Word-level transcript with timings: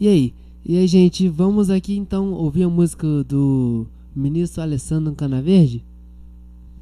E 0.00 0.08
aí? 0.08 0.34
E 0.64 0.78
aí, 0.78 0.86
gente, 0.86 1.28
vamos 1.28 1.68
aqui 1.68 1.94
então 1.94 2.32
ouvir 2.32 2.62
a 2.62 2.70
música 2.70 3.06
do 3.22 3.86
ministro 4.16 4.62
Alessandro 4.62 5.14
Canaverde? 5.14 5.84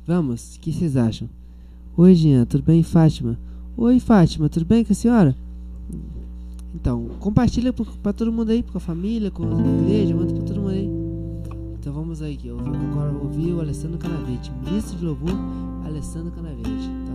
Vamos? 0.06 0.54
O 0.54 0.60
que 0.60 0.72
vocês 0.72 0.96
acham? 0.96 1.28
Oi, 1.96 2.14
Jean, 2.14 2.44
tudo 2.44 2.62
bem? 2.62 2.80
Fátima? 2.84 3.36
Oi, 3.76 3.98
Fátima, 3.98 4.48
tudo 4.48 4.64
bem 4.64 4.84
com 4.84 4.92
a 4.92 4.94
senhora? 4.94 5.36
Então, 6.72 7.08
compartilha 7.18 7.72
para 7.72 8.12
todo 8.12 8.32
mundo 8.32 8.50
aí, 8.50 8.62
com 8.62 8.78
a 8.78 8.80
família, 8.80 9.32
com 9.32 9.42
a 9.42 9.82
igreja, 9.82 10.14
manda 10.14 10.32
para 10.32 10.44
todo 10.44 10.60
mundo 10.60 10.70
aí. 10.70 10.88
Então 11.80 11.92
vamos 11.92 12.22
aí, 12.22 12.38
vou 12.44 12.60
agora 12.60 13.12
ouvir 13.20 13.52
o 13.52 13.60
Alessandro 13.60 13.98
Canaverde, 13.98 14.52
ministro 14.64 14.96
de 14.96 15.04
louvor, 15.04 15.34
Alessandro 15.84 16.30
Canaverde. 16.30 17.07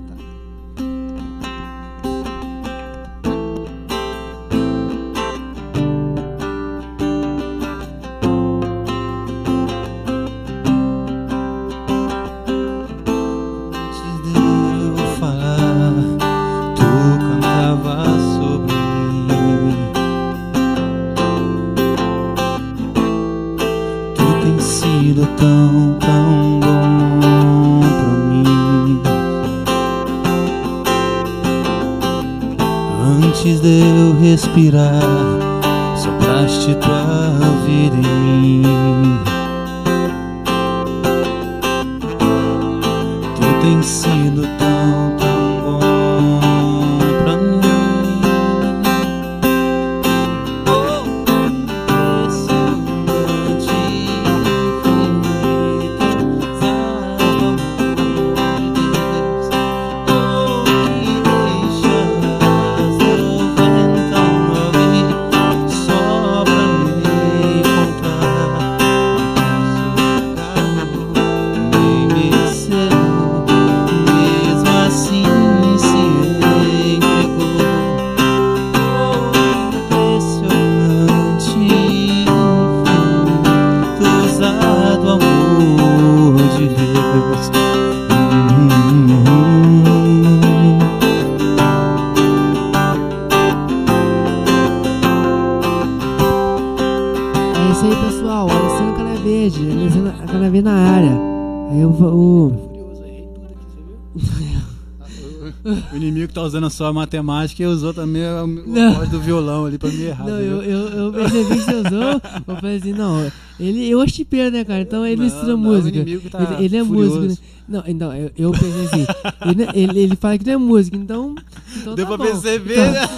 Só 106.74 106.88
a 106.88 106.94
matemática 106.94 107.62
e 107.64 107.66
usou 107.66 107.94
também 107.94 108.24
a, 108.26 108.42
a 108.42 108.92
voz 108.94 109.10
do 109.10 109.20
violão 109.20 109.66
ali 109.66 109.78
pra 109.78 109.90
me 109.90 110.02
errar. 110.04 110.26
Não, 110.26 110.40
eu, 110.40 110.62
eu, 110.62 110.80
eu 110.90 111.14
percebi 111.14 111.50
que 111.56 111.62
você 111.62 111.76
usou. 111.76 112.22
Eu 112.48 112.56
falei 112.60 112.78
assim, 112.78 112.94
não. 112.94 113.32
Ele, 113.60 113.90
eu 113.90 114.02
acho 114.02 114.16
chipeiro, 114.16 114.52
né, 114.52 114.64
cara? 114.64 114.82
Então 114.82 115.06
ele 115.06 115.18
Não, 115.22 115.28
estuda 115.28 115.48
não, 115.52 115.58
música. 115.58 116.00
tá 116.32 116.40
ele, 116.56 116.66
ele 116.66 116.78
é 116.78 116.84
furioso. 116.86 117.22
músico, 117.22 117.42
né? 117.42 117.48
Não, 117.70 117.84
então, 117.88 118.14
eu, 118.14 118.30
eu 118.38 118.52
pensei 118.52 118.86
assim. 118.86 119.06
ele, 119.46 119.68
ele, 119.74 120.00
ele 120.02 120.16
fala 120.18 120.38
que 120.38 120.46
não 120.46 120.54
é 120.54 120.58
músico, 120.58 120.98
então. 120.98 121.36
então 121.78 121.96
Deu 121.96 122.06
tá 122.06 122.18
pra 122.18 122.26
bom. 122.26 122.32
perceber, 122.32 122.74
Então- 122.74 122.92
né? 122.92 123.10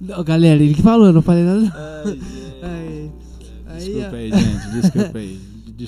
Não, 0.00 0.22
galera, 0.24 0.62
ele 0.62 0.74
que 0.74 0.82
falou, 0.82 1.12
não 1.12 1.22
falei 1.22 1.42
nada. 1.44 1.72
Ai, 2.06 2.18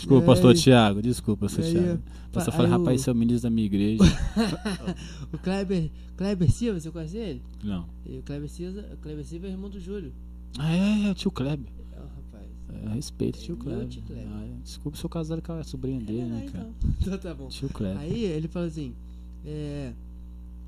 Desculpa, 0.06 0.22
Aí- 0.22 0.26
pastor 0.26 0.54
Tiago. 0.54 1.02
Desculpa, 1.02 1.46
pastor 1.46 1.64
aí, 1.64 1.72
Tiago. 1.72 2.02
Pastor 2.32 2.68
rapaz, 2.68 3.00
você 3.00 3.10
é 3.10 3.12
o 3.12 3.16
ministro 3.16 3.42
da 3.50 3.50
minha 3.54 3.66
igreja. 3.66 4.04
O 5.32 5.38
Kleber, 5.38 5.90
Kleber 6.16 6.50
Silva, 6.52 6.78
você 6.78 6.90
conhece 6.90 7.16
ele? 7.16 7.42
Não. 7.64 7.88
E 8.06 8.18
o 8.18 8.22
Kleber 8.22 8.48
Silva, 8.48 8.84
o 8.92 8.96
Kleber 8.98 9.24
Silva 9.24 9.46
é 9.48 9.50
irmão 9.50 9.68
do 9.68 9.80
Júlio. 9.80 10.12
Ah, 10.58 10.72
é, 10.72 11.08
é 11.08 11.10
o 11.10 11.14
tio 11.14 11.30
Kleber. 11.32 11.66
É, 11.92 11.96
rapaz. 11.98 12.46
É, 12.84 12.94
respeito, 12.94 13.38
tio 13.40 13.56
Meu 13.56 13.64
Kleber. 13.64 13.88
tio 13.88 14.02
Kleber. 14.02 14.28
Ah, 14.32 14.44
é. 14.44 14.62
Desculpa, 14.62 14.96
sou 14.96 15.10
casado 15.10 15.42
com 15.42 15.52
a 15.52 15.64
sobrinha 15.64 16.00
dele, 16.00 16.24
né, 16.24 16.44
É, 16.46 16.50
cara? 16.50 16.68
então. 16.78 16.90
então 17.02 17.18
tá 17.18 17.34
bom. 17.34 17.48
Tio 17.48 17.68
Kleber. 17.68 17.98
Aí 18.00 18.24
ele 18.24 18.46
falou 18.48 18.68
assim, 18.68 18.94
é, 19.44 19.92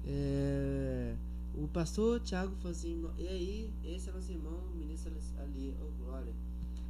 é, 0.07 1.15
o 1.55 1.69
pastor 1.69 2.21
Tiago 2.21 2.53
falou 2.57 2.73
assim, 2.73 3.05
e 3.19 3.27
aí, 3.29 3.71
esse 3.85 4.09
é 4.09 4.13
nosso 4.13 4.31
irmão, 4.33 4.59
o 4.75 4.77
ministro 4.79 5.13
ali, 5.41 5.73
ô 5.81 6.05
glória. 6.05 6.33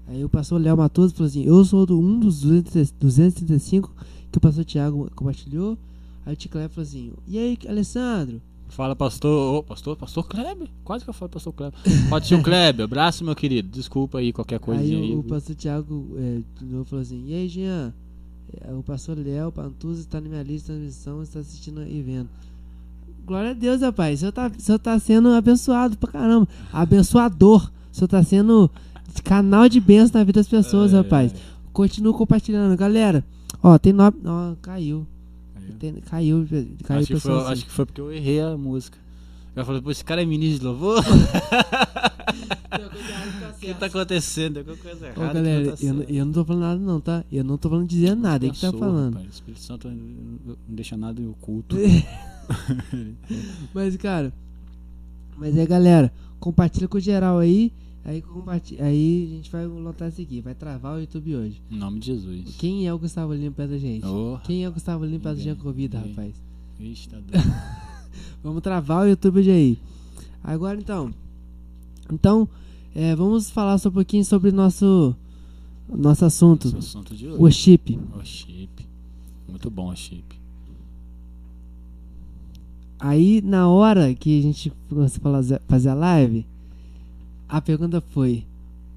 Aí 0.08 0.24
o 0.24 0.28
pastor 0.28 0.60
Léo 0.60 0.76
Matoso 0.76 1.14
falou 1.14 1.28
assim, 1.28 1.44
eu 1.44 1.64
sou 1.64 1.84
do, 1.84 1.98
um 1.98 2.18
dos 2.18 2.40
200 2.40 2.90
235 2.92 3.92
que 4.32 4.38
o 4.38 4.40
pastor 4.40 4.64
Tiago 4.64 5.10
compartilhou. 5.14 5.76
Aí 6.24 6.32
o 6.32 6.36
Tio 6.36 6.50
Kleber 6.50 6.70
falou 6.70 6.86
assim, 6.86 7.12
e 7.26 7.38
aí, 7.38 7.58
Alessandro? 7.68 8.40
Fala, 8.68 8.94
pastor. 8.94 9.54
Ô, 9.54 9.62
pastor, 9.62 9.96
pastor 9.96 10.26
Kleber. 10.26 10.68
Quase 10.84 11.02
que 11.04 11.08
eu 11.10 11.14
falo 11.14 11.30
pastor 11.30 11.52
Kleber. 11.54 11.78
Pode 12.10 12.26
tio 12.28 12.42
Kleber. 12.42 12.84
Abraço, 12.84 13.24
meu 13.24 13.34
querido. 13.34 13.68
Desculpa 13.70 14.18
aí 14.18 14.30
qualquer 14.32 14.56
Aí 14.56 14.60
coisinha 14.60 14.98
aí. 15.00 15.14
o, 15.14 15.20
o 15.20 15.24
pastor 15.24 15.56
Tiago 15.56 16.06
é, 16.18 16.40
de 16.58 16.66
novo 16.66 16.84
falou 16.84 17.02
assim, 17.02 17.24
e 17.26 17.34
aí, 17.34 17.48
Jean? 17.48 17.94
É, 18.60 18.72
O 18.74 18.82
pastor 18.82 19.16
Léo 19.18 19.50
Pantuza 19.52 20.00
está 20.00 20.20
na 20.20 20.28
minha 20.28 20.42
lista 20.42 20.72
de 20.72 20.78
transmissão, 20.80 21.22
está 21.22 21.40
assistindo 21.40 21.82
e 21.82 22.02
vendo. 22.02 22.28
Glória 23.26 23.50
a 23.50 23.54
Deus, 23.54 23.80
rapaz. 23.80 24.18
O 24.18 24.20
senhor 24.20 24.32
tá, 24.32 24.50
o 24.54 24.60
senhor 24.60 24.78
tá 24.78 24.98
sendo 24.98 25.28
abençoado 25.30 25.96
pra 25.96 26.12
caramba. 26.12 26.46
Abençoador. 26.72 27.70
O 27.90 27.96
senhor 27.96 28.08
tá 28.08 28.22
sendo 28.22 28.70
canal 29.24 29.68
de 29.68 29.80
bênção 29.80 30.18
na 30.20 30.24
vida 30.24 30.40
das 30.40 30.48
pessoas, 30.48 30.92
É, 30.92 30.96
rapaz. 30.96 31.34
Continua 31.72 32.12
compartilhando. 32.14 32.76
Galera, 32.76 33.24
ó, 33.62 33.78
tem 33.78 33.92
nove. 33.92 34.16
Ó, 34.24 34.54
caiu. 34.60 35.06
Caiu. 35.80 36.46
Caiu, 36.46 36.46
caiu, 36.84 37.00
Acho 37.00 37.06
que, 37.14 37.20
foi, 37.20 37.38
assim. 37.40 37.52
acho 37.52 37.64
que 37.66 37.70
foi 37.70 37.86
porque 37.86 38.00
eu 38.00 38.12
errei 38.12 38.40
a 38.40 38.56
música. 38.56 38.96
Eu 39.54 39.64
falei, 39.64 39.80
pô, 39.82 39.90
esse 39.90 40.04
cara 40.04 40.22
é 40.22 40.24
ministro 40.24 40.60
de 40.60 40.66
louvor? 40.66 41.02
O 43.50 43.60
que 43.60 43.74
tá 43.74 43.86
acontecendo? 43.86 44.58
Alguma 44.58 44.76
coisa 44.76 45.06
Ô, 45.06 45.08
errada. 45.08 45.34
galera, 45.34 45.72
que 45.76 45.86
eu, 45.86 45.94
não 45.94 46.02
tá 46.04 46.12
eu 46.12 46.24
não 46.26 46.32
tô 46.32 46.44
falando 46.44 46.62
nada, 46.62 46.80
não, 46.80 47.00
tá? 47.00 47.24
Eu 47.30 47.44
não 47.44 47.58
tô 47.58 47.68
falando 47.68 47.88
dizendo 47.88 48.22
nada. 48.22 48.44
Ele 48.46 48.54
que 48.54 48.60
tá 48.60 48.72
falando. 48.72 49.14
rapaz. 49.14 49.26
O 49.26 49.30
Espírito 49.30 49.60
Santo 49.62 49.88
não 49.88 50.56
deixa 50.68 50.96
nada 50.96 51.20
oculto. 51.22 51.76
Mas, 53.74 53.96
cara, 53.96 54.32
mas 55.36 55.54
é, 55.56 55.66
galera, 55.66 56.10
compartilha 56.40 56.88
com 56.88 56.98
geral 56.98 57.38
aí. 57.38 57.70
Aí, 58.08 58.22
compartilha, 58.22 58.86
aí 58.86 59.24
a 59.26 59.36
gente 59.36 59.52
vai 59.52 59.66
lotar 59.66 60.08
isso 60.08 60.22
aqui. 60.22 60.40
Vai 60.40 60.54
travar 60.54 60.96
o 60.96 61.00
YouTube 61.00 61.36
hoje. 61.36 61.60
Em 61.70 61.76
nome 61.76 62.00
de 62.00 62.06
Jesus. 62.06 62.56
Quem 62.56 62.86
é 62.86 62.94
o 62.94 62.98
Gustavo 62.98 63.34
Lima 63.34 63.50
perto 63.50 63.72
da 63.72 63.78
gente? 63.78 64.06
Oh, 64.06 64.38
Quem 64.44 64.64
é 64.64 64.68
o 64.68 64.72
Gustavo 64.72 65.04
Lima 65.04 65.20
perto 65.20 65.36
da 65.36 65.42
gente 65.42 65.60
convida, 65.60 65.98
rapaz? 65.98 66.34
Ixi, 66.80 67.06
tá 67.10 67.18
doido. 67.18 67.44
Vamos 68.42 68.62
travar 68.62 69.04
o 69.04 69.10
YouTube 69.10 69.40
hoje 69.40 69.50
aí. 69.50 69.78
Agora 70.42 70.78
então. 70.78 71.12
Então, 72.10 72.48
é, 72.94 73.14
vamos 73.14 73.50
falar 73.50 73.76
só 73.76 73.90
um 73.90 73.92
pouquinho 73.92 74.24
sobre 74.24 74.52
nosso 74.52 75.14
nosso 75.86 76.24
assunto. 76.24 76.68
Esse 76.68 76.74
é 76.74 76.78
o 76.78 76.80
assunto 76.80 77.14
de 77.14 77.26
hoje. 77.26 77.38
Worship. 77.38 77.98
O 78.18 78.24
chip. 78.24 78.86
Muito 79.46 79.70
bom 79.70 79.90
o 79.90 79.96
chip. 79.96 80.24
Aí, 82.98 83.42
na 83.42 83.68
hora 83.68 84.14
que 84.14 84.38
a 84.38 84.42
gente 84.42 84.72
começou 84.88 85.20
a 85.36 85.60
fazer 85.68 85.88
a 85.90 85.94
live, 85.94 86.46
a 87.48 87.60
pergunta 87.60 88.00
foi: 88.00 88.44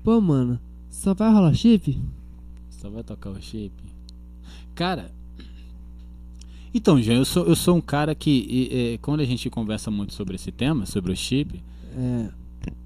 Pô, 0.03 0.19
mano, 0.19 0.59
só 0.89 1.13
vai 1.13 1.31
rolar 1.31 1.53
chip? 1.53 1.99
Só 2.69 2.89
vai 2.89 3.03
tocar 3.03 3.29
o 3.29 3.41
chip. 3.41 3.71
Cara. 4.75 5.11
Então, 6.73 7.01
Jean, 7.01 7.15
eu 7.15 7.25
sou, 7.25 7.45
eu 7.45 7.55
sou 7.55 7.75
um 7.75 7.81
cara 7.81 8.15
que, 8.15 8.29
e, 8.49 8.93
é, 8.93 8.97
quando 8.99 9.19
a 9.19 9.25
gente 9.25 9.49
conversa 9.49 9.91
muito 9.91 10.13
sobre 10.13 10.35
esse 10.35 10.51
tema, 10.51 10.85
sobre 10.85 11.11
o 11.11 11.15
chip, 11.15 11.61
É, 11.97 12.29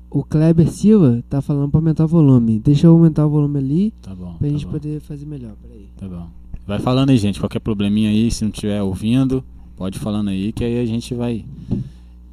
o 0.10 0.24
Kleber 0.24 0.72
Silva 0.72 1.24
tá 1.30 1.42
falando 1.42 1.70
pra 1.70 1.80
aumentar 1.80 2.06
o 2.06 2.08
volume. 2.08 2.60
Deixa 2.60 2.88
eu 2.88 2.94
aumentar 2.94 3.26
o 3.26 3.30
volume 3.30 3.60
ali 3.60 3.94
tá 4.02 4.16
bom. 4.16 4.34
pra 4.34 4.48
tá 4.48 4.54
gente 4.54 4.66
bom, 4.66 4.72
poder 4.72 5.00
fazer 5.02 5.26
melhor. 5.26 5.54
Peraí. 5.62 5.88
Tá 5.98 6.08
bom. 6.08 6.28
Vai 6.66 6.80
falando 6.80 7.12
aí, 7.12 7.18
gente. 7.18 7.40
Qualquer 7.40 7.60
probleminha 7.60 8.10
aí, 8.10 8.32
se 8.32 8.44
não 8.44 8.50
estiver 8.50 8.82
ouvindo, 8.82 9.44
pode 9.76 10.00
falando 10.00 10.30
aí, 10.30 10.52
que 10.52 10.64
aí 10.64 10.80
a 10.80 10.86
gente 10.86 11.14
vai. 11.14 11.46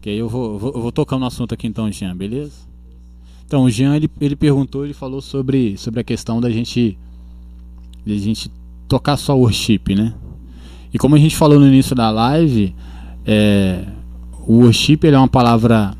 Que 0.00 0.08
aí 0.10 0.18
eu 0.18 0.28
vou, 0.28 0.58
vou, 0.58 0.72
eu 0.72 0.80
vou 0.80 0.92
tocar 0.92 1.18
no 1.18 1.26
assunto 1.26 1.52
aqui 1.52 1.66
então, 1.66 1.90
Jean, 1.92 2.16
beleza? 2.16 2.71
Então, 3.52 3.64
o 3.64 3.70
Jean 3.70 3.94
ele, 3.94 4.08
ele 4.18 4.34
perguntou, 4.34 4.82
ele 4.82 4.94
falou 4.94 5.20
sobre, 5.20 5.76
sobre 5.76 6.00
a 6.00 6.02
questão 6.02 6.40
da 6.40 6.48
gente 6.48 6.96
de 8.02 8.14
a 8.14 8.16
gente 8.16 8.50
tocar 8.88 9.18
só 9.18 9.36
worship, 9.36 9.94
né? 9.94 10.14
E 10.90 10.96
como 10.96 11.16
a 11.16 11.18
gente 11.18 11.36
falou 11.36 11.60
no 11.60 11.66
início 11.66 11.94
da 11.94 12.10
live, 12.10 12.74
é, 13.26 13.84
o 14.46 14.60
worship 14.60 15.00
é 15.02 15.18
uma 15.18 15.28
palavra 15.28 15.94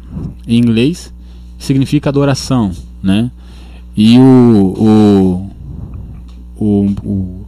em 0.49 0.57
inglês 0.57 1.13
significa 1.59 2.09
adoração, 2.09 2.73
né? 3.03 3.31
E 3.95 4.19
o, 4.19 4.75
o, 4.79 5.51
o, 6.57 6.95
o, 7.05 7.47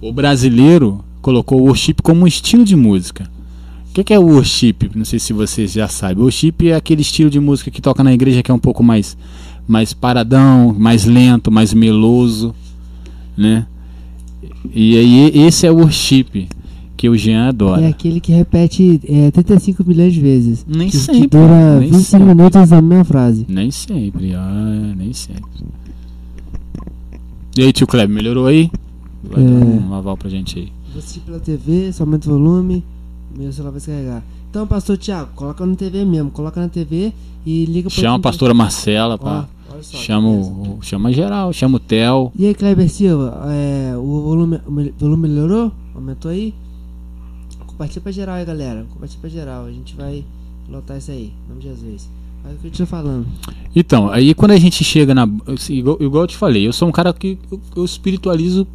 o 0.00 0.12
brasileiro 0.12 1.04
colocou 1.20 1.60
o 1.60 1.64
worship 1.64 1.96
como 2.04 2.22
um 2.22 2.26
estilo 2.28 2.64
de 2.64 2.76
música. 2.76 3.28
O 4.00 4.02
que, 4.02 4.04
que, 4.04 4.14
é 4.14 4.18
o 4.18 4.24
worship? 4.24 4.90
Não 4.94 5.04
sei 5.04 5.18
se 5.18 5.34
vocês 5.34 5.72
já 5.72 5.86
sabem. 5.86 6.16
O 6.16 6.22
worship 6.22 6.54
é 6.62 6.74
aquele 6.74 7.02
estilo 7.02 7.28
de 7.28 7.38
música 7.38 7.70
que 7.70 7.82
toca 7.82 8.02
na 8.02 8.14
igreja 8.14 8.42
que 8.42 8.50
é 8.50 8.54
um 8.54 8.58
pouco 8.58 8.82
mais, 8.82 9.14
mais 9.68 9.92
paradão, 9.92 10.72
mais 10.72 11.04
lento, 11.04 11.50
mais 11.50 11.74
meloso, 11.74 12.54
né? 13.36 13.66
E 14.74 14.96
aí 14.96 15.38
esse 15.46 15.66
é 15.66 15.70
o 15.70 15.76
worship 15.76 16.48
que 16.96 17.10
o 17.10 17.14
Jean 17.14 17.48
adora. 17.48 17.82
É 17.82 17.88
aquele 17.88 18.20
que 18.20 18.32
repete 18.32 19.02
é, 19.04 19.30
35 19.30 19.84
milhões 19.86 20.14
de 20.14 20.20
vezes. 20.20 20.64
Nem 20.66 20.88
que, 20.88 20.96
sempre. 20.96 21.20
Que 21.20 21.26
dura 21.26 21.78
nem 21.78 21.90
25 21.90 22.04
sempre. 22.06 22.26
minutos 22.26 22.70
na 22.70 22.80
mesma 22.80 23.04
frase. 23.04 23.44
Nem 23.50 23.70
sempre, 23.70 24.32
ah, 24.34 24.94
nem 24.96 25.12
sempre. 25.12 25.44
E 27.54 27.62
aí, 27.62 27.70
tio 27.70 27.86
Kleber, 27.86 28.16
melhorou 28.16 28.46
aí? 28.46 28.70
Vai 29.22 29.44
É. 29.44 29.46
dar 29.46 29.66
um 29.66 29.92
aval 29.92 30.16
pra 30.16 30.30
gente 30.30 30.58
aí. 30.58 30.72
Vou 30.90 31.00
assistir 31.00 31.20
pela 31.20 31.38
TV, 31.38 31.92
só 31.92 32.04
aumenta 32.04 32.30
o 32.30 32.32
volume, 32.32 32.82
meu 33.36 33.52
celular 33.52 33.72
vai 33.72 33.78
descarregar. 33.80 34.22
Então, 34.50 34.66
pastor 34.66 34.98
Tiago, 34.98 35.30
coloca 35.34 35.64
na 35.64 35.74
TV 35.76 36.04
mesmo, 36.04 36.30
coloca 36.30 36.60
na 36.60 36.68
TV 36.68 37.12
e 37.46 37.64
liga 37.66 37.88
pro 37.88 38.00
Chama 38.00 38.16
a 38.16 38.20
pastora 38.20 38.52
Marcela, 38.52 39.16
pá. 39.16 39.48
só, 39.80 39.96
Chama, 39.96 40.28
o, 40.28 40.78
chama 40.82 41.12
geral, 41.12 41.52
chama 41.52 41.76
o 41.76 41.80
Theo. 41.80 42.32
E 42.36 42.46
aí, 42.46 42.54
Kleber 42.54 42.88
Silva, 42.88 43.40
é, 43.46 43.94
o 43.96 44.22
volume, 44.22 44.60
o 44.66 44.92
volume 44.98 45.28
melhorou? 45.28 45.72
Aumentou 45.94 46.30
aí? 46.30 46.52
Compartilha 47.66 48.00
pra 48.02 48.12
geral 48.12 48.34
aí, 48.36 48.44
galera. 48.44 48.84
Compartilha 48.92 49.20
pra 49.20 49.30
geral. 49.30 49.64
A 49.66 49.70
gente 49.70 49.94
vai 49.94 50.24
lotar 50.68 50.98
isso 50.98 51.10
aí, 51.10 51.32
em 51.46 51.48
nome 51.48 51.62
de 51.62 51.68
Jesus. 51.68 52.10
Mas 52.42 52.54
o 52.54 52.70
que 52.70 52.82
eu 52.82 52.86
falando? 52.86 53.26
Então, 53.74 54.10
aí 54.10 54.34
quando 54.34 54.52
a 54.52 54.58
gente 54.58 54.82
chega 54.82 55.14
na. 55.14 55.28
assim, 55.46 55.74
Igual, 55.74 55.96
igual 56.00 56.24
eu 56.24 56.28
te 56.28 56.36
falei, 56.36 56.66
eu 56.66 56.72
sou 56.72 56.88
um 56.88 56.92
cara 56.92 57.12
que 57.12 57.38
eu, 57.50 57.60
eu 57.76 57.84
espiritualizo 57.84 58.66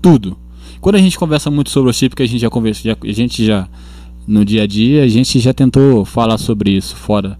tudo. 0.00 0.36
Quando 0.80 0.96
a 0.96 0.98
gente 0.98 1.18
conversa 1.18 1.50
muito 1.50 1.70
sobre 1.70 1.90
o 1.90 1.92
chip, 1.92 2.14
que 2.14 2.22
a 2.22 2.26
gente 2.26 2.40
já 2.40 2.50
conversou, 2.50 2.90
já, 2.90 2.96
a 3.02 3.12
gente 3.12 3.44
já. 3.44 3.68
No 4.26 4.44
dia 4.44 4.62
a 4.62 4.66
dia, 4.66 5.02
a 5.04 5.08
gente 5.08 5.38
já 5.38 5.52
tentou 5.52 6.04
falar 6.04 6.38
sobre 6.38 6.70
isso 6.70 6.96
fora, 6.96 7.38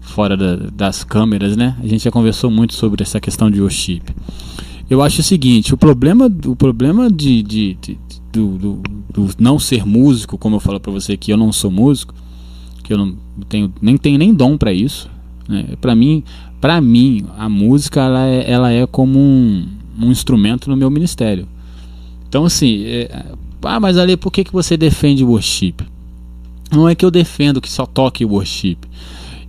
fora 0.00 0.36
da- 0.36 0.56
das 0.72 1.02
câmeras, 1.02 1.56
né? 1.56 1.76
A 1.82 1.86
gente 1.86 2.04
já 2.04 2.10
conversou 2.10 2.50
muito 2.50 2.74
sobre 2.74 3.02
essa 3.02 3.20
questão 3.20 3.50
de 3.50 3.60
worship. 3.60 4.02
Eu 4.88 5.02
acho 5.02 5.20
o 5.20 5.24
seguinte, 5.24 5.74
o 5.74 5.76
problema, 5.76 6.30
o 6.46 6.54
problema 6.56 7.10
de, 7.10 7.42
de- 7.42 7.76
de- 7.80 7.98
do, 8.32 8.58
do- 8.58 8.82
do 9.12 9.30
não 9.38 9.58
ser 9.58 9.84
músico, 9.84 10.38
como 10.38 10.56
eu 10.56 10.60
falo 10.60 10.78
pra 10.78 10.92
você 10.92 11.16
que 11.16 11.32
eu 11.32 11.36
não 11.36 11.52
sou 11.52 11.70
músico, 11.70 12.14
que 12.84 12.92
eu 12.92 12.98
não 12.98 13.14
tenho 13.48 13.72
nem 13.82 13.96
tenho 13.96 14.18
nem 14.18 14.32
dom 14.32 14.56
pra 14.56 14.72
isso, 14.72 15.10
né? 15.48 15.70
Para 15.80 15.94
mim, 15.96 16.22
para 16.60 16.80
mim, 16.80 17.24
a 17.36 17.48
música 17.48 18.00
ela 18.02 18.26
é, 18.26 18.50
ela 18.50 18.70
é 18.72 18.86
como 18.86 19.18
um, 19.18 19.66
um 20.00 20.10
instrumento 20.12 20.70
no 20.70 20.76
meu 20.76 20.90
ministério. 20.90 21.48
Então 22.28 22.44
assim, 22.44 22.84
é, 22.84 23.32
ah, 23.62 23.80
mas 23.80 23.96
ali 23.98 24.16
por 24.16 24.30
que 24.32 24.44
que 24.44 24.52
você 24.52 24.76
defende 24.76 25.24
o 25.24 25.28
worship? 25.30 25.74
Não 26.72 26.88
é 26.88 26.94
que 26.94 27.04
eu 27.04 27.10
defendo 27.10 27.60
que 27.60 27.70
só 27.70 27.84
toque 27.86 28.24
worship. 28.24 28.78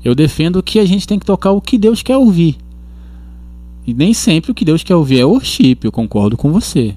Eu 0.04 0.16
defendo 0.16 0.64
que 0.64 0.80
a 0.80 0.86
gente 0.86 1.08
tem 1.08 1.20
que 1.20 1.26
tocar 1.26 1.52
o 1.52 1.62
que 1.62 1.78
Deus 1.78 2.02
quer 2.02 2.18
ouvir. 2.18 2.58
E 3.86 3.94
nem 3.94 4.14
sempre 4.14 4.52
o 4.52 4.56
que 4.56 4.66
Deus 4.66 4.84
quer 4.84 4.96
ouvir 4.96 5.20
é 5.20 5.26
worship, 5.26 5.78
eu 5.84 5.92
concordo 5.92 6.38
com 6.38 6.52
você. 6.52 6.96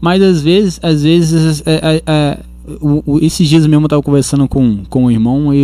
Mas 0.00 0.20
às 0.22 0.42
vezes, 0.42 0.80
às 0.82 1.02
vezes, 1.02 1.62
é, 1.66 1.74
é, 1.74 2.02
é, 2.06 2.38
o- 2.80 3.02
o- 3.06 3.18
esses 3.20 3.48
dias 3.48 3.66
mesmo 3.66 3.84
eu 3.84 3.86
estava 3.86 4.02
conversando 4.02 4.48
com, 4.48 4.84
com 4.88 5.04
um 5.04 5.10
irmão 5.10 5.54
e 5.54 5.58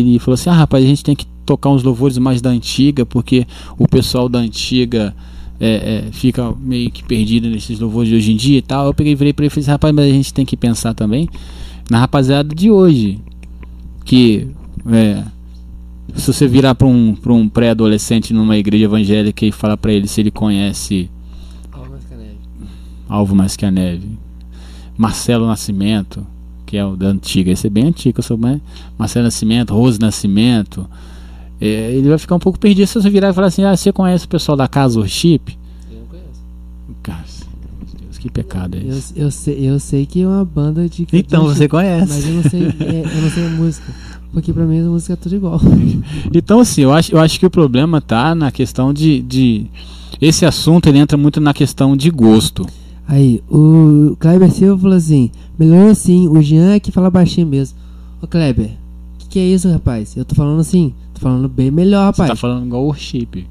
ele 0.00 0.18
falou 0.18 0.34
assim: 0.34 0.50
Ah, 0.50 0.54
rapaz, 0.54 0.84
a 0.84 0.86
gente 0.88 1.04
tem 1.04 1.14
que 1.14 1.26
tocar 1.46 1.70
uns 1.70 1.82
louvores 1.82 2.18
mais 2.18 2.40
da 2.40 2.50
antiga, 2.50 3.04
porque 3.06 3.46
o 3.78 3.86
pessoal 3.86 4.28
da 4.28 4.38
antiga 4.40 5.14
é, 5.60 6.04
é, 6.08 6.12
fica 6.12 6.52
meio 6.60 6.90
que 6.90 7.04
perdido 7.04 7.48
nesses 7.48 7.78
louvores 7.78 8.08
de 8.08 8.16
hoje 8.16 8.32
em 8.32 8.36
dia 8.36 8.58
e 8.58 8.62
tal. 8.62 8.86
Eu 8.86 8.94
peguei 8.94 9.12
e 9.12 9.16
virei 9.16 9.32
pra 9.32 9.44
ele 9.44 9.48
e 9.48 9.50
falei 9.50 9.62
assim: 9.62 9.70
Rapaz, 9.70 9.94
mas 9.94 10.04
a 10.10 10.12
gente 10.12 10.34
tem 10.34 10.44
que 10.44 10.56
pensar 10.56 10.94
também 10.94 11.28
na 11.90 11.98
rapaziada 12.00 12.54
de 12.54 12.70
hoje. 12.70 13.20
Que 14.04 14.48
é, 14.90 15.24
se 16.14 16.32
você 16.32 16.46
virar 16.46 16.74
para 16.74 16.86
um, 16.86 17.14
pra 17.14 17.32
um 17.32 17.48
pré-adolescente 17.48 18.32
numa 18.32 18.56
igreja 18.56 18.84
evangélica 18.84 19.44
e 19.44 19.52
falar 19.52 19.76
para 19.76 19.92
ele 19.92 20.06
se 20.06 20.20
ele 20.20 20.30
conhece 20.30 21.10
Alvo 23.08 23.34
Mais 23.34 23.54
Que 23.56 23.66
a 23.66 23.70
Neve, 23.70 24.18
Marcelo 24.96 25.46
Nascimento, 25.46 26.26
que 26.66 26.76
é 26.76 26.84
o 26.84 26.96
da 26.96 27.08
antiga, 27.08 27.50
esse 27.52 27.66
é 27.66 27.70
bem 27.70 27.86
antigo, 27.86 28.18
eu 28.18 28.22
sou 28.22 28.36
mais 28.36 28.60
Marcelo 28.98 29.24
Nascimento, 29.24 29.74
Rose 29.74 30.00
Nascimento, 30.00 30.88
é, 31.60 31.92
ele 31.92 32.08
vai 32.08 32.18
ficar 32.18 32.34
um 32.34 32.38
pouco 32.40 32.58
perdido 32.58 32.86
se 32.86 33.00
você 33.00 33.10
virar 33.10 33.30
e 33.30 33.32
falar 33.32 33.46
assim: 33.48 33.62
Ah, 33.62 33.76
você 33.76 33.92
conhece 33.92 34.24
o 34.24 34.28
pessoal 34.28 34.56
da 34.56 34.66
Casa 34.66 34.98
Worship? 34.98 35.40
Eu 35.90 36.00
não 36.00 36.06
conheço. 36.06 36.40
Cara, 37.02 37.24
que 38.24 38.30
pecado 38.30 38.76
é 38.76 38.82
Eu, 38.82 38.88
esse? 38.96 39.12
eu, 39.14 39.30
sei, 39.30 39.68
eu 39.68 39.78
sei 39.78 40.06
que 40.06 40.22
é 40.22 40.26
uma 40.26 40.44
banda 40.44 40.88
de. 40.88 41.06
Então 41.12 41.42
de- 41.46 41.54
você 41.54 41.68
conhece. 41.68 42.08
Mas 42.12 42.26
eu 42.26 42.34
não 42.34 42.42
sei, 42.42 42.62
é, 42.62 43.02
eu 43.16 43.22
não 43.22 43.30
sei 43.30 43.46
a 43.46 43.50
música. 43.50 43.92
Porque 44.32 44.50
pra 44.52 44.64
mim 44.64 44.80
a 44.80 44.84
música 44.88 45.12
é 45.12 45.16
tudo 45.16 45.34
igual. 45.36 45.60
Então, 46.34 46.58
assim, 46.60 46.80
eu 46.82 46.92
acho, 46.92 47.12
eu 47.14 47.20
acho 47.20 47.38
que 47.38 47.44
o 47.46 47.50
problema 47.50 48.00
tá 48.00 48.34
na 48.34 48.50
questão 48.50 48.92
de, 48.94 49.20
de. 49.20 49.66
Esse 50.20 50.46
assunto 50.46 50.88
ele 50.88 50.98
entra 50.98 51.16
muito 51.18 51.38
na 51.40 51.52
questão 51.52 51.96
de 51.96 52.10
gosto. 52.10 52.66
Aí, 53.06 53.42
o 53.50 54.16
Kleber 54.18 54.50
Silva 54.50 54.80
falou 54.80 54.96
assim: 54.96 55.30
melhorou 55.58 55.90
assim, 55.90 56.26
o 56.26 56.40
Jean 56.40 56.70
é 56.72 56.80
que 56.80 56.90
fala 56.90 57.10
baixinho 57.10 57.46
mesmo. 57.46 57.76
Ô 58.22 58.26
Kleber, 58.26 58.70
que 59.18 59.28
que 59.28 59.38
é 59.38 59.44
isso, 59.46 59.70
rapaz? 59.70 60.16
Eu 60.16 60.24
tô 60.24 60.34
falando 60.34 60.60
assim, 60.60 60.94
tô 61.12 61.20
falando 61.20 61.46
bem 61.48 61.70
melhor, 61.70 62.12
Você 62.14 62.22
rapaz. 62.22 62.30
tá 62.30 62.36
falando 62.36 62.64
igual 62.66 62.84
worship. 62.84 63.46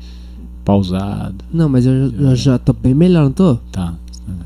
Pausado, 0.66 1.44
Não, 1.54 1.68
mas 1.68 1.86
eu, 1.86 1.94
eu 1.94 2.36
já 2.38 2.58
tô 2.58 2.72
bem 2.72 2.94
melhor, 2.94 3.26
não 3.26 3.32
tô? 3.34 3.56
tá. 3.72 3.94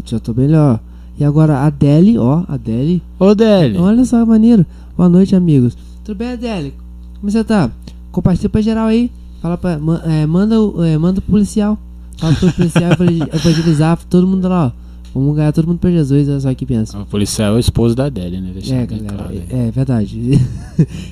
Já 0.06 0.19
tô 0.19 0.33
melhor. 0.33 0.79
E 1.19 1.24
agora 1.24 1.57
a 1.57 1.65
Adele, 1.65 2.18
ó, 2.18 2.44
a 2.47 2.53
Adele. 2.53 3.01
Ô, 3.19 3.33
Deli. 3.33 3.77
Olha 3.77 4.06
só 4.06 4.21
que 4.24 4.29
maneiro. 4.29 4.65
Boa 4.95 5.09
noite, 5.09 5.35
amigos. 5.35 5.75
Tudo 6.03 6.18
bem, 6.18 6.33
Adele? 6.33 6.74
Como 7.19 7.31
você 7.31 7.44
tá? 7.44 7.71
Compartilha 8.12 8.50
pra 8.50 8.62
geral 8.62 8.88
aí. 8.88 9.09
Fala 9.41 9.57
pra. 9.57 9.77
ma- 9.79 10.01
é, 10.06 10.25
manda, 10.25 10.56
é, 10.88 10.97
manda 10.97 11.19
o 11.19 11.21
policial. 11.24 11.77
Fala 12.18 12.33
pro 12.35 12.51
policial 12.53 12.91
evangel- 12.94 13.30
evangelizar 13.33 13.99
todo 14.09 14.28
mundo 14.28 14.47
lá, 14.47 14.68
ó. 14.68 14.87
Vamos 15.13 15.35
ganhar 15.35 15.51
todo 15.51 15.68
mundo 15.68 15.80
pra 15.80 15.90
Jesus, 15.90 16.30
olha 16.30 16.40
só 16.40 16.54
que 16.54 16.66
pensa. 16.66 16.99
O 16.99 17.06
policial 17.06 17.54
é 17.54 17.57
o 17.57 17.59
esposo 17.59 17.95
da 17.95 18.06
Adele, 18.06 18.40
né? 18.40 18.51
Deixa 18.54 18.75
É, 18.75 18.85
galera, 18.85 19.13
claro 19.16 19.30
aí. 19.31 19.44
é, 19.49 19.68
é 19.68 19.71
verdade. 19.71 20.31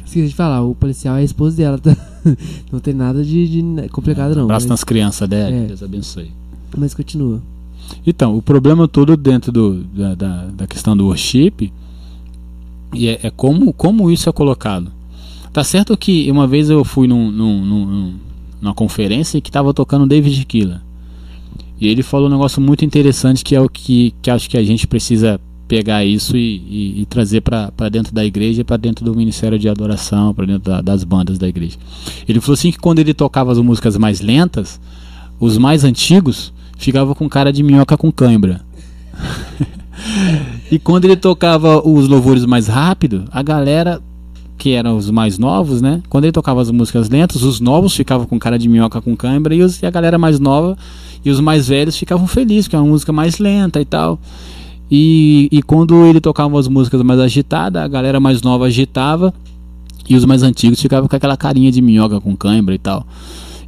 Esqueci 0.05 0.27
de 0.27 0.35
falar, 0.35 0.61
o 0.63 0.75
policial 0.75 1.15
é 1.15 1.21
a 1.21 1.23
esposa 1.23 1.57
dela, 1.57 1.79
tá? 1.79 1.95
Não 2.71 2.79
tem 2.79 2.93
nada 2.93 3.23
de, 3.23 3.47
de 3.47 3.89
complicado, 3.89 4.35
não. 4.35 4.43
Abraço 4.43 4.65
Mas, 4.65 4.69
nas 4.69 4.83
crianças, 4.83 5.23
Adele. 5.23 5.55
É. 5.55 5.65
Deus 5.67 5.81
abençoe. 5.81 6.29
mas 6.77 6.93
continua. 6.93 7.41
Então, 8.05 8.37
o 8.37 8.41
problema 8.41 8.87
todo 8.87 9.15
dentro 9.17 9.51
do, 9.51 9.83
da, 9.83 10.15
da, 10.15 10.45
da 10.45 10.67
questão 10.67 10.95
do 10.95 11.05
worship 11.05 11.71
e 12.93 13.07
é, 13.07 13.19
é 13.23 13.29
como, 13.29 13.73
como 13.73 14.11
isso 14.11 14.29
é 14.29 14.31
colocado. 14.31 14.91
Tá 15.51 15.63
certo 15.63 15.95
que 15.97 16.29
uma 16.29 16.47
vez 16.47 16.69
eu 16.69 16.83
fui 16.83 17.07
num, 17.07 17.31
num, 17.31 17.65
num- 17.65 17.85
num- 17.85 18.13
numa 18.61 18.73
conferência 18.73 19.39
que 19.41 19.51
tava 19.51 19.73
tocando 19.73 20.05
David 20.07 20.43
Killa. 20.45 20.81
E 21.79 21.87
ele 21.87 22.03
falou 22.03 22.27
um 22.27 22.31
negócio 22.31 22.61
muito 22.61 22.85
interessante 22.85 23.43
que 23.43 23.55
é 23.55 23.61
o 23.61 23.67
que, 23.69 24.13
que 24.21 24.29
acho 24.31 24.49
que 24.49 24.57
a 24.57 24.63
gente 24.63 24.87
precisa 24.87 25.39
pegar 25.67 26.05
isso 26.05 26.37
e, 26.37 26.57
e- 26.57 27.01
e 27.01 27.05
trazer 27.05 27.41
para 27.41 27.89
dentro 27.91 28.13
da 28.13 28.23
igreja, 28.23 28.63
para 28.63 28.77
dentro 28.77 29.03
do 29.03 29.15
ministério 29.15 29.57
de 29.57 29.67
adoração, 29.67 30.33
para 30.33 30.45
dentro 30.45 30.63
da- 30.71 30.81
das 30.81 31.03
bandas 31.03 31.37
da 31.37 31.47
igreja. 31.47 31.77
Ele 32.27 32.39
falou 32.39 32.53
assim 32.53 32.71
que 32.71 32.77
quando 32.77 32.99
ele 32.99 33.13
tocava 33.13 33.51
as 33.51 33.57
músicas 33.57 33.97
mais 33.97 34.21
lentas, 34.21 34.79
os 35.39 35.57
mais 35.57 35.83
antigos 35.83 36.53
ficavam 36.77 37.13
com 37.13 37.27
cara 37.29 37.51
de 37.51 37.63
minhoca 37.63 37.97
com 37.97 38.11
cãibra. 38.11 38.61
e 40.71 40.77
quando 40.79 41.05
ele 41.05 41.15
tocava 41.15 41.85
os 41.87 42.07
louvores 42.07 42.45
mais 42.45 42.67
rápido, 42.67 43.25
a 43.31 43.41
galera 43.41 44.01
que 44.57 44.71
eram 44.71 44.97
os 44.97 45.09
mais 45.11 45.37
novos, 45.37 45.81
né? 45.81 46.01
Quando 46.09 46.23
ele 46.25 46.31
tocava 46.31 46.61
as 46.61 46.71
músicas 46.71 47.09
lentas, 47.09 47.43
os 47.43 47.59
novos 47.59 47.95
ficavam 47.95 48.25
com 48.25 48.39
cara 48.39 48.57
de 48.57 48.69
minhoca 48.69 49.01
com 49.01 49.15
cãibra 49.15 49.53
e, 49.53 49.61
os- 49.61 49.81
e 49.81 49.85
a 49.85 49.91
galera 49.91 50.17
mais 50.17 50.39
nova 50.39 50.77
e 51.23 51.29
os 51.29 51.39
mais 51.39 51.67
velhos 51.67 51.97
ficavam 51.97 52.25
felizes, 52.27 52.65
porque 52.65 52.75
é 52.75 52.79
uma 52.79 52.87
música 52.89 53.11
mais 53.11 53.37
lenta 53.37 53.81
e 53.81 53.85
tal. 53.85 54.19
E, 54.89 55.49
e 55.51 55.61
quando 55.61 56.05
ele 56.05 56.21
tocava 56.21 56.59
as 56.59 56.67
músicas 56.67 57.01
mais 57.01 57.19
agitadas, 57.19 57.81
a 57.83 57.87
galera 57.87 58.19
mais 58.19 58.41
nova 58.41 58.65
agitava 58.65 59.33
e 60.07 60.15
os 60.15 60.23
mais 60.23 60.43
antigos 60.43 60.79
ficavam 60.79 61.09
com 61.09 61.15
aquela 61.15 61.35
carinha 61.35 61.71
de 61.71 61.81
minhoca 61.81 62.21
com 62.21 62.35
cãibra 62.35 62.75
e 62.75 62.77
tal. 62.77 63.05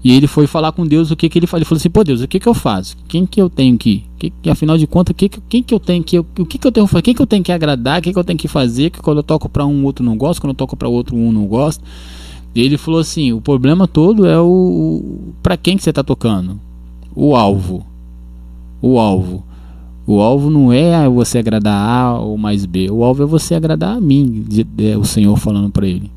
E 0.04 0.12
ele 0.16 0.28
foi 0.28 0.48
falar 0.48 0.72
com 0.72 0.86
Deus 0.86 1.12
o 1.12 1.16
que, 1.16 1.28
que 1.28 1.40
ele 1.40 1.48
falou. 1.48 1.60
Ele 1.60 1.66
falou 1.66 1.78
assim: 1.78 1.90
pô, 1.90 2.04
Deus, 2.04 2.22
o 2.22 2.28
que, 2.28 2.40
que 2.40 2.48
eu 2.48 2.54
faço? 2.54 2.96
Quem 3.08 3.26
que 3.26 3.42
eu 3.42 3.50
tenho 3.50 3.78
que. 3.78 4.04
que, 4.20 4.50
afinal 4.50 4.78
de 4.78 4.86
contas, 4.88 5.16
que, 5.16 5.28
que- 5.28 5.42
quem 5.50 5.64
que 5.64 5.74
eu 5.74 5.80
tenho 5.80 6.04
que. 6.04 6.20
O 6.20 6.24
que, 6.24 6.58
que 6.58 6.68
eu 6.68 6.72
tenho 6.72 6.86
que 6.86 6.92
fazer? 6.92 7.02
Quem 7.02 7.14
que 7.14 7.22
eu 7.22 7.28
tenho 7.28 7.44
que 7.44 7.52
agradar? 7.52 8.00
O 8.00 8.02
que, 8.04 8.14
que 8.14 8.20
eu 8.20 8.24
tenho 8.24 8.38
que 8.40 8.48
fazer? 8.48 8.90
Que 8.92 9.00
quando 9.02 9.18
eu 9.18 9.24
toco 9.24 9.50
pra 9.50 9.66
um, 9.66 9.84
outro 9.86 10.06
não 10.06 10.16
gosta. 10.18 10.40
Quando 10.42 10.52
eu 10.52 10.56
toco 10.56 10.78
pra 10.78 10.88
outro, 10.88 11.16
um 11.16 11.32
não 11.32 11.46
gosta. 11.46 11.84
E 12.56 12.62
ele 12.62 12.78
falou 12.78 13.00
assim: 13.00 13.34
o 13.34 13.42
problema 13.42 13.88
todo 13.88 14.26
é 14.26 14.40
o. 14.40 15.34
para 15.42 15.58
quem 15.58 15.76
que 15.78 15.84
você 15.84 15.90
está 15.90 16.04
tocando? 16.04 16.60
O 17.16 17.36
alvo. 17.36 17.86
O 18.82 19.00
alvo. 19.00 19.44
O 20.06 20.22
alvo 20.22 20.50
não 20.50 20.72
é 20.72 21.10
você 21.10 21.40
agradar 21.40 21.76
A 21.76 22.20
ou 22.20 22.38
mais 22.38 22.66
B. 22.66 22.90
O 22.90 23.04
alvo 23.04 23.24
é 23.24 23.26
você 23.26 23.56
agradar 23.56 23.98
a 23.98 24.00
mim, 24.00 24.46
de, 24.48 24.66
o 24.96 25.04
Senhor 25.04 25.36
falando 25.36 25.70
para 25.70 25.86
ele. 25.86 26.10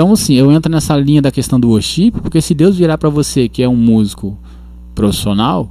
Então, 0.00 0.14
assim, 0.14 0.32
eu 0.32 0.50
entro 0.50 0.72
nessa 0.72 0.96
linha 0.96 1.20
da 1.20 1.30
questão 1.30 1.60
do 1.60 1.68
worship, 1.68 2.12
porque 2.12 2.40
se 2.40 2.54
Deus 2.54 2.74
virar 2.78 2.96
para 2.96 3.10
você 3.10 3.50
que 3.50 3.62
é 3.62 3.68
um 3.68 3.76
músico 3.76 4.34
profissional, 4.94 5.68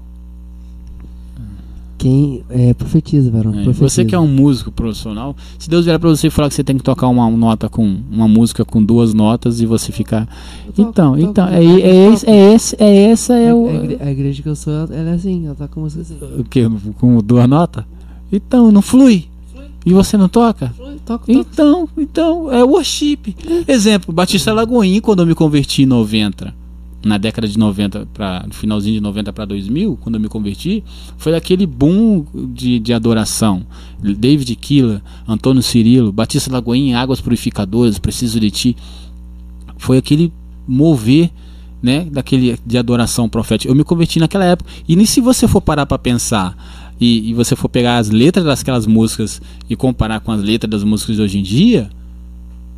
quem 1.98 2.44
é, 2.48 2.76
profetiza, 2.76 3.32
varão. 3.32 3.50
É, 3.50 3.64
profetiza. 3.64 3.90
Você 3.90 4.06
que 4.06 4.14
é 4.14 4.20
um 4.20 4.28
músico 4.28 4.72
profissional, 4.72 5.36
se 5.58 5.68
Deus 5.68 5.86
vier 5.86 5.98
para 5.98 6.10
você 6.10 6.28
e 6.28 6.30
falar 6.30 6.48
que 6.48 6.54
você 6.54 6.64
tem 6.64 6.78
que 6.78 6.84
tocar 6.84 7.08
uma 7.08 7.28
nota 7.32 7.68
com 7.68 8.02
uma 8.12 8.28
música 8.28 8.64
com 8.64 8.84
duas 8.84 9.16
notas 9.16 9.62
e 9.62 9.66
você 9.66 9.92
ficar. 9.92 10.28
Toco, 10.28 10.80
então, 10.80 11.16
toco, 11.16 11.20
então, 11.20 11.48
é, 11.48 11.64
é, 11.64 12.14
esse, 12.14 12.30
é, 12.30 12.54
esse, 12.54 12.76
é 12.80 13.06
essa 13.10 13.34
é 13.34 13.50
a, 13.50 13.56
o. 13.56 13.68
A 14.00 14.12
igreja 14.12 14.44
que 14.44 14.50
eu 14.50 14.56
sou, 14.56 14.72
ela 14.72 15.10
é 15.10 15.14
assim, 15.16 15.48
ela 15.48 15.56
toca 15.56 15.80
música 15.80 16.04
assim. 16.04 16.18
O 16.38 16.44
quê? 16.44 16.70
Com 17.00 17.18
duas 17.18 17.50
notas? 17.50 17.84
Então, 18.32 18.72
não 18.72 18.84
flui. 18.84 19.26
flui. 19.52 19.66
E 19.84 19.92
você 19.92 20.18
não 20.18 20.30
toca? 20.30 20.72
Flui, 21.18 21.18
toco, 21.18 21.32
então, 21.32 21.90
então, 21.98 22.52
é 22.52 22.64
worship. 22.64 23.36
É. 23.68 23.72
Exemplo, 23.74 24.14
Batista 24.14 24.54
Lagoinha, 24.54 25.02
quando 25.02 25.22
eu 25.22 25.26
me 25.26 25.34
converti 25.34 25.84
em 25.84 25.86
90 25.86 26.54
na 27.04 27.18
década 27.18 27.48
de 27.48 27.58
90 27.58 28.08
para 28.14 28.44
no 28.46 28.54
finalzinho 28.54 28.96
de 28.96 29.02
90 29.02 29.32
para 29.32 29.46
2000, 29.46 29.98
quando 30.02 30.16
eu 30.16 30.22
me 30.22 30.28
converti, 30.28 30.84
foi 31.18 31.36
aquele 31.36 31.66
boom 31.66 32.26
de, 32.54 32.80
de 32.80 32.94
adoração. 32.94 33.66
David 34.02 34.54
Killa, 34.56 35.02
Antônio 35.28 35.64
Cirilo, 35.64 36.12
Batista 36.12 36.52
Lagoinha, 36.52 37.00
Águas 37.00 37.22
Purificadoras, 37.22 37.98
Preciso 38.00 38.40
de 38.40 38.52
Ti. 38.52 38.78
Foi 39.78 39.98
aquele 39.98 40.34
mover, 40.68 41.32
né, 41.82 42.06
daquele 42.12 42.60
de 42.66 42.78
adoração 42.78 43.30
profética. 43.30 43.72
Eu 43.72 43.76
me 43.76 43.86
converti 43.86 44.20
naquela 44.20 44.44
época. 44.44 44.70
E 44.88 44.96
nem 44.96 45.06
se 45.06 45.22
você 45.22 45.48
for 45.48 45.62
parar 45.62 45.86
para 45.86 45.98
pensar 45.98 46.56
e, 47.00 47.30
e 47.30 47.34
você 47.34 47.56
for 47.56 47.70
pegar 47.70 47.98
as 47.98 48.10
letras 48.10 48.46
daquelas 48.46 48.86
músicas 48.86 49.42
e 49.70 49.76
comparar 49.76 50.20
com 50.20 50.32
as 50.32 50.42
letras 50.42 50.70
das 50.70 50.84
músicas 50.84 51.16
de 51.16 51.22
hoje 51.22 51.40
em 51.40 51.44
dia, 51.44 51.90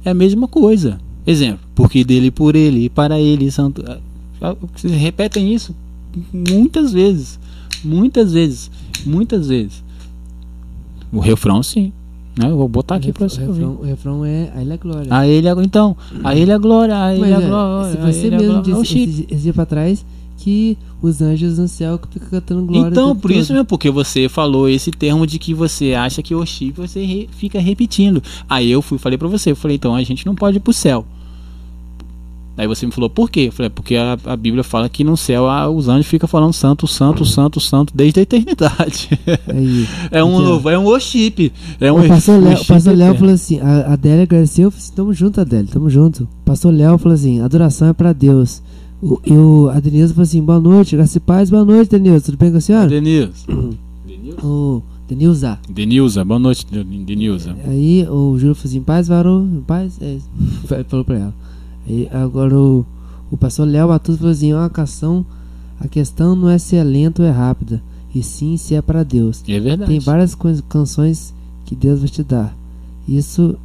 é 0.05 0.11
a 0.11 0.13
mesma 0.13 0.47
coisa. 0.47 0.99
Exemplo, 1.25 1.59
porque 1.75 2.03
dele 2.03 2.31
por 2.31 2.55
ele 2.55 2.85
e 2.85 2.89
para 2.89 3.19
ele 3.19 3.51
santo 3.51 3.83
vocês 4.73 4.93
repetem 4.93 5.53
isso 5.53 5.75
muitas 6.33 6.91
vezes. 6.91 7.39
Muitas 7.83 8.33
vezes. 8.33 8.71
Muitas 9.05 9.47
vezes. 9.47 9.83
O 11.11 11.19
refrão, 11.19 11.61
sim. 11.61 11.91
Né? 12.37 12.49
Eu 12.49 12.57
vou 12.57 12.67
botar 12.67 12.95
aqui 12.95 13.11
para 13.11 13.27
você. 13.27 13.43
O 13.43 13.51
refrão, 13.51 13.77
o 13.79 13.83
refrão 13.83 14.25
é 14.25 14.51
A 14.55 14.61
Ele 14.61 14.73
é 14.73 14.77
Glória. 14.77 15.07
A 15.13 15.27
Ele 15.27 15.47
é, 15.47 15.51
então, 15.63 15.97
A 16.23 16.35
Ele 16.35 16.51
é 16.51 16.57
Glória, 16.57 17.03
A 17.03 17.13
Ele 17.13 17.25
é, 17.25 17.31
é 17.31 17.41
Glória. 17.41 17.91
Se 17.91 17.97
você 17.97 18.29
mesmo 18.29 18.61
disse 18.61 18.99
esse, 18.99 19.27
esse 19.29 19.43
dia 19.43 19.53
para 19.53 19.65
trás 19.65 20.05
que 20.41 20.75
os 21.03 21.21
anjos 21.21 21.59
no 21.59 21.67
céu 21.67 21.99
que 21.99 22.07
ficam 22.07 22.29
cantando 22.29 22.65
glória. 22.65 22.89
Então, 22.89 23.15
por 23.15 23.29
todo. 23.29 23.39
isso 23.39 23.53
mesmo, 23.53 23.65
porque 23.65 23.91
você 23.91 24.27
falou 24.27 24.67
esse 24.67 24.89
termo 24.89 25.27
de 25.27 25.37
que 25.37 25.53
você 25.53 25.93
acha 25.93 26.23
que 26.23 26.33
o 26.33 26.43
chip 26.43 26.73
você 26.73 27.05
re, 27.05 27.29
fica 27.31 27.59
repetindo. 27.59 28.23
Aí 28.49 28.71
eu 28.71 28.81
fui 28.81 28.97
falei 28.97 29.19
para 29.19 29.27
você, 29.27 29.51
eu 29.51 29.55
falei, 29.55 29.75
então 29.75 29.93
a 29.93 30.03
gente 30.03 30.25
não 30.25 30.33
pode 30.33 30.57
ir 30.57 30.59
pro 30.59 30.73
céu. 30.73 31.05
Aí 32.57 32.67
você 32.67 32.85
me 32.85 32.91
falou, 32.91 33.09
por 33.09 33.29
quê? 33.29 33.41
Eu 33.47 33.51
falei, 33.51 33.69
porque 33.69 33.95
a, 33.95 34.17
a 34.25 34.35
Bíblia 34.35 34.63
fala 34.63 34.89
que 34.89 35.03
no 35.03 35.15
céu 35.15 35.47
a, 35.47 35.69
os 35.69 35.87
anjos 35.87 36.07
ficam 36.07 36.27
falando 36.27 36.53
santo, 36.53 36.87
santo, 36.87 37.23
santo, 37.23 37.59
santo, 37.59 37.93
desde 37.95 38.19
a 38.19 38.23
eternidade. 38.23 39.09
Aí, 39.47 39.87
é 40.09 40.23
um 40.23 40.39
novo, 40.39 40.69
é 40.69 40.77
um 40.77 40.83
worship. 40.83 41.51
É 41.79 41.91
um 41.91 42.03
o 42.03 42.07
pastor 42.07 42.41
Léo, 42.41 42.61
o 42.61 42.65
pastor 42.65 42.95
Léo 42.95 43.15
falou 43.15 43.33
assim, 43.33 43.59
a 43.59 43.93
Adélia 43.93 44.23
agradeceu, 44.23 44.65
eu 44.65 44.71
falei, 44.71 44.83
assim, 44.83 44.95
tamo 44.95 45.13
junto, 45.13 45.39
Adélia, 45.39 45.69
tamo 45.71 45.89
junto. 45.89 46.23
O 46.23 46.45
pastor 46.45 46.73
Léo 46.73 46.97
falou 46.97 47.15
assim, 47.15 47.41
adoração 47.41 47.87
é 47.87 47.93
pra 47.93 48.11
Deus. 48.11 48.61
O, 49.01 49.19
e 49.25 49.33
o, 49.33 49.69
a 49.69 49.79
Denilza 49.79 50.13
falou 50.13 50.23
assim, 50.23 50.41
boa 50.41 50.59
noite, 50.59 50.95
graça 50.95 51.19
paz, 51.19 51.49
boa 51.49 51.65
noite, 51.65 51.89
Denilza, 51.89 52.25
tudo 52.25 52.37
bem 52.37 52.51
com 52.51 52.57
a 52.57 52.61
senhora? 52.61 52.87
Denilza. 52.87 53.45
o 54.43 54.83
Denilza. 55.07 55.59
Denilza, 55.67 56.23
boa 56.23 56.39
noite, 56.39 56.65
Denilza. 56.69 57.55
Aí 57.65 58.07
o 58.07 58.37
Júlio 58.37 58.53
falou 58.55 58.69
assim, 58.69 58.81
paz, 58.81 59.07
varão, 59.07 59.63
paz, 59.65 59.97
é, 60.01 60.17
falou 60.87 61.03
pra 61.03 61.17
ela. 61.17 61.33
E 61.87 62.07
agora 62.11 62.55
o, 62.55 62.85
o 63.31 63.37
pastor 63.37 63.67
Léo 63.67 63.87
Matuto 63.89 64.19
falou 64.19 64.31
assim: 64.31 64.53
uma 64.53 64.69
canção, 64.69 65.25
a 65.79 65.87
questão 65.87 66.35
não 66.35 66.49
é 66.49 66.57
se 66.57 66.75
é 66.75 66.83
lenta 66.83 67.21
ou 67.21 67.27
é 67.27 67.31
rápida, 67.31 67.81
e 68.13 68.21
sim 68.21 68.57
se 68.57 68.75
é 68.75 68.81
para 68.81 69.03
Deus. 69.03 69.43
É 69.47 69.59
verdade. 69.59 69.89
Tem 69.89 69.99
várias 69.99 70.37
canções 70.69 71.33
que 71.65 71.75
Deus 71.75 71.99
vai 71.99 72.09
te 72.09 72.23
dar. 72.23 72.55
Isso 73.07 73.57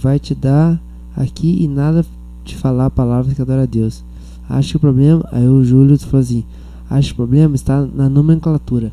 vai 0.00 0.18
te 0.18 0.34
dar 0.34 0.80
aqui 1.16 1.62
e 1.62 1.68
nada 1.68 2.04
te 2.44 2.56
falar 2.56 2.90
palavras 2.90 3.34
que 3.34 3.40
adoram 3.40 3.62
a 3.62 3.66
Deus. 3.66 4.02
Acho 4.48 4.70
que 4.70 4.76
o 4.76 4.80
problema. 4.80 5.26
Aí 5.32 5.46
o 5.46 5.64
Júlio 5.64 5.98
falou 5.98 6.20
assim: 6.20 6.44
acho 6.90 7.08
que 7.08 7.14
o 7.14 7.16
problema 7.16 7.54
está 7.54 7.80
na 7.82 8.08
nomenclatura. 8.08 8.92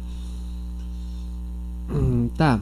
tá. 2.37 2.59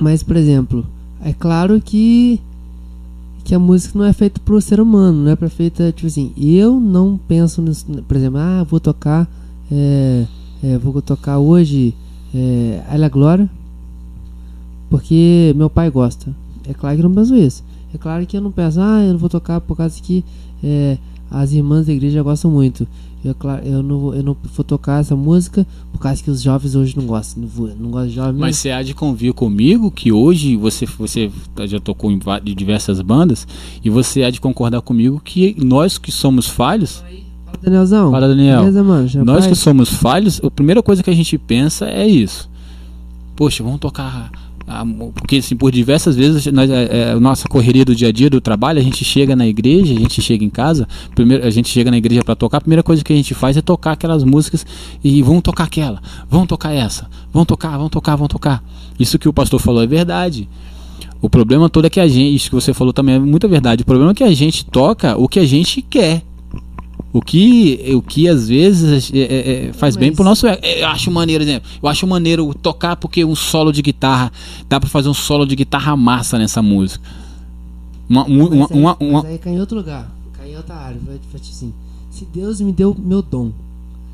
Mas, 0.00 0.22
por 0.22 0.36
exemplo, 0.36 0.86
é 1.22 1.32
claro 1.32 1.80
que 1.80 2.40
que 3.44 3.54
a 3.54 3.58
música 3.58 3.98
não 3.98 4.04
é 4.04 4.12
feita 4.12 4.38
pro 4.44 4.60
ser 4.60 4.78
humano, 4.78 5.24
não 5.24 5.30
é 5.30 5.34
pra 5.34 5.48
feita, 5.48 5.90
tipo 5.90 6.06
assim, 6.06 6.34
eu 6.36 6.78
não 6.78 7.18
penso 7.26 7.62
nisso, 7.62 7.86
por 8.06 8.14
exemplo, 8.14 8.38
ah, 8.38 8.62
vou 8.62 8.78
tocar, 8.78 9.26
é, 9.72 10.26
é, 10.62 10.76
vou 10.76 11.00
tocar 11.00 11.38
hoje 11.38 11.94
é, 12.34 12.82
Ela 12.90 13.08
Glória, 13.08 13.48
porque 14.90 15.54
meu 15.56 15.70
pai 15.70 15.90
gosta. 15.90 16.30
É 16.68 16.74
claro 16.74 16.96
que 16.96 17.02
eu 17.02 17.08
não 17.08 17.14
penso 17.14 17.34
isso. 17.34 17.64
É 17.94 17.96
claro 17.96 18.26
que 18.26 18.36
eu 18.36 18.42
não 18.42 18.52
penso, 18.52 18.82
ah, 18.82 19.02
eu 19.02 19.12
não 19.12 19.18
vou 19.18 19.30
tocar 19.30 19.62
por 19.62 19.78
causa 19.78 19.98
que 20.02 20.22
é, 20.62 20.98
as 21.30 21.52
irmãs 21.52 21.86
da 21.86 21.92
igreja 21.92 22.22
gostam 22.22 22.50
muito. 22.50 22.86
Eu, 23.24 23.34
claro, 23.34 23.66
eu, 23.66 23.82
não 23.82 23.98
vou, 23.98 24.14
eu 24.14 24.22
não 24.22 24.36
vou 24.54 24.64
tocar 24.64 25.00
essa 25.00 25.16
música 25.16 25.66
por 25.92 25.98
causa 25.98 26.22
que 26.22 26.30
os 26.30 26.40
jovens 26.40 26.74
hoje 26.76 26.96
não 26.96 27.04
gostam. 27.04 27.42
Não, 27.42 27.48
vou, 27.48 27.68
não 27.68 27.90
gostam 27.90 28.08
de 28.08 28.14
jovens. 28.14 28.38
Mas 28.38 28.56
você 28.56 28.70
há 28.70 28.82
de 28.82 28.94
convir 28.94 29.32
comigo 29.34 29.90
que 29.90 30.12
hoje 30.12 30.56
você, 30.56 30.86
você 30.86 31.30
já 31.66 31.80
tocou 31.80 32.12
em 32.12 32.20
diversas 32.54 33.00
bandas 33.00 33.46
e 33.84 33.90
você 33.90 34.22
há 34.22 34.30
de 34.30 34.40
concordar 34.40 34.80
comigo 34.82 35.20
que 35.22 35.56
nós 35.58 35.98
que 35.98 36.12
somos 36.12 36.46
falhos. 36.46 37.02
Fala, 37.44 37.58
Danielzão. 37.62 38.10
Fala, 38.12 38.28
Daniel. 38.28 38.60
Beleza, 38.60 38.84
mano? 38.84 39.24
Nós 39.24 39.46
que 39.46 39.54
somos 39.54 39.92
falhos, 39.92 40.40
a 40.42 40.50
primeira 40.50 40.82
coisa 40.82 41.02
que 41.02 41.10
a 41.10 41.14
gente 41.14 41.36
pensa 41.36 41.86
é 41.86 42.06
isso. 42.06 42.48
Poxa, 43.34 43.64
vamos 43.64 43.80
tocar 43.80 44.30
porque 45.14 45.36
assim, 45.36 45.56
por 45.56 45.72
diversas 45.72 46.14
vezes 46.14 46.46
nós, 46.52 46.70
é, 46.70 47.12
é, 47.12 47.14
nossa 47.18 47.48
correria 47.48 47.84
do 47.84 47.94
dia 47.94 48.08
a 48.08 48.12
dia 48.12 48.28
do 48.28 48.40
trabalho 48.40 48.78
a 48.78 48.82
gente 48.82 49.04
chega 49.04 49.34
na 49.34 49.46
igreja 49.46 49.94
a 49.94 49.98
gente 49.98 50.20
chega 50.20 50.44
em 50.44 50.50
casa 50.50 50.86
primeiro 51.14 51.46
a 51.46 51.50
gente 51.50 51.68
chega 51.68 51.90
na 51.90 51.96
igreja 51.96 52.22
para 52.22 52.36
tocar 52.36 52.58
a 52.58 52.60
primeira 52.60 52.82
coisa 52.82 53.02
que 53.02 53.12
a 53.12 53.16
gente 53.16 53.32
faz 53.34 53.56
é 53.56 53.62
tocar 53.62 53.92
aquelas 53.92 54.24
músicas 54.24 54.66
e 55.02 55.22
vamos 55.22 55.42
tocar 55.42 55.64
aquela 55.64 56.02
vamos 56.28 56.48
tocar 56.48 56.72
essa 56.72 57.08
vamos 57.32 57.46
tocar 57.46 57.76
vamos 57.76 57.90
tocar 57.90 58.16
vamos 58.16 58.28
tocar. 58.28 58.62
Isso 58.98 59.18
que 59.18 59.28
o 59.28 59.32
pastor 59.32 59.60
falou 59.60 59.82
é 59.82 59.86
verdade. 59.86 60.48
O 61.20 61.28
problema 61.28 61.68
todo 61.68 61.86
é 61.86 61.90
que 61.90 62.00
a 62.00 62.06
gente 62.06 62.34
isso 62.34 62.48
que 62.48 62.54
você 62.54 62.74
falou 62.74 62.92
também 62.92 63.14
é 63.14 63.18
muita 63.18 63.48
verdade. 63.48 63.82
O 63.82 63.86
problema 63.86 64.12
é 64.12 64.14
que 64.14 64.24
a 64.24 64.34
gente 64.34 64.64
toca 64.64 65.16
o 65.16 65.28
que 65.28 65.38
a 65.38 65.46
gente 65.46 65.82
quer 65.82 66.22
o 67.12 67.22
que, 67.22 67.94
o 67.94 68.02
que 68.02 68.28
às 68.28 68.48
vezes 68.48 69.10
é, 69.14 69.18
é, 69.18 69.68
é 69.68 69.72
faz 69.72 69.96
Mas... 69.96 70.00
bem 70.00 70.14
pro 70.14 70.24
nosso 70.24 70.46
ego. 70.46 70.60
Eu 70.64 70.88
acho 70.88 71.10
maneiro, 71.10 71.42
exemplo. 71.42 71.68
Eu 71.82 71.88
acho 71.88 72.06
maneiro 72.06 72.52
tocar 72.54 72.96
porque 72.96 73.24
um 73.24 73.34
solo 73.34 73.72
de 73.72 73.80
guitarra. 73.80 74.30
Dá 74.68 74.78
pra 74.78 74.88
fazer 74.88 75.08
um 75.08 75.14
solo 75.14 75.46
de 75.46 75.56
guitarra 75.56 75.96
massa 75.96 76.38
nessa 76.38 76.60
música. 76.60 77.02
Uma, 78.08 78.24
uma, 78.24 78.50
mas 78.50 78.70
aí, 78.70 78.78
uma, 78.78 78.96
uma, 79.00 79.26
aí 79.26 79.38
cai 79.38 79.54
em 79.54 79.60
outro 79.60 79.76
lugar. 79.76 80.10
Cai 80.34 80.52
em 80.52 80.56
outra 80.56 80.74
área. 80.74 81.00
Vai, 81.04 81.18
vai 81.32 81.40
assim. 81.40 81.72
Se 82.10 82.26
Deus 82.26 82.60
me 82.60 82.72
deu 82.72 82.94
meu 82.98 83.22
dom. 83.22 83.52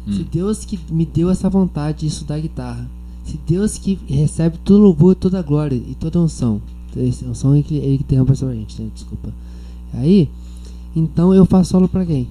Hum. 0.07 0.13
Se 0.13 0.23
Deus 0.23 0.65
que 0.65 0.79
me 0.91 1.05
deu 1.05 1.31
essa 1.31 1.51
vontade 1.51 2.01
de 2.01 2.07
estudar 2.07 2.39
guitarra. 2.39 2.89
Se 3.25 3.41
Deus 3.47 3.77
que 3.77 3.99
recebe 4.07 4.59
todo 4.59 4.83
louvor, 4.83 5.15
toda 5.15 5.43
glória 5.43 5.75
e 5.75 5.97
toda 5.99 6.21
unção. 6.21 6.61
Esse 6.97 7.25
unção 7.25 7.55
é 7.55 7.63
que 7.63 7.75
ele 7.75 7.99
que 7.99 8.05
tem 8.05 8.25
pra 8.25 8.35
gente, 8.35 8.81
né? 8.81 8.89
Desculpa. 8.95 9.33
Aí, 9.95 10.29
então 10.95 11.35
eu 11.35 11.45
faço 11.45 11.71
solo 11.71 11.89
pra 11.89 12.05
quem? 12.05 12.29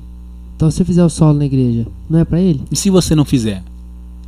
Então 0.55 0.69
se 0.71 0.81
eu 0.81 0.85
fizer 0.85 1.03
o 1.03 1.09
solo 1.09 1.37
na 1.37 1.45
igreja, 1.45 1.85
não 2.09 2.19
é 2.19 2.25
para 2.25 2.39
ele? 2.39 2.61
E 2.71 2.75
se 2.75 2.89
você 2.89 3.15
não 3.15 3.25
fizer? 3.25 3.63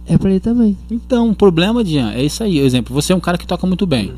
É 0.07 0.17
para 0.17 0.29
ele 0.29 0.39
também. 0.39 0.77
Então, 0.89 1.31
o 1.31 1.35
problema, 1.35 1.83
Dian, 1.83 2.11
é 2.11 2.23
isso 2.23 2.43
aí. 2.43 2.59
Exemplo, 2.59 2.93
você 2.93 3.11
é 3.11 3.15
um 3.15 3.19
cara 3.19 3.37
que 3.37 3.47
toca 3.47 3.65
muito 3.65 3.87
bem. 3.87 4.13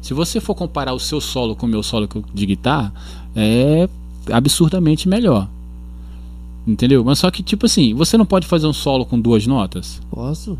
Se 0.00 0.14
você 0.14 0.40
for 0.40 0.54
comparar 0.54 0.94
o 0.94 1.00
seu 1.00 1.20
solo 1.20 1.56
com 1.56 1.66
o 1.66 1.68
meu 1.68 1.82
solo 1.82 2.08
de 2.32 2.46
guitarra, 2.46 2.92
é 3.34 3.88
absurdamente 4.30 5.08
melhor. 5.08 5.48
Entendeu? 6.66 7.04
Mas 7.04 7.18
só 7.18 7.30
que, 7.30 7.42
tipo 7.42 7.66
assim, 7.66 7.92
você 7.92 8.16
não 8.16 8.24
pode 8.24 8.46
fazer 8.46 8.66
um 8.66 8.72
solo 8.72 9.04
com 9.04 9.20
duas 9.20 9.46
notas? 9.46 10.00
Posso. 10.10 10.56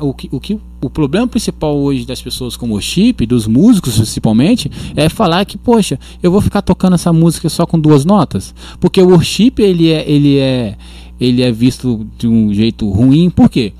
O, 0.00 0.14
que, 0.14 0.28
o, 0.30 0.40
que, 0.40 0.58
o 0.80 0.90
problema 0.90 1.26
principal 1.26 1.76
hoje 1.76 2.06
das 2.06 2.20
pessoas 2.20 2.56
como 2.56 2.74
o 2.74 2.80
chip, 2.80 3.24
dos 3.26 3.46
músicos 3.46 3.96
principalmente, 3.96 4.70
é 4.96 5.08
falar 5.08 5.44
que, 5.44 5.56
poxa, 5.56 5.98
eu 6.22 6.30
vou 6.30 6.40
ficar 6.40 6.62
tocando 6.62 6.94
essa 6.94 7.12
música 7.12 7.48
só 7.48 7.66
com 7.66 7.78
duas 7.78 8.04
notas. 8.04 8.54
Porque 8.80 9.00
o 9.00 9.08
worship 9.08 9.54
ele 9.58 9.90
é, 9.90 10.10
ele 10.10 10.38
é, 10.38 10.76
ele 11.20 11.42
é 11.42 11.52
visto 11.52 12.06
de 12.18 12.26
um 12.26 12.52
jeito 12.52 12.88
ruim, 12.90 13.30
por 13.30 13.48
quê? 13.48 13.72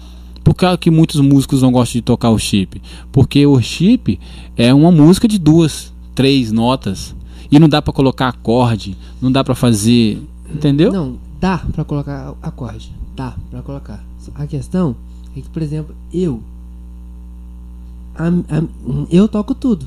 Por 0.48 0.54
que, 0.54 0.76
que 0.78 0.90
muitos 0.90 1.20
músicos 1.20 1.60
não 1.60 1.70
gostam 1.70 1.98
de 1.98 2.02
tocar 2.02 2.30
o 2.30 2.38
chip? 2.38 2.80
Porque 3.12 3.46
o 3.46 3.60
chip 3.60 4.18
é 4.56 4.72
uma 4.72 4.90
música 4.90 5.28
de 5.28 5.38
duas, 5.38 5.92
três 6.14 6.50
notas. 6.50 7.14
E 7.50 7.58
não 7.58 7.68
dá 7.68 7.80
pra 7.80 7.92
colocar 7.92 8.28
acorde, 8.28 8.96
não 9.20 9.30
dá 9.30 9.44
pra 9.44 9.54
fazer. 9.54 10.22
Entendeu? 10.50 10.92
Não, 10.92 11.16
dá 11.40 11.58
pra 11.72 11.84
colocar 11.84 12.34
acorde. 12.42 12.90
Dá 13.14 13.34
pra 13.50 13.62
colocar. 13.62 14.02
A 14.34 14.46
questão 14.46 14.94
é 15.36 15.40
que, 15.40 15.48
por 15.48 15.62
exemplo, 15.62 15.94
eu. 16.12 16.40
a- 18.14 18.28
a- 18.28 19.06
eu 19.10 19.28
toco 19.28 19.54
tudo. 19.54 19.86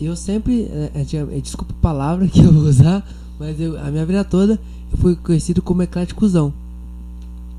Eu 0.00 0.16
sempre. 0.16 0.62
é, 0.64 0.90
é, 0.94 1.16
é, 1.36 1.40
desculpa 1.40 1.72
a 1.72 1.82
palavra 1.82 2.26
que 2.28 2.40
eu 2.40 2.52
vou 2.52 2.62
usar, 2.64 3.06
mas 3.38 3.60
eu, 3.60 3.78
a 3.80 3.90
minha 3.90 4.04
vida 4.06 4.24
toda 4.24 4.58
eu 4.90 4.98
fui 4.98 5.16
conhecido 5.16 5.62
como 5.62 5.82
ecléticozão. 5.82 6.52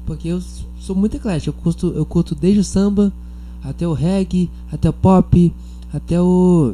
Porque 0.06 0.28
eu 0.28 0.42
sou 0.80 0.96
muito 0.96 1.16
eclético. 1.16 1.58
Eu 1.58 1.64
curto, 1.64 1.88
eu 1.96 2.06
curto 2.06 2.36
desde 2.36 2.60
o 2.60 2.64
samba, 2.64 3.12
até 3.64 3.88
o 3.88 3.94
reggae, 3.94 4.50
até 4.72 4.90
o 4.90 4.94
pop, 4.94 5.54
até 5.94 6.22
o. 6.22 6.74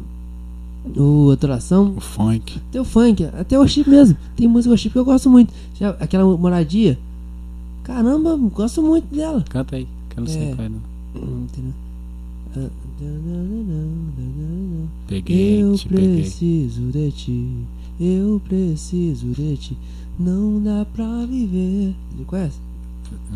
O 0.96 1.30
adoração, 1.30 1.92
O 1.94 2.00
funk. 2.00 2.58
até 2.70 2.80
o 2.80 2.84
funk, 2.84 3.22
até 3.38 3.58
o 3.58 3.68
chip 3.68 3.88
mesmo. 3.90 4.16
Tem 4.34 4.48
música 4.48 4.74
chip 4.78 4.94
que 4.94 4.98
eu 4.98 5.04
gosto 5.04 5.28
muito. 5.28 5.52
Já, 5.78 5.90
aquela 6.00 6.24
moradia. 6.38 6.98
Caramba, 7.94 8.36
gosto 8.54 8.80
muito 8.82 9.12
dela. 9.12 9.44
Canta 9.48 9.74
aí, 9.74 9.88
que 10.10 10.18
eu 10.18 10.20
não 10.24 10.30
sei 10.30 10.42
É. 10.50 10.54
qual 10.54 10.66
é. 10.66 10.70
Não. 10.70 10.80
Peguei, 15.08 15.62
Eu 15.62 15.74
te 15.74 15.88
peguei. 15.88 16.20
preciso 16.20 16.82
de 16.82 17.10
ti. 17.10 17.48
Eu 18.00 18.40
preciso 18.48 19.26
de 19.28 19.56
ti. 19.56 19.76
Não 20.18 20.62
dá 20.62 20.84
pra 20.94 21.26
viver. 21.26 21.94
Você 22.16 22.24
conhece? 22.24 22.56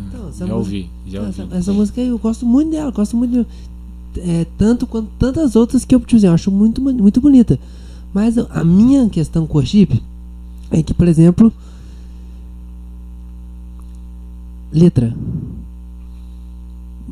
Então, 0.07 0.29
essa 0.29 0.45
já 0.47 0.53
música- 0.53 0.55
ouvi, 0.55 0.89
já 1.07 1.19
ouvi. 1.21 1.29
Essa, 1.41 1.55
essa 1.55 1.73
música 1.73 2.01
aí 2.01 2.07
eu 2.07 2.17
gosto 2.17 2.45
muito 2.45 2.71
dela, 2.71 2.91
gosto 2.91 3.17
muito 3.17 3.45
de- 4.13 4.21
é, 4.21 4.45
tanto 4.57 4.87
quanto 4.87 5.09
tantas 5.19 5.55
outras 5.55 5.83
que 5.83 5.93
eu, 5.93 5.99
tipo 5.99 6.15
assim, 6.15 6.27
eu 6.27 6.33
acho 6.33 6.49
muito, 6.49 6.81
muito 6.81 7.19
bonita. 7.19 7.59
Mas 8.13 8.37
a 8.37 8.63
minha 8.63 9.09
questão 9.09 9.45
com 9.45 9.57
o 9.57 9.65
chip 9.65 10.01
é 10.71 10.81
que, 10.81 10.93
por 10.93 11.07
exemplo, 11.07 11.51
letra. 14.75 15.15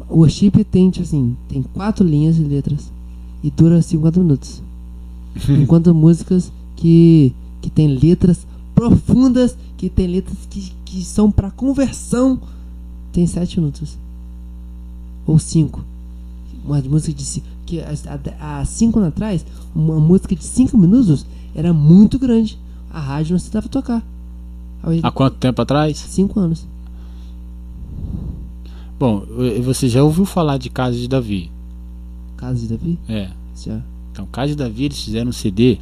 O 0.09 0.17
worship 0.19 0.63
tem, 0.69 0.89
tipo 0.89 1.05
assim, 1.05 1.35
tem 1.47 1.63
quatro 1.63 2.05
linhas 2.05 2.35
de 2.35 2.43
letras 2.43 2.91
e 3.43 3.49
dura 3.49 3.81
50 3.81 4.19
minutos. 4.19 4.61
Enquanto 5.49 5.93
músicas 5.93 6.51
que, 6.75 7.33
que 7.61 7.69
tem 7.69 7.87
letras 7.87 8.45
profundas, 8.75 9.57
que 9.77 9.89
tem 9.89 10.07
letras 10.07 10.37
que, 10.49 10.71
que 10.85 11.03
são 11.03 11.31
pra 11.31 11.49
conversão, 11.51 12.39
tem 13.11 13.25
7 13.25 13.59
minutos. 13.59 13.97
Ou 15.25 15.39
5. 15.39 15.83
Uma 16.65 16.81
música 16.81 17.13
de. 17.13 17.43
Que 17.65 17.79
há- 17.79 18.65
5 18.65 18.99
anos 18.99 19.09
atrás, 19.09 19.45
uma 19.75 19.99
música 19.99 20.35
de 20.35 20.43
5 20.43 20.77
minutos 20.77 21.25
era 21.55 21.73
muito 21.73 22.19
grande. 22.19 22.57
A 22.91 22.99
rádio 22.99 23.31
não 23.31 23.37
aceitava 23.37 23.67
tocar. 23.69 24.03
Há 25.01 25.11
quanto 25.11 25.37
tempo 25.37 25.61
atrás? 25.61 25.97
5 25.97 26.39
anos. 26.39 26.67
Bom, 29.03 29.21
você 29.61 29.89
já 29.89 30.01
ouviu 30.01 30.23
falar 30.23 30.57
de 30.57 30.69
Casa 30.69 30.97
de 30.97 31.09
Davi? 31.09 31.51
Casa 32.37 32.57
de 32.57 32.69
Davi? 32.69 32.97
É. 33.09 33.27
Já. 33.53 33.81
Então, 34.09 34.25
Casa 34.27 34.47
de 34.47 34.55
Davi, 34.55 34.85
eles 34.85 35.03
fizeram 35.03 35.27
um 35.27 35.33
CD 35.33 35.77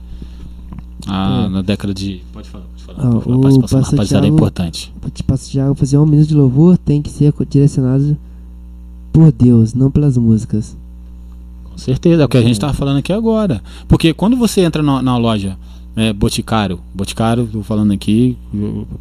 ah, 1.06 1.44
É. 1.46 1.50
na 1.50 1.62
década 1.62 1.94
de. 1.94 2.24
Pode 2.34 2.50
falar, 2.50 2.64
pode 2.64 2.84
falar. 2.84 2.98
Ah, 2.98 3.12
pode 3.12 3.24
falar. 3.24 3.38
o 3.38 3.42
participação 3.42 3.78
da 3.78 3.82
pastor 3.84 4.00
rapaziada 4.00 4.26
é 4.26 4.30
importante. 4.30 4.92
Te 5.14 5.22
passo 5.22 5.54
já 5.54 5.76
fazer 5.76 6.00
um 6.00 6.06
minuto 6.08 6.30
de 6.30 6.34
louvor 6.34 6.80
tem 6.80 7.00
que 7.00 7.12
ser 7.12 7.32
direcionado 7.48 8.18
por 9.14 9.32
Deus, 9.32 9.76
não 9.76 9.92
pelas 9.92 10.18
músicas. 10.18 10.76
Com 11.66 11.78
certeza, 11.78 12.24
é 12.24 12.26
o 12.26 12.28
que 12.28 12.38
a 12.38 12.42
gente 12.42 12.54
estava 12.54 12.74
falando 12.74 12.98
aqui 12.98 13.14
agora. 13.14 13.62
Porque 13.88 14.16
quando 14.16 14.36
você 14.36 14.62
entra 14.62 14.82
na, 14.82 15.00
na 15.00 15.16
loja 15.18 15.60
é, 15.96 16.12
Boticário, 16.12 16.80
Boticário, 16.92 17.46
tô 17.46 17.62
falando 17.62 17.94
aqui, 17.94 18.36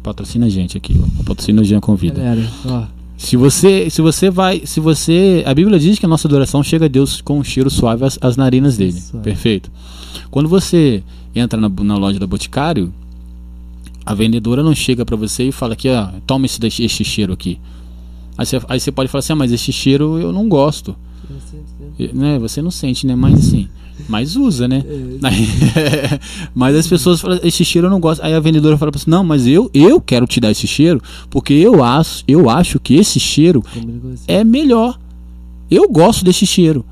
patrocina 0.03 0.45
a 0.45 0.49
gente 0.49 0.77
aqui, 0.77 1.01
ó, 1.03 1.23
patrocina 1.23 1.59
o 1.63 1.65
Jean 1.65 1.79
Convida. 1.79 2.21
Galera, 2.21 2.47
ó. 2.67 3.00
Se 3.21 3.37
você, 3.37 3.87
se 3.87 4.01
você 4.01 4.31
vai, 4.31 4.63
se 4.65 4.79
você, 4.79 5.43
a 5.45 5.53
Bíblia 5.53 5.77
diz 5.77 5.99
que 5.99 6.05
a 6.07 6.09
nossa 6.09 6.27
adoração 6.27 6.63
chega 6.63 6.85
a 6.85 6.87
Deus 6.87 7.21
com 7.21 7.37
um 7.37 7.43
cheiro 7.43 7.69
suave 7.69 8.03
às, 8.03 8.17
às 8.19 8.35
narinas 8.35 8.77
dele. 8.77 8.99
Suave. 8.99 9.23
Perfeito. 9.23 9.71
Quando 10.31 10.49
você 10.49 11.03
entra 11.35 11.61
na, 11.61 11.69
na 11.69 11.97
loja 11.97 12.17
da 12.17 12.25
Boticário, 12.25 12.91
a 14.03 14.15
vendedora 14.15 14.63
não 14.63 14.73
chega 14.73 15.05
pra 15.05 15.15
você 15.15 15.49
e 15.49 15.51
fala 15.51 15.73
aqui, 15.73 15.87
ó, 15.87 16.07
toma 16.25 16.47
esse, 16.47 16.59
este 16.65 17.03
cheiro 17.03 17.31
aqui. 17.31 17.59
Aí 18.35 18.43
você, 18.43 18.59
aí 18.67 18.79
você 18.79 18.91
pode 18.91 19.07
falar 19.07 19.19
assim, 19.19 19.33
ah, 19.33 19.35
mas 19.35 19.51
esse 19.51 19.71
cheiro 19.71 20.17
eu 20.17 20.33
não 20.33 20.49
gosto. 20.49 20.95
Né? 22.13 22.39
Você 22.39 22.61
não 22.61 22.71
sente, 22.71 23.05
né? 23.05 23.15
Mas 23.15 23.35
assim, 23.39 23.67
mas 24.07 24.35
usa, 24.35 24.67
né? 24.67 24.83
Aí- 25.23 25.47
mas 26.55 26.75
as 26.75 26.87
pessoas 26.87 27.21
falam, 27.21 27.39
esse 27.43 27.63
cheiro 27.63 27.87
eu 27.87 27.91
não 27.91 27.99
gosto. 27.99 28.21
Aí 28.23 28.33
a 28.33 28.39
vendedora 28.39 28.77
fala 28.77 28.91
pra 28.91 28.99
você, 28.99 29.09
não, 29.09 29.23
mas 29.23 29.45
eu, 29.47 29.69
eu 29.73 29.99
quero 30.01 30.25
te 30.25 30.39
dar 30.39 30.51
esse 30.51 30.67
cheiro, 30.67 31.01
porque 31.29 31.53
eu 31.53 31.83
acho, 31.83 32.23
eu 32.27 32.49
acho 32.49 32.79
que 32.79 32.95
esse 32.95 33.19
cheiro 33.19 33.63
é 34.27 34.43
melhor. 34.43 34.97
Eu 35.69 35.89
gosto 35.89 36.25
desse 36.25 36.45
cheiro. 36.45 36.85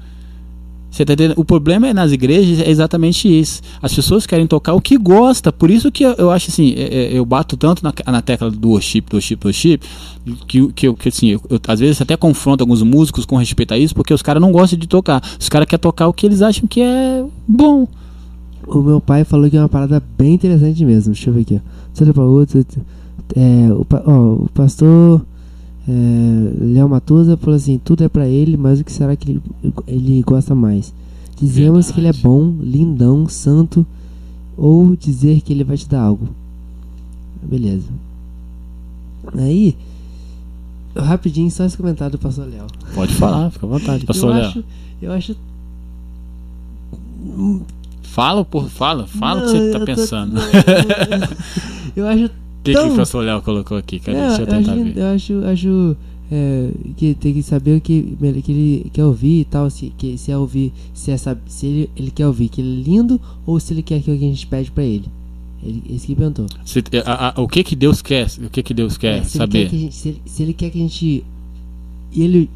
Você 0.92 1.06
tá 1.06 1.14
entendendo? 1.14 1.38
O 1.38 1.46
problema 1.46 1.88
é 1.88 1.94
nas 1.94 2.12
igrejas 2.12 2.60
é 2.60 2.70
exatamente 2.70 3.28
isso. 3.28 3.62
As 3.82 3.94
pessoas 3.94 4.26
querem 4.26 4.48
tocar 4.48 4.74
o 4.74 4.82
que 4.82 4.98
gosta. 4.98 5.52
Por 5.52 5.70
isso 5.70 5.92
que 5.92 6.04
eu, 6.04 6.14
eu 6.14 6.32
acho 6.32 6.50
assim, 6.50 6.74
é- 6.76 7.14
é, 7.14 7.18
eu 7.18 7.24
bato 7.26 7.56
tanto 7.56 7.84
na, 7.84 7.94
na 8.12 8.22
tecla 8.22 8.50
do 8.50 8.70
worship, 8.70 9.02
do 9.02 9.16
worship, 9.18 9.36
do 9.36 9.48
worship, 9.48 9.80
que, 10.48 10.68
que, 10.74 10.94
que 10.94 11.10
assim, 11.10 11.28
eu, 11.30 11.42
eu, 11.50 11.60
às 11.68 11.80
vezes 11.80 12.02
até 12.02 12.18
confronto 12.18 12.64
alguns 12.64 12.82
músicos 12.82 13.26
com 13.26 13.38
respeito 13.38 13.74
a 13.74 13.78
isso, 13.78 13.94
porque 13.94 14.14
os 14.14 14.22
caras 14.22 14.42
não 14.42 14.52
gostam 14.52 14.80
de 14.80 14.88
tocar. 14.88 15.22
Os 15.40 15.48
caras 15.48 15.68
querem 15.68 15.82
tocar 15.82 16.08
o 16.08 16.14
que 16.14 16.26
eles 16.26 16.42
acham 16.42 16.68
que 16.68 16.82
é 16.82 17.24
bom. 17.48 17.88
O 18.68 18.82
meu 18.82 19.00
pai 19.00 19.24
falou 19.24 19.50
que 19.50 19.58
é 19.58 19.62
uma 19.62 19.70
parada 19.70 20.04
bem 20.18 20.34
interessante 20.34 20.84
mesmo. 20.86 21.14
Deixa 21.14 21.30
eu 21.30 21.34
ver 21.34 21.42
aqui, 21.42 21.62
ó. 22.18 22.22
Outro. 22.22 22.66
É, 23.36 23.72
o, 23.72 23.86
ó, 24.06 24.44
o 24.44 24.50
pastor 24.54 25.24
é, 25.92 26.64
Léo 26.74 26.88
Matusa 26.90 27.36
falou 27.38 27.56
assim: 27.56 27.80
tudo 27.84 28.04
é 28.04 28.10
pra 28.10 28.28
ele, 28.28 28.56
mas 28.58 28.80
o 28.80 28.84
que 28.84 28.92
será 28.92 29.16
que 29.16 29.32
ele, 29.32 29.42
ele 29.88 30.22
gosta 30.22 30.54
mais? 30.54 30.94
Dizemos 31.40 31.90
que 31.92 32.00
ele 32.00 32.08
é 32.08 32.12
Verdade. 32.12 32.24
bom, 32.24 32.54
lindão, 32.62 33.28
santo, 33.28 33.86
ou 34.58 34.96
dizer 34.96 35.42
que 35.42 35.52
ele 35.54 35.64
vai 35.64 35.78
te 35.78 35.88
dar 35.88 36.02
algo. 36.02 36.28
Beleza. 37.42 37.88
Aí, 39.36 39.76
rapidinho, 40.96 41.50
só 41.50 41.64
esse 41.66 41.78
comentário 41.78 42.18
do 42.18 42.22
pastor 42.22 42.48
Léo. 42.48 42.68
Pode 42.94 43.14
falar, 43.16 43.50
fica 43.52 43.66
à 43.66 43.70
vontade. 43.70 44.06
Pastor 44.06 44.30
eu 44.32 44.36
Léo. 44.36 44.48
acho, 44.50 44.64
eu 45.02 45.12
acho 45.14 45.36
Fala, 48.04 48.44
por, 48.44 48.68
fala, 48.70 49.06
fala 49.08 49.42
o 49.42 49.46
que 49.46 49.52
você 49.60 49.72
tá 49.72 49.80
tô- 49.80 49.86
pensando. 49.86 50.40
eu 51.96 52.08
acho 52.08 52.30
que, 52.64 52.72
que 52.74 52.80
Então- 52.80 53.20
o 53.20 53.24
Léo 53.24 53.42
colocou 53.42 53.78
aqui? 53.78 54.00
Cadê? 54.00 54.18
É, 54.18 54.28
Deixa 54.28 54.42
eu 54.42 54.46
eu 54.46 54.52
tentar 54.54 54.72
acho, 54.74 54.84
ver. 54.84 54.98
eu 54.98 55.08
acho, 55.08 55.46
acho 55.46 55.98
é, 56.32 56.70
que 56.98 57.14
tem 57.16 57.34
que 57.34 57.42
saber 57.44 57.78
o 57.78 57.82
que, 57.82 58.16
que 58.44 58.52
ele 58.52 58.90
quer 58.94 59.04
ouvir 59.06 59.42
e 59.42 59.46
tal, 59.46 59.70
se, 59.70 59.92
que, 59.98 60.18
se 60.18 60.32
é 60.32 60.38
ouvir, 60.38 60.72
se, 60.94 61.10
é, 61.12 61.18
se 61.18 61.66
ele, 61.66 61.90
ele 61.96 62.12
quer 62.12 62.28
ouvir 62.28 62.50
que 62.50 62.62
ele 62.62 62.82
é 62.82 62.84
lindo 62.84 63.20
ou 63.46 63.60
se 63.60 63.74
ele 63.74 63.82
quer 63.82 64.02
que 64.02 64.12
a 64.12 64.16
gente 64.16 64.46
pede 64.46 64.70
pra 64.72 64.84
ele. 64.84 65.06
ele 65.64 65.82
esse 65.90 66.06
que 66.08 66.16
perguntou. 66.16 66.46
Se- 66.66 66.84
a- 67.06 67.30
a- 67.38 67.42
o 67.42 67.48
que 67.48 67.64
que 67.64 67.76
Deus 67.76 68.02
quer? 68.02 68.28
O 68.46 68.50
que 68.50 68.62
que 68.64 68.74
Deus 68.74 68.98
quer 68.98 69.18
É, 69.20 69.24
se, 69.24 69.38
ele 69.38 69.40
saber? 69.40 69.64
quer 69.64 69.70
que 69.70 69.76
a 69.76 69.80
gente, 69.80 69.96
se, 69.96 70.10
ele, 70.10 70.22
se 70.26 70.44
ele 70.44 70.54
quer 70.54 70.70
que 70.70 70.78
a 70.78 70.82
gente 70.82 71.24
ele, 72.16 72.50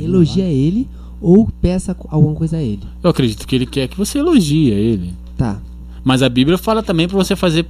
elogie 0.00 0.42
a 0.42 0.48
ele 0.50 0.86
ou 1.20 1.48
peça 1.60 1.96
alguma 2.08 2.34
coisa 2.34 2.56
a 2.56 2.62
ele. 2.62 2.82
Eu 3.02 3.10
acredito 3.10 3.46
que 3.46 3.54
ele 3.56 3.66
quer 3.66 3.88
que 3.88 3.96
você 3.96 4.18
elogie 4.18 4.70
ele. 4.70 5.12
Tá. 5.36 5.60
Mas 6.04 6.22
a 6.22 6.28
Bíblia 6.28 6.56
fala 6.58 6.82
também 6.82 7.06
pra 7.08 7.16
você 7.16 7.34
fazer 7.36 7.66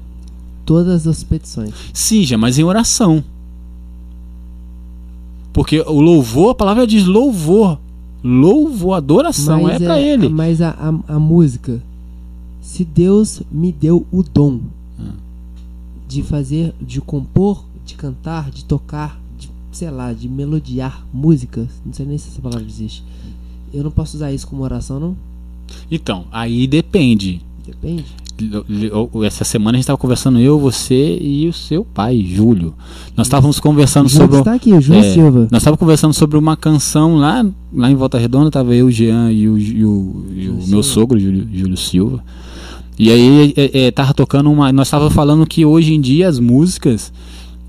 Todas 0.68 1.06
as 1.06 1.24
petições. 1.24 1.72
Seja, 1.94 2.36
mas 2.36 2.58
em 2.58 2.62
oração. 2.62 3.24
Porque 5.50 5.80
o 5.80 5.98
louvor, 6.00 6.50
a 6.50 6.54
palavra 6.54 6.86
diz 6.86 7.06
louvor. 7.06 7.78
Louvor, 8.22 8.94
adoração 8.96 9.66
é 9.66 9.78
pra 9.78 9.98
ele. 9.98 10.28
Mas 10.28 10.60
a, 10.60 10.70
a, 10.70 11.14
a 11.14 11.18
música, 11.18 11.82
se 12.60 12.84
Deus 12.84 13.40
me 13.50 13.72
deu 13.72 14.06
o 14.12 14.22
dom 14.22 14.60
Ah. 15.00 15.12
de 16.06 16.22
fazer, 16.22 16.74
de 16.80 17.00
compor, 17.00 17.64
de 17.86 17.94
cantar, 17.94 18.50
de 18.50 18.62
tocar, 18.66 19.18
de, 19.38 19.48
sei 19.72 19.90
lá, 19.90 20.12
de 20.12 20.28
melodiar 20.28 21.02
músicas, 21.14 21.68
não 21.86 21.94
sei 21.94 22.04
nem 22.04 22.18
se 22.18 22.28
essa 22.28 22.42
palavra 22.42 22.66
existe. 22.68 23.02
Eu 23.72 23.82
não 23.82 23.90
posso 23.90 24.16
usar 24.18 24.32
isso 24.32 24.46
como 24.46 24.62
oração, 24.62 25.00
não? 25.00 25.16
Então, 25.90 26.26
aí 26.30 26.66
depende. 26.66 27.40
Depende. 27.66 28.04
Essa 29.26 29.44
semana 29.44 29.76
a 29.76 29.78
gente 29.78 29.82
estava 29.84 29.98
conversando, 29.98 30.38
eu, 30.38 30.58
você 30.58 31.18
e 31.20 31.48
o 31.48 31.52
seu 31.52 31.84
pai, 31.84 32.20
Júlio. 32.24 32.74
Nós 33.16 33.26
estávamos 33.26 33.58
conversando 33.60 34.08
Júlio 34.08 34.26
sobre. 34.26 34.38
está 34.40 34.54
aqui, 34.54 34.80
Júlio 34.80 35.00
É, 35.00 35.12
Silva. 35.12 35.48
Nós 35.50 35.60
estávamos 35.62 35.80
conversando 35.80 36.14
sobre 36.14 36.38
uma 36.38 36.56
canção 36.56 37.16
lá, 37.16 37.44
lá 37.72 37.90
em 37.90 37.94
Volta 37.94 38.18
Redonda, 38.18 38.50
tava 38.50 38.74
eu, 38.74 38.86
o 38.86 38.90
Jean 38.90 39.30
e 39.32 39.48
o, 39.48 39.58
e 39.58 39.84
o, 39.84 40.24
e 40.34 40.48
o 40.48 40.52
meu 40.54 40.62
Silva. 40.62 40.82
sogro, 40.82 41.18
Júlio, 41.18 41.48
Júlio 41.52 41.76
Silva. 41.76 42.22
E 42.98 43.10
aí 43.10 43.54
é, 43.56 43.86
é, 43.86 43.90
tava 43.90 44.12
tocando 44.14 44.50
uma. 44.50 44.72
Nós 44.72 44.88
estávamos 44.88 45.14
falando 45.14 45.46
que 45.46 45.64
hoje 45.64 45.94
em 45.94 46.00
dia 46.00 46.28
as 46.28 46.38
músicas. 46.38 47.12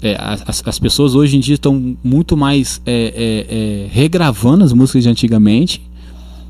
é, 0.01 0.15
as, 0.19 0.61
as 0.65 0.79
pessoas 0.79 1.13
hoje 1.15 1.37
em 1.37 1.39
dia 1.39 1.55
estão 1.55 1.95
muito 2.03 2.35
mais 2.37 2.81
é, 2.85 2.93
é, 2.93 3.55
é, 3.55 3.87
regravando 3.91 4.63
as 4.63 4.73
músicas 4.73 5.03
de 5.03 5.09
antigamente 5.09 5.81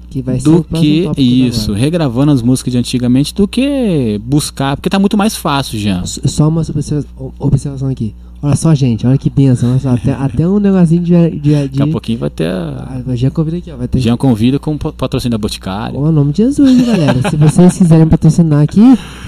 Que 0.10 0.22
vai 0.22 0.38
do 0.40 0.64
que 0.64 1.22
isso, 1.22 1.72
regravando 1.74 2.32
as 2.32 2.42
músicas 2.42 2.72
de 2.72 2.78
antigamente 2.80 3.34
do 3.34 3.48
que 3.48 4.20
buscar, 4.26 4.76
porque 4.76 4.90
tá 4.90 4.98
muito 4.98 5.16
mais 5.18 5.36
fácil, 5.36 5.78
Jean. 5.78 6.02
S- 6.02 6.20
Só 6.26 6.48
uma 6.48 6.62
observa- 6.62 7.06
observação 7.38 7.88
aqui. 7.90 8.16
Olha 8.42 8.56
só, 8.56 8.74
gente, 8.74 9.06
olha 9.06 9.18
que 9.18 9.30
benção. 9.30 9.72
Olha 9.72 9.80
só, 9.80 9.90
até, 9.90 10.14
até 10.14 10.48
um 10.48 10.60
negocinho 10.60 11.04
de. 11.04 11.12
de, 11.32 11.40
de 11.40 11.52
Daqui 11.68 11.82
a 11.82 11.88
pouquinho 11.88 12.20
vai 12.20 12.30
ter 12.30 12.48
a... 12.50 13.02
Ah, 13.06 13.16
já 13.16 13.30
convida 13.30 13.58
aqui, 13.58 13.70
ó. 13.70 13.76
Vai 13.76 13.88
ter 13.90 14.00
Jean 14.00 14.16
convida 14.16 14.58
com 14.58 14.78
pa- 14.78 14.94
patrocínio 14.94 15.32
da 15.32 15.42
Boticária. 15.42 16.00
Ó, 16.00 16.10
nome 16.10 16.32
de 16.32 16.44
Jesus, 16.44 16.70
hein, 16.72 16.86
galera. 16.86 17.30
Se 17.30 17.36
vocês 17.36 17.78
quiserem 17.78 18.08
patrocinar 18.08 18.62
aqui, 18.62 18.80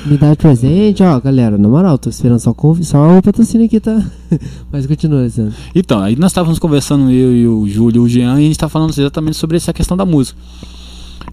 me 0.06 0.18
dá 0.18 0.32
de 0.32 0.38
presente, 0.38 1.04
ó, 1.04 1.20
galera. 1.20 1.58
Na 1.58 1.68
moral, 1.68 1.98
tô 1.98 2.10
esperando 2.10 2.40
só, 2.40 2.54
conv... 2.54 2.82
só 2.84 3.18
o 3.18 3.22
patrocínio 3.22 3.66
aqui, 3.66 3.82
tá? 3.82 4.02
Mas 4.72 4.86
continua, 4.88 5.20
Alessandro. 5.20 5.54
Então, 5.76 6.00
aí 6.00 6.16
nós 6.16 6.32
estávamos 6.32 6.58
conversando, 6.58 7.12
eu 7.12 7.36
e 7.36 7.46
o 7.48 7.68
Júlio 7.68 8.04
e 8.04 8.06
o 8.06 8.08
Jean, 8.08 8.40
e 8.40 8.46
a 8.46 8.48
gente 8.48 8.58
tá 8.58 8.70
falando 8.70 8.92
exatamente 8.92 9.36
sobre 9.36 9.58
essa 9.58 9.74
questão 9.74 9.98
da 9.98 10.06
música. 10.06 10.40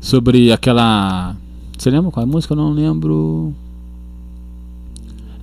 Sobre 0.00 0.50
aquela. 0.50 1.36
Você 1.78 1.90
lembra 1.90 2.10
qual 2.10 2.26
é 2.26 2.28
a 2.28 2.30
música? 2.32 2.54
Eu 2.54 2.56
não 2.56 2.72
lembro. 2.72 3.54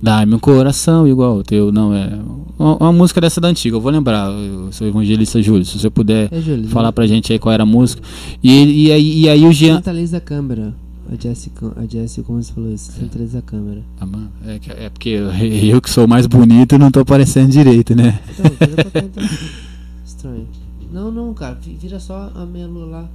Dá-me 0.02 0.34
um 0.34 0.38
coração 0.38 1.06
igual 1.08 1.36
o 1.38 1.42
teu. 1.42 1.72
Não, 1.72 1.92
é. 1.94 2.18
Uma, 2.58 2.76
uma 2.76 2.92
música 2.92 3.20
dessa 3.20 3.40
da 3.40 3.48
antiga, 3.48 3.76
eu 3.76 3.80
vou 3.80 3.90
lembrar, 3.90 4.30
eu 4.30 4.70
sou 4.72 4.86
evangelista 4.86 5.40
Júlio. 5.42 5.64
Se 5.64 5.78
você 5.78 5.88
puder 5.90 6.28
É, 6.32 6.40
Júlio. 6.40 6.68
falar 6.68 6.92
pra 6.92 7.06
gente 7.06 7.32
aí 7.32 7.38
qual 7.38 7.52
era 7.52 7.62
a 7.62 7.66
música. 7.66 8.02
E, 8.42 8.86
e, 8.86 8.92
aí, 8.92 9.20
e 9.20 9.28
aí 9.28 9.44
o 9.46 9.52
Jean. 9.52 9.76
Centraliza 9.76 10.16
a 10.18 10.20
câmera. 10.20 10.74
A 11.10 11.14
Jessica, 11.14 11.72
a 11.76 11.86
Jessica, 11.86 12.26
como 12.26 12.42
você 12.42 12.52
falou 12.52 12.72
isso? 12.72 12.90
Centraliza 12.92 13.38
a 13.38 13.42
câmera. 13.42 13.80
Ah, 14.00 14.06
mano, 14.06 14.28
É, 14.44 14.58
é 14.86 14.88
porque 14.90 15.08
eu, 15.10 15.30
eu 15.32 15.80
que 15.80 15.88
sou 15.88 16.06
mais 16.08 16.26
bonito 16.26 16.76
não 16.78 16.90
tô 16.90 17.00
aparecendo 17.00 17.50
direito, 17.52 17.94
né? 17.94 18.18
Então. 18.28 19.22
Estranho. 20.04 20.46
Não, 20.92 21.10
não, 21.12 21.32
cara. 21.34 21.56
vi- 21.62 21.76
Vira 21.80 22.00
só 22.00 22.30
a 22.34 22.44
meia 22.44 22.66
lua 22.66 22.86
lá. 22.86 23.08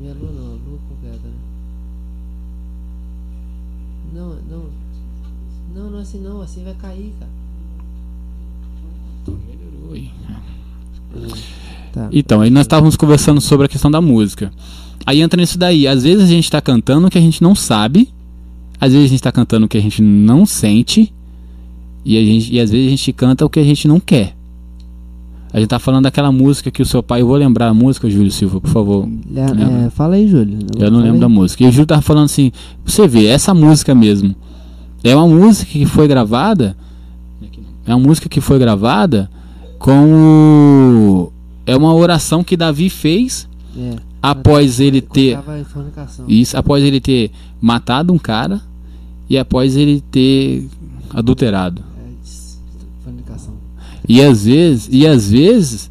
Meia 0.00 0.14
lua 0.14 0.30
não, 0.32 0.46
a 0.46 0.50
lua 0.50 0.78
completa, 0.88 1.18
né? 1.24 1.34
Não, 4.14 4.28
não. 4.50 4.64
Não, 5.74 5.90
não 5.90 5.98
é 5.98 6.02
assim 6.02 6.20
não. 6.20 6.40
Assim 6.40 6.64
vai 6.64 6.74
cair, 6.74 7.12
cara. 7.18 7.30
Tá. 11.92 12.08
Então, 12.12 12.40
aí 12.40 12.50
nós 12.50 12.62
estávamos 12.62 12.96
conversando 12.96 13.40
sobre 13.40 13.66
a 13.66 13.68
questão 13.68 13.90
da 13.90 14.00
música. 14.00 14.52
Aí 15.04 15.20
entra 15.20 15.40
nisso 15.40 15.58
daí. 15.58 15.86
Às 15.86 16.02
vezes 16.02 16.24
a 16.24 16.28
gente 16.28 16.44
está 16.44 16.60
cantando 16.60 17.06
o 17.06 17.10
que 17.10 17.18
a 17.18 17.20
gente 17.20 17.42
não 17.42 17.54
sabe, 17.54 18.08
às 18.80 18.92
vezes 18.92 19.06
a 19.06 19.08
gente 19.08 19.18
está 19.18 19.32
cantando 19.32 19.66
o 19.66 19.68
que 19.68 19.76
a 19.76 19.80
gente 19.80 20.00
não 20.00 20.46
sente, 20.46 21.12
e, 22.04 22.16
a 22.16 22.24
gente, 22.24 22.54
e 22.54 22.60
às 22.60 22.70
vezes 22.70 22.86
a 22.86 22.90
gente 22.90 23.12
canta 23.12 23.44
o 23.44 23.50
que 23.50 23.60
a 23.60 23.64
gente 23.64 23.88
não 23.88 23.98
quer. 23.98 24.36
A 25.52 25.58
gente 25.58 25.68
tá 25.68 25.80
falando 25.80 26.04
daquela 26.04 26.30
música 26.30 26.70
que 26.70 26.80
o 26.80 26.86
seu 26.86 27.02
pai. 27.02 27.22
Eu 27.22 27.26
vou 27.26 27.36
lembrar 27.36 27.68
a 27.68 27.74
música, 27.74 28.08
Júlio 28.08 28.30
Silva, 28.30 28.60
por 28.60 28.70
favor. 28.70 29.08
É, 29.34 29.86
é, 29.86 29.90
fala 29.90 30.14
aí, 30.14 30.28
Júlio. 30.28 30.58
Eu 30.78 30.90
não 30.92 31.00
lembro 31.00 31.18
da 31.18 31.28
música. 31.28 31.64
E 31.64 31.66
o 31.66 31.72
Júlio 31.72 31.86
tava 31.86 32.02
falando 32.02 32.26
assim: 32.26 32.52
você 32.84 33.08
vê, 33.08 33.26
essa 33.26 33.52
música 33.52 33.94
mesmo. 33.94 34.34
É 35.02 35.14
uma 35.14 35.26
música 35.26 35.70
que 35.70 35.86
foi 35.86 36.06
gravada. 36.06 36.76
É 37.86 37.94
uma 37.94 38.06
música 38.06 38.28
que 38.28 38.40
foi 38.40 38.58
gravada 38.58 39.30
com. 39.78 41.26
o- 41.26 41.32
É 41.66 41.76
uma 41.76 41.94
oração 41.94 42.42
que 42.42 42.56
Davi 42.56 42.90
fez 42.90 43.48
É, 43.76 43.96
após 44.22 44.80
ele 44.80 45.00
ter. 45.00 45.38
em 45.38 45.64
fornicação. 45.64 46.24
Isso, 46.28 46.56
após 46.56 46.82
ele 46.84 47.00
ter 47.00 47.30
matado 47.60 48.12
um 48.12 48.18
cara 48.18 48.60
e 49.28 49.38
após 49.38 49.76
ele 49.76 50.02
ter 50.10 50.68
adulterado. 51.14 51.82
É. 51.98 52.10
E 54.08 54.22
às 54.22 54.44
vezes, 54.44 54.88
e 54.90 55.06
às 55.06 55.30
vezes, 55.30 55.90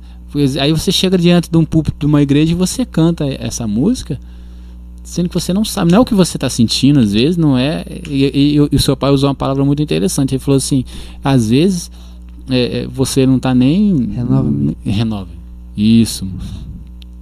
aí 0.59 0.71
você 0.73 0.91
chega 0.91 1.17
diante 1.17 1.49
de 1.49 1.57
um 1.57 1.63
púlpito 1.65 1.97
de 1.99 2.05
uma 2.05 2.21
igreja 2.21 2.51
e 2.51 2.55
você 2.55 2.85
canta 2.85 3.25
essa 3.39 3.65
música, 3.65 4.19
sendo 5.09 5.29
que 5.29 5.35
você 5.35 5.53
não 5.53 5.65
sabe, 5.65 5.91
não 5.91 5.97
é 5.99 6.01
o 6.01 6.05
que 6.05 6.13
você 6.13 6.37
está 6.37 6.49
sentindo, 6.49 6.99
às 6.99 7.13
vezes, 7.13 7.37
não 7.37 7.57
é. 7.57 7.83
E, 8.09 8.25
e- 8.25 8.55
e 8.55 8.75
o 8.75 8.79
seu 8.79 8.95
pai 8.95 9.11
usou 9.11 9.29
uma 9.29 9.35
palavra 9.35 9.63
muito 9.65 9.81
interessante. 9.81 10.33
Ele 10.35 10.39
falou 10.39 10.57
assim: 10.57 10.83
às 11.23 11.49
vezes 11.49 11.91
é, 12.49 12.81
é, 12.81 12.87
você 12.87 13.25
não 13.25 13.37
está 13.37 13.53
nem. 13.53 14.09
Renova-me. 14.15 14.77
Renova. 14.85 15.29
Isso. 15.75 16.27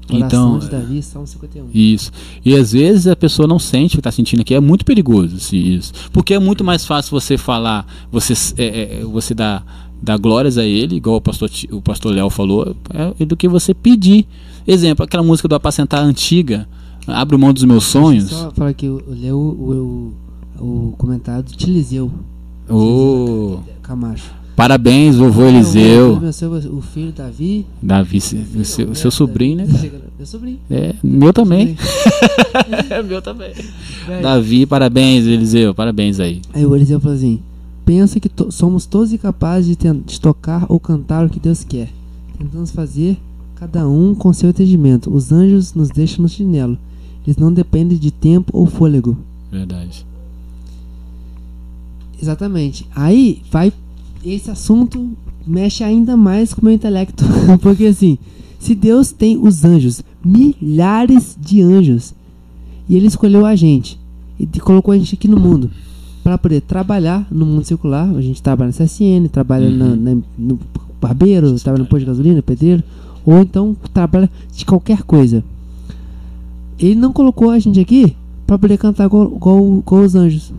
Oração 0.09 0.25
Então, 0.25 0.59
de 0.59 0.69
Davi, 0.69 1.01
Salmo 1.03 1.27
51. 1.27 1.65
isso. 1.73 2.11
E 2.45 2.55
às 2.55 2.71
vezes 2.71 3.07
a 3.07 3.15
pessoa 3.15 3.45
não 3.47 3.59
sente 3.59 3.95
o 3.95 3.97
que 3.97 3.99
está 3.99 4.11
sentindo 4.11 4.41
aqui. 4.41 4.53
É 4.53 4.59
muito 4.59 4.85
perigoso 4.85 5.35
assim, 5.35 5.57
isso. 5.57 5.91
Porque 6.13 6.33
é 6.33 6.39
muito 6.39 6.63
mais 6.63 6.85
fácil 6.85 7.11
você 7.11 7.37
falar, 7.37 7.85
você, 8.09 8.33
é, 8.57 8.99
é, 8.99 9.03
você 9.03 9.33
dar, 9.33 9.65
glórias 10.21 10.57
a 10.57 10.63
ele, 10.63 10.95
igual 10.95 11.17
o 11.17 11.21
pastor, 11.21 11.49
o 11.71 11.81
pastor 11.81 12.13
Léo 12.13 12.29
falou, 12.29 12.73
é, 13.19 13.25
do 13.25 13.35
que 13.35 13.49
você 13.49 13.73
pedir. 13.73 14.25
Exemplo, 14.65 15.03
aquela 15.03 15.23
música 15.23 15.47
do 15.47 15.55
Apacentar 15.55 16.01
antiga, 16.01 16.67
Abre 17.07 17.37
mão 17.37 17.53
dos 17.53 17.63
meus 17.63 17.85
sonhos. 17.85 18.29
Só 18.29 18.51
falar 18.51 18.73
que 18.73 18.85
eu 18.85 19.01
eu 19.07 19.13
leu 19.15 19.37
o, 19.39 20.13
o, 20.59 20.63
o 20.89 20.91
comentário 20.97 21.43
do 21.43 21.51
Tiliseu 21.53 22.11
Ô, 22.69 23.59
Camacho. 23.81 24.29
parabéns, 24.55 25.15
vovô 25.15 25.43
Eu 25.43 25.47
Eliseu. 25.49 26.19
o 26.71 26.81
filho 26.81 27.11
Davi. 27.13 27.65
Davi, 27.81 28.19
seu, 28.19 28.39
seu, 28.65 28.93
seu 28.95 29.11
sobrinho, 29.11 29.57
né? 29.57 29.67
Meu 30.17 30.25
sobrinho. 30.25 30.59
É, 30.69 30.93
meu 31.03 31.31
também. 31.31 31.77
é 32.89 33.01
meu 33.03 33.21
também. 33.21 33.53
Davi, 34.21 34.65
parabéns, 34.65 35.25
Eliseu, 35.25 35.73
parabéns 35.73 36.19
aí. 36.19 36.41
Aí 36.53 36.65
o 36.65 36.75
Eliseu 36.75 36.99
falou 36.99 37.15
assim: 37.15 37.39
Pensa 37.85 38.19
que 38.19 38.27
to- 38.27 38.51
somos 38.51 38.85
todos 38.85 39.13
incapazes 39.13 39.77
de, 39.77 39.93
de 40.05 40.19
tocar 40.19 40.65
ou 40.67 40.77
cantar 40.79 41.25
o 41.25 41.29
que 41.29 41.39
Deus 41.39 41.63
quer. 41.63 41.89
Tentamos 42.37 42.71
fazer 42.71 43.17
cada 43.55 43.87
um 43.87 44.13
com 44.13 44.33
seu 44.33 44.49
entendimento. 44.49 45.09
Os 45.13 45.31
anjos 45.31 45.73
nos 45.73 45.89
deixam 45.89 46.21
no 46.23 46.27
chinelo. 46.29 46.77
Eles 47.27 47.35
não 47.37 47.51
dependem 47.51 47.97
de 47.97 48.09
tempo 48.09 48.57
ou 48.57 48.65
fôlego. 48.65 49.17
Verdade. 49.51 50.05
Exatamente. 52.21 52.87
Aí 52.95 53.41
vai. 53.51 53.71
Esse 54.25 54.49
assunto 54.49 55.09
mexe 55.45 55.83
ainda 55.83 56.17
mais 56.17 56.53
com 56.53 56.61
o 56.61 56.65
meu 56.65 56.73
intelecto. 56.73 57.23
Porque 57.61 57.85
assim, 57.85 58.17
se 58.59 58.73
Deus 58.73 59.11
tem 59.11 59.37
os 59.37 59.63
anjos, 59.63 60.01
milhares 60.23 61.37
de 61.39 61.61
anjos, 61.61 62.13
e 62.89 62.95
Ele 62.95 63.07
escolheu 63.07 63.45
a 63.45 63.55
gente, 63.55 63.99
e 64.39 64.45
colocou 64.59 64.93
a 64.93 64.97
gente 64.97 65.13
aqui 65.15 65.27
no 65.27 65.39
mundo, 65.39 65.69
para 66.23 66.37
poder 66.37 66.61
trabalhar 66.61 67.27
no 67.31 67.45
mundo 67.45 67.65
circular. 67.65 68.09
A 68.15 68.21
gente 68.21 68.41
trabalha 68.41 68.69
na 68.71 68.73
CSN, 68.85 69.27
trabalha 69.29 69.69
na- 69.69 69.95
na- 69.95 70.21
no 70.37 70.59
barbeiro, 70.99 71.53
trabalha 71.59 71.83
no 71.83 71.89
posto 71.89 71.99
de 72.01 72.05
gasolina, 72.07 72.41
pedreiro, 72.41 72.83
ou 73.25 73.39
então 73.39 73.75
trabalha 73.93 74.29
de 74.55 74.65
qualquer 74.65 75.03
coisa. 75.03 75.43
Ele 76.79 76.95
não 76.95 77.11
colocou 77.11 77.49
a 77.49 77.59
gente 77.59 77.79
aqui 77.79 78.15
para 78.45 78.57
poder 78.57 78.77
cantar 78.77 79.05
igual, 79.05 79.35
igual, 79.35 80.03
os 80.03 80.15
anjos 80.15 80.53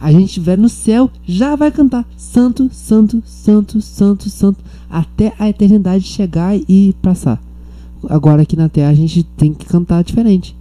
a 0.00 0.12
gente 0.12 0.26
estiver 0.26 0.58
no 0.58 0.68
céu, 0.68 1.10
já 1.26 1.56
vai 1.56 1.70
cantar 1.70 2.06
Santo, 2.16 2.68
Santo, 2.72 3.22
Santo, 3.24 3.80
Santo, 3.80 4.28
Santo, 4.28 4.62
até 4.90 5.32
a 5.38 5.48
eternidade 5.48 6.04
chegar 6.04 6.56
e 6.56 6.94
passar. 7.00 7.42
Agora 8.08 8.42
aqui 8.42 8.56
na 8.56 8.68
terra 8.68 8.90
a 8.90 8.94
gente 8.94 9.22
tem 9.22 9.52
que 9.52 9.66
cantar 9.66 10.04
diferente. 10.04 10.54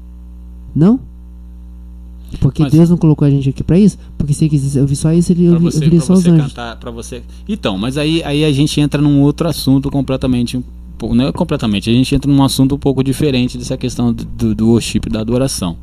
Não? 0.75 0.99
Porque 2.39 2.63
Mas- 2.63 2.71
Deus 2.71 2.89
não 2.89 2.97
colocou 2.97 3.25
a 3.25 3.29
gente 3.29 3.49
aqui 3.49 3.63
pra 3.63 3.77
isso? 3.77 3.97
Porque 4.17 4.33
se 4.33 4.45
ele 4.45 4.49
quisesse 4.49 4.79
ouvir 4.79 4.95
só 4.95 5.13
isso, 5.13 5.31
ele 5.31 5.49
ouviria 5.49 6.01
só 6.01 6.13
os 6.13 6.25
anjos. 6.25 6.53
cantar, 6.53 6.91
você. 6.91 7.21
Então, 7.47 7.77
mas 7.77 7.97
aí, 7.97 8.23
aí 8.23 8.43
a 8.43 8.51
gente 8.51 8.79
entra 8.79 9.01
num 9.01 9.21
outro 9.21 9.47
assunto 9.47 9.91
completamente. 9.91 10.61
Não 11.13 11.27
é 11.27 11.31
completamente, 11.31 11.89
a 11.89 11.93
gente 11.93 12.13
entra 12.15 12.31
num 12.31 12.43
assunto 12.43 12.75
um 12.75 12.79
pouco 12.79 13.03
diferente 13.03 13.57
dessa 13.57 13.77
questão 13.77 14.13
do, 14.13 14.23
do, 14.25 14.55
do 14.55 14.67
worship, 14.69 15.01
da 15.09 15.21
adoração. 15.21 15.77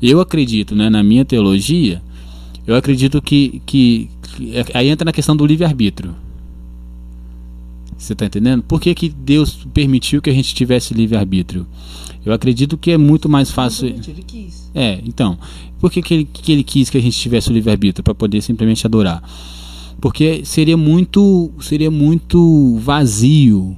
Eu 0.00 0.20
acredito, 0.20 0.74
né, 0.74 0.88
na 0.88 1.02
minha 1.02 1.24
teologia, 1.24 2.00
eu 2.66 2.74
acredito 2.76 3.20
que, 3.20 3.60
que, 3.66 4.08
que- 4.36 4.56
é- 4.56 4.64
aí 4.74 4.88
entra 4.88 5.04
na 5.04 5.12
questão 5.12 5.36
do 5.36 5.44
livre-arbítrio. 5.44 6.14
Você 7.96 8.12
está 8.12 8.26
entendendo? 8.26 8.62
Por 8.62 8.80
que, 8.80 8.94
que 8.94 9.08
Deus 9.08 9.66
permitiu 9.74 10.22
que 10.22 10.30
a 10.30 10.32
gente 10.32 10.54
tivesse 10.54 10.94
livre-arbítrio? 10.94 11.66
Eu 12.24 12.32
acredito 12.32 12.76
que 12.78 12.90
é 12.92 12.98
muito 12.98 13.28
mais 13.28 13.50
fácil. 13.50 13.88
Ele 13.88 14.22
quis. 14.24 14.70
É, 14.74 15.00
então, 15.04 15.36
por 15.80 15.90
que, 15.90 16.00
que, 16.00 16.14
ele, 16.14 16.28
que 16.32 16.52
ele 16.52 16.62
quis 16.62 16.88
que 16.90 16.96
a 16.98 17.00
gente 17.00 17.18
tivesse 17.18 17.50
o 17.50 17.52
livre-arbítrio 17.52 18.04
para 18.04 18.14
poder 18.14 18.40
simplesmente 18.40 18.86
adorar? 18.86 19.22
Porque 20.00 20.42
seria 20.44 20.76
muito, 20.76 21.50
seria 21.60 21.90
muito 21.90 22.76
vazio, 22.78 23.76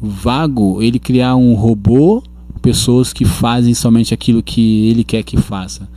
vago 0.00 0.82
ele 0.82 0.98
criar 0.98 1.36
um 1.36 1.54
robô, 1.54 2.22
pessoas 2.62 3.12
que 3.12 3.24
fazem 3.24 3.74
somente 3.74 4.12
aquilo 4.14 4.42
que 4.42 4.88
ele 4.88 5.04
quer 5.04 5.22
que 5.22 5.36
faça. 5.36 5.88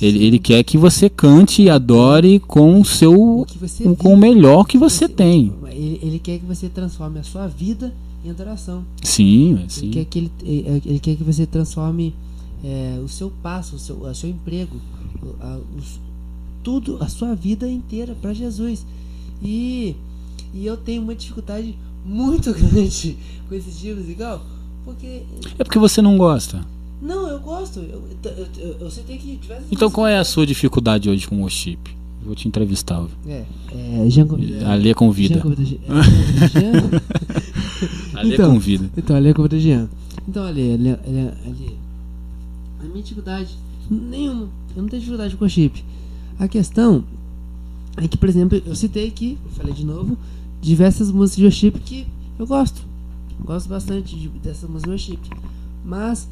Ele, 0.00 0.24
ele 0.24 0.38
quer 0.38 0.62
que 0.64 0.76
você 0.76 1.08
cante 1.08 1.62
e 1.62 1.70
adore 1.70 2.40
com 2.40 2.80
o 2.80 2.84
seu 2.84 3.40
O 3.40 3.46
você 3.60 3.84
com 3.96 4.12
o 4.12 4.16
melhor 4.16 4.66
que 4.66 4.76
você 4.76 5.08
tem. 5.08 5.52
Ele, 5.70 5.98
ele 6.02 6.18
quer 6.18 6.38
que 6.38 6.44
você 6.44 6.68
transforme 6.68 7.18
a 7.20 7.22
sua 7.22 7.46
vida 7.46 7.92
em 8.24 8.30
adoração. 8.30 8.84
Sim, 9.02 9.54
é 9.54 9.60
Ele 9.60 9.70
sim. 9.70 9.90
quer 9.90 10.04
que, 10.04 10.18
ele, 10.18 10.30
ele 10.42 10.82
ele 10.86 10.98
quer 10.98 11.14
que 11.14 11.22
você 11.24 11.46
transforme 11.46 12.12
é, 12.64 12.98
o 13.04 13.08
seu 13.08 13.30
passo, 13.42 13.76
o 13.76 13.78
seu, 13.78 13.96
o 13.96 14.14
seu 14.14 14.28
emprego, 14.30 14.76
a- 15.40 15.58
os- 15.78 16.00
tudo, 16.62 16.96
a 17.00 17.08
sua 17.08 17.34
vida 17.34 17.68
inteira 17.68 18.16
para 18.20 18.32
Jesus. 18.34 18.84
E, 19.42 19.94
e 20.54 20.64
eu 20.66 20.76
tenho 20.76 21.02
uma 21.02 21.14
dificuldade 21.14 21.74
muito 22.04 22.52
grande 22.52 23.16
com 23.48 23.54
esses 23.54 23.80
livros, 23.82 24.08
igual, 24.08 24.44
porque 24.84 25.22
É 25.58 25.64
porque 25.64 25.78
você 25.78 26.02
não 26.02 26.18
gosta. 26.18 26.60
Não, 27.00 27.28
eu 27.28 27.38
gosto. 27.40 27.80
Eu, 27.80 28.02
eu, 28.24 28.46
eu, 28.58 28.76
eu 28.80 28.90
sei 28.90 29.04
que 29.04 29.36
diversas 29.36 29.66
Então 29.70 29.90
qual 29.90 30.06
é 30.06 30.18
a 30.18 30.24
sua 30.24 30.46
dificuldade 30.46 31.08
hoje 31.10 31.28
com 31.28 31.36
o 31.36 31.40
worship? 31.40 31.78
Vou 32.24 32.34
te 32.34 32.48
entrevistar. 32.48 33.04
É, 33.26 33.44
é, 33.72 34.06
Jean 34.08 34.26
convida. 34.26 34.66
A 34.66 34.74
Lê 34.74 34.94
convida. 34.94 35.34
Jean 35.34 35.42
convida 35.42 35.64
Jean. 35.64 35.78
é? 38.14 38.18
A 38.18 38.22
Lê 38.22 38.34
Então. 38.34 38.54
convida. 38.54 38.90
Então, 38.96 39.14
ali 39.14 39.28
é 39.28 39.34
convida 39.34 39.58
Jean. 39.58 39.88
Então, 40.26 40.46
ali, 40.46 40.72
ali, 40.72 40.88
ali, 40.90 41.30
ali. 41.44 41.76
A 42.80 42.84
minha 42.84 43.02
dificuldade, 43.02 43.50
nenhuma. 43.90 44.48
Eu 44.74 44.82
não 44.82 44.88
tenho 44.88 45.00
dificuldade 45.00 45.36
com 45.36 45.44
o 45.44 45.48
chip. 45.48 45.84
A 46.38 46.48
questão 46.48 47.04
é 47.98 48.08
que, 48.08 48.16
por 48.16 48.28
exemplo, 48.28 48.60
eu 48.64 48.74
citei 48.74 49.06
aqui, 49.06 49.36
eu 49.44 49.50
falei 49.52 49.74
de 49.74 49.84
novo, 49.84 50.16
diversas 50.64 51.10
músicas 51.10 51.36
de 51.36 51.44
worship 51.44 51.70
que 51.80 52.06
eu 52.38 52.46
gosto. 52.46 52.82
Gosto 53.44 53.68
bastante 53.68 54.16
de, 54.16 54.28
dessa 54.28 54.66
música 54.66 54.86
de 54.86 54.90
worship. 54.90 55.18
Mas 55.84 56.26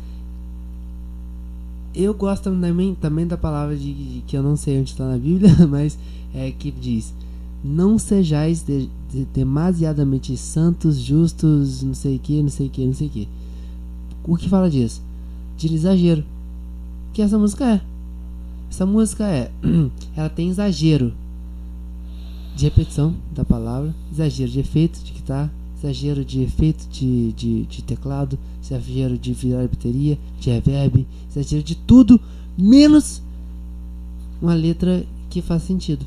eu 1.95 2.15
gosto 2.15 2.45
também, 2.45 2.95
também 2.95 3.27
da 3.27 3.37
palavra 3.37 3.77
de, 3.77 3.93
de- 3.93 4.21
que 4.27 4.37
eu 4.37 4.43
não 4.43 4.57
sei 4.57 4.79
onde 4.81 4.91
está 4.91 5.07
na 5.07 5.19
Bíblia, 5.19 5.55
mas 5.69 5.99
é 6.35 6.51
que 6.51 6.71
diz: 6.71 7.13
Não 7.63 7.99
sejais 7.99 8.63
de- 8.63 8.89
de- 9.13 9.25
demasiadamente 9.35 10.37
santos, 10.37 10.97
justos, 10.99 11.83
não 11.83 11.95
sei 11.95 12.17
o 12.17 12.19
que, 12.19 12.43
não 12.43 12.49
sei 12.49 12.67
o 12.67 12.71
que, 12.71 12.87
não 12.87 12.95
sei 12.95 13.07
o 13.09 13.11
que. 13.11 13.29
O 14.25 14.37
que 14.37 14.49
fala 14.49 14.71
disso? 14.71 15.03
De 15.59 15.73
exagero. 15.75 16.25
Que 17.13 17.21
essa 17.21 17.37
música 17.39 17.65
é. 17.65 17.81
Essa 18.71 18.87
música 18.87 19.25
é. 19.27 19.51
Ela 20.17 20.31
tem 20.31 20.49
exagero 20.49 21.13
de 22.57 22.65
repetição 22.65 23.15
da 23.35 23.45
palavra, 23.45 23.95
exagero 24.13 24.51
de 24.51 24.61
efeito 24.61 25.01
de 25.03 25.13
guitarra, 25.13 25.51
exagero 25.79 26.25
de 26.25 26.43
efeito 26.43 26.87
de, 26.91 27.33
de, 27.33 27.63
de 27.65 27.83
teclado, 27.83 28.39
exagero 28.63 29.17
de 29.19 29.33
virar 29.33 29.67
bateria, 29.69 30.19
de 30.41 30.51
reverb, 30.51 31.07
exagero 31.31 31.63
de 31.63 31.75
tudo, 31.75 32.21
menos 32.57 33.23
uma 34.41 34.55
letra 34.55 35.05
que 35.31 35.41
faz 35.41 35.63
sentido. 35.63 36.05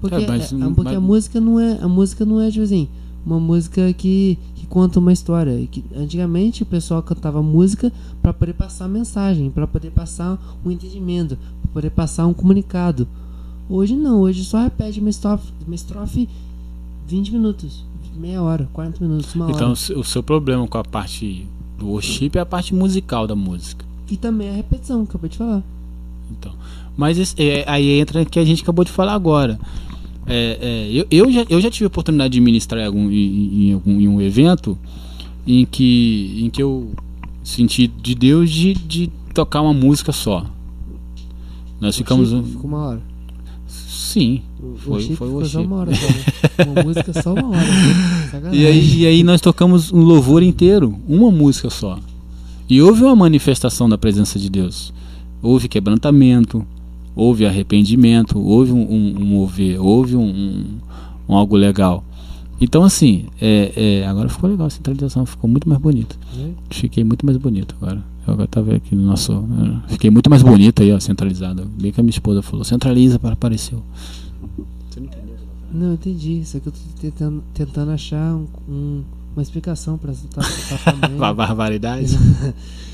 Porque, 0.00 0.16
É, 0.16 0.26
mas 0.26 0.52
é- 0.52 0.56
porque 0.74 0.90
a 0.94 1.00
mas- 1.00 1.02
música 1.02 1.40
não 1.40 1.58
é 1.60 1.78
a 1.80 1.88
música 1.88 2.24
não 2.24 2.40
é 2.40 2.50
tipo 2.50 2.64
assim, 2.64 2.88
uma 3.24 3.38
música 3.38 3.92
que, 3.92 4.36
que 4.56 4.66
conta 4.66 4.98
uma 4.98 5.12
história. 5.12 5.64
Que, 5.68 5.84
antigamente 5.96 6.64
o 6.64 6.66
pessoal 6.66 7.02
cantava 7.02 7.40
música 7.42 7.92
para 8.20 8.32
poder 8.32 8.52
passar 8.54 8.88
mensagem, 8.88 9.48
para 9.50 9.66
poder 9.66 9.90
passar 9.92 10.38
um 10.64 10.70
entendimento, 10.70 11.36
para 11.62 11.72
poder 11.72 11.90
passar 11.90 12.26
um 12.26 12.34
comunicado. 12.34 13.06
Hoje 13.72 13.96
não, 13.96 14.20
hoje 14.20 14.44
só 14.44 14.62
repete 14.62 15.00
uma 15.00 15.08
estrofe, 15.08 15.50
uma 15.66 15.74
estrofe 15.74 16.28
20 17.08 17.32
minutos, 17.32 17.84
meia 18.14 18.42
hora, 18.42 18.68
40 18.72 19.02
minutos, 19.02 19.34
uma 19.34 19.46
Então 19.50 19.62
hora. 19.68 19.72
o 19.72 19.76
seu- 19.76 19.98
o 20.00 20.04
seu 20.04 20.22
problema 20.22 20.66
com 20.68 20.76
a 20.76 20.84
parte 20.84 21.46
do 21.78 21.86
worship 21.88 22.32
é 22.34 22.40
a 22.40 22.44
parte 22.46 22.74
musical 22.74 23.26
da 23.26 23.34
música. 23.34 23.82
E 24.10 24.16
também 24.18 24.50
a 24.50 24.52
repetição, 24.52 25.06
que 25.06 25.12
eu 25.12 25.16
acabei 25.16 25.30
de 25.30 25.38
falar. 25.38 25.62
Então, 26.30 26.52
mas 26.96 27.16
esse- 27.18 27.34
é, 27.42 27.64
aí 27.66 27.98
entra 27.98 28.20
o 28.22 28.26
que 28.26 28.38
a 28.38 28.44
gente 28.44 28.62
acabou 28.62 28.84
de 28.84 28.90
falar 28.90 29.14
agora. 29.14 29.58
É, 30.26 30.58
é, 30.60 30.90
eu, 30.92 31.06
eu, 31.10 31.32
já, 31.32 31.46
eu 31.48 31.60
já 31.60 31.70
tive 31.70 31.84
a 31.84 31.88
oportunidade 31.88 32.32
de 32.34 32.40
ministrar 32.42 32.82
em, 32.82 32.86
algum, 32.86 33.10
em, 33.10 33.68
em 33.68 33.72
algum, 33.72 34.00
em 34.00 34.06
um 34.06 34.20
evento 34.20 34.78
em 35.46 35.64
que, 35.64 36.40
em 36.44 36.50
que 36.50 36.62
eu 36.62 36.90
senti 37.42 37.86
de 37.88 38.14
Deus 38.14 38.50
de, 38.50 38.74
de 38.74 39.10
tocar 39.34 39.62
uma 39.62 39.72
música 39.74 40.12
só. 40.12 40.44
Nós 41.80 41.96
ficamos. 41.96 42.30
Ficou 42.30 42.66
uma 42.66 42.78
hora. 42.78 43.11
Sim. 44.12 44.42
O, 44.62 44.76
Foi- 44.76 44.98
o 44.98 45.00
Chico 45.00 45.16
foi 45.16 45.28
o 45.30 45.44
Chico. 45.44 45.62
uma 45.62 45.76
hora? 45.76 45.92
Uma 46.66 46.82
música 46.82 47.22
só 47.22 47.32
uma 47.32 47.48
hora. 47.48 47.62
E 48.52 48.66
aí, 48.66 48.96
e 49.00 49.06
aí 49.06 49.22
nós 49.22 49.40
tocamos 49.40 49.92
um 49.92 50.00
louvor 50.02 50.42
inteiro, 50.42 50.96
uma 51.08 51.30
música 51.30 51.70
só. 51.70 51.98
E 52.68 52.80
houve 52.82 53.02
uma 53.04 53.14
manifestação 53.16 53.88
da 53.88 53.96
presença 53.98 54.38
de 54.38 54.48
Deus. 54.50 54.92
Houve 55.42 55.68
quebrantamento, 55.68 56.64
houve 57.16 57.46
arrependimento, 57.46 58.38
houve 58.38 58.72
um, 58.72 58.80
um, 58.82 59.16
um 59.20 59.24
mover, 59.24 59.80
houve 59.82 60.16
um, 60.16 60.24
um- 60.26 60.64
um 61.28 61.34
algo 61.36 61.56
legal. 61.56 62.04
Então 62.60 62.84
assim, 62.84 63.24
é, 63.40 63.72
é, 64.02 64.06
agora 64.06 64.28
ficou 64.28 64.48
legal 64.50 64.66
a 64.66 64.70
centralização, 64.70 65.24
ficou 65.26 65.48
muito 65.50 65.68
mais 65.68 65.80
bonita. 65.80 66.16
Né? 66.36 66.50
Fiquei 66.70 67.02
muito 67.04 67.24
mais 67.26 67.36
bonito 67.38 67.74
agora. 67.80 68.02
Eu 68.26 68.46
tava 68.46 68.74
aqui 68.74 68.94
no 68.94 69.02
nosso. 69.04 69.32
eh, 69.32 69.80
Fiquei 69.92 70.10
muito 70.10 70.30
mais 70.30 70.42
bonito 70.42 70.82
aí, 70.82 70.92
ó, 70.92 71.00
centralizado. 71.00 71.64
Bem 71.80 71.90
que 71.92 72.00
a 72.00 72.02
minha 72.02 72.10
esposa 72.10 72.40
falou, 72.42 72.64
centraliza 72.64 73.18
para 73.18 73.32
apareceu. 73.32 73.82
Não, 75.72 75.88
eu 75.88 75.94
entendi. 75.94 76.42
Só 76.44 76.58
que 76.60 76.68
eu 76.68 76.72
tô 76.72 76.78
tentando, 77.00 77.42
tentando 77.54 77.90
achar 77.90 78.34
um- 78.34 78.46
um- 78.68 79.02
uma 79.34 79.42
explicação 79.42 79.98
tua 79.98 80.42
mãe. 80.42 81.16
Uma 81.16 81.32
barbaridade. 81.34 82.16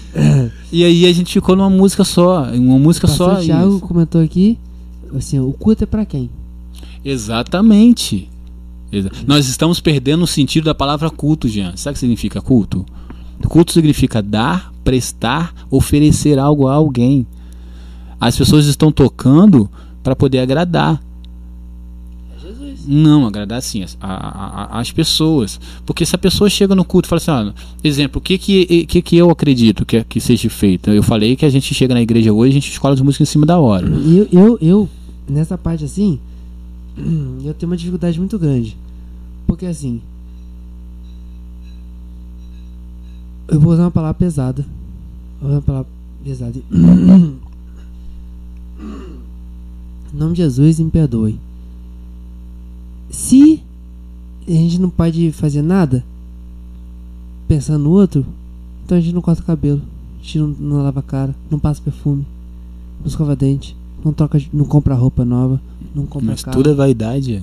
e 0.73 0.85
aí 0.85 1.05
a 1.07 1.13
gente 1.13 1.33
ficou 1.33 1.57
numa 1.57 1.69
música 1.71 2.05
só, 2.05 2.45
uma 2.53 2.79
música 2.79 3.07
O 3.07 3.11
só. 3.11 3.29
pastor 3.31 3.45
Thiago 3.45 3.77
isso. 3.77 3.81
comentou 3.87 4.23
aqui, 4.23 4.57
assim, 5.17 5.39
o 5.41 5.53
culto 5.53 5.83
é 5.85 5.87
pra 5.87 6.07
quem? 6.07 6.31
Exatamente. 7.05 8.29
Exa- 8.91 9.11
Nós 9.27 9.49
estamos 9.49 9.81
perdendo 9.81 10.23
o 10.23 10.27
sentido 10.27 10.65
da 10.65 10.75
palavra 10.75 11.11
culto, 11.11 11.49
Jean. 11.49 11.77
Sabe 11.77 11.93
o 11.93 11.95
que 11.95 12.01
significa 12.01 12.41
culto? 12.41 12.87
Culto 13.49 13.73
significa 13.73 14.23
dar, 14.23 14.73
prestar, 14.89 15.53
oferecer 15.71 16.39
algo 16.39 16.67
a 16.67 16.73
alguém. 16.73 17.27
As 18.19 18.35
pessoas 18.39 18.65
estão 18.65 18.91
tocando 18.91 19.69
para 20.03 20.17
poder 20.17 20.39
agradar. 20.39 20.99
É 22.35 22.41
Jesus. 22.41 22.87
Não, 22.89 23.27
agradar 23.27 23.61
sim 23.61 23.83
as, 23.83 23.99
a- 24.01 24.09
a- 24.77 24.81
as 24.81 24.91
pessoas. 24.91 25.61
Porque 25.85 26.07
se 26.07 26.15
a 26.17 26.19
pessoa 26.19 26.49
chega 26.49 26.75
no 26.75 26.87
culto 26.87 27.07
e 27.07 27.11
fala 27.11 27.19
assim, 27.21 27.31
ah, 27.31 27.55
exemplo, 27.85 28.19
o 28.19 28.23
que 28.23 28.39
que, 28.39 28.87
que 28.87 29.03
que 29.03 29.17
eu 29.19 29.29
acredito 29.29 29.85
que, 29.85 30.03
que 30.05 30.21
seja 30.23 30.49
feito? 30.49 30.89
Eu 30.91 31.03
falei 31.03 31.37
que 31.37 31.45
a 31.45 31.51
gente 31.51 31.75
chega 31.75 31.93
na 31.93 32.01
igreja 32.01 32.33
hoje, 32.33 32.53
a 32.53 32.55
gente 32.55 32.71
escola 32.71 32.95
as 32.95 33.01
músicas 33.03 33.29
em 33.29 33.33
cima 33.33 33.45
da 33.45 33.59
hora. 33.59 33.87
Eu, 33.87 34.27
eu, 34.33 34.59
eu, 34.63 34.89
nessa 35.29 35.59
parte 35.59 35.85
assim, 35.85 36.19
eu 37.45 37.53
tenho 37.53 37.71
uma 37.71 37.77
dificuldade 37.77 38.19
muito 38.19 38.39
grande. 38.39 38.75
Porque 39.47 39.67
assim. 39.67 40.01
Eu 43.49 43.61
vou 43.61 43.73
usar 43.75 43.83
uma 43.85 43.91
palavra 43.91 44.15
pesada. 44.15 44.65
Uma 45.41 45.63
palavra 45.63 45.91
pesada. 46.25 46.61
Em 50.13 50.17
nome 50.17 50.33
de 50.33 50.43
Jesus, 50.43 50.81
me 50.81 50.91
perdoe. 50.91 51.39
Se 53.11 53.63
a 54.47 54.51
gente 54.51 54.79
não 54.79 54.91
pode 54.91 55.31
fazer 55.33 55.63
nada 55.63 56.05
pensando 57.47 57.85
no 57.85 57.91
outro, 57.91 58.25
então 58.85 58.97
a 58.97 59.01
gente 59.01 59.15
não 59.15 59.23
corta 59.23 59.43
o 59.43 59.45
cabelo, 59.45 59.81
a 60.19 60.23
gente 60.23 60.39
não, 60.39 60.49
não 60.49 60.83
lava 60.83 61.01
a 61.01 61.03
cara, 61.03 61.35
não 61.51 61.59
passa 61.59 61.81
perfume, 61.83 62.27
não 63.01 63.07
escova 63.07 63.37
dente, 63.37 63.77
não 64.05 64.13
troca, 64.13 64.41
não 64.53 64.65
compra 64.65 64.95
roupa 64.95 65.25
nova, 65.25 65.61
não 65.95 66.07
compra 66.07 66.29
Mas 66.29 66.43
carro. 66.43 66.57
tudo 66.57 66.71
é 66.71 66.75
vaidade. 66.75 67.43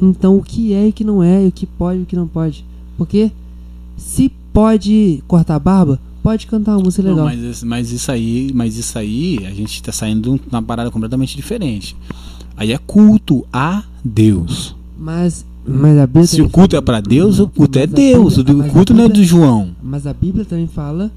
Então 0.00 0.36
o 0.36 0.42
que 0.42 0.72
é 0.72 0.86
e 0.86 0.90
o 0.90 0.92
que 0.92 1.04
não 1.04 1.22
é, 1.22 1.44
e 1.44 1.48
o 1.48 1.52
que 1.52 1.66
pode 1.66 2.00
e 2.00 2.02
o 2.02 2.06
que 2.06 2.16
não 2.16 2.28
pode. 2.28 2.64
Porque 2.96 3.32
se 3.96 4.30
pode 4.52 5.22
cortar 5.26 5.56
a 5.56 5.60
barba, 5.60 6.00
pode 6.28 6.46
cantar 6.46 6.72
uma 6.76 6.82
música 6.84 7.02
Não, 7.02 7.10
legal. 7.10 7.24
mas, 7.26 7.42
esse- 7.42 7.64
mas 7.64 7.90
isso 7.90 8.12
aí, 8.12 8.50
mas 8.54 8.76
isso 8.76 8.98
aí, 8.98 9.46
a 9.46 9.50
gente 9.50 9.82
tá 9.82 9.90
saindo 9.92 10.34
de 10.36 10.42
uma 10.50 10.60
parada 10.62 10.90
completamente 10.90 11.34
diferente. 11.34 11.96
Aí 12.54 12.70
é 12.70 12.76
culto 12.78 13.46
a 13.50 13.82
Deus. 14.04 14.76
Mas, 14.98 15.46
mas 15.66 15.96
a 15.96 16.06
Bíblia 16.06 16.26
Se 16.26 16.42
o 16.42 16.50
culto 16.50 16.76
é 16.76 16.80
para 16.82 17.00
Deus, 17.00 17.38
o 17.38 17.48
culto 17.48 17.78
é 17.78 17.86
Mas 17.86 17.94
Deus. 17.94 18.36
Bíblia- 18.36 18.54
O 18.54 18.58
mas 18.58 18.68
a 18.68 18.72
culto 18.74 18.92
não 18.92 19.04
é 19.04 19.08
do 19.08 19.12
Bíblia- 19.12 19.26
João. 19.26 19.70
Mas 19.82 20.06
a 20.06 20.12
Bíblia 20.12 20.44
também 20.44 20.66
fala, 20.66 21.10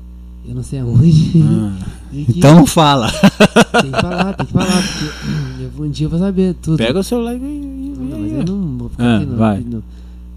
eu 0.47 0.55
não 0.55 0.63
sei 0.63 0.79
aonde. 0.79 1.43
Ah, 1.43 1.75
Então 2.13 2.65
fala. 2.65 3.11
tem 3.11 3.91
que 3.91 4.01
falar, 4.01 4.33
tem 4.33 4.45
que 4.45 4.53
falar, 4.53 4.81
porque 4.81 5.81
um 5.83 5.89
dia 5.89 6.05
eu 6.05 6.09
vou 6.09 6.19
saber 6.19 6.55
tudo. 6.61 6.77
Pega 6.77 6.99
o 6.99 7.03
celular 7.03 7.35
e. 7.35 7.39
Não, 7.39 8.17
mas 8.19 8.31
eu 8.31 8.45
não 8.55 8.77
vou 8.77 8.89
ficar 8.89 9.03
Ah, 9.03 9.17
aqui 9.17 9.25
não, 9.25 9.35
vai. 9.37 9.59
não. 9.69 9.83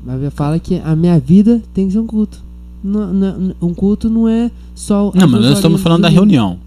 Mas 0.04 0.34
fala 0.34 0.58
que 0.58 0.80
a 0.84 0.96
minha 0.96 1.18
vida 1.20 1.62
tem 1.72 1.86
que 1.86 1.92
ser 1.92 1.98
um 2.00 2.06
culto. 2.06 2.42
Não- 2.84 3.12
não- 3.14 3.54
um 3.62 3.72
culto 3.72 4.10
não 4.10 4.28
é 4.28 4.50
só. 4.74 5.10
Não, 5.14 5.24
as 5.24 5.30
mas 5.30 5.40
nós 5.40 5.52
estamos 5.54 5.80
falando 5.80 6.00
do 6.00 6.02
da 6.02 6.08
reunião. 6.10 6.58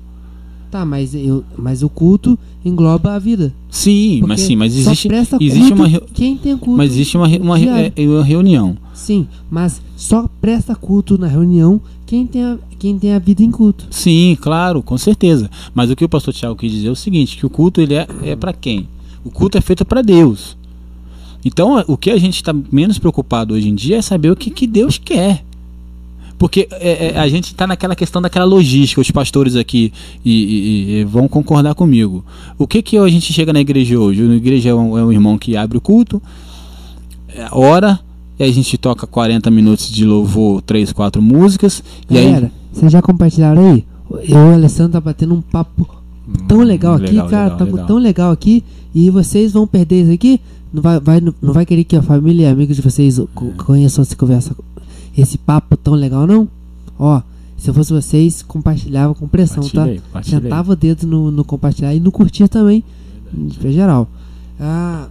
Tá, 0.71 0.83
mas, 0.83 1.15
eu, 1.15 1.45
mas 1.57 1.81
o 1.81 1.87
culto 1.87 2.37
engloba 2.65 3.13
a 3.13 3.19
vida. 3.19 3.53
Sim, 3.69 4.21
mas 4.27 4.41
sim, 4.41 4.55
mas 4.55 4.73
só 4.73 4.79
existe, 4.91 5.07
presta 5.07 5.37
existe 5.39 5.73
culto 5.73 5.83
uma, 5.83 6.01
quem 6.13 6.35
tem 6.37 6.57
culto. 6.57 6.77
mas 6.77 6.91
existe 6.91 7.15
uma, 7.15 7.27
uma, 7.27 7.57
é 7.59 7.93
uma 7.99 8.23
reunião. 8.23 8.75
Sim, 8.93 9.27
mas 9.49 9.81
só 9.95 10.27
presta 10.41 10.75
culto 10.75 11.17
na 11.17 11.27
reunião 11.27 11.79
quem 12.05 12.27
tem 12.27 12.43
a, 12.43 12.57
quem 12.77 12.99
tem 12.99 13.13
a 13.13 13.19
vida 13.19 13.43
em 13.43 13.51
culto. 13.51 13.85
Sim, 13.91 14.35
claro, 14.41 14.81
com 14.81 14.97
certeza. 14.97 15.49
Mas 15.73 15.89
o 15.89 15.95
que 15.95 16.03
o 16.03 16.09
pastor 16.09 16.33
Tiago 16.33 16.55
quis 16.55 16.71
dizer 16.71 16.87
é 16.87 16.91
o 16.91 16.95
seguinte, 16.95 17.37
que 17.37 17.45
o 17.45 17.49
culto 17.49 17.79
ele 17.79 17.93
é, 17.93 18.07
é 18.23 18.35
para 18.35 18.51
quem? 18.51 18.87
O 19.23 19.29
culto 19.31 19.57
é 19.57 19.61
feito 19.61 19.85
para 19.85 20.01
Deus. 20.01 20.57
Então, 21.45 21.81
o 21.87 21.95
que 21.95 22.09
a 22.09 22.17
gente 22.17 22.35
está 22.35 22.53
menos 22.71 22.99
preocupado 22.99 23.53
hoje 23.53 23.69
em 23.69 23.75
dia 23.75 23.97
é 23.97 24.01
saber 24.01 24.31
o 24.31 24.35
que, 24.35 24.49
que 24.49 24.67
Deus 24.67 24.97
quer. 24.97 25.45
Porque 26.37 26.67
é, 26.71 27.07
é, 27.15 27.19
a 27.19 27.27
gente 27.27 27.45
está 27.45 27.65
naquela 27.65 27.95
questão 27.95 28.21
daquela 28.21 28.45
logística, 28.45 29.01
os 29.01 29.09
pastores 29.09 29.55
aqui 29.55 29.91
e, 30.23 30.31
e- 30.31 30.91
e 30.99 31.03
vão 31.03 31.27
concordar 31.27 31.73
comigo. 31.73 32.23
O 32.59 32.67
que 32.67 32.81
que 32.83 32.97
a 32.97 33.07
gente 33.07 33.33
chega 33.33 33.51
na 33.51 33.59
igreja 33.59 33.97
hoje? 33.99 34.21
Na 34.21 34.35
igreja 34.35 34.69
é 34.69 34.73
um, 34.75 34.97
é 34.97 35.03
um 35.03 35.11
irmão 35.11 35.37
que 35.37 35.57
abre 35.57 35.77
o 35.77 35.81
culto, 35.81 36.21
é, 37.29 37.47
ora, 37.51 37.99
e 38.39 38.43
aí 38.43 38.49
a 38.49 38.53
gente 38.53 38.77
toca 38.77 39.07
40 39.07 39.49
minutos 39.49 39.89
de 39.91 40.05
louvor, 40.05 40.61
três, 40.61 40.91
quatro 40.93 41.21
músicas, 41.21 41.83
e 42.09 42.17
aí 42.17 42.25
Galera, 42.25 42.51
Vocês 42.71 42.91
já 42.91 43.01
compartilharam 43.01 43.71
aí? 43.71 43.85
Eu 44.11 44.23
e 44.23 44.33
o 44.51 44.53
Alessandro 44.53 44.93
tá 44.93 45.01
batendo 45.01 45.33
um 45.33 45.41
papo 45.41 45.87
tão 46.47 46.59
legal 46.59 46.93
aqui, 46.95 47.07
Legal, 47.07 47.27
cara. 47.29 47.43
legal, 47.45 47.57
tá 47.57 47.65
legal. 47.65 47.85
tão 47.87 47.97
legal 47.97 48.31
aqui. 48.31 48.63
E 48.95 49.09
vocês 49.09 49.51
vão 49.53 49.65
perder 49.67 50.03
isso 50.03 50.11
aqui? 50.13 50.39
Não 50.73 50.81
vai, 50.81 50.99
vai- 50.99 51.21
não 51.41 51.53
vai 51.53 51.65
querer 51.65 51.83
que 51.83 51.95
a 51.95 52.01
família 52.01 52.43
e 52.43 52.45
amigos 52.51 52.75
de 52.75 52.81
vocês 52.81 53.19
co- 53.33 53.51
conheçam 53.57 54.01
essa 54.01 54.15
conversa, 54.15 54.55
esse 55.17 55.37
papo 55.37 55.75
tão 55.75 55.93
legal, 55.95 56.27
não? 56.27 56.47
Ó, 56.99 57.21
se 57.57 57.69
eu 57.69 57.73
fosse 57.73 57.91
vocês, 57.91 58.43
compartilhava 58.43 59.15
com 59.15 59.27
pressão, 59.27 59.63
tá? 59.63 59.87
Compartilha 59.87 60.37
aí. 60.37 60.43
Sentava 60.43 60.71
o 60.71 60.75
dedo 60.75 61.07
no, 61.07 61.31
no 61.31 61.43
compartilhar 61.43 61.93
e 61.93 61.99
no 61.99 62.11
curtir 62.11 62.47
também. 62.47 62.83
De 63.33 63.71
geral. 63.71 64.07
Ah, 64.59 65.07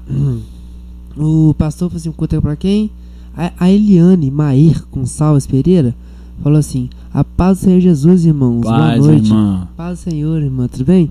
o 1.17 1.55
pastor 1.59 1.89
falou 1.89 2.01
assim: 2.01 2.13
conta 2.13 2.41
pra 2.41 2.57
quem? 2.57 2.91
A, 3.37 3.53
a 3.59 3.71
Eliane 3.71 4.31
Mair 4.31 4.83
Gonçalves 4.91 5.47
Pereira 5.47 5.95
falou 6.43 6.59
assim: 6.59 6.89
A 7.13 7.25
paz 7.25 7.59
do 7.59 7.65
Senhor 7.65 7.81
Jesus, 7.81 8.25
irmãos. 8.25 8.63
Paz, 8.63 8.99
Boa 8.99 9.13
noite. 9.13 9.27
irmã. 9.29 9.69
Paz 9.77 9.99
do 9.99 10.11
Senhor, 10.11 10.43
irmã, 10.43 10.69
tudo 10.69 10.85
bem? 10.85 11.11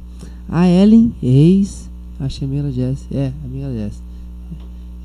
A 0.49 0.67
Ellen 0.67 1.13
Reis, 1.21 1.89
acho 2.19 2.39
que 2.39 2.45
é 2.45 2.47
amiga 2.47 2.63
da 2.63 2.71
Jess. 2.71 3.05
É, 3.11 3.31
amiga 3.43 3.67
da 3.67 3.73
Jess. 3.73 4.01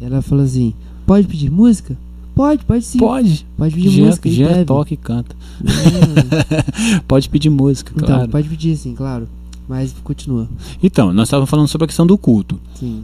Ela 0.01 0.23
falou 0.23 0.45
assim: 0.45 0.73
Pode 1.07 1.27
pedir 1.27 1.51
música? 1.51 1.97
Pode, 2.35 2.65
pode 2.65 2.85
sim. 2.85 2.99
Pode. 2.99 3.47
Pode 3.57 3.75
pedir 3.75 3.91
Jean, 3.91 4.07
música. 4.07 4.31
Jean 4.31 4.65
toca 4.65 4.95
e 4.95 4.97
canta. 4.97 5.37
Hum, 5.63 7.01
Pode 7.07 7.29
pedir 7.29 7.51
música, 7.51 7.93
Então, 7.95 8.07
claro. 8.07 8.29
pode 8.31 8.49
pedir 8.49 8.77
sim, 8.77 8.95
claro. 8.95 9.29
Mas 9.69 9.95
continua. 10.03 10.49
Então, 10.83 11.13
nós 11.13 11.29
estávamos 11.29 11.49
falando 11.51 11.69
sobre 11.69 11.85
a 11.85 11.89
questão 11.89 12.07
do 12.07 12.17
culto. 12.19 12.59
Sim. 12.75 13.03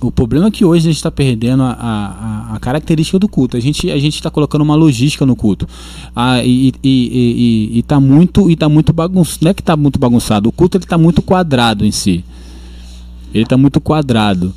O 0.00 0.10
problema 0.12 0.48
é 0.48 0.50
que 0.50 0.62
hoje 0.64 0.80
a 0.86 0.90
gente 0.90 0.96
está 0.98 1.10
perdendo 1.10 1.62
a, 1.62 1.70
a, 1.72 2.54
a- 2.54 2.60
característica 2.60 3.18
do 3.18 3.26
culto. 3.28 3.56
A 3.56 3.60
gente 3.60 3.90
a 3.90 3.98
gente 3.98 4.14
está 4.16 4.30
colocando 4.30 4.60
uma 4.60 4.74
logística 4.74 5.24
no 5.24 5.34
culto. 5.34 5.66
Ah, 6.14 6.44
e, 6.44 6.68
e, 6.68 6.72
e, 6.84 7.72
e, 7.74 7.78
e 7.78 7.82
tá 7.82 7.98
muito 7.98 8.50
e 8.50 8.56
tá 8.56 8.68
muito 8.68 8.92
bagunçado. 8.92 9.38
Não 9.42 9.50
é 9.50 9.54
que 9.54 9.62
tá 9.62 9.74
muito 9.74 9.98
bagunçado. 9.98 10.50
O 10.50 10.52
culto 10.52 10.76
ele 10.76 10.84
tá 10.84 10.98
muito 10.98 11.22
quadrado 11.22 11.84
em 11.86 11.90
si. 11.90 12.22
Ele 13.32 13.46
tá 13.46 13.56
muito 13.56 13.80
quadrado. 13.80 14.52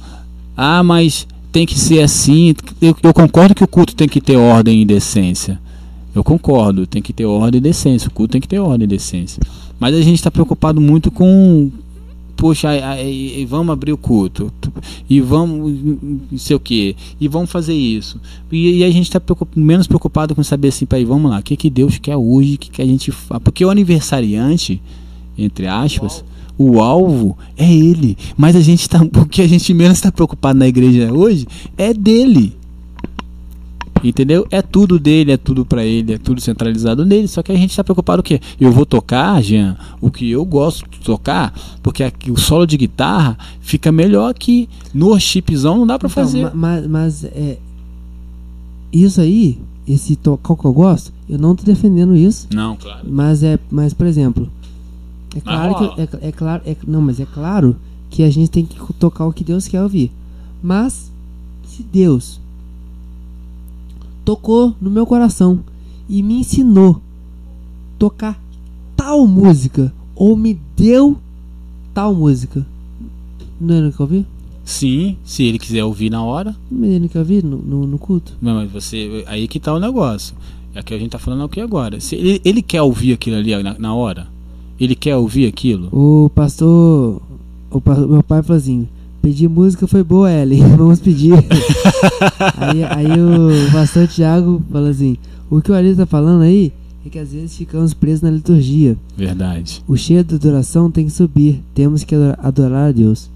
Ah, 0.58 0.84
mas 0.84 1.26
tem 1.52 1.66
que 1.66 1.78
ser 1.78 2.02
assim. 2.02 2.56
Eu, 2.82 2.96
eu 3.02 3.14
concordo 3.14 3.56
que 3.56 3.64
o 3.64 3.68
culto 3.68 3.96
tem 3.96 4.08
que 4.08 4.22
ter 4.22 4.38
ordem 4.38 4.82
e 4.82 4.86
decência. 4.86 5.60
Eu 6.14 6.24
concordo, 6.24 6.88
tem 6.88 7.02
que 7.02 7.14
ter 7.14 7.26
ordem 7.26 7.60
e 7.60 7.62
decência. 7.62 8.08
O 8.08 8.12
culto 8.12 8.32
tem 8.32 8.42
que 8.42 8.48
ter 8.48 8.60
ordem 8.60 8.86
e 8.86 8.88
decência. 8.88 9.42
Mas 9.80 9.96
a 9.96 10.02
gente 10.02 10.16
está 10.16 10.32
preocupado 10.32 10.82
muito 10.82 11.10
com 11.12 11.72
poxa, 12.36 12.70
aí- 12.70 13.46
vamos 13.46 13.74
abrir 13.74 13.92
o 13.92 13.98
culto 13.98 14.50
e 15.10 15.20
vamos 15.20 15.74
não 16.32 16.38
sei 16.38 16.56
o 16.56 16.60
que 16.60 16.96
e 17.20 17.28
vamos 17.28 17.52
fazer 17.52 17.74
isso 17.74 18.18
e, 18.50 18.78
e 18.78 18.84
a 18.86 18.90
gente 18.90 19.04
está 19.14 19.22
menos 19.54 19.88
preocupado 19.88 20.34
com 20.34 20.42
saber 20.42 20.70
assim, 20.70 20.86
pai, 20.86 21.04
vamos 21.04 21.30
lá, 21.30 21.40
o 21.40 21.44
que 21.44 21.58
que 21.58 21.70
Deus 21.70 21.98
quer 21.98 22.16
hoje, 22.16 22.56
o 22.56 22.58
que 22.58 22.72
que 22.72 22.82
a 22.82 22.86
gente 22.86 23.12
porque 23.44 23.66
o 23.66 23.70
aniversariante, 23.70 24.82
entre 25.38 25.68
aspas, 25.68 26.24
o 26.60 26.80
alvo 26.82 27.36
é 27.58 27.74
ele, 27.74 28.15
mas 28.38 28.56
a 28.56 28.62
gente 28.62 28.88
tá, 28.88 29.02
o 29.17 29.26
que 29.26 29.41
a 29.41 29.48
gente 29.48 29.74
menos 29.74 29.98
está 29.98 30.12
preocupado 30.12 30.60
na 30.60 30.67
igreja 30.67 31.12
hoje 31.12 31.48
é 31.78 31.93
dele. 31.93 32.54
Entendeu? 34.02 34.48
É 34.50 34.62
tudo 34.62 34.98
dele, 34.98 35.34
é 35.34 35.38
tudo 35.38 35.65
pra 35.65 35.84
ele, 35.84 36.13
é 36.13 36.17
tudo 36.17 36.39
centralizado 36.39 37.06
nele. 37.06 37.28
Só 37.28 37.43
que 37.43 37.52
a 37.52 37.56
gente 37.56 37.76
tá 37.76 37.84
preocupado 37.84 38.22
o 38.22 38.24
quê? 38.24 38.39
Eu 38.58 38.72
vou 38.72 38.86
tocar, 38.86 39.41
Jean, 39.43 39.76
o 40.00 40.10
que 40.10 40.30
eu 40.30 40.45
gosto 40.45 40.89
de 40.89 41.00
tocar, 41.00 41.54
porque 41.84 42.02
aqui 42.02 42.32
o 42.32 42.38
solo 42.38 42.65
de 42.65 42.78
guitarra 42.78 43.38
fica 43.60 43.91
melhor 43.91 44.30
aqui. 44.30 44.69
No 44.93 45.19
chipzão 45.19 45.80
não 45.80 45.86
dá 45.88 46.00
pra 46.00 46.08
Então, 46.10 46.24
fazer. 46.24 46.43
ma- 46.43 46.52
mas, 46.56 46.88
mas 46.88 47.24
é. 47.26 47.58
Isso 48.93 49.19
aí, 49.19 49.60
esse 49.86 50.15
tocar 50.15 50.56
que 50.56 50.63
eu 50.65 50.72
gosto, 50.72 51.12
eu 51.30 51.38
não 51.38 51.54
tô 51.54 51.63
defendendo 51.65 52.15
isso. 52.15 52.48
Não, 52.54 52.78
claro. 52.78 53.02
Mas 53.06 53.43
é. 53.43 53.60
Mas, 53.69 53.93
por 53.93 54.08
exemplo. 54.08 54.48
É 55.36 55.42
Mas 55.44 55.44
claro 55.44 55.96
que. 55.96 56.02
É, 56.02 56.30
é 56.30 56.32
claro. 56.32 56.63
é- 56.65 56.76
não, 56.88 57.02
mas 57.02 57.20
é 57.20 57.26
claro 57.26 57.76
que 58.10 58.24
a 58.24 58.30
gente 58.30 58.50
tem 58.50 58.65
que 58.65 58.76
tocar 58.94 59.26
o 59.26 59.34
que 59.34 59.44
Deus 59.44 59.68
quer 59.68 59.82
ouvir. 59.84 60.12
Mas, 60.62 61.12
se 61.68 61.84
Deus 61.84 62.39
tocou 64.26 64.76
no 64.82 64.89
meu 64.89 65.06
coração 65.06 65.60
e 66.08 66.22
me 66.24 66.36
ensinou 66.39 67.02
tocar 67.98 68.39
tal 68.96 69.26
música, 69.28 69.94
ou 70.15 70.36
me 70.36 70.60
deu 70.76 71.18
tal 71.94 72.13
música. 72.13 72.65
Não 73.60 73.76
é 73.76 73.82
no 73.82 73.92
que 73.94 74.00
eu 74.00 74.06
ouvi? 74.06 74.26
Sim, 74.65 75.18
se 75.24 75.44
ele 75.44 75.58
quiser 75.60 75.84
ouvir 75.84 76.10
na 76.10 76.24
hora, 76.24 76.56
Não 76.70 76.88
é 76.88 77.00
no 77.00 77.10
que 77.10 77.18
eu 77.18 77.22
ouvi 77.22 77.42
no, 77.42 77.58
no, 77.58 77.88
no 77.88 77.98
culto? 77.98 78.34
não, 78.42 78.56
mas 78.56 78.72
você. 78.72 79.24
Aí 79.28 79.48
que 79.48 79.60
tá 79.60 79.74
o 79.74 79.80
negócio. 79.80 80.36
É 80.74 80.84
que 80.84 80.94
a 80.94 81.00
gente 81.00 81.10
tá 81.12 81.18
falando 81.20 81.44
aqui 81.44 81.60
agora. 81.60 82.00
Se 82.00 82.15
ele, 82.15 82.42
ele 82.46 82.62
quer 82.62 82.82
ouvir 82.82 83.13
aquilo 83.13 83.38
ali 83.38 83.62
na, 83.63 83.78
na 83.80 83.94
hora, 83.96 84.28
ele 84.80 84.96
quer 84.96 85.15
ouvir 85.15 85.48
aquilo. 85.48 85.89
O 85.92 86.30
pastor. 86.34 87.22
O 87.72 87.80
pa- 87.82 87.96
meu 87.96 88.24
pai 88.24 88.42
falou 88.44 88.58
assim: 88.58 88.88
pedir 89.22 89.48
música 89.48 89.86
foi 89.88 90.04
boa, 90.04 90.32
Ellen, 90.32 90.63
vamos 90.78 91.00
pedir. 91.00 91.34
aí, 92.58 92.84
aí 92.84 93.12
o 93.22 93.72
pastor 93.72 94.08
Tiago 94.08 94.62
falou 94.72 94.89
assim: 94.89 95.18
o 95.50 95.62
que 95.62 95.72
o 95.72 95.76
Ari 95.76 95.96
tá 95.96 96.06
falando 96.06 96.42
aí 96.42 96.72
é 97.06 97.10
que 97.10 97.20
às 97.20 97.32
vezes 97.32 97.56
ficamos 97.56 97.94
presos 97.94 98.22
na 98.22 98.32
liturgia. 98.32 98.98
Verdade. 99.18 99.82
O 99.88 99.96
cheiro 99.96 100.24
da 100.24 100.36
adoração 100.36 100.89
tem 100.92 101.06
que 101.06 101.12
subir, 101.12 101.62
temos 101.74 102.04
que 102.04 102.15
adora- 102.15 102.39
adorar 102.42 102.89
a 102.89 102.92
Deus. 102.92 103.30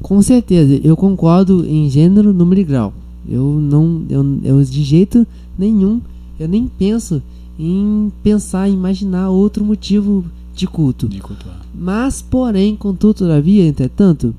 Com 0.00 0.20
certeza, 0.20 0.80
eu 0.82 0.96
concordo 0.96 1.64
em 1.64 1.88
gênero, 1.88 2.32
número 2.32 2.60
e 2.60 2.64
grau. 2.64 2.92
Eu 3.28 3.44
não, 3.60 4.02
eu, 4.10 4.38
eu 4.42 4.64
de 4.64 4.82
jeito 4.82 5.24
nenhum, 5.56 6.00
eu 6.40 6.48
nem 6.48 6.66
penso 6.66 7.22
em 7.56 8.10
pensar, 8.20 8.68
imaginar 8.68 9.30
outro 9.30 9.64
motivo 9.64 10.24
de 10.54 10.66
culto. 10.66 11.08
De 11.08 11.20
cultuar. 11.20 11.60
Mas, 11.74 12.20
porém, 12.22 12.76
contudo, 12.76 13.14
todavia, 13.14 13.66
entretanto, 13.66 14.34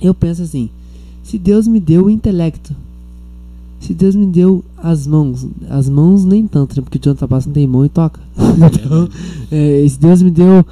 eu 0.00 0.14
penso 0.14 0.42
assim: 0.42 0.68
se 1.22 1.38
Deus 1.38 1.66
me 1.66 1.80
deu 1.80 2.04
o 2.06 2.10
intelecto, 2.10 2.74
se 3.80 3.92
Deus 3.94 4.14
me 4.14 4.26
deu 4.26 4.64
as 4.78 5.06
mãos, 5.06 5.46
as 5.68 5.88
mãos 5.88 6.24
nem 6.24 6.46
tanto, 6.46 6.76
né? 6.76 6.82
Porque 6.82 6.98
o 6.98 7.00
John 7.00 7.14
Tabasco 7.16 7.48
não 7.48 7.54
tem 7.54 7.66
mão 7.66 7.84
e 7.84 7.88
toca. 7.88 8.20
então, 8.56 9.08
é, 9.50 9.86
se 9.88 9.98
Deus 9.98 10.22
me 10.22 10.30
deu 10.30 10.64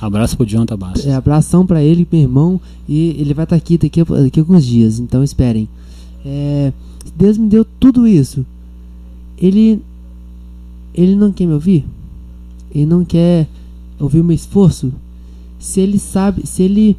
Abraço 0.00 0.36
pro 0.36 0.44
John 0.44 0.66
Tabasco. 0.66 1.08
é, 1.08 1.14
abração 1.14 1.64
pra 1.64 1.80
ele, 1.82 2.06
meu 2.10 2.20
irmão, 2.22 2.60
e 2.88 3.10
ele 3.18 3.32
vai 3.32 3.44
estar 3.44 3.54
aqui 3.54 3.78
daqui, 3.78 4.00
a- 4.00 4.04
daqui 4.04 4.40
a 4.40 4.42
alguns 4.42 4.64
dias, 4.66 4.98
então 4.98 5.22
esperem. 5.22 5.68
É, 6.26 6.72
se 7.06 7.12
Deus 7.16 7.38
me 7.38 7.48
deu 7.48 7.64
tudo 7.78 8.06
isso, 8.06 8.44
ele, 9.38 9.80
ele 10.92 11.14
não 11.14 11.30
quer 11.32 11.46
me 11.46 11.54
ouvir? 11.54 11.84
Ele 12.74 12.84
não 12.86 13.04
quer 13.04 13.48
ouvir 14.00 14.20
o 14.20 14.24
meu 14.24 14.34
esforço? 14.34 14.92
Se 15.58 15.80
ele 15.80 15.98
sabe, 15.98 16.46
se 16.46 16.62
ele 16.62 16.96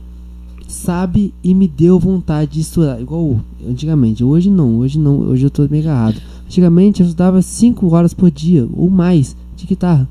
sabe 0.68 1.34
e 1.44 1.54
me 1.54 1.68
deu 1.68 2.00
vontade 2.00 2.52
de 2.52 2.60
estudar, 2.62 3.02
igual 3.02 3.42
antigamente, 3.68 4.24
hoje 4.24 4.50
não, 4.50 4.78
hoje 4.78 4.98
não, 4.98 5.20
hoje 5.22 5.46
eu 5.46 5.50
tô 5.50 5.68
meio 5.68 5.84
agarrado. 5.84 6.22
Antigamente 6.46 7.02
eu 7.02 7.06
estudava 7.08 7.42
5 7.42 7.94
horas 7.94 8.14
por 8.14 8.30
dia, 8.30 8.68
ou 8.74 8.90
mais, 8.90 9.36
de 9.58 9.66
guitarra. 9.66 10.08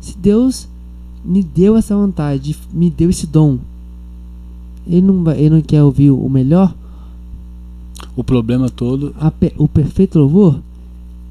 Se 0.00 0.16
Deus 0.18 0.68
me 1.24 1.42
deu 1.42 1.76
essa 1.76 1.96
vontade, 1.96 2.56
me 2.72 2.90
deu 2.90 3.10
esse 3.10 3.26
dom. 3.26 3.58
Ele 4.86 5.00
não, 5.02 5.24
vai, 5.24 5.38
ele 5.38 5.50
não 5.56 5.62
quer 5.62 5.82
ouvir 5.82 6.10
o 6.10 6.28
melhor? 6.28 6.74
O 8.16 8.22
problema 8.22 8.68
todo. 8.68 9.14
Pe- 9.40 9.54
o 9.56 9.66
perfeito 9.66 10.18
louvor 10.18 10.60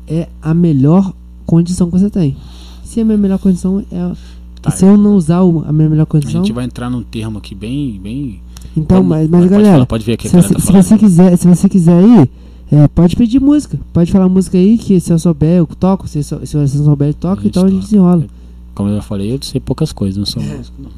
é 0.08 0.28
a 0.42 0.54
melhor 0.54 1.14
condição 1.46 1.90
que 1.90 2.00
você 2.00 2.10
tem. 2.10 2.36
Se 2.84 3.00
a 3.00 3.06
minha 3.06 3.18
melhor 3.18 3.40
condição 3.40 3.84
é. 3.92 4.16
Tá, 4.64 4.72
se 4.72 4.86
eu 4.86 4.98
não 4.98 5.16
usar 5.16 5.42
o- 5.42 5.64
a 5.68 5.72
minha 5.72 5.90
melhor 5.90 6.04
A 6.04 6.06
condição. 6.08 6.42
gente 6.44 6.54
vai 6.54 6.66
entrar 6.66 6.90
num 6.90 7.04
termo 7.04 7.38
aqui 7.38 7.54
bem. 7.54 8.00
bem 8.02 8.40
Então, 8.76 9.04
mas, 9.04 9.30
mas 9.30 9.42
pode 9.42 9.50
galera, 9.52 9.74
falar, 9.74 9.86
pode 9.86 10.04
ver 10.06 10.14
aqui 10.14 10.30
se 10.30 10.36
a 10.38 10.42
você, 10.42 10.54
tá 10.56 10.60
se 10.62 10.72
você 10.72 10.98
quiser, 10.98 11.38
se 11.38 11.48
você 11.48 11.70
quiser 11.70 12.04
aí, 12.04 12.30
é, 12.72 12.88
pode 12.88 13.16
pedir 13.16 13.40
música. 13.40 13.80
Pode 13.92 14.12
falar 14.12 14.28
música 14.30 14.58
aí 14.58 14.78
que 14.78 15.00
se 15.00 15.12
eu 15.14 15.20
souber 15.20 15.58
eu 15.58 15.66
toco, 15.68 16.08
se, 16.08 16.24
se 16.24 16.34
você 16.36 16.78
não 16.78 16.86
souber 16.86 17.10
eu 17.10 17.14
toco, 17.14 17.44
A 17.44 17.46
então 17.46 17.64
a 17.64 17.68
gente 17.68 17.76
toca. 17.76 17.86
desenrola. 17.86 18.26
Como 18.74 18.90
eu 18.90 18.96
já 18.96 19.02
falei, 19.02 19.34
eu 19.34 19.40
sei 19.42 19.60
poucas 19.62 19.92
coisas, 19.92 20.18
não 20.18 20.26
sou 20.26 20.42
músico. 20.42 20.76
não. 20.82 20.90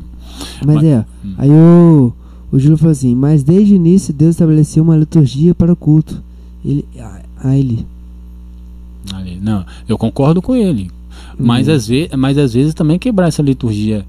Mas 0.66 0.76
Mas- 0.76 0.84
é, 0.86 1.06
hum. 1.26 1.34
aí 1.38 1.50
o, 1.50 2.14
o 2.52 2.60
Júlio 2.60 2.78
falou 2.78 2.92
assim, 2.92 3.14
mas 3.16 3.44
desde 3.44 3.74
o 3.74 3.76
início 3.76 4.14
Deus 4.14 4.32
estabeleceu 4.36 4.84
uma 4.84 4.96
liturgia 4.96 5.54
para 5.56 5.74
o 5.74 5.76
culto. 5.76 6.22
Ele, 6.64 6.86
a, 7.00 7.22
a 7.44 7.58
ele. 7.58 7.86
Ali. 9.14 9.40
Não, 9.42 9.66
eu 9.88 9.98
concordo 9.98 10.42
com 10.42 10.56
ele. 10.56 10.90
Mas, 11.38 11.68
Uhum. 11.68 11.74
às 11.76 11.88
vezes, 11.88 12.10
mas 12.18 12.38
às 12.38 12.54
vezes 12.54 12.74
também 12.74 12.98
quebrar 13.00 13.28
essa 13.28 13.42
liturgia. 13.42 14.06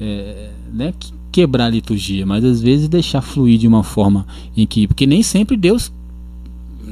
É, 0.00 0.50
né, 0.72 0.94
que- 0.98 1.12
quebrar 1.32 1.66
a 1.66 1.70
liturgia, 1.70 2.24
mas 2.26 2.44
às 2.44 2.60
vezes 2.60 2.88
deixar 2.88 3.20
fluir 3.22 3.58
de 3.58 3.68
uma 3.68 3.82
forma 3.84 4.26
em 4.56 4.66
que. 4.66 4.86
Porque 4.88 5.06
nem 5.06 5.22
sempre 5.22 5.56
Deus. 5.56 5.92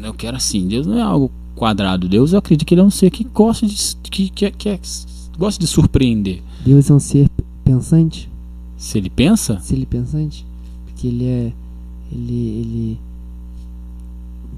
Eu 0.02 0.14
quero 0.14 0.36
assim, 0.36 0.68
Deus 0.68 0.86
não 0.86 0.96
é 0.98 1.02
algo 1.02 1.30
quadrado. 1.56 2.08
Deus 2.08 2.32
eu 2.32 2.38
acredito 2.38 2.66
que 2.66 2.74
ele 2.74 2.80
é 2.80 2.84
um 2.84 2.90
ser 2.90 3.10
que 3.10 3.24
gosta 3.24 3.66
de. 3.66 3.74
que, 4.10 4.28
que, 4.30 4.50
que 4.52 4.68
é- 4.68 4.80
gosta 5.38 5.58
de 5.60 5.66
surpreender. 5.66 6.40
Deus 6.64 6.88
é 6.90 6.94
um 6.94 7.00
ser 7.00 7.28
pensante, 7.64 8.28
Se 8.76 8.96
ele 8.98 9.10
pensa, 9.10 9.58
se 9.60 9.74
ele 9.74 9.82
é 9.82 9.86
pensante, 9.86 10.44
porque 10.86 11.06
ele 11.08 11.24
é 11.24 11.52
ele 12.12 12.34
ele 12.34 12.98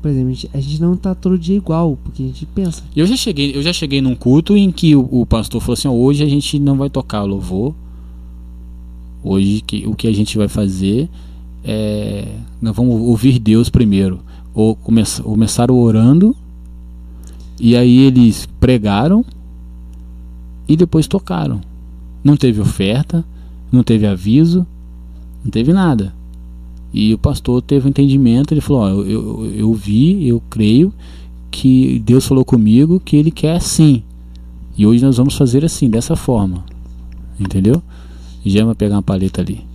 por 0.01 0.11
exemplo, 0.11 0.31
a 0.31 0.33
gente, 0.33 0.51
a 0.55 0.61
gente 0.61 0.81
não 0.81 0.97
tá 0.97 1.15
todo 1.15 1.39
dia 1.39 1.57
igual, 1.57 1.99
porque 2.03 2.23
a 2.23 2.27
gente 2.27 2.47
pensa. 2.47 2.83
Eu 2.97 3.07
já 3.07 3.17
cheguei, 3.17 3.55
eu 3.55 3.63
já 3.63 3.73
cheguei 3.73 4.01
num 4.01 4.15
culto 4.15 4.57
em 4.57 4.73
que 4.73 4.97
o, 4.97 5.07
o 5.11 5.27
pastor 5.27 5.61
falou 5.61 5.75
assim: 5.75 5.89
ó, 5.89 5.93
hoje 5.93 6.23
a 6.23 6.29
gente 6.29 6.59
não 6.59 6.77
vai 6.77 6.89
tocar 6.89 7.23
louvor. 7.23 7.75
Hoje 9.23 9.61
que, 9.61 9.87
o 9.87 9.95
que 9.95 10.09
a 10.09 10.13
gente 10.13 10.39
vai 10.39 10.49
fazer 10.49 11.09
é. 11.63 12.27
Nós 12.61 12.75
vamos 12.75 13.01
ouvir 13.01 13.39
Deus 13.39 13.69
primeiro. 13.69 14.21
Ou 14.55 14.75
começa, 14.75 15.23
começaram 15.23 15.79
orando, 15.79 16.35
e 17.61 17.77
aí 17.77 17.99
eles 17.99 18.49
pregaram 18.59 19.25
e 20.67 20.77
depois 20.77 21.07
tocaram. 21.07 21.61
Não 22.25 22.37
teve 22.37 22.61
oferta, 22.61 23.25
não 23.71 23.83
teve 23.83 24.07
aviso, 24.07 24.67
não 25.45 25.51
teve 25.51 25.73
nada. 25.73 26.15
E 26.93 27.15
o 27.15 27.19
pastor 27.19 27.63
teve 27.63 27.87
um 27.87 27.91
entendimento, 27.91 28.53
ele 28.53 28.61
falou: 28.61 28.83
ó, 28.83 28.89
eu, 28.89 29.07
eu, 29.09 29.53
eu 29.55 29.75
vi, 29.75 30.27
eu 30.27 30.43
creio 30.51 30.93
que 31.51 31.99
Deus 32.01 32.27
falou 32.27 32.45
comigo 32.45 33.01
que 33.01 33.17
ele 33.17 33.31
quer 33.31 33.57
assim. 33.57 34.03
E 34.77 34.87
hoje 34.87 35.05
nós 35.05 35.17
vamos 35.17 35.35
fazer 35.35 35.65
assim, 35.65 35.91
dessa 35.91 36.17
forma. 36.17 36.65
Entendeu? 37.39 37.83
Já 38.45 38.65
vai 38.65 38.75
pegar 38.75 38.97
uma 38.97 39.03
paleta 39.03 39.41
ali. 39.41 39.71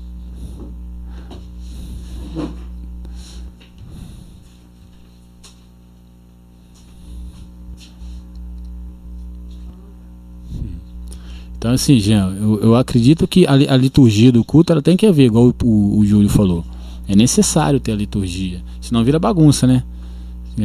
Então, 11.57 11.73
assim, 11.73 11.99
Jean, 11.99 12.29
eu, 12.39 12.59
eu 12.61 12.75
acredito 12.75 13.27
que 13.27 13.47
a, 13.47 13.53
a, 13.53 13.77
liturgia 13.77 14.31
do 14.31 14.43
culto 14.43 14.71
ela 14.71 14.83
tem 14.83 14.95
que 14.95 15.05
haver, 15.05 15.25
igual 15.25 15.47
o, 15.47 15.55
o, 15.65 15.97
o 15.97 16.05
Júlio 16.05 16.29
falou. 16.29 16.63
É 17.07 17.15
necessário 17.15 17.79
ter 17.79 17.91
a 17.91 17.95
liturgia. 17.95 18.61
Senão 18.81 19.03
vira 19.03 19.19
bagunça, 19.19 19.67
né? 19.67 19.83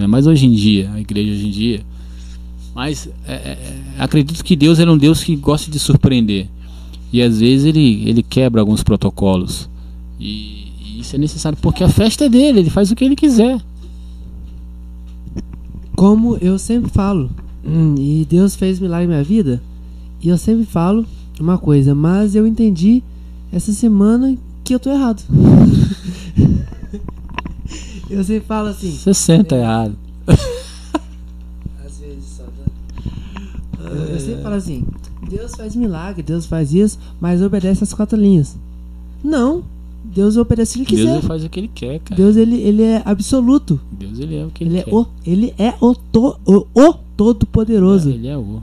Mas 0.08 0.26
hoje 0.26 0.46
em 0.46 0.52
dia, 0.52 0.90
a 0.94 1.00
igreja 1.00 1.32
hoje 1.32 1.46
em 1.46 1.50
dia. 1.50 1.80
Mas 2.74 3.08
é, 3.26 3.32
é, 3.32 3.58
acredito 3.98 4.44
que 4.44 4.54
Deus 4.54 4.78
é 4.78 4.88
um 4.88 4.96
Deus 4.96 5.22
que 5.22 5.34
gosta 5.36 5.70
de 5.70 5.78
surpreender. 5.78 6.48
E 7.12 7.20
às 7.20 7.40
vezes 7.40 7.66
ele, 7.66 8.08
ele 8.08 8.22
quebra 8.22 8.60
alguns 8.60 8.82
protocolos. 8.82 9.68
E, 10.18 10.68
e 10.80 11.00
isso 11.00 11.16
é 11.16 11.18
necessário 11.18 11.58
porque 11.60 11.82
a 11.82 11.88
festa 11.88 12.26
é 12.26 12.28
dele, 12.28 12.60
ele 12.60 12.70
faz 12.70 12.90
o 12.90 12.96
que 12.96 13.04
ele 13.04 13.16
quiser. 13.16 13.60
Como 15.96 16.36
eu 16.36 16.58
sempre 16.58 16.90
falo, 16.90 17.30
hum, 17.66 17.94
e 17.98 18.24
Deus 18.28 18.54
fez 18.54 18.78
milagre 18.78 19.06
na 19.06 19.14
minha 19.14 19.24
vida, 19.24 19.60
e 20.22 20.28
eu 20.28 20.38
sempre 20.38 20.64
falo 20.64 21.04
uma 21.38 21.58
coisa, 21.58 21.94
mas 21.94 22.34
eu 22.34 22.46
entendi 22.46 23.02
essa 23.52 23.72
semana 23.72 24.36
que 24.64 24.74
eu 24.74 24.80
tô 24.80 24.90
errado. 24.90 25.22
Eu 28.10 28.24
sempre 28.24 28.46
falo 28.46 28.68
assim. 28.68 28.90
Você 28.90 29.14
senta 29.14 29.54
é, 29.54 29.60
errado. 29.60 29.96
Às 30.26 31.98
vezes 31.98 32.24
só 32.24 32.44
dá. 32.44 33.88
Eu, 33.90 34.04
eu 34.06 34.20
sempre 34.20 34.42
falo 34.42 34.54
assim: 34.56 34.84
Deus 35.28 35.54
faz 35.54 35.76
milagre, 35.76 36.22
Deus 36.22 36.46
faz 36.46 36.74
isso, 36.74 36.98
mas 37.20 37.40
obedece 37.40 37.84
as 37.84 37.94
quatro 37.94 38.18
linhas. 38.18 38.56
Não. 39.22 39.62
Deus 40.02 40.36
obedece 40.36 40.72
o 40.72 40.84
que 40.84 40.94
ele 40.94 41.02
quiser. 41.02 41.12
Deus 41.12 41.24
faz 41.24 41.44
o 41.44 41.48
que 41.48 41.60
ele 41.60 41.70
quer, 41.72 42.00
cara. 42.00 42.16
Deus 42.20 42.36
ele, 42.36 42.56
ele 42.56 42.82
é 42.82 43.02
absoluto. 43.04 43.80
Deus 43.92 44.18
ele 44.18 44.36
é 44.36 44.44
o 44.44 44.50
que 44.50 44.64
ele, 44.64 44.76
ele 44.76 44.82
quer. 44.82 44.90
É 44.90 44.94
o, 44.94 45.06
ele 45.24 45.54
é 45.56 45.74
o, 45.80 45.94
to, 45.94 46.36
o, 46.44 46.66
o 46.74 46.94
todo 47.16 47.46
poderoso. 47.46 48.10
É, 48.10 48.14
ele 48.14 48.26
é 48.26 48.36
o. 48.36 48.60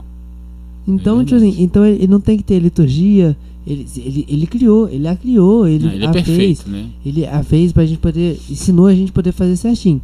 Então, 0.86 1.20
é 1.20 1.24
tipo 1.24 1.36
assim, 1.36 1.54
então 1.58 1.84
ele 1.84 2.06
não 2.06 2.20
tem 2.20 2.36
que 2.36 2.42
ter 2.42 2.58
liturgia. 2.58 3.36
Ele, 3.68 3.86
ele, 3.98 4.24
ele 4.26 4.46
criou, 4.46 4.88
ele 4.88 5.06
a 5.06 5.14
criou, 5.14 5.68
ele, 5.68 5.84
não, 5.84 5.92
ele 5.92 6.04
é 6.04 6.08
a 6.08 6.10
perfeito, 6.10 6.62
fez. 6.62 6.64
Né? 6.64 6.88
Ele 7.04 7.26
a 7.26 7.42
fez 7.42 7.70
pra 7.70 7.84
gente 7.84 7.98
poder. 7.98 8.40
ensinou 8.48 8.86
a 8.86 8.94
gente 8.94 9.12
poder 9.12 9.30
fazer 9.30 9.56
certinho. 9.56 10.00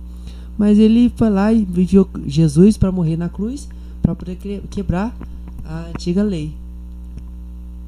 Mas 0.59 0.79
ele 0.79 1.11
foi 1.17 1.31
lá 1.31 1.51
e 1.51 1.63
enviou 1.63 2.07
Jesus 2.27 2.77
para 2.77 2.93
morrer 2.93 3.17
na 3.17 3.31
cruz 3.31 3.67
para 4.03 4.15
poder 4.15 4.37
quebrar 4.69 5.17
a 5.65 5.87
antiga 5.89 6.23
lei. 6.23 6.53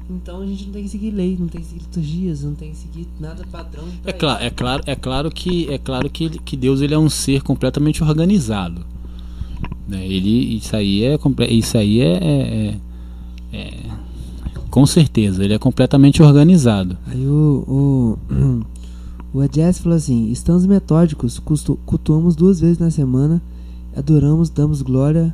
Então 0.09 0.41
a 0.41 0.45
gente 0.47 0.65
não 0.65 0.73
tem 0.73 0.83
que 0.83 0.89
seguir 0.89 1.11
lei, 1.11 1.37
não 1.39 1.47
tem 1.47 1.61
que 1.61 1.67
seguir 1.67 1.81
liturgias, 1.81 2.43
não 2.43 2.55
tem 2.55 2.71
que 2.71 2.77
seguir 2.77 3.07
nada 3.19 3.45
padrão. 3.51 3.83
É 4.03 4.11
claro, 4.11 4.43
é 4.43 4.49
claro, 4.49 4.83
é 4.87 4.95
claro 4.95 5.29
que 5.29 5.71
é 5.71 5.77
claro 5.77 6.09
que, 6.09 6.29
que 6.39 6.57
Deus 6.57 6.81
ele 6.81 6.95
é 6.95 6.97
um 6.97 7.09
ser 7.09 7.43
completamente 7.43 8.03
organizado. 8.03 8.83
Né? 9.87 10.07
Ele 10.07 10.55
isso 10.55 10.75
aí 10.75 11.03
é 11.03 11.19
isso 11.49 11.77
aí 11.77 12.01
é, 12.01 12.13
é, 12.13 12.77
é, 13.53 13.57
é 13.57 13.73
com 14.69 14.85
certeza, 14.85 15.43
ele 15.43 15.53
é 15.53 15.59
completamente 15.59 16.21
organizado. 16.21 16.97
Aí 17.07 17.25
o, 17.25 18.17
o, 18.29 18.65
o 19.39 19.53
Jess 19.53 19.79
falou 19.79 19.97
assim: 19.97 20.29
estamos 20.31 20.65
metódicos, 20.65 21.39
cultuamos 21.85 22.35
duas 22.35 22.59
vezes 22.59 22.77
na 22.77 22.91
semana, 22.91 23.41
adoramos, 23.95 24.49
damos 24.49 24.81
glória 24.81 25.33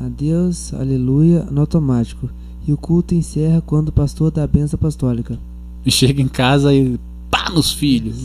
a 0.00 0.08
Deus, 0.08 0.74
aleluia, 0.74 1.46
no 1.50 1.60
automático. 1.60 2.28
E 2.66 2.72
o 2.72 2.76
culto 2.76 3.14
encerra 3.14 3.62
quando 3.64 3.88
o 3.88 3.92
pastor 3.92 4.30
dá 4.30 4.42
a 4.42 4.46
benção 4.46 4.76
apostólica. 4.76 5.38
E 5.84 5.90
chega 5.90 6.20
em 6.20 6.28
casa 6.28 6.74
e 6.74 6.98
pá 7.30 7.48
nos 7.50 7.72
filhos, 7.72 8.16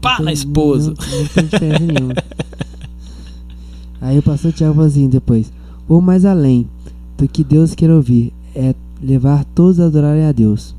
pá 0.00 0.20
na 0.20 0.32
esposa. 0.32 0.94
Não, 0.98 1.18
não 1.18 1.26
tem 1.28 1.44
diferença 1.44 1.84
nenhuma. 1.84 2.14
Aí 4.00 4.18
o 4.18 4.22
pastor 4.22 4.52
Tiago 4.52 4.74
falou 4.74 4.88
assim 4.88 5.08
depois: 5.08 5.50
ou 5.88 6.00
mais 6.00 6.24
além 6.24 6.68
do 7.16 7.26
que 7.26 7.42
Deus 7.42 7.74
quer 7.74 7.90
ouvir, 7.90 8.32
é 8.54 8.74
levar 9.02 9.44
todos 9.54 9.80
a 9.80 9.86
adorarem 9.86 10.24
a 10.24 10.32
Deus. 10.32 10.74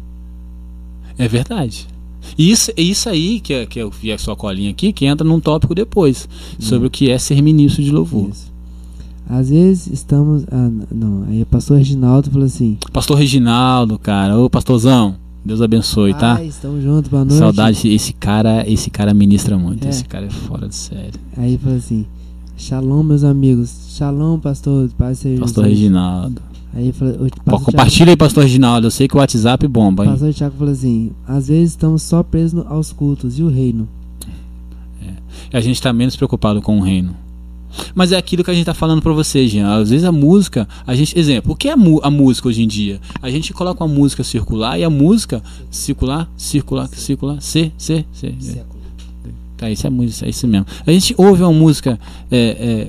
É 1.18 1.28
verdade. 1.28 1.88
E 2.38 2.50
isso, 2.50 2.72
isso 2.78 3.10
aí, 3.10 3.40
que, 3.40 3.54
é, 3.54 3.66
que 3.66 3.80
eu 3.80 3.92
vi 3.92 4.12
a 4.12 4.18
sua 4.18 4.36
colinha 4.36 4.72
aqui, 4.72 4.94
que 4.94 5.06
entra 5.06 5.28
num 5.28 5.40
tópico 5.40 5.76
depois, 5.76 6.28
sobre 6.58 6.86
hum. 6.86 6.88
o 6.88 6.92
que 6.92 7.12
é 7.12 7.18
ser 7.18 7.42
ministro 7.42 7.84
de 7.84 7.92
louvor. 7.92 8.30
Isso. 8.30 8.52
Às 9.30 9.50
vezes 9.50 9.88
estamos. 9.88 10.44
Ah, 10.52 10.70
não, 10.92 11.24
aí 11.30 11.42
o 11.42 11.46
pastor 11.46 11.78
Reginaldo 11.78 12.30
falou 12.30 12.46
assim. 12.46 12.78
Pastor 12.92 13.18
Reginaldo, 13.18 13.98
cara, 13.98 14.38
ô 14.38 14.50
pastorzão, 14.50 15.16
Deus 15.46 15.62
abençoe, 15.62 16.14
tá? 16.14 16.36
Ah, 16.36 16.44
estamos 16.44 16.84
juntos, 16.84 17.10
boa 17.10 17.24
noite. 17.24 17.40
Saudade, 17.40 17.88
esse 17.88 18.14
cara, 18.14 18.70
esse 18.70 18.90
cara 18.90 19.14
ministra 19.14 19.58
muito, 19.58 19.86
é. 19.86 19.90
esse 19.90 20.04
cara 20.04 20.26
é 20.26 20.30
fora 20.30 20.68
de 20.68 20.76
série. 20.76 21.20
Aí 21.38 21.58
falou 21.58 21.78
assim: 21.78 22.06
Shalom, 22.58 23.04
meus 23.04 23.24
amigos. 23.24 23.96
Shalom, 23.98 24.40
pastor. 24.40 24.90
Pastor 24.98 25.66
Reginaldo. 25.66 26.42
Aí 26.76 26.92
falou, 26.92 27.30
Pô, 27.46 27.60
compartilha 27.60 28.12
aí, 28.12 28.18
pastor 28.18 28.44
Reginaldo. 28.44 28.88
Eu 28.88 28.92
sei 28.92 29.08
que 29.08 29.16
o 29.16 29.20
WhatsApp 29.20 29.68
bomba, 29.68 30.04
hein? 30.04 30.10
O 30.10 30.14
pastor 30.14 30.34
Tiago 30.34 30.56
falou 30.58 30.74
assim: 30.74 31.12
às 31.28 31.48
vezes 31.48 31.72
estamos 31.72 32.02
só 32.02 32.24
presos 32.24 32.66
aos 32.68 32.92
cultos 32.92 33.38
e 33.38 33.44
o 33.44 33.50
reino. 33.50 33.88
É. 35.52 35.58
A 35.58 35.62
gente 35.62 35.76
está 35.76 35.94
menos 35.94 36.16
preocupado 36.16 36.62
com 36.62 36.80
o 36.80 36.82
reino. 36.82 37.16
Mas 37.96 38.12
é 38.12 38.18
aquilo 38.18 38.44
que 38.44 38.52
a 38.52 38.54
gente 38.54 38.64
está 38.64 38.74
falando 38.74 39.02
para 39.02 39.12
vocês, 39.14 39.52
Jean. 39.52 39.82
Às 39.82 39.90
vezes 39.90 40.06
a 40.06 40.12
música, 40.12 40.68
a 40.86 40.96
gente, 40.96 41.18
exemplo, 41.18 41.54
o 41.54 41.56
que 41.56 41.70
é 41.70 41.74
a 41.74 42.12
música 42.12 42.48
hoje 42.48 42.62
em 42.62 42.68
dia? 42.68 43.00
A 43.22 43.30
gente 43.30 43.54
coloca 43.54 43.84
uma 43.84 43.94
música 43.94 44.24
circular 44.24 44.80
e 44.80 44.84
a 44.84 44.90
música 44.90 45.42
circular, 45.72 46.30
circular, 46.38 46.88
circular, 46.88 47.42
C, 47.42 47.72
C, 47.78 48.06
C. 48.12 48.36
Tá, 49.58 49.70
isso 49.70 49.88
é 49.88 49.90
música, 49.90 50.26
é 50.26 50.30
isso 50.30 50.48
mesmo. 50.48 50.66
A 50.86 50.92
gente 50.92 51.16
ouve 51.18 51.42
uma 51.42 51.54
música 51.54 52.00
é, 52.30 52.38
é, 52.38 52.88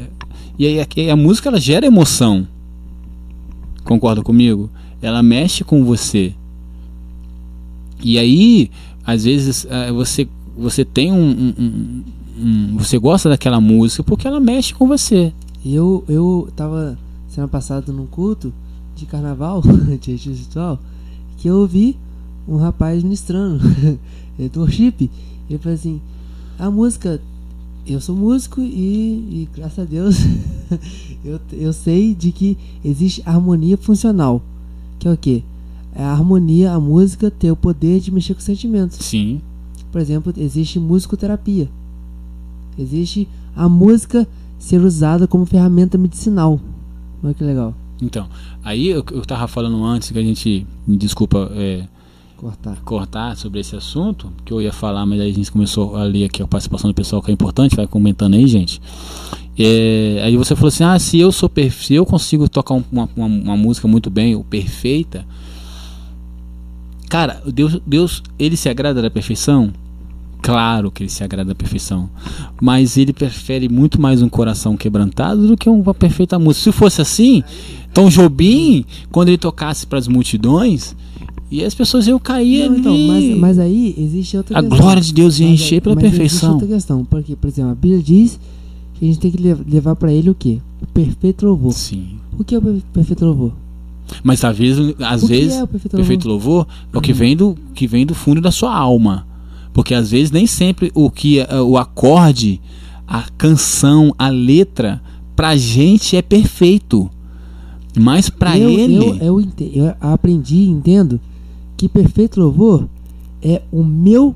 e 0.58 0.66
aí 0.66 0.80
a, 0.80 1.12
a 1.12 1.16
música 1.16 1.48
ela 1.48 1.60
gera 1.60 1.86
emoção. 1.86 2.46
Concorda 3.84 4.22
comigo? 4.22 4.70
Ela 5.00 5.22
mexe 5.22 5.62
com 5.62 5.84
você. 5.84 6.34
E 8.02 8.18
aí, 8.18 8.70
às 9.06 9.24
vezes, 9.24 9.66
é, 9.68 9.92
você, 9.92 10.26
você 10.56 10.84
tem 10.84 11.12
um, 11.12 11.16
um, 11.16 11.54
um, 11.58 12.04
um, 12.38 12.76
Você 12.78 12.98
gosta 12.98 13.28
daquela 13.28 13.60
música 13.60 14.02
porque 14.02 14.26
ela 14.26 14.40
mexe 14.40 14.74
com 14.74 14.88
você. 14.88 15.32
Eu, 15.64 16.04
eu 16.08 16.48
tava 16.56 16.98
semana 17.28 17.48
passada 17.48 17.92
num 17.92 18.06
culto 18.06 18.52
de 18.96 19.06
carnaval, 19.06 19.62
de 20.00 20.14
ritual, 20.14 20.78
que 21.38 21.48
eu 21.48 21.56
ouvi 21.56 21.96
um 22.46 22.56
rapaz 22.56 23.02
ministrando 23.02 23.60
do 24.52 24.60
worship. 24.60 25.10
Ele 25.48 25.58
falou 25.58 25.74
assim: 25.74 26.00
a 26.58 26.70
música 26.70 27.20
eu 27.86 28.00
sou 28.00 28.16
músico 28.16 28.60
e, 28.60 29.44
e 29.44 29.48
graças 29.54 29.78
a 29.78 29.84
Deus 29.84 30.16
eu, 31.24 31.40
eu 31.52 31.72
sei 31.72 32.14
de 32.14 32.32
que 32.32 32.56
existe 32.84 33.22
harmonia 33.24 33.76
funcional. 33.76 34.42
Que 34.98 35.08
é 35.08 35.12
o 35.12 35.16
quê? 35.16 35.42
É 35.94 36.02
a 36.02 36.12
harmonia, 36.12 36.72
a 36.72 36.80
música 36.80 37.30
ter 37.30 37.50
o 37.50 37.56
poder 37.56 38.00
de 38.00 38.10
mexer 38.10 38.34
com 38.34 38.40
sentimentos. 38.40 38.98
Sim. 38.98 39.40
Por 39.92 40.00
exemplo, 40.00 40.32
existe 40.36 40.78
musicoterapia. 40.78 41.68
Existe 42.78 43.28
a 43.54 43.68
música 43.68 44.26
ser 44.58 44.80
usada 44.80 45.28
como 45.28 45.46
ferramenta 45.46 45.96
medicinal. 45.96 46.58
Olha 47.22 47.34
que 47.34 47.44
legal. 47.44 47.74
Então, 48.02 48.28
aí 48.62 48.88
eu, 48.88 49.04
eu 49.12 49.22
tava 49.22 49.46
falando 49.46 49.84
antes 49.84 50.10
que 50.10 50.18
a 50.18 50.22
gente, 50.22 50.66
me 50.86 50.96
desculpa, 50.96 51.50
é, 51.54 51.86
cortar. 52.44 52.76
cortar 52.84 53.36
sobre 53.36 53.60
esse 53.60 53.74
assunto, 53.74 54.30
que 54.44 54.52
eu 54.52 54.60
ia 54.60 54.72
falar, 54.72 55.06
mas 55.06 55.20
aí 55.20 55.30
a 55.30 55.34
gente 55.34 55.50
começou 55.50 55.96
a 55.96 56.04
ler 56.04 56.24
aqui 56.24 56.42
a 56.42 56.46
participação 56.46 56.90
do 56.90 56.94
pessoal 56.94 57.22
que 57.22 57.30
é 57.30 57.34
importante, 57.34 57.74
vai 57.74 57.86
comentando 57.86 58.34
aí, 58.34 58.46
gente. 58.46 58.80
É, 59.58 60.20
aí 60.22 60.36
você 60.36 60.54
falou 60.54 60.68
assim: 60.68 60.84
ah, 60.84 60.98
se 60.98 61.18
eu 61.18 61.32
sou 61.32 61.50
se 61.70 61.94
eu 61.94 62.04
consigo 62.04 62.48
tocar 62.48 62.74
uma, 62.74 63.08
uma, 63.16 63.26
uma, 63.26 63.56
música 63.56 63.88
muito 63.88 64.10
bem, 64.10 64.34
ou 64.34 64.44
perfeita, 64.44 65.24
cara, 67.08 67.40
Deus, 67.46 67.80
Deus, 67.86 68.22
ele 68.38 68.56
se 68.56 68.68
agrada 68.68 69.00
da 69.00 69.10
perfeição? 69.10 69.72
Claro 70.42 70.90
que 70.90 71.02
ele 71.02 71.10
se 71.10 71.24
agrada 71.24 71.48
da 71.48 71.54
perfeição, 71.54 72.10
mas 72.60 72.98
ele 72.98 73.14
prefere 73.14 73.66
muito 73.66 73.98
mais 73.98 74.20
um 74.20 74.28
coração 74.28 74.76
quebrantado 74.76 75.46
do 75.46 75.56
que 75.56 75.70
uma 75.70 75.94
perfeita 75.94 76.38
música. 76.38 76.64
Se 76.64 76.72
fosse 76.76 77.00
assim, 77.00 77.42
Tom 77.94 78.10
Jobim, 78.10 78.84
quando 79.10 79.28
ele 79.28 79.38
tocasse 79.38 79.86
para 79.86 79.98
as 79.98 80.06
multidões, 80.06 80.94
e 81.58 81.64
as 81.64 81.74
pessoas 81.74 82.06
iam 82.06 82.18
cair 82.18 82.68
Não, 82.68 82.76
então, 82.78 82.98
mas, 83.06 83.36
mas 83.38 83.58
aí 83.58 83.94
existe 83.98 84.36
outra 84.36 84.58
a 84.58 84.62
questão. 84.62 84.78
glória 84.78 85.02
de 85.02 85.12
Deus 85.14 85.38
ia 85.40 85.48
encher 85.48 85.80
pela 85.80 85.94
mas 85.94 86.04
existe 86.04 86.18
perfeição. 86.20 86.52
outra 86.54 86.66
questão, 86.68 87.04
porque, 87.04 87.36
por 87.36 87.48
exemplo, 87.48 87.70
a 87.72 87.74
Bíblia 87.74 88.02
diz 88.02 88.38
que 88.94 89.04
a 89.04 89.08
gente 89.08 89.18
tem 89.20 89.30
que 89.30 89.42
lev- 89.42 89.60
levar 89.68 89.94
pra 89.96 90.12
ele 90.12 90.30
o 90.30 90.34
quê? 90.34 90.58
O 90.82 90.86
perfeito 90.86 91.46
louvor. 91.46 91.72
Sim. 91.72 92.16
O 92.38 92.44
que 92.44 92.54
é 92.54 92.58
o 92.58 92.62
per- 92.62 92.82
perfeito 92.92 93.24
louvor? 93.24 93.52
Mas 94.22 94.44
às 94.44 94.56
vezes, 94.58 94.94
às 95.00 95.22
o 95.22 95.26
que 95.26 95.32
vezes 95.32 95.54
é 95.54 95.62
o 95.64 95.66
perfeito, 95.66 95.96
perfeito 95.96 96.28
louvor? 96.28 96.52
louvor 96.66 96.74
é 96.92 96.98
o 96.98 97.00
que 97.00 97.12
vem 97.12 97.34
do 97.36 97.56
que 97.74 97.86
vem 97.86 98.04
do 98.04 98.14
fundo 98.14 98.40
da 98.40 98.50
sua 98.50 98.74
alma. 98.76 99.26
Porque 99.72 99.94
às 99.94 100.10
vezes 100.10 100.30
nem 100.30 100.46
sempre 100.46 100.92
o 100.94 101.10
que 101.10 101.40
é, 101.40 101.60
o 101.60 101.76
acorde, 101.78 102.60
a 103.06 103.22
canção, 103.38 104.14
a 104.18 104.28
letra 104.28 105.00
pra 105.34 105.56
gente 105.56 106.16
é 106.16 106.22
perfeito. 106.22 107.10
Mas 107.98 108.28
pra 108.28 108.58
eu, 108.58 108.70
ele 108.70 108.96
Eu, 108.96 109.14
eu, 109.16 109.40
ente- 109.40 109.70
eu 109.74 109.94
aprendi 110.00 110.64
entendo 110.68 111.20
que 111.84 111.88
perfeito 111.88 112.40
louvor 112.40 112.88
é 113.42 113.60
o 113.70 113.84
meu, 113.84 114.34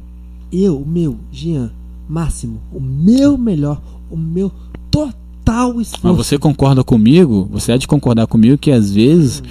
eu, 0.52 0.76
o 0.78 0.86
meu, 0.86 1.16
Jean, 1.32 1.70
máximo, 2.08 2.58
o 2.72 2.78
meu 2.80 3.38
melhor, 3.38 3.80
o 4.10 4.16
meu 4.18 4.52
total 4.90 5.74
Mas 5.74 5.88
esforço. 5.88 6.14
você 6.16 6.38
concorda 6.38 6.84
comigo? 6.84 7.48
Você 7.52 7.72
é 7.72 7.78
de 7.78 7.86
concordar 7.88 8.26
comigo 8.26 8.58
que 8.58 8.70
às 8.70 8.90
vezes 8.90 9.42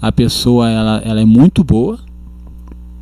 a 0.00 0.12
pessoa 0.12 0.68
ela, 0.68 0.98
ela 1.04 1.20
é 1.20 1.24
muito 1.24 1.64
boa. 1.64 1.98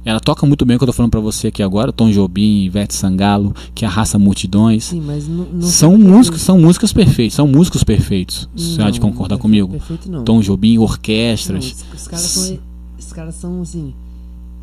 Ela 0.04 0.20
toca 0.20 0.46
muito 0.46 0.64
bem 0.64 0.76
o 0.76 0.78
que 0.78 0.84
eu 0.84 0.86
tô 0.86 0.92
falando 0.94 1.10
pra 1.10 1.20
você 1.20 1.48
aqui 1.48 1.62
agora, 1.62 1.92
Tom 1.92 2.10
Jobim, 2.10 2.62
Ivete 2.62 2.94
Sangalo, 2.94 3.54
que 3.74 3.84
arrasta 3.84 4.18
multidões. 4.18 4.84
Sim, 4.84 5.02
mas 5.02 5.28
não, 5.28 5.44
não 5.44 5.60
São 5.62 5.90
significa 5.90 6.16
músicas, 6.16 6.40
são 6.40 6.58
músicas 6.58 6.92
perfeitas, 6.94 7.34
são 7.34 7.46
músicos 7.46 7.84
perfeitos. 7.84 8.48
Você 8.56 8.80
há 8.80 8.88
de 8.88 8.98
não, 9.00 9.10
concordar 9.10 9.36
perfeito- 9.36 9.42
comigo? 9.42 9.68
Perfeito 9.72 10.10
não. 10.10 10.24
Tom 10.24 10.40
Jobim, 10.40 10.76
Não, 10.76 10.84
orquestras. 10.84 11.62
os, 11.92 12.00
os 12.00 12.08
caras 12.08 12.24
são, 12.24 12.58
os 12.98 13.12
caras 13.12 13.34
são 13.34 13.60
assim. 13.60 13.92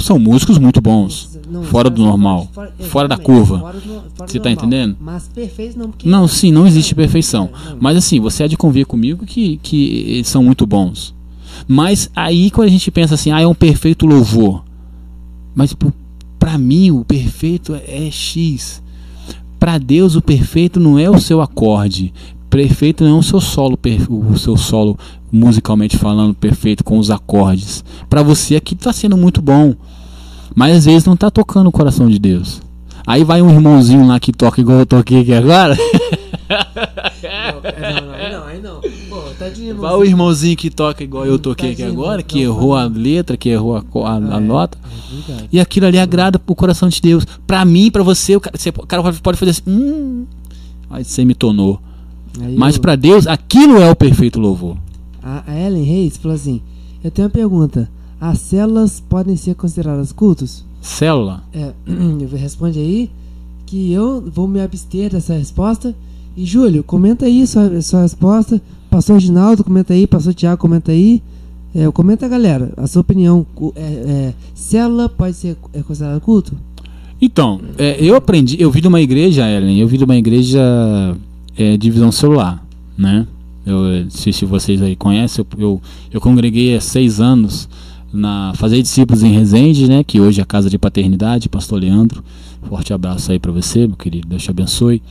São 0.06 0.20
músicos 0.20 0.60
muito 0.60 0.80
bons. 0.82 1.39
não, 1.49 1.64
fora 1.64 1.89
do 1.89 2.03
normal, 2.03 2.47
fora- 2.53 2.74
fora 2.80 3.08
da 3.08 3.18
curva. 3.18 3.58
fora 3.60 3.80
do- 3.80 4.03
fora 4.16 4.30
Você 4.32 4.39
tá 4.39 4.49
normal. 4.49 4.51
entendendo? 4.68 4.97
Mas 5.01 5.28
perfeito 5.28 5.80
não, 5.80 5.89
porque 5.89 6.08
Não, 6.08 6.28
sim, 6.28 6.51
não 6.51 6.68
existe 6.68 6.93
perfeição. 6.93 7.49
É, 7.66 7.70
não. 7.72 7.78
Mas 7.80 7.97
assim, 7.97 8.20
você 8.20 8.43
há 8.43 8.47
de 8.47 8.56
convir 8.56 8.86
comigo 8.86 9.26
que, 9.26 9.58
que 9.64 10.06
eles 10.08 10.28
são 10.28 10.43
muito 10.43 10.68
bons. 10.68 11.16
Mas 11.68 12.08
aí 12.16 12.51
quando 12.51 12.68
a 12.68 12.72
gente 12.72 12.91
pensa 12.91 13.16
assim, 13.16 13.32
ah, 13.32 13.41
é 13.41 13.47
um 13.47 13.56
perfeito 13.56 14.06
louvor. 14.06 14.64
Mas 15.56 15.76
pra 16.38 16.56
mim 16.58 16.91
o 16.91 17.03
perfeito 17.03 17.74
é 17.74 18.10
X. 18.12 18.84
Pra 19.60 19.80
Deus 19.80 20.16
o 20.16 20.22
perfeito 20.22 20.80
não 20.80 20.99
é 20.99 21.10
o 21.10 21.20
seu 21.20 21.41
acorde. 21.41 22.14
Perfeito 22.49 23.03
não 23.03 23.16
é 23.16 23.20
o 23.20 23.24
seu 23.24 23.41
solo, 23.41 23.78
o 24.10 24.38
seu 24.38 24.56
solo 24.56 24.97
musicalmente 25.32 25.97
falando 25.97 26.34
perfeito 26.36 26.84
com 26.84 26.99
os 26.99 27.10
acordes. 27.10 27.84
Pra 28.08 28.22
você 28.22 28.56
aqui 28.56 28.76
tá 28.76 28.93
sendo 28.93 29.18
muito 29.18 29.41
bom. 29.41 29.74
Mas 30.53 30.77
às 30.77 30.85
vezes 30.85 31.05
não 31.05 31.15
tá 31.15 31.29
tocando 31.31 31.67
o 31.67 31.71
coração 31.71 32.07
de 32.09 32.19
Deus. 32.19 32.61
Aí 33.07 33.23
vai 33.23 33.41
um 33.41 33.49
irmãozinho 33.51 34.05
lá 34.07 34.19
que 34.19 34.31
toca 34.33 34.59
igual 34.61 34.79
eu 34.79 34.85
toquei 34.85 35.21
aqui 35.21 35.33
agora. 35.33 35.77
Não, 37.23 37.61
não, 37.61 38.39
não, 38.39 38.47
aí 38.47 38.61
não. 38.61 38.81
Pô, 39.09 39.21
tá 39.37 39.49
de 39.49 39.71
Vai 39.73 39.93
o 39.93 40.03
irmãozinho 40.03 40.55
que 40.55 40.69
toca 40.69 41.03
igual 41.03 41.25
eu 41.25 41.37
toquei 41.39 41.71
aqui 41.71 41.83
agora, 41.83 42.21
que 42.23 42.41
errou 42.41 42.75
a 42.75 42.85
letra, 42.85 43.37
que 43.37 43.49
errou 43.49 43.75
a, 43.77 43.79
a- 43.79 44.13
a 44.35 44.37
É, 44.37 44.39
nota. 44.39 44.77
é. 45.29 45.33
E 45.51 45.59
aquilo 45.59 45.85
ali 45.87 45.97
agrada 45.97 46.37
pro 46.39 46.55
coração 46.55 46.89
de 46.89 47.01
Deus. 47.01 47.25
Pra 47.47 47.63
mim, 47.65 47.89
pra 47.91 48.03
você, 48.03 48.35
o 48.35 48.39
cara, 48.41 48.57
você- 48.57 48.69
o 48.69 48.85
cara 48.87 49.03
pode- 49.21 49.37
fazer 49.37 49.51
assim. 49.51 49.63
Hum, 49.67 50.25
aí 50.89 51.03
você 51.03 51.23
me 51.25 51.33
tornou. 51.35 51.79
Aí 52.41 52.55
Mas 52.57 52.75
eu- 52.75 52.81
pra 52.81 52.95
Deus, 52.95 53.27
aquilo 53.27 53.77
é 53.81 53.89
o 53.89 53.95
perfeito 53.95 54.39
louvor. 54.39 54.77
A 55.23 55.43
Ellen 55.59 55.83
Reis 55.83 56.17
falou 56.17 56.35
assim: 56.35 56.61
Eu 57.03 57.09
tenho 57.11 57.27
uma 57.27 57.31
pergunta. 57.31 57.89
As 58.20 58.39
células 58.39 58.99
podem 58.99 59.36
ser 59.36 59.55
consideradas 59.55 60.11
cultos? 60.11 60.66
Célula. 60.82 61.43
É, 61.53 61.74
eu 61.88 62.38
responde 62.38 62.80
aí 62.80 63.09
que 63.66 63.91
eu 63.91 64.22
vou 64.22 64.47
me 64.47 64.61
abster 64.61 65.11
dessa 65.11 65.34
resposta. 65.34 65.95
E 66.38 66.45
Júlio, 66.45 66.84
comenta 66.84 67.26
aí 67.26 67.45
sua, 67.47 67.82
sua 67.82 68.01
resposta. 68.01 68.61
Pastor 68.89 69.20
Ginaldo, 69.20 69.63
comenta 69.63 69.93
aí. 69.93 70.05
Pastor 70.05 70.34
Tiago, 70.34 70.61
comenta 70.61 70.91
aí. 70.91 71.22
É, 71.74 71.89
comenta, 71.91 72.28
galera, 72.28 72.72
a 72.78 72.88
sua 72.88 73.01
opinião. 73.01 73.45
É, 73.76 73.82
é, 73.82 74.34
célula 74.53 75.09
pode 75.09 75.36
ser 75.36 75.57
é 75.74 75.82
considerada 75.82 76.20
culto? 76.22 76.53
Então, 77.22 77.59
é, 77.78 77.97
eu 77.99 78.16
aprendi, 78.16 78.61
eu 78.61 78.70
vi 78.70 78.82
de 78.82 78.88
uma 78.88 79.01
igreja, 79.01 79.49
Ellen, 79.49 79.80
eu 79.80 79.88
vi 79.88 79.97
de 79.97 80.03
uma 80.03 80.16
igreja 80.16 80.61
é, 81.57 81.78
de 81.78 81.89
visão 81.89 82.11
celular, 82.11 82.66
né? 82.97 83.26
Eu 83.66 84.03
não 84.03 84.09
sei 84.09 84.32
se 84.32 84.45
vocês 84.45 84.82
aí 84.82 84.95
conhecem, 84.95 85.43
eu, 85.43 85.59
eu, 85.59 85.82
eu 86.11 86.22
congreguei 86.22 86.76
há 86.76 86.82
seis 86.82 87.20
anos 87.20 87.68
na 88.16 88.53
Fazer 88.55 88.82
Discípulos 88.82 89.22
em 89.24 89.32
Resende, 89.32 89.88
né? 89.88 90.03
Que 90.03 90.20
hoje 90.20 90.39
é 90.39 90.43
a 90.43 90.45
Casa 90.45 90.70
de 90.70 90.78
Paternidade, 90.78 91.49
Pastor 91.49 91.80
Leandro. 91.82 92.24
Forte 92.68 92.91
abraço 92.93 93.32
aí 93.32 93.38
pra 93.38 93.51
você, 93.51 93.86
meu 93.88 93.95
querido, 93.95 94.28
Deus 94.28 94.41
te 94.41 94.49
abençoe. 94.49 95.01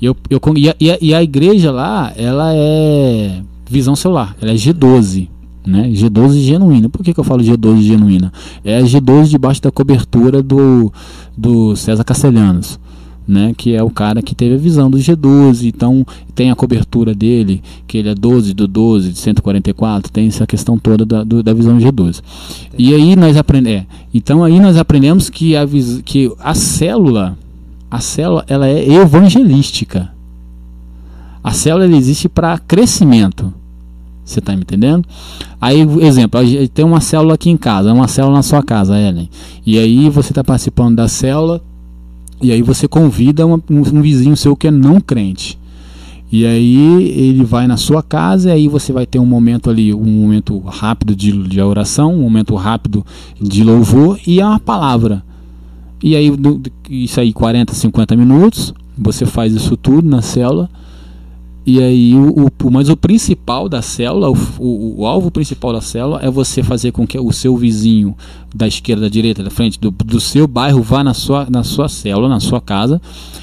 E, 0.00 0.06
eu, 0.06 0.16
eu, 0.30 0.40
e 0.56 0.70
a- 0.90 0.98
e 1.00 1.14
a 1.14 1.22
igreja 1.22 1.70
lá, 1.70 2.12
ela 2.16 2.52
é 2.54 3.42
visão 3.68 3.94
celular, 3.94 4.34
ela 4.40 4.52
é 4.52 4.54
G12, 4.54 5.28
né? 5.66 5.90
G12 5.90 6.40
genuína. 6.40 6.88
Por 6.88 7.02
que, 7.04 7.12
que 7.12 7.20
eu 7.20 7.24
falo 7.24 7.42
G12 7.42 7.82
genuína? 7.82 8.32
É 8.64 8.78
a 8.78 8.82
G12 8.82 9.26
debaixo 9.28 9.60
da 9.60 9.70
cobertura 9.70 10.42
do, 10.42 10.90
do 11.36 11.76
César 11.76 12.04
Castelhanos, 12.04 12.78
né? 13.26 13.54
Que 13.56 13.74
é 13.74 13.82
o 13.82 13.90
cara 13.90 14.20
que 14.22 14.34
teve 14.34 14.54
a 14.54 14.58
visão 14.58 14.90
do 14.90 14.98
G12, 14.98 15.66
então 15.66 16.06
tem 16.34 16.50
a 16.50 16.54
cobertura 16.54 17.14
dele, 17.14 17.62
que 17.86 17.98
ele 17.98 18.08
é 18.10 18.14
12 18.14 18.52
do 18.54 18.66
12, 18.68 19.12
de 19.12 19.18
144, 19.18 20.10
tem 20.12 20.26
essa 20.28 20.46
questão 20.46 20.78
toda 20.78 21.04
da, 21.06 21.24
do- 21.24 21.42
da 21.42 21.52
visão 21.54 21.78
G12. 21.78 22.20
E 22.78 22.94
aí 22.94 23.16
nós 23.16 23.36
aprendemos, 23.36 23.86
então 24.12 24.44
aí 24.44 24.60
nós 24.60 24.76
aprendemos 24.76 25.30
que 25.30 25.56
a, 25.56 25.66
que 26.04 26.30
a 26.38 26.54
célula, 26.54 27.36
a 27.90 28.00
célula, 28.00 28.44
ela 28.48 28.68
é 28.68 28.88
evangelística. 28.92 30.10
A 31.42 31.52
célula 31.52 31.86
existe 31.96 32.28
para 32.28 32.58
crescimento. 32.58 33.52
Você 34.24 34.38
está 34.38 34.54
me 34.56 34.62
entendendo? 34.62 35.04
Aí, 35.60 35.80
exemplo, 36.00 36.40
tem 36.72 36.82
uma 36.84 37.00
célula 37.00 37.34
aqui 37.34 37.50
em 37.50 37.56
casa, 37.58 37.92
uma 37.92 38.08
célula 38.08 38.36
na 38.36 38.42
sua 38.42 38.62
casa, 38.62 38.98
Ellen. 38.98 39.28
E 39.66 39.78
aí 39.78 40.08
você 40.08 40.30
está 40.32 40.42
participando 40.42 40.96
da 40.96 41.08
célula 41.08 41.62
e 42.42 42.52
aí 42.52 42.62
você 42.62 42.86
convida 42.88 43.46
uma- 43.46 43.60
um, 43.70 43.78
um 43.78 44.02
vizinho 44.02 44.36
seu 44.36 44.56
que 44.56 44.68
é 44.68 44.70
não 44.70 45.00
crente. 45.00 45.58
E 46.32 46.44
aí 46.44 47.12
ele 47.16 47.44
vai 47.44 47.66
na 47.68 47.76
sua 47.76 48.02
casa 48.02 48.48
e 48.48 48.52
aí 48.52 48.68
você 48.68 48.92
vai 48.92 49.06
ter 49.06 49.18
um 49.20 49.26
momento 49.26 49.70
ali, 49.70 49.94
um 49.94 50.04
momento 50.04 50.58
rápido 50.60 51.14
de, 51.14 51.30
de 51.46 51.60
oração, 51.60 52.12
um 52.12 52.22
momento 52.22 52.54
rápido 52.56 53.06
de 53.40 53.62
louvor 53.62 54.18
e 54.26 54.40
é 54.40 54.46
uma 54.46 54.58
palavra. 54.58 55.22
E 56.02 56.16
aí 56.16 56.32
isso 56.90 57.20
aí 57.20 57.32
40, 57.32 57.72
50 57.72 58.16
minutos, 58.16 58.74
você 58.98 59.24
faz 59.24 59.54
isso 59.54 59.76
tudo 59.76 60.08
na 60.08 60.22
célula. 60.22 60.68
E 61.66 61.82
aí, 61.82 62.14
o, 62.14 62.46
o- 62.62 62.70
mas 62.70 62.88
o 62.90 62.96
principal 62.96 63.68
da 63.68 63.80
célula, 63.80 64.30
o, 64.30 64.36
o- 64.58 65.00
o 65.00 65.06
alvo 65.06 65.30
principal 65.30 65.72
da 65.72 65.80
célula 65.80 66.20
é 66.22 66.30
você 66.30 66.62
fazer 66.62 66.92
com 66.92 67.06
que 67.06 67.18
o 67.18 67.32
seu 67.32 67.56
vizinho 67.56 68.14
da 68.54 68.68
esquerda, 68.68 69.02
da 69.02 69.08
direita, 69.08 69.42
da 69.42 69.50
frente, 69.50 69.80
do, 69.80 69.90
do 69.90 70.20
seu 70.20 70.46
bairro 70.46 70.80
vá 70.82 71.02
na 71.02 71.14
sua, 71.14 71.46
na 71.50 71.64
sua 71.64 71.88
célula, 71.88 72.28
na 72.28 72.38
sua 72.38 72.60
casa. 72.60 73.00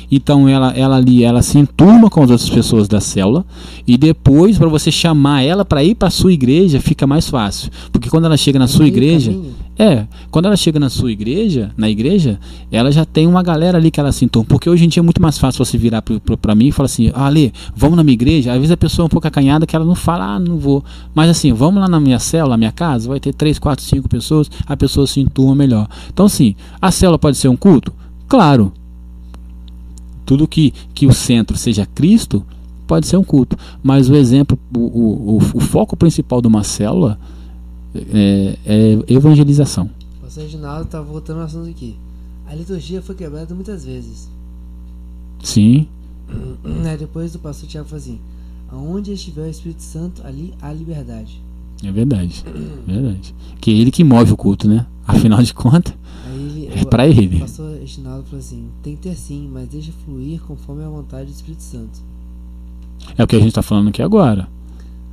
Então 0.09 0.47
ela, 0.47 0.71
ela 0.73 0.97
ali, 0.97 1.23
ela 1.23 1.41
se 1.41 1.57
enturma 1.57 2.09
com 2.09 2.21
as 2.21 2.29
outras 2.29 2.49
pessoas 2.49 2.87
da 2.87 2.99
célula 2.99 3.45
e 3.87 3.97
depois 3.97 4.57
para 4.57 4.67
você 4.67 4.91
chamar 4.91 5.41
ela 5.41 5.63
para 5.65 5.83
ir 5.83 5.95
para 5.95 6.09
sua 6.09 6.31
igreja 6.33 6.79
fica 6.81 7.07
mais 7.07 7.29
fácil, 7.29 7.71
porque 7.93 8.09
quando 8.09 8.25
ela 8.25 8.35
chega 8.35 8.59
na 8.59 8.67
sua 8.67 8.85
igreja, 8.87 9.33
é, 9.79 10.05
quando 10.29 10.45
ela 10.45 10.57
chega 10.57 10.79
na 10.79 10.89
sua 10.89 11.11
igreja, 11.11 11.71
na 11.77 11.89
igreja, 11.89 12.37
ela 12.71 12.91
já 12.91 13.05
tem 13.05 13.25
uma 13.25 13.41
galera 13.41 13.77
ali 13.77 13.89
que 13.89 13.99
ela 14.01 14.11
se 14.11 14.23
entorna. 14.25 14.47
Porque 14.49 14.69
hoje 14.69 14.85
em 14.85 14.89
dia 14.89 14.99
é 14.99 15.03
muito 15.03 15.21
mais 15.21 15.37
fácil 15.37 15.63
você 15.63 15.77
virar 15.77 16.01
pra 16.41 16.53
mim 16.55 16.67
e 16.67 16.71
falar 16.71 16.85
assim, 16.85 17.09
ah, 17.15 17.25
Ale, 17.25 17.51
vamos 17.75 17.95
na 17.97 18.03
minha 18.03 18.10
igreja. 18.11 18.51
Às 18.51 18.57
vezes 18.57 18.71
a 18.71 18.77
pessoa 18.77 19.05
é 19.05 19.07
um 19.07 19.09
pouco 19.09 19.27
acanhada 19.27 19.65
que 19.65 19.75
ela 19.75 19.85
não 19.85 19.95
fala, 19.95 20.35
ah, 20.35 20.39
não 20.39 20.57
vou. 20.57 20.83
Mas 21.13 21.29
assim, 21.29 21.53
vamos 21.53 21.81
lá 21.81 21.87
na 21.87 21.99
minha 21.99 22.19
célula, 22.19 22.51
na 22.51 22.57
minha 22.57 22.71
casa, 22.71 23.07
vai 23.07 23.19
ter 23.19 23.33
três, 23.33 23.57
quatro, 23.57 23.83
cinco 23.83 24.07
pessoas, 24.09 24.49
a 24.65 24.75
pessoa 24.77 25.07
se 25.07 25.19
enturma 25.19 25.55
melhor. 25.55 25.87
Então, 26.09 26.25
assim, 26.25 26.55
a 26.81 26.91
célula 26.91 27.17
pode 27.17 27.37
ser 27.37 27.47
um 27.47 27.57
culto? 27.57 27.93
Claro. 28.27 28.71
Tudo 30.25 30.47
que, 30.47 30.73
que 30.93 31.05
o 31.05 31.13
centro 31.13 31.57
seja 31.57 31.85
Cristo 31.85 32.45
pode 32.87 33.07
ser 33.07 33.17
um 33.17 33.23
culto. 33.23 33.57
Mas 33.81 34.09
o 34.09 34.15
exemplo, 34.15 34.57
o, 34.75 34.79
o, 34.79 35.37
o, 35.37 35.59
foco 35.59 35.95
principal 35.95 36.41
de 36.41 36.47
uma 36.47 36.63
célula 36.63 37.17
é, 37.95 38.57
é 38.65 39.13
evangelização. 39.13 39.89
O 40.19 40.25
pastor 40.25 40.43
Reginaldo 40.43 40.85
tá 40.85 41.01
voltando 41.01 41.39
ao 41.39 41.45
assunto 41.45 41.69
aqui. 41.69 41.97
A 42.47 42.53
liturgia 42.53 43.01
foi 43.01 43.15
quebrada 43.15 43.55
muitas 43.55 43.85
vezes. 43.85 44.29
Sim, 45.41 45.87
Aí 46.85 46.97
depois 46.97 47.33
do 47.33 47.39
pastor 47.39 47.67
Tiago 47.69 47.87
falou 47.87 48.01
assim: 48.01 48.19
Aonde 48.69 49.13
estiver 49.13 49.47
o 49.47 49.49
Espírito 49.49 49.83
Santo, 49.83 50.25
ali 50.25 50.53
há 50.61 50.71
liberdade. 50.71 51.41
é 51.83 51.91
verdade. 51.91 52.43
É 52.87 52.91
verdade. 52.91 53.35
Que 53.59 53.71
é 53.71 53.73
ele 53.75 53.91
que 53.91 54.03
move 54.03 54.31
o 54.33 54.37
culto, 54.37 54.67
né? 54.67 54.85
Afinal 55.05 55.41
de 55.41 55.53
contas, 55.53 55.93
ele, 56.33 56.67
é 56.67 56.85
pra 56.85 57.03
o 57.03 57.07
ele. 57.07 57.39
pastor 57.39 57.77
Reginaldo 57.77 58.23
falou 58.25 58.39
assim: 58.39 58.69
tem 58.81 58.95
que 58.95 59.01
ter 59.01 59.15
sim, 59.15 59.49
mas 59.51 59.67
deixa 59.67 59.91
fluir 60.05 60.39
conforme 60.41 60.83
a 60.83 60.89
vontade 60.89 61.25
do 61.25 61.33
Espírito 61.33 61.63
Santo. 61.63 61.99
É 63.17 63.23
o 63.23 63.27
que 63.27 63.35
a 63.35 63.39
gente 63.39 63.53
tá 63.53 63.61
falando 63.61 63.89
aqui 63.89 64.01
agora. 64.01 64.47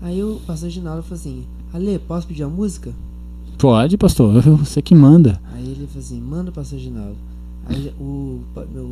Aí 0.02 0.22
o 0.22 0.40
pastor 0.46 0.68
Reginaldo 0.68 1.02
falou 1.02 1.16
assim: 1.18 1.44
Ale, 1.72 1.98
posso 1.98 2.26
pedir 2.26 2.44
uma 2.44 2.54
música? 2.54 2.92
Pode, 3.56 3.96
pastor, 3.98 4.40
você 4.42 4.80
que 4.80 4.94
manda. 4.94 5.40
Aí 5.52 5.64
ele 5.64 5.86
falou 5.86 5.98
assim: 5.98 6.20
manda, 6.20 6.52
pastor 6.52 6.78
Reginaldo. 6.78 7.16
O, 8.00 8.40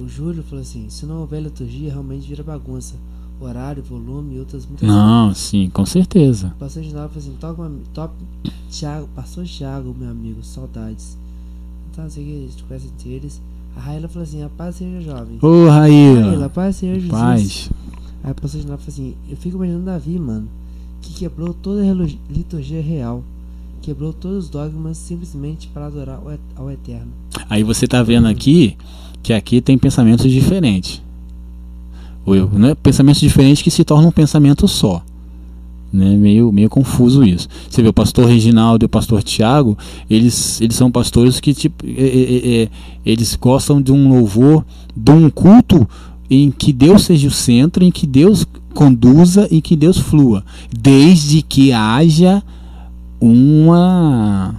o 0.03 0.09
Júlio 0.09 0.43
falou 0.43 0.61
assim: 0.62 0.89
se 0.91 1.07
não 1.07 1.20
houver 1.20 1.43
liturgia, 1.43 1.91
realmente 1.91 2.29
vira 2.29 2.43
bagunça. 2.43 2.95
Horário, 3.39 3.83
volume 3.83 4.37
e 4.37 4.39
outras 4.39 4.64
muitas 4.64 4.89
Não, 4.89 5.35
sim, 5.35 5.68
com 5.68 5.85
certeza. 5.85 6.49
O 6.57 6.59
pastor 6.59 6.83
Reginaldo 6.83 7.12
falou 7.12 7.29
assim: 7.29 7.37
toca 7.39 7.62
uma. 7.62 7.70
Top, 7.93 8.14
Thiago, 8.70 9.09
pastor 9.14 9.47
Thiago, 9.47 9.95
meu 9.99 10.11
amigo, 10.11 10.43
saudades. 10.43 11.18
Então, 11.91 12.05
não 12.05 12.11
sei 12.11 12.22
o 12.22 12.27
que, 12.27 12.74
a 12.74 13.09
eles. 13.09 13.41
Raíla 13.77 14.09
falou 14.09 14.22
assim: 14.22 14.43
a 14.43 14.49
paz 14.49 14.77
seja 14.77 15.01
jovem. 15.01 15.39
Ô, 15.43 15.68
Raíla, 15.68 16.22
Raíla. 16.22 16.47
a 16.47 16.49
paz 16.49 16.77
seja 16.77 16.95
Jesus. 16.95 17.11
Paz. 17.11 17.70
Aí 18.24 18.33
o 18.33 18.35
pastor 18.35 18.59
Reginaldo 18.59 18.83
falou 18.83 18.95
assim: 18.95 19.14
eu 19.29 19.37
fico 19.37 19.57
imaginando 19.57 19.85
Davi, 19.85 20.18
mano, 20.18 20.49
que 21.03 21.14
quebrou 21.14 21.53
toda 21.53 21.83
a 21.83 21.95
liturgia 22.31 22.81
real. 22.81 23.22
Quebrou 23.83 24.12
todos 24.12 24.45
os 24.47 24.51
dogmas 24.51 24.97
simplesmente 24.99 25.68
para 25.68 25.87
adorar 25.87 26.20
ao 26.24 26.33
et- 26.33 26.41
ao 26.57 26.70
Eterno. 26.70 27.09
Aí 27.49 27.62
você 27.62 27.87
tá 27.87 28.03
vendo 28.03 28.27
aqui 28.27 28.77
que 29.22 29.33
aqui 29.33 29.61
tem 29.61 29.79
pensamentos 29.79 30.31
diferentes. 30.31 31.01
Eu- 32.27 32.51
Não 32.53 32.70
é 32.70 32.74
pensamentos 32.74 33.20
diferentes 33.20 33.62
que 33.62 33.70
se 33.70 33.85
tornam 33.85 34.09
um 34.09 34.12
pensamento 34.12 34.66
só. 34.66 35.03
Né? 35.93 36.16
Meio, 36.16 36.51
meio 36.51 36.68
confuso 36.68 37.22
isso. 37.22 37.49
Você 37.70 37.81
vê 37.81 37.89
o 37.89 37.93
pastor 37.93 38.27
Reginaldo 38.27 38.85
e 38.85 38.87
o 38.87 38.89
pastor 38.89 39.22
Tiago, 39.22 39.79
eles, 40.11 40.61
eles 40.61 40.74
são 40.74 40.91
pastores 40.91 41.39
que 41.39 41.55
tipo, 41.55 41.87
é, 41.87 41.91
é, 41.91 42.62
é, 42.64 42.68
eles 43.05 43.37
gostam 43.37 43.81
de 43.81 43.93
um 43.93 44.09
louvor, 44.09 44.64
de 44.97 45.12
um 45.12 45.31
culto 45.31 45.89
em 46.29 46.51
que 46.51 46.72
Deus 46.72 47.05
seja 47.05 47.29
o 47.29 47.31
centro, 47.31 47.85
em 47.85 47.93
que 47.93 48.05
Deus 48.05 48.45
conduza 48.74 49.47
e 49.51 49.62
que 49.62 49.77
Deus 49.77 49.97
flua, 49.97 50.45
desde 50.77 51.41
que 51.41 51.72
haja 51.72 52.43
uma 53.21 54.55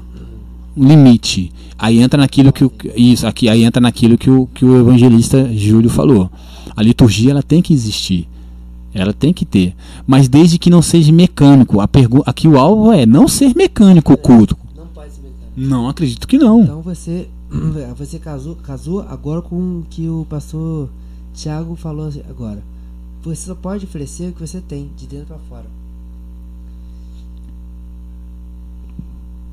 um 0.75 0.87
limite. 0.87 1.51
Aí 1.77 1.99
entra 1.99 2.19
naquilo 2.19 2.51
que 2.51 2.63
o 2.63 2.71
isso 2.95 3.27
aqui 3.27 3.49
aí 3.49 3.63
entra 3.63 3.81
naquilo 3.81 4.17
que 4.17 4.29
o 4.29 4.47
que 4.47 4.65
o 4.65 4.79
evangelista 4.79 5.51
Júlio 5.53 5.89
falou. 5.89 6.29
A 6.75 6.81
liturgia 6.81 7.31
ela 7.31 7.43
tem 7.43 7.61
que 7.61 7.73
existir. 7.73 8.27
Ela 8.93 9.13
tem 9.13 9.31
que 9.31 9.45
ter, 9.45 9.75
mas 10.07 10.27
desde 10.27 10.57
que 10.57 10.69
não 10.69 10.81
seja 10.81 11.11
mecânico. 11.11 11.79
A 11.79 11.87
pergunta 11.87 12.29
aqui 12.29 12.47
o 12.47 12.57
alvo 12.57 12.91
é 12.91 13.05
não 13.05 13.27
ser 13.27 13.55
mecânico 13.55 14.13
o 14.13 14.17
culto. 14.17 14.57
Não 14.75 14.87
pode 14.87 15.11
ser 15.11 15.21
mecânico. 15.21 15.51
Não 15.55 15.87
acredito 15.87 16.27
que 16.27 16.37
não. 16.37 16.63
Então 16.63 16.81
você, 16.81 17.27
você 17.95 18.17
casou, 18.17 18.55
casou 18.55 19.01
agora 19.01 19.41
com 19.41 19.55
o 19.55 19.85
que 19.89 20.07
o 20.07 20.25
pastor 20.27 20.89
Tiago 21.33 21.75
falou 21.75 22.11
agora. 22.27 22.63
Você 23.23 23.47
só 23.47 23.55
pode 23.55 23.85
oferecer 23.85 24.29
o 24.29 24.33
que 24.33 24.39
você 24.39 24.61
tem, 24.61 24.89
de 24.97 25.05
dentro 25.05 25.27
para 25.27 25.37
fora. 25.49 25.65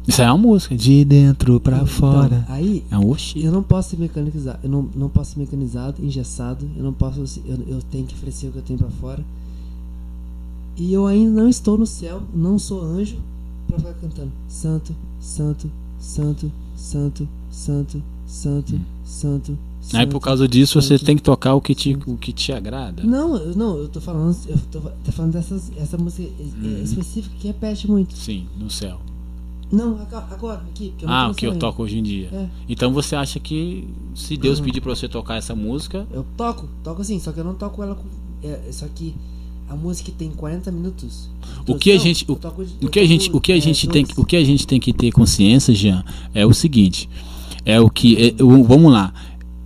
Isso 0.07 0.21
é 0.21 0.27
uma 0.31 0.37
música 0.39 0.77
de 0.77 1.05
dentro 1.05 1.59
pra 1.59 1.87
fora. 1.87 2.43
Então, 2.45 2.55
aí 2.55 2.85
É 2.91 2.99
um 2.99 3.11
oxi. 3.11 3.43
eu 3.43 3.51
não 3.51 3.63
posso 3.63 3.91
ser 3.91 3.97
mecanizado, 3.99 4.59
eu 4.63 4.69
não, 4.71 4.89
não 4.95 5.09
posso 5.09 5.33
ser 5.33 5.39
mecanizado, 5.41 6.05
engessado, 6.05 6.69
eu 6.77 6.83
não 6.83 6.93
posso, 6.93 7.21
eu, 7.47 7.57
eu 7.67 7.83
tenho 7.91 8.05
que 8.07 8.15
oferecer 8.15 8.49
o 8.49 8.53
que 8.53 8.59
eu 8.59 8.63
tenho 8.63 8.79
para 8.79 8.91
fora. 8.91 9.25
E 10.77 10.93
eu 10.93 11.07
ainda 11.07 11.43
não 11.43 11.49
estou 11.49 11.79
no 11.79 11.87
céu, 11.87 12.23
não 12.35 12.59
sou 12.59 12.83
anjo 12.83 13.17
para 13.67 13.79
ficar 13.79 13.95
cantando 13.95 14.31
santo, 14.49 14.95
santo, 15.21 15.71
santo, 15.99 16.51
santo, 16.77 17.29
santo, 17.51 18.03
santo, 18.27 18.81
santo. 19.05 19.53
Aí 19.93 20.01
santo. 20.01 20.11
por 20.11 20.21
causa 20.21 20.49
disso 20.49 20.81
você 20.83 20.99
santo. 20.99 21.07
tem 21.07 21.17
que 21.17 21.23
tocar 21.23 21.55
o 21.55 21.61
que 21.61 21.75
te 21.75 21.95
o 22.07 22.17
que 22.17 22.33
te 22.33 22.53
agrada. 22.53 23.05
Não, 23.05 23.37
eu- 23.37 23.55
não, 23.55 23.77
eu 23.79 23.89
tô 23.89 24.01
falando, 24.01 24.37
eu 24.49 24.59
tô, 24.73 24.81
tô 24.81 25.13
falando 25.13 25.33
dessas, 25.33 25.71
essa 25.79 25.97
música 25.97 26.23
é 26.41 26.43
Uhum. 26.67 26.83
específica 26.83 27.35
que 27.39 27.47
repete 27.47 27.89
muito. 27.89 28.15
Sim, 28.17 28.47
no 28.59 28.69
céu. 28.69 29.01
Não, 29.75 29.99
agora, 30.31 30.63
aqui, 30.71 30.91
porque 30.91 31.05
eu 31.05 31.09
não 31.09 31.15
Ah, 31.15 31.29
o 31.31 31.35
que 31.35 31.47
eu 31.47 31.59
toco 31.59 31.83
hoje 31.83 31.99
em 31.99 32.03
dia. 32.03 32.29
É, 32.33 32.47
Então 32.69 32.93
você 32.93 33.17
acha 33.17 33.39
que 33.41 33.89
se 34.15 34.37
Deus 34.37 34.61
pedir 34.61 34.81
pra 34.81 34.95
você 34.95 35.09
tocar 35.09 35.37
essa 35.37 35.55
música, 35.55 36.07
eu 36.13 36.25
toco, 36.37 36.69
toco 36.83 37.03
assim, 37.03 37.19
só 37.19 37.33
que 37.33 37.41
eu 37.41 37.45
não 37.45 37.55
toco 37.55 37.83
ela 37.83 37.95
com. 37.95 38.05
É, 38.43 38.61
só 38.71 38.87
que 38.95 39.15
a 39.69 39.75
música 39.75 40.13
tem 40.17 40.31
40 40.31 40.71
minutos. 40.71 41.29
O 41.67 41.75
que 41.77 41.91
a 41.91 41.99
gente- 41.99 42.25
eu 42.29 42.37
toco- 42.37 42.63
o 42.63 42.67
eu 42.83 42.89
que 42.89 43.01
a 43.01 43.07
gente, 43.07 43.31
o 43.33 43.41
que 43.41 43.53
a 43.53 43.57
é, 43.57 43.61
gente 43.61 43.89
tem, 43.89 44.07
o 44.17 44.25
que 44.25 44.37
a 44.37 44.45
gente 44.45 44.67
tem 44.67 44.79
que 44.79 44.93
ter 44.93 45.11
consciência, 45.11 45.75
Jean, 45.75 46.05
é 46.35 46.45
o 46.47 46.53
seguinte, 46.53 47.09
é 47.65 47.81
o 47.81 47.89
que, 47.91 48.35
é, 48.39 48.43
o- 48.43 48.63
vamos 48.65 48.93
lá. 48.93 49.13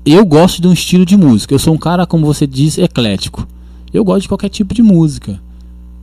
Eu 0.06 0.24
gosto 0.24 0.62
de 0.62 0.68
um 0.68 0.72
estilo 0.72 1.04
de 1.04 1.16
música. 1.16 1.52
Eu 1.52 1.58
sou 1.58 1.74
um 1.74 1.78
cara, 1.78 2.06
como 2.06 2.24
você 2.24 2.46
disse, 2.46 2.80
eclético. 2.80 3.46
Eu 3.92 4.04
gosto 4.04 4.22
de 4.22 4.28
qualquer 4.28 4.48
tipo 4.48 4.72
de 4.72 4.82
música. 4.82 5.38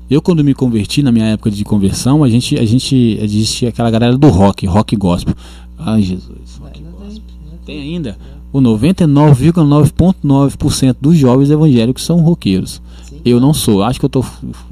Eu 0.10 0.22
quando 0.22 0.44
me 0.44 0.54
converti 0.54 1.02
na 1.02 1.12
minha 1.12 1.26
época 1.26 1.50
de 1.50 1.64
conversão, 1.64 2.24
a 2.24 2.30
gente, 2.30 2.56
a 2.58 2.66
gente 2.66 3.18
existia 3.22 3.70
aquela 3.70 3.90
galera 3.90 4.16
do 4.18 4.28
rock, 4.30 4.68
rock 4.68 4.96
gospel. 4.96 5.34
Ai, 5.78 6.02
Jesus, 6.04 6.58
rock 6.60 6.78
Ainda 6.80 6.92
gospel. 6.92 7.24
tem, 7.26 7.52
ainda 7.52 7.60
Tem 7.66 7.82
ainda. 7.82 8.18
O 8.54 8.62
99,9.9% 8.62 10.96
dos 11.02 11.18
jovens 11.18 11.50
evangélicos 11.50 12.04
são 12.04 12.22
roqueiros. 12.22 12.80
Eu 13.26 13.40
não 13.40 13.52
sou. 13.54 13.82
Acho 13.84 14.00
que 14.00 14.06
eu 14.06 14.10
tô 14.10 14.24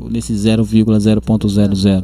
nesse 0.09 0.33
0,0.00. 0.33 2.03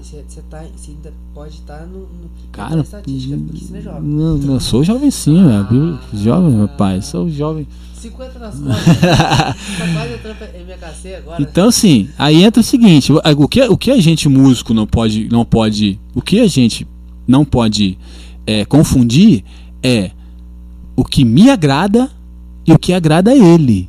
Você 0.00 0.22
tá, 0.48 0.60
ainda 0.60 1.12
pode 1.34 1.54
estar 1.54 1.86
no, 1.86 2.00
no 2.00 2.30
Cara, 2.50 2.76
na 2.76 2.82
estatística, 2.82 3.36
porque 3.36 3.64
você 3.64 3.72
não 3.72 3.78
é 3.78 3.82
jovem. 3.82 4.02
não, 4.02 4.38
não, 4.38 4.54
eu 4.54 4.60
sou 4.60 4.84
jovem 4.84 5.10
sim, 5.10 5.40
a 5.50 5.62
Bíblia- 5.62 5.98
jovem, 6.14 6.58
rapaz, 6.60 7.06
sou 7.06 7.28
jovem. 7.30 7.66
50 7.94 8.38
nas 8.40 8.54
costas. 8.58 8.96
tá 9.00 9.54
quase 9.94 10.14
agora. 11.14 11.40
Então 11.42 11.68
assim, 11.68 12.08
aí 12.18 12.42
entra 12.42 12.60
o 12.60 12.64
seguinte, 12.64 13.12
o 13.12 13.20
o 13.38 13.48
que, 13.48 13.62
o 13.62 13.76
que 13.76 13.90
a 13.92 14.00
gente 14.00 14.28
músico 14.28 14.74
não 14.74 14.86
pode, 14.86 15.28
não 15.30 15.44
pode, 15.44 16.00
o 16.14 16.20
que 16.20 16.40
a 16.40 16.48
gente 16.48 16.86
não 17.26 17.44
pode 17.44 17.96
é, 18.46 18.64
confundir 18.64 19.44
é 19.82 20.10
o 20.96 21.04
que 21.04 21.24
me 21.24 21.48
agrada 21.48 22.10
e 22.66 22.72
o 22.72 22.78
que 22.78 22.92
agrada 22.92 23.30
a 23.30 23.36
ele. 23.36 23.88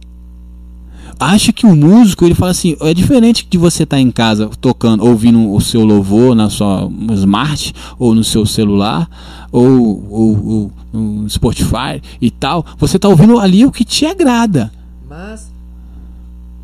Acho 1.20 1.54
que 1.54 1.66
o 1.66 1.76
músico, 1.76 2.26
ele 2.26 2.36
fala 2.36 2.52
assim, 2.52 2.76
é 2.82 2.94
diferente 2.94 3.48
de 3.50 3.58
você 3.58 3.84
estar 3.84 4.00
em 4.00 4.12
casa 4.12 4.50
tocando, 4.60 5.06
ouvindo 5.06 5.54
o 5.54 5.62
seu 5.62 5.84
louvor 5.86 6.36
na 6.36 6.50
sua 6.50 6.90
smart 7.14 7.74
ou 7.98 8.14
no 8.14 8.24
seu 8.24 8.46
celular 8.46 9.10
ou, 9.52 10.06
ou, 10.10 10.48
ou 10.48 10.72
no 10.92 11.30
Spotify 11.30 12.02
e 12.22 12.30
tal. 12.30 12.66
Você 12.78 12.98
está 12.98 13.08
ouvindo 13.08 13.40
ali 13.40 13.66
o 13.66 13.72
que 13.72 13.86
te 13.86 14.06
agrada. 14.06 14.72
Mas 15.08 15.52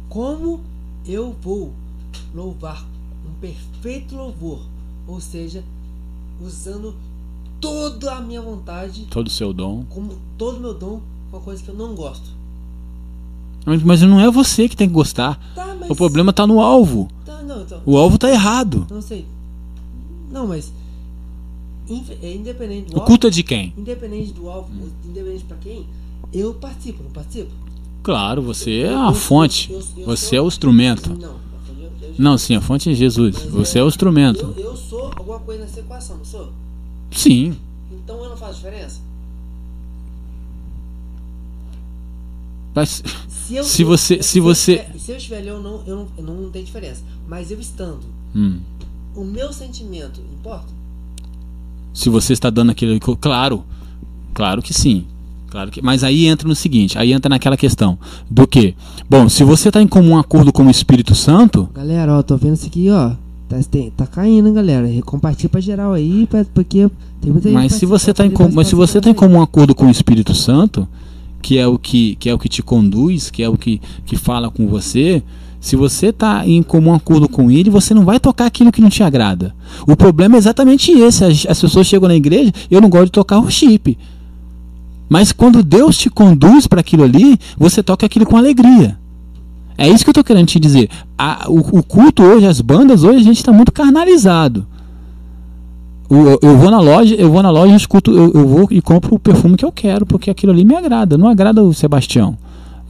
como 0.10 0.62
eu 1.08 1.36
vou 1.41 1.72
louvar 2.34 2.86
um 3.28 3.39
perfeito 3.39 4.16
louvor, 4.16 4.60
ou 5.08 5.22
seja, 5.22 5.64
usando 6.41 6.95
toda 7.62 8.16
a 8.16 8.22
minha 8.22 8.41
vontade, 8.41 9.08
Todo 9.10 9.28
o 9.28 9.32
seu 9.32 9.54
dom. 9.54 9.84
como 9.89 10.18
todo 10.38 10.58
o 10.58 10.60
meu 10.60 10.74
dom, 10.74 11.02
com 11.30 11.38
uma 11.38 11.43
coisa 11.43 11.62
que 11.64 11.70
eu 11.70 11.76
não 11.76 11.93
gosto. 11.95 12.39
Mas- 13.66 13.84
Mas 13.84 14.01
não 14.01 14.20
é 14.20 14.30
você 14.32 14.68
que 14.70 14.76
tem 14.76 14.88
que 14.88 14.93
gostar. 14.93 15.39
Tá, 15.55 15.76
mas 15.80 15.89
O 15.89 15.95
problema 15.95 16.32
tá 16.34 16.45
no 16.47 16.60
alvo. 16.60 17.10
Tá, 17.26 17.41
não, 17.43 17.62
então, 17.62 17.82
O 17.86 17.97
alvo 17.97 18.18
tá 18.18 18.30
errado. 18.30 18.88
não 18.89 19.01
sei. 19.01 19.26
Não, 20.32 20.47
mas 20.47 20.72
é 22.22 22.34
independente 22.36 22.88
do 22.91 22.93
O 22.97 22.99
alvo, 22.99 23.07
culto 23.07 23.28
é 23.28 23.30
de 23.30 23.41
quem? 23.43 23.74
independente 23.78 24.32
do 24.34 24.49
alvo, 24.49 24.70
independente 25.05 25.43
pra 25.45 25.57
quem, 25.57 25.86
eu 26.32 26.53
participo, 26.53 27.01
não 27.03 27.12
participo? 27.12 27.49
Claro, 28.03 28.41
você 28.41 28.72
é 28.82 28.93
Eu- 28.93 28.99
a 29.01 29.07
eu- 29.07 29.14
fonte. 29.14 29.72
eu- 29.72 29.82
Você 30.05 30.28
sou- 30.30 30.38
é 30.38 30.41
o 30.41 30.47
instrumento. 30.47 31.10
Não, 31.20 31.39
Não, 32.18 32.38
sim, 32.38 32.55
a 32.55 32.62
fonte 32.62 32.89
é 32.89 32.93
Jesus. 32.93 33.36
Você 33.49 33.80
é 33.80 33.84
o 33.84 33.88
instrumento. 33.88 34.53
eu, 34.57 34.64
eu 34.66 34.76
sou 34.76 35.05
alguma 35.18 35.39
coisa 35.39 35.64
nessa 35.64 35.80
equação, 35.80 36.18
não 36.18 36.26
sou? 36.26 36.49
Sim. 37.12 37.55
Então 37.91 38.22
eu 38.24 38.30
não 38.30 38.38
faço 38.38 38.55
diferença? 38.55 38.99
Mas 42.76 43.04
Se, 43.28 43.56
eu, 43.56 43.64
Se 43.64 43.84
você- 43.84 44.22
se 44.22 44.38
eu 44.38 44.44
você- 44.44 44.74
estiver- 44.74 45.00
se 45.00 45.12
eu 45.12 45.18
estiver 45.18 45.38
ali, 45.40 45.48
eu 45.48 45.60
não, 45.62 45.82
eu 45.88 45.96
não, 46.18 46.24
não, 46.24 46.42
não 46.44 46.50
tem 46.52 46.64
diferença. 46.64 47.02
Mas 47.28 47.50
eu 47.50 47.60
estando, 47.60 48.00
hum, 48.36 48.60
o 49.16 49.24
meu 49.24 49.52
sentimento 49.52 50.22
importa? 50.40 50.68
se 51.94 52.10
você 52.10 52.32
está 52.34 52.50
dando 52.50 52.72
aquilo, 52.72 52.98
claro, 53.20 53.64
claro 54.34 54.62
que 54.62 54.74
sim. 54.74 55.06
Claro 55.50 55.72
que, 55.72 55.82
mas 55.82 56.04
aí 56.04 56.28
entra 56.28 56.48
no 56.48 56.56
seguinte, 56.56 56.96
aí 56.98 57.12
entra 57.12 57.28
naquela 57.28 57.58
questão 57.58 57.98
do 58.30 58.46
que, 58.46 58.76
bom, 59.10 59.28
se 59.28 59.44
você 59.44 59.70
está 59.70 59.82
em 59.82 59.88
comum 59.88 60.16
acordo 60.18 60.54
com 60.54 60.68
o 60.68 60.70
Espírito 60.70 61.16
Santo, 61.16 61.68
Galera, 61.74 62.16
ó, 62.20 62.22
tô 62.22 62.38
vendo 62.38 62.54
isso 62.54 62.68
aqui, 62.68 62.90
ó. 62.92 63.14
Tá, 63.50 63.60
tem- 63.64 63.90
tá 63.90 64.06
caindo, 64.06 64.54
galera. 64.54 64.88
Compartilha 65.02 65.50
pra 65.50 65.60
geral 65.60 65.94
aí, 65.94 66.28
pra- 66.28 66.46
porque 66.54 66.88
tem 67.20 67.32
muita 67.32 67.50
gente 67.50 67.56
Mas 67.56 67.74
se 67.74 67.86
você 67.88 68.12
está 68.12 68.24
em 68.24 68.32
mas 68.54 68.68
se 68.68 68.76
você 68.76 69.02
tá 69.02 69.10
em 69.10 69.14
comum 69.16 69.42
acordo 69.42 69.74
com 69.74 69.88
o 69.88 69.90
Espírito 69.90 70.36
Santo, 70.36 70.88
que 71.42 71.58
é 71.58 71.68
o 71.68 71.78
que, 71.78 72.16
que 72.16 72.30
é 72.30 72.34
o 72.34 72.40
que 72.40 72.50
te 72.50 72.62
conduz, 72.62 73.30
que 73.30 73.42
é 73.44 73.50
o 73.50 73.58
que, 73.58 73.82
que 74.06 74.16
fala 74.18 74.50
com 74.50 74.68
você, 74.68 75.24
se 75.60 75.76
você 75.76 76.08
está 76.08 76.48
em 76.48 76.64
comum 76.64 76.94
acordo 76.94 77.28
com 77.28 77.52
ele, 77.52 77.70
você 77.70 77.94
não 77.94 78.06
vai 78.06 78.20
tocar 78.20 78.46
aquilo 78.46 78.72
que 78.72 78.82
não 78.82 78.90
te 78.90 79.04
agrada. 79.04 79.54
O 79.88 79.96
problema 79.96 80.36
é 80.36 80.38
exatamente 80.38 80.92
esse. 80.92 81.24
As, 81.26 81.46
as 81.48 81.60
pessoas 81.62 81.86
chegam 81.88 82.08
na 82.08 82.16
igreja, 82.16 82.52
eu 82.72 82.80
não 82.80 82.90
gosto 82.90 83.06
de 83.06 83.12
tocar 83.12 83.40
worship. 83.40 83.98
Mas 85.10 85.32
quando 85.32 85.64
Deus 85.64 85.98
te 85.98 86.10
conduz 86.10 86.68
para 86.68 86.80
aquilo 86.82 87.04
ali, 87.04 87.38
você 87.58 87.82
toca 87.84 88.06
aquilo 88.06 88.26
com 88.26 88.38
alegria. 88.38 88.98
É 89.78 89.88
isso 89.88 90.04
que 90.04 90.10
eu 90.10 90.14
tô 90.14 90.24
querendo 90.24 90.48
te 90.48 90.60
dizer. 90.60 90.90
A- 91.18 91.46
o, 91.50 91.80
o 91.80 91.84
culto 91.84 92.22
hoje, 92.24 92.46
as 92.46 92.62
bandas 92.62 93.04
hoje, 93.04 93.20
a 93.20 93.24
gente 93.24 93.38
está 93.38 93.52
muito 93.52 93.72
carnalizado. 93.72 94.68
Eu 96.10 96.57
vou 96.57 96.72
na 96.72 96.80
loja, 96.80 97.14
eu 97.16 97.32
vou 97.32 97.43
na 97.43 97.51
loja, 97.51 97.76
escuto, 97.76 98.12
eu, 98.12 98.32
eu 98.34 98.47
vou 98.47 98.68
e 98.72 98.82
compro 98.82 99.16
o 99.16 99.20
perfume 99.20 99.55
que 99.55 99.64
eu 99.64 99.72
quero, 99.72 100.05
porque 100.05 100.32
aquilo 100.32 100.51
ali 100.51 100.66
me 100.66 100.76
agrada. 100.76 101.18
Não 101.18 101.28
agrada 101.28 101.62
o 101.62 101.74
Sebastião. 101.74 102.36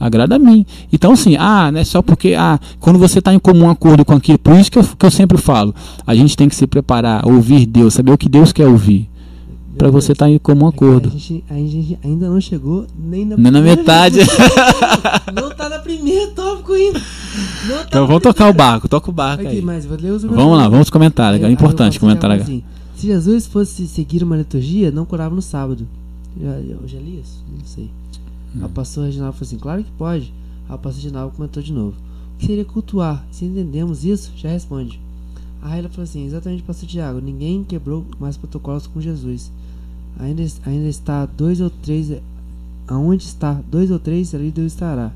Agrada 0.00 0.36
a 0.36 0.38
mim. 0.38 0.64
Então, 0.90 1.12
assim, 1.12 1.36
ah, 1.38 1.70
não 1.70 1.78
é 1.78 1.84
só 1.84 2.00
porque. 2.00 2.34
Ah, 2.34 2.58
quando 2.78 2.98
você 2.98 3.18
está 3.18 3.34
em 3.34 3.38
comum 3.38 3.68
acordo 3.68 4.02
com 4.02 4.14
aquilo, 4.14 4.38
por 4.38 4.56
isso 4.56 4.70
que 4.70 4.78
eu, 4.78 4.82
que 4.82 5.04
eu 5.04 5.10
sempre 5.10 5.36
falo, 5.36 5.74
a 6.06 6.14
gente 6.14 6.34
tem 6.34 6.48
que 6.48 6.56
se 6.56 6.66
preparar, 6.66 7.26
ouvir 7.26 7.66
Deus, 7.66 7.92
saber 7.92 8.10
o 8.10 8.16
que 8.16 8.26
Deus 8.28 8.50
quer 8.50 8.66
ouvir. 8.66 9.10
Para 9.76 9.90
você 9.90 10.12
estar 10.12 10.28
em 10.28 10.38
comum 10.38 10.66
acordo. 10.66 11.08
A 11.08 11.12
gente, 11.12 11.44
a 11.50 11.54
gente 11.54 11.98
ainda 12.02 12.28
não 12.28 12.40
chegou 12.40 12.86
nem 12.98 13.24
na, 13.26 13.36
Nem 13.36 13.52
na 13.52 13.60
metade. 13.60 14.16
vez. 14.16 14.28
não 15.34 15.50
tá 15.50 15.68
na 15.68 15.78
primeira 15.78 16.30
tópico 16.32 16.72
ainda. 16.72 16.98
Tá 16.98 17.84
Então 17.88 18.06
vamos 18.06 18.22
tocar 18.22 18.48
o 18.48 18.52
barco, 18.52 18.88
toca 18.88 19.10
o 19.10 19.12
barco 19.12 19.46
aí. 19.46 19.60
Vamos 20.34 20.58
lá, 20.58 20.68
vamos 20.68 20.90
comentar. 20.90 21.34
É 21.34 21.50
importante 21.50 21.98
o 21.98 22.00
comentar. 22.00 22.30
fala 22.30 22.42
assim, 22.42 22.62
Se 23.00 23.06
Jesus 23.06 23.46
fosse 23.46 23.88
seguir 23.88 24.22
uma 24.22 24.36
liturgia, 24.36 24.90
não 24.90 25.06
curava 25.06 25.34
no 25.34 25.40
sábado. 25.40 25.88
Eu 26.38 26.86
já 26.86 27.00
li 27.00 27.18
isso? 27.18 27.42
Não 27.50 27.64
sei. 27.64 27.88
Aí 28.54 28.62
O 28.62 28.68
pastor 28.68 29.06
Reginaldo 29.06 29.32
falou 29.32 29.46
assim: 29.46 29.58
Claro 29.58 29.82
que 29.82 29.90
pode. 29.92 30.34
Aí 30.68 30.74
o 30.74 30.78
pastor 30.78 31.02
Reginaldo 31.02 31.34
comentou 31.34 31.62
de 31.62 31.72
novo: 31.72 31.96
O 31.96 32.38
que 32.38 32.44
seria 32.44 32.62
cultuar? 32.62 33.26
Se 33.32 33.46
entendemos 33.46 34.04
isso, 34.04 34.30
já 34.36 34.50
responde. 34.50 35.00
Aí 35.62 35.78
ela 35.78 35.88
falou 35.88 36.04
assim: 36.04 36.26
Exatamente, 36.26 36.62
pastor 36.62 36.86
Tiago. 36.86 37.22
Ninguém 37.22 37.64
quebrou 37.64 38.04
mais 38.18 38.36
protocolos 38.36 38.86
com 38.86 39.00
Jesus. 39.00 39.50
Ainda, 40.18 40.42
ainda 40.66 40.86
está 40.86 41.24
dois 41.24 41.58
ou 41.62 41.70
três. 41.70 42.12
Aonde 42.86 43.24
está 43.24 43.62
dois 43.70 43.90
ou 43.90 43.98
três, 43.98 44.34
ali 44.34 44.50
Deus 44.50 44.74
estará. 44.74 45.10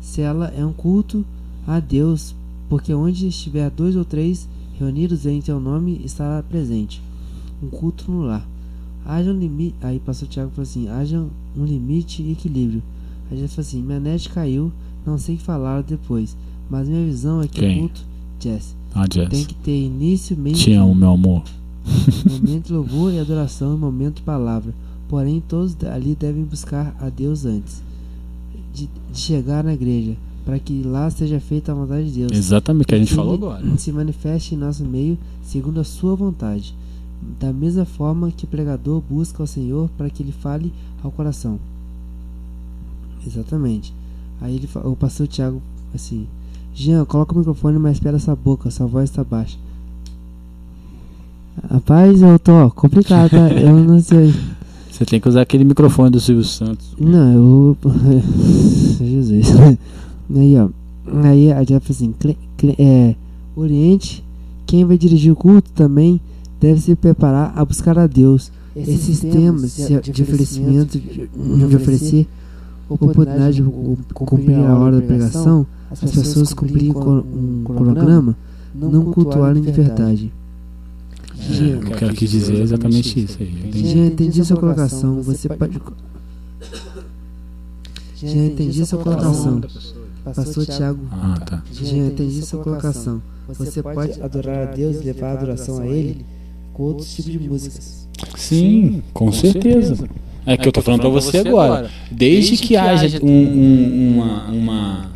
Se 0.00 0.22
ela 0.22 0.46
é 0.56 0.64
um 0.64 0.72
culto 0.72 1.26
a 1.66 1.78
Deus, 1.78 2.34
porque 2.70 2.94
onde 2.94 3.28
estiver 3.28 3.68
dois 3.68 3.96
ou 3.96 4.04
três 4.06 4.48
reunidos 4.78 5.26
em 5.26 5.42
teu 5.42 5.60
nome, 5.60 6.00
estará 6.02 6.42
presente. 6.42 7.06
Um 7.62 7.68
culto 7.68 8.10
no 8.10 8.22
lar. 8.22 8.46
Haja 9.04 9.30
um 9.30 9.38
limite. 9.38 9.74
Aí 9.82 9.98
pastor 10.00 10.28
Tiago 10.28 10.50
falou 10.50 10.62
assim: 10.62 10.88
haja 10.88 11.24
um 11.56 11.64
limite 11.64 12.22
e 12.22 12.32
equilíbrio. 12.32 12.82
Aí 13.30 13.38
ele 13.38 13.48
falou 13.48 13.66
assim: 13.66 13.82
minha 13.82 14.00
net 14.00 14.28
caiu, 14.28 14.72
não 15.06 15.18
sei 15.18 15.34
o 15.34 15.38
que 15.38 15.44
falar 15.44 15.82
depois. 15.82 16.36
Mas 16.70 16.88
minha 16.88 17.04
visão 17.04 17.40
é 17.42 17.48
que 17.48 17.60
Quem? 17.60 17.76
o 17.76 17.80
culto, 17.80 18.02
Jess, 18.40 18.76
Ah, 18.94 19.06
tem 19.08 19.26
Jess. 19.30 19.46
que 19.46 19.54
ter 19.54 19.80
início, 19.84 20.36
meio 20.36 20.54
Te 20.56 20.72
amo, 20.74 20.94
meu 20.94 21.12
amor. 21.12 21.42
momento 22.28 22.66
de 22.66 22.72
louvor 22.74 23.12
e 23.12 23.18
adoração 23.18 23.74
e 23.74 23.78
momento 23.78 24.16
de 24.16 24.22
palavra. 24.22 24.74
Porém, 25.08 25.42
todos 25.48 25.74
ali 25.90 26.14
devem 26.14 26.44
buscar 26.44 26.94
a 27.00 27.08
Deus 27.08 27.46
antes 27.46 27.82
de, 28.74 28.86
de 29.10 29.18
chegar 29.18 29.64
na 29.64 29.72
igreja, 29.72 30.14
para 30.44 30.58
que 30.58 30.82
lá 30.82 31.08
seja 31.10 31.40
feita 31.40 31.72
a 31.72 31.74
vontade 31.74 32.10
de 32.12 32.18
Deus. 32.20 32.32
Exatamente 32.32 32.84
o 32.84 32.88
que 32.88 32.94
a 32.94 32.98
gente 32.98 33.14
falou 33.14 33.32
agora. 33.34 33.64
Se 33.78 33.90
manifeste 33.90 34.54
em 34.54 34.58
nosso 34.58 34.84
meio 34.84 35.16
segundo 35.42 35.80
a 35.80 35.84
sua 35.84 36.14
vontade. 36.14 36.74
Da 37.40 37.52
mesma 37.52 37.84
forma 37.84 38.30
que 38.30 38.44
o 38.44 38.48
pregador 38.48 39.00
busca 39.00 39.42
ao 39.42 39.46
Senhor 39.46 39.90
para 39.96 40.08
que 40.08 40.22
ele 40.22 40.32
fale 40.32 40.72
ao 41.02 41.10
coração. 41.10 41.58
Exatamente. 43.26 43.92
Aí 44.40 44.56
ele, 44.56 44.68
o 44.84 44.96
pastor 44.96 45.26
Tiago 45.26 45.60
assim: 45.94 46.26
Jean, 46.74 47.04
coloca 47.04 47.34
o 47.34 47.38
microfone 47.38 47.78
mais 47.78 47.98
perto 47.98 48.14
dessa 48.14 48.36
boca, 48.36 48.70
sua 48.70 48.86
voz 48.86 49.10
está 49.10 49.24
baixa. 49.24 49.58
Rapaz, 51.68 52.22
eu 52.22 52.38
tô 52.38 52.70
complicado, 52.70 53.30
tá? 53.30 53.50
Eu 53.50 53.76
não 53.78 54.00
sei. 54.00 54.32
Você 54.90 55.04
tem 55.04 55.20
que 55.20 55.28
usar 55.28 55.42
aquele 55.42 55.64
microfone 55.64 56.10
do 56.10 56.20
Silvio 56.20 56.44
Santos. 56.44 56.94
Não, 56.98 57.32
eu. 57.32 57.76
Jesus. 58.98 59.46
Aí, 60.34 60.56
ó. 60.56 60.68
Aí 61.24 61.52
a 61.52 61.62
Jeff 61.62 61.90
assim: 61.90 62.14
é, 62.78 63.14
Oriente, 63.56 64.24
quem 64.66 64.84
vai 64.84 64.98
dirigir 64.98 65.32
o 65.32 65.36
culto 65.36 65.70
também 65.72 66.20
deve 66.60 66.80
se 66.80 66.94
preparar 66.94 67.52
a 67.56 67.64
buscar 67.64 67.98
a 67.98 68.06
Deus. 68.06 68.50
Esses 68.76 69.20
temas 69.20 69.76
de, 69.76 70.00
de 70.12 70.22
oferecimento, 70.22 70.98
de, 70.98 71.26
de 71.68 71.76
oferecer 71.76 72.28
oportunidade 72.88 73.56
de 73.56 73.62
cu- 73.62 73.98
cumprir 74.14 74.54
a 74.56 74.78
hora 74.78 75.00
da 75.00 75.06
pregação, 75.06 75.66
as 75.90 76.00
pessoas 76.10 76.52
cumprirem 76.52 76.90
um 76.90 77.64
cronograma, 77.64 78.36
não 78.74 79.04
cultuarem 79.12 79.62
de 79.62 79.72
verdade. 79.72 80.32
É, 81.50 81.76
o 81.76 81.96
que 81.96 82.04
eu 82.04 82.12
quis 82.14 82.30
dizer 82.30 82.56
é 82.56 82.62
exatamente 82.62 83.20
isso 83.24 83.36
aí. 83.40 83.48
Entendi. 83.68 83.88
Já 83.90 83.98
entendi 84.06 84.44
sua 84.44 84.56
colocação. 84.56 85.22
Você 85.22 85.48
pode. 85.48 85.80
Já 88.16 88.28
entendi 88.36 88.84
sua 88.86 88.98
colocação. 88.98 89.60
Pastor 90.24 90.66
Tiago. 90.66 90.98
Ah, 91.12 91.40
tá. 91.44 91.62
Já 91.72 91.96
entendi 91.96 92.42
sua 92.44 92.62
colocação. 92.62 93.22
Você 93.48 93.82
pode 93.82 94.20
adorar 94.20 94.68
a 94.68 94.70
Deus 94.72 94.96
e 94.96 95.04
levar 95.04 95.28
a 95.28 95.32
adoração 95.32 95.78
a 95.80 95.86
Ele 95.86 96.24
com 96.78 96.84
outros 96.84 97.12
tipos 97.14 97.32
de 97.32 97.38
músicas. 97.40 98.08
Sim, 98.36 99.02
com 99.12 99.32
certeza. 99.32 100.08
É 100.46 100.56
que 100.56 100.66
eu 100.68 100.72
tô 100.72 100.80
falando 100.80 101.00
pra 101.00 101.10
você 101.10 101.38
agora. 101.38 101.90
Desde 102.10 102.56
que 102.56 102.76
haja 102.76 103.18
um- 103.22 103.28
um- 103.28 104.14
uma, 104.16 104.44
uma- 104.46 105.10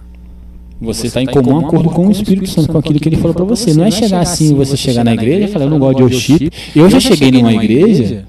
Você 0.81 1.07
está 1.07 1.23
em 1.23 1.27
comum 1.27 1.59
acordo 1.59 1.89
com 1.91 2.09
o 2.09 2.11
Espírito 2.11 2.51
Santo, 2.51 2.73
com 2.73 2.79
aquilo 2.79 2.99
que 2.99 3.09
ele 3.09 3.17
falou 3.17 3.35
pra 3.35 3.45
você. 3.45 3.73
Não 3.73 3.85
é 3.85 3.91
chegar 3.93 4.21
assim, 4.21 4.53
você 4.55 4.77
chegar 4.77 5.05
na 5.05 5.15
igreja 5.15 5.45
e 5.45 5.49
falar, 5.53 5.67
eu 5.67 5.71
não 5.71 5.79
gosto 5.79 5.97
de 5.99 6.03
worship. 6.03 6.51
Eu 6.75 6.91
já 6.91 6.99
cheguei 7.01 7.31
numa 7.31 7.53
igreja 7.65 8.25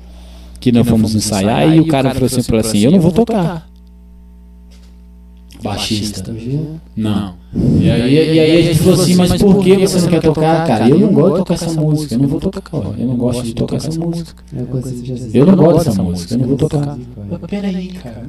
que 0.60 0.72
nós 0.72 0.88
fomos 0.88 1.16
ensaiar 1.16 1.76
e 1.76 1.80
o 1.80 1.88
cara 1.88 2.12
falou 2.14 2.28
assim, 2.28 2.44
falou 2.44 2.60
assim 2.62 2.80
eu 2.80 2.92
não 2.92 3.00
vou 3.00 3.12
tocar. 3.12 3.68
Baixista. 5.64 6.36
Não. 6.96 7.36
E 7.56 7.90
aí, 7.90 8.14
e 8.14 8.40
aí 8.40 8.58
a 8.58 8.62
gente 8.62 8.80
falou 8.80 9.02
assim, 9.02 9.16
mas 9.16 9.42
por 9.42 9.64
que 9.64 9.78
você 9.78 10.02
não 10.02 10.08
quer 10.08 10.22
tocar? 10.22 10.68
Cara, 10.68 10.90
eu 10.90 11.00
não 11.00 11.14
gosto 11.14 11.32
de 11.32 11.38
tocar 11.38 11.54
essa 11.54 11.82
música, 11.82 12.16
eu 12.16 12.20
não 12.20 12.28
vou 12.28 12.40
tocar, 12.40 12.62
ó. 12.74 12.94
eu 12.98 13.08
não 13.08 13.16
gosto 13.16 13.44
de 13.44 13.54
tocar 13.54 13.76
essa 13.78 14.00
música. 14.00 14.44
Eu 15.34 15.46
não 15.46 15.56
gosto 15.56 15.86
dessa 15.86 16.04
música, 16.04 16.34
eu 16.34 16.40
não 16.40 16.48
vou 16.48 16.58
tocar. 16.58 16.98
Peraí, 17.48 17.88
cara. 17.90 18.24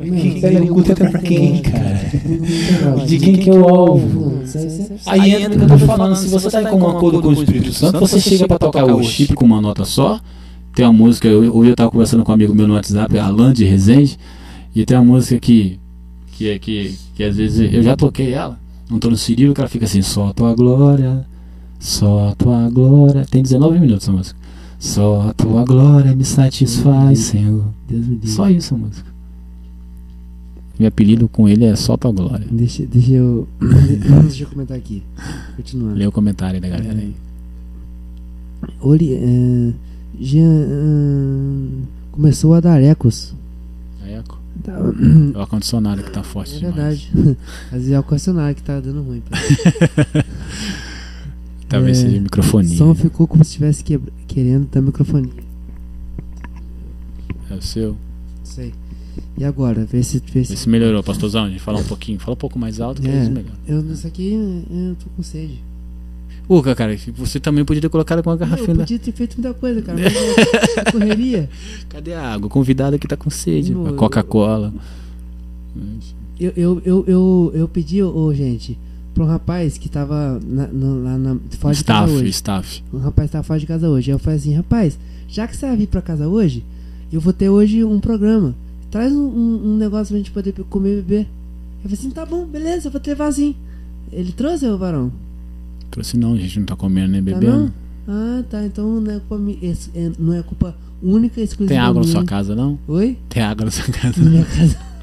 O 0.63 0.69
culto 0.69 0.93
é 0.93 0.95
pra 0.95 1.19
quem, 1.19 1.63
cara? 1.63 2.01
De 3.07 3.19
quem 3.19 3.37
que 3.37 3.51
é 3.51 3.53
o 3.53 3.69
alvo? 3.69 4.43
Aí 5.07 5.35
entra 5.35 5.55
o 5.55 5.67
que 5.67 5.73
eu 5.73 5.79
tô 5.79 5.87
falando, 5.87 6.17
se 6.17 6.29
você 6.29 6.51
tá 6.51 6.63
em 6.63 6.67
comum 6.67 6.89
acordo 6.89 7.21
com 7.21 7.29
o 7.29 7.33
Espírito 7.33 7.73
Santo, 7.73 7.99
você 7.99 8.21
chega 8.21 8.47
pra 8.47 8.59
tocar 8.59 8.85
o 8.85 9.03
chip 9.03 9.35
com 9.35 9.45
uma 9.45 9.61
nota 9.61 9.85
só. 9.85 10.21
Tem 10.75 10.85
uma 10.85 10.93
música, 10.93 11.29
eu, 11.29 11.45
eu, 11.45 11.65
eu 11.65 11.77
tava 11.77 11.91
conversando 11.91 12.25
com 12.25 12.33
um 12.33 12.35
amigo 12.35 12.55
meu 12.55 12.67
no 12.67 12.75
WhatsApp, 12.75 13.17
Alan 13.17 13.53
de 13.53 13.65
Resende, 13.65 14.19
e 14.75 14.85
tem 14.85 14.97
uma 14.97 15.05
música 15.05 15.39
que, 15.39 15.79
que, 16.37 16.51
é- 16.51 16.59
que, 16.59 16.95
que 17.15 17.23
às 17.25 17.37
vezes 17.37 17.73
eu 17.73 17.83
já 17.83 17.97
toquei 17.97 18.33
ela, 18.33 18.59
não 18.91 18.99
tô 18.99 19.09
no 19.11 19.17
Cirilo, 19.17 19.53
o 19.53 19.55
cara 19.55 19.69
fica 19.69 19.85
assim, 19.85 20.03
só 20.03 20.29
a 20.29 20.33
tua 20.35 20.55
glória, 20.55 21.25
só 21.81 22.29
a 22.29 22.35
tua 22.35 22.69
glória. 22.71 23.27
Tem 23.31 23.43
19 23.43 23.79
minutos 23.79 24.05
essa 24.05 24.13
música. 24.13 24.39
Só 24.79 25.29
a 25.31 25.33
tua 25.33 25.65
glória 25.65 26.15
me 26.15 26.25
satisfaz, 26.25 27.19
Senhor. 27.21 27.65
Deus 27.89 28.07
me. 28.07 28.21
Só 28.27 28.51
isso 28.51 28.75
a 28.75 28.79
música. 28.79 29.15
Meu 30.79 30.89
apelido 30.89 31.29
com 31.29 31.49
ele 31.49 31.65
é 31.65 31.77
Só 31.77 31.97
Tua 31.97 32.11
Glória. 32.11 32.45
Deixa, 32.51 32.85
deixa 32.85 33.13
eu. 33.13 33.47
deixa 34.23 34.43
eu 34.43 34.49
comentar 34.49 34.77
aqui. 34.77 35.03
Continuando. 35.57 35.95
Lê 35.95 36.07
o 36.07 36.13
comentário 36.13 36.61
da 36.61 36.69
galera 36.69 36.99
aí. 36.99 37.15
Ori, 38.81 39.15
é, 39.15 39.73
Jean, 40.21 40.67
ah, 40.69 41.87
começou 42.13 42.55
a 42.55 42.61
dar 42.61 42.83
ecos. 42.83 43.33
É 44.05 44.15
eco. 44.17 44.39
Tá- 44.63 44.73
É 45.35 45.37
o 45.37 45.41
ar-condicionado 45.41 46.03
que 46.03 46.11
tá 46.11 46.23
forte 46.23 46.57
É 46.57 46.71
demais. 46.71 47.03
verdade. 47.05 47.37
Às 47.67 47.73
vezes 47.79 47.91
é 47.93 47.99
o 47.99 48.03
questionário 48.03 48.55
que 48.55 48.63
tá 48.63 48.81
dando 48.81 49.03
ruim. 49.03 49.23
Talvez 51.69 51.99
É, 51.99 52.03
seja 52.03 52.21
microfonia. 52.21 52.75
O 52.75 52.77
som 52.77 52.95
ficou 52.95 53.27
como 53.27 53.43
se 53.45 53.51
estivesse 53.51 53.83
querendo 54.29 54.69
dar 54.71 54.81
microfone. 54.81 55.33
É 57.51 57.55
o 57.55 57.63
seu. 57.63 57.97
Sei. 58.45 58.73
E 59.37 59.45
agora? 59.45 59.85
Vê 59.85 60.03
se. 60.03 60.19
Vê 60.19 60.41
Vê 60.41 60.45
se 60.45 60.57
se 60.57 60.69
melhorou, 60.69 61.03
pastorzão. 61.03 61.45
A 61.45 61.49
gente 61.49 61.61
fala 61.61 61.79
um 61.79 61.85
pouquinho. 61.85 62.19
Fala 62.21 62.35
um 62.35 62.39
pouco 62.39 62.59
mais 62.59 62.81
alto 62.81 63.03
que 63.03 63.09
É. 63.09 63.25
é. 63.25 63.29
melhor. 63.29 63.53
eu, 63.67 63.81
isso 63.93 64.07
aqui 64.07 64.33
eu 64.71 64.95
tô 64.97 65.07
com 65.17 65.23
sede. 65.23 65.61
Ô, 66.47 66.63
cara, 66.63 66.95
você 67.17 67.41
também 67.41 67.65
podia 67.65 67.81
ter 67.81 67.89
colocado 67.89 68.23
com 68.23 68.29
uma 68.31 68.35
eu 68.35 68.39
garrafinha. 68.39 68.75
da- 68.75 68.83
podia 68.85 68.99
ter 68.99 69.13
feito 69.13 69.41
muita 69.41 69.55
coisa, 69.59 69.81
cara. 69.81 69.97
Mas 70.03 70.13
eu- 70.87 70.93
correria. 70.93 71.49
Cadê 71.89 72.13
a 72.13 72.33
água? 72.35 72.47
O 72.47 72.51
convidado 72.51 72.97
aqui 72.97 73.09
tá 73.09 73.17
com 73.17 73.31
sede. 73.31 73.73
A 73.73 73.77
eu- 73.77 73.95
Coca-Cola. 73.95 74.73
Eu, 76.39 76.53
eu, 76.57 76.83
eu, 76.85 77.05
eu, 77.07 77.53
eu 77.55 77.69
pedi, 77.69 78.03
ô, 78.03 78.33
gente, 78.35 78.77
pra 79.15 79.25
um 79.25 79.27
rapaz 79.27 79.79
que 79.79 79.89
tava 79.89 80.41
na, 80.47 80.65
lá 80.73 81.17
na, 81.19 81.37
fora 81.59 81.75
de 81.75 81.85
casa 81.85 82.07
Staff, 82.07 82.13
hoje. 82.13 82.29
staff. 82.31 82.83
Um 82.93 82.99
rapaz 82.99 83.31
tava 83.31 83.45
fora 83.45 83.59
de 83.61 83.67
casa 83.67 83.89
hoje. 83.89 84.11
Aí 84.11 84.15
eu 84.15 84.19
falei 84.19 84.39
assim, 84.39 84.55
rapaz, 84.55 84.99
já 85.29 85.47
que 85.47 85.57
você 85.57 85.67
vai 85.67 85.77
vir 85.77 85.87
pra 85.87 86.03
casa 86.03 86.29
hoje, 86.29 86.65
eu 87.13 87.21
vou 87.21 87.33
ter 87.33 87.49
hoje 87.49 87.85
um 87.85 88.01
programa. 88.01 88.55
Traz 88.91 89.13
um, 89.13 89.23
um, 89.27 89.61
um 89.73 89.77
negócio 89.77 90.09
pra 90.09 90.19
gente 90.19 90.31
poder 90.31 90.53
comer 90.69 90.93
e 90.93 90.97
beber. 91.03 91.21
Eu 91.83 91.91
falei 91.91 91.95
assim, 91.99 92.11
tá 92.11 92.27
bom, 92.27 92.45
beleza, 92.45 92.89
eu 92.89 92.93
vou 92.93 93.01
levar 93.07 93.27
assim. 93.29 93.55
Ele 94.13 94.33
trouxe, 94.33 94.67
ô 94.67 94.77
varão? 94.77 95.11
Trouxe 95.95 96.17
não, 96.17 96.35
a 96.35 96.37
gente 96.37 96.59
não 96.59 96.67
tá 96.67 96.75
comendo 96.75 97.13
nem 97.13 97.23
Tá 97.23 97.39
bebendo. 97.39 97.59
não? 97.59 97.73
Ah, 98.09 98.43
tá. 98.51 98.65
Então 98.67 99.01
não 99.01 99.13
é 99.13 99.21
culpa, 99.29 99.41
é- 99.95 100.11
não 100.19 100.35
é 100.35 100.43
culpa 100.43 100.75
única 101.01 101.41
e 101.41 101.45
exclusiva 101.45 101.69
Tem 101.69 101.79
água 101.79 102.03
na 102.03 102.09
sua 102.09 102.25
casa, 102.25 102.57
não? 102.57 102.77
Oi? 102.89 103.17
Tem 103.29 103.43
água 103.43 103.65
na 103.67 103.71
sua 103.71 103.85
casa. 103.95 104.21
Na 104.23 104.29
minha 104.31 104.45
casa. 104.45 104.77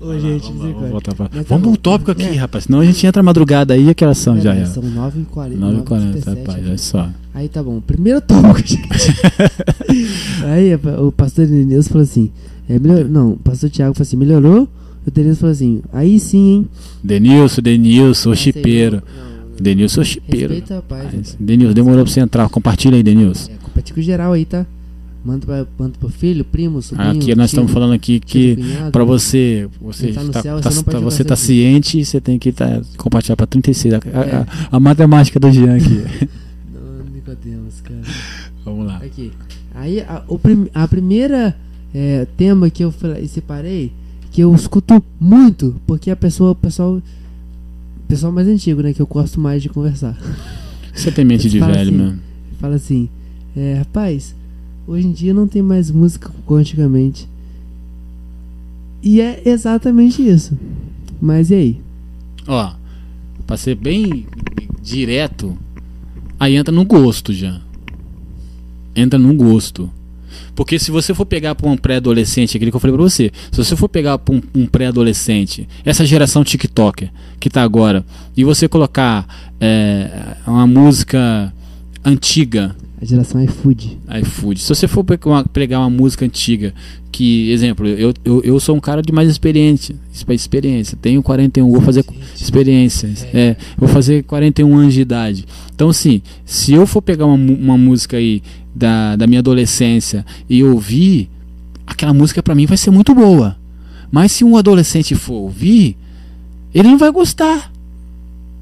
Ô, 0.00 0.06
lá, 0.06 0.18
gente, 0.18 0.46
vamos, 0.52 0.62
lá, 0.64 0.72
vamos 0.72 0.90
voltar 0.90 1.14
pra... 1.14 1.28
Tá 1.28 1.42
Vamos 1.48 1.68
pro 1.68 1.76
tópico 1.76 2.10
aqui, 2.12 2.22
É. 2.22 2.34
rapaz. 2.36 2.64
Senão 2.64 2.80
a 2.80 2.84
gente 2.84 3.04
entra 3.06 3.22
madrugada 3.22 3.74
aí, 3.74 3.94
que 3.94 4.04
horas 4.04 4.18
são 4.18 4.40
já? 4.40 4.52
Aí, 4.52 4.60
já. 4.60 4.66
São 4.66 4.82
9h40. 4.82 5.58
9h40, 5.58 6.24
rapaz, 6.24 6.66
olha 6.66 6.78
só. 6.78 7.10
Aí 7.34 7.48
tá 7.48 7.62
bom. 7.62 7.80
Primeiro 7.80 8.20
tópico, 8.22 8.58
gente. 8.66 8.88
aí 10.44 10.74
o 11.00 11.12
pastor 11.12 11.46
Denilson 11.46 11.88
falou 11.90 12.02
assim: 12.04 12.30
é, 12.68 12.78
melhor, 12.78 13.04
não, 13.04 13.32
o 13.32 13.36
pastor 13.36 13.68
Tiago 13.70 13.94
falou 13.94 14.02
assim: 14.06 14.16
melhorou? 14.16 14.68
O 15.06 15.10
Denilson 15.10 15.40
falou 15.40 15.52
assim: 15.52 15.82
aí 15.92 16.18
sim, 16.18 16.38
hein? 16.38 16.68
Denilson, 17.02 17.62
Denilson, 17.62 18.30
o 18.30 18.36
chipeiro. 18.36 19.02
não, 19.06 19.27
Denilson, 19.60 20.00
o 20.00 20.04
chipeiro. 20.04 20.54
Respeita. 20.54 20.84
Denilson, 21.38 21.74
demorou 21.74 22.04
pra 22.04 22.12
você 22.12 22.20
entrar. 22.20 22.48
Compartilha 22.48 22.96
aí, 22.96 23.02
Denilson. 23.02 23.50
É, 23.52 23.54
compartilha 23.62 24.02
geral 24.02 24.32
aí, 24.32 24.44
tá? 24.44 24.66
Manda, 25.24 25.44
pra, 25.44 25.66
manda 25.78 25.94
pro 25.98 26.08
filho, 26.08 26.44
primo, 26.44 26.80
sobrinho. 26.80 27.10
Aqui 27.10 27.34
nós 27.34 27.50
estamos 27.50 27.70
falando 27.72 27.92
aqui 27.92 28.20
que 28.20 28.56
pra 28.92 29.02
você, 29.04 29.68
você 29.80 30.12
tá 30.12 30.24
tá, 30.32 30.42
céu, 30.42 30.60
tá- 30.60 30.70
você 30.70 30.82
tá- 30.84 30.98
você 31.00 31.24
tá 31.24 31.36
ciente, 31.36 32.04
você 32.04 32.20
tem 32.20 32.38
que 32.38 32.52
tá, 32.52 32.80
compartilhar 32.96 33.36
pra 33.36 33.46
36. 33.46 33.94
A, 33.94 33.96
a- 33.98 34.00
É. 34.24 34.36
a- 34.36 34.46
a 34.72 34.80
matemática 34.80 35.38
do 35.40 35.50
Jean 35.50 35.76
aqui. 35.76 36.04
Não, 36.72 37.04
Nicodemus, 37.12 37.80
cara. 37.82 38.00
Vamos 38.64 38.86
lá. 38.86 38.96
Aqui. 38.98 39.32
Aí 39.74 40.00
a, 40.00 40.22
o 40.28 40.38
prim- 40.38 40.68
a 40.72 40.86
primeira 40.86 41.54
é, 41.92 42.26
tema 42.36 42.70
que 42.70 42.84
eu 42.84 42.94
separei, 43.26 43.92
que 44.30 44.40
eu 44.40 44.54
escuto 44.54 45.02
muito, 45.20 45.74
porque 45.86 46.10
a 46.10 46.16
pessoa, 46.16 46.52
o 46.52 46.54
pessoal, 46.54 47.02
pessoal 48.08 48.32
mais 48.32 48.48
antigo, 48.48 48.82
né, 48.82 48.92
que 48.92 49.00
eu 49.02 49.06
gosto 49.06 49.38
mais 49.38 49.62
de 49.62 49.68
conversar. 49.68 50.18
Você 50.94 51.12
tem 51.12 51.24
mente 51.24 51.48
de 51.48 51.60
velho 51.60 51.94
assim. 51.94 52.18
Fala 52.58 52.74
assim, 52.74 53.08
é, 53.56 53.74
rapaz, 53.74 54.34
hoje 54.86 55.06
em 55.06 55.12
dia 55.12 55.32
não 55.34 55.46
tem 55.46 55.62
mais 55.62 55.90
música 55.90 56.32
como 56.44 56.58
antigamente. 56.58 57.28
E 59.02 59.20
é 59.20 59.42
exatamente 59.44 60.26
isso. 60.26 60.58
Mas 61.20 61.50
e 61.50 61.54
aí? 61.54 61.80
Ó, 62.46 62.72
pra 63.46 63.56
ser 63.56 63.76
bem 63.76 64.26
direto, 64.82 65.56
aí 66.40 66.56
entra 66.56 66.74
no 66.74 66.84
gosto 66.84 67.32
já. 67.32 67.60
Entra 68.96 69.18
no 69.18 69.32
gosto. 69.34 69.88
Porque 70.54 70.78
se 70.78 70.90
você 70.90 71.14
for 71.14 71.24
pegar 71.24 71.54
pra 71.54 71.68
um 71.68 71.76
pré-adolescente, 71.76 72.56
aquele 72.56 72.70
que 72.70 72.76
eu 72.76 72.80
falei 72.80 72.96
pra 72.96 73.02
você, 73.02 73.30
se 73.50 73.56
você 73.56 73.76
for 73.76 73.88
pegar 73.88 74.18
pra 74.18 74.34
um, 74.34 74.42
um 74.54 74.66
pré-adolescente, 74.66 75.68
essa 75.84 76.04
geração 76.04 76.44
TikToker 76.44 77.10
que 77.38 77.48
tá 77.48 77.62
agora, 77.62 78.04
e 78.36 78.44
você 78.44 78.68
colocar 78.68 79.26
é, 79.60 80.36
uma 80.46 80.66
música 80.66 81.52
antiga, 82.04 82.74
A 83.00 83.04
geração 83.04 83.42
iFood. 83.44 83.96
iFood. 84.22 84.60
Se 84.60 84.68
você 84.68 84.88
for 84.88 85.04
pegar 85.04 85.78
uma, 85.78 85.90
música 85.90 86.24
antiga, 86.24 86.74
que, 87.12 87.50
exemplo, 87.52 87.86
eu, 87.86 88.12
eu, 88.24 88.42
eu 88.42 88.58
sou 88.58 88.76
um 88.76 88.80
cara 88.80 89.00
de 89.00 89.12
mais 89.12 89.30
experiência, 89.30 89.94
experiência, 90.30 90.98
tenho 91.00 91.22
41, 91.22 91.70
vou 91.70 91.80
fazer 91.80 92.04
experiência, 92.34 93.08
é, 93.32 93.56
vou 93.76 93.88
fazer 93.88 94.24
41 94.24 94.76
anos 94.76 94.94
de 94.94 95.00
idade. 95.00 95.46
Então, 95.72 95.90
assim, 95.90 96.20
se 96.44 96.72
eu 96.72 96.88
for 96.88 97.00
pegar 97.00 97.26
uma, 97.26 97.36
uma 97.36 97.78
música 97.78 98.16
aí 98.16 98.42
da, 98.74 99.14
da 99.14 99.28
minha 99.28 99.38
adolescência 99.38 100.26
e 100.50 100.64
ouvir, 100.64 101.30
aquela 101.86 102.12
música 102.12 102.42
pra 102.42 102.54
mim 102.54 102.66
vai 102.66 102.76
ser 102.76 102.90
muito 102.90 103.14
boa. 103.14 103.56
Mas 104.10 104.32
se 104.32 104.44
um 104.44 104.56
adolescente 104.56 105.14
for 105.14 105.34
ouvir, 105.34 105.96
ele 106.74 106.88
não 106.88 106.98
vai 106.98 107.12
gostar. 107.12 107.70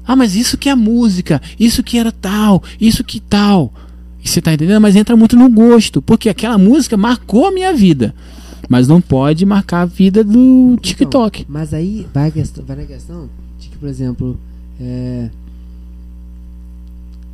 Ah, 0.05 0.15
mas 0.15 0.35
isso 0.35 0.57
que 0.57 0.69
é 0.69 0.75
música, 0.75 1.41
isso 1.59 1.83
que 1.83 1.97
era 1.97 2.11
tal, 2.11 2.63
isso 2.79 3.03
que 3.03 3.19
tal. 3.19 3.73
Você 4.27 4.41
tá 4.41 4.53
entendendo? 4.53 4.81
Mas 4.81 4.95
entra 4.95 5.15
muito 5.15 5.35
no 5.35 5.49
gosto, 5.49 6.01
porque 6.01 6.29
aquela 6.29 6.57
música 6.57 6.97
marcou 6.97 7.47
a 7.47 7.51
minha 7.51 7.73
vida. 7.73 8.13
Mas 8.69 8.87
não 8.87 8.99
pode 8.99 9.45
marcar 9.45 9.81
a 9.81 9.85
vida 9.85 10.23
do 10.23 10.77
TikTok. 10.81 11.41
Então, 11.41 11.53
mas 11.53 11.73
aí 11.73 12.05
vai, 12.13 12.27
a 12.27 12.31
questão, 12.31 12.65
vai 12.65 12.75
na 12.75 12.85
questão 12.85 13.29
de 13.59 13.69
que, 13.69 13.77
por 13.77 13.87
exemplo, 13.87 14.37
é, 14.79 15.29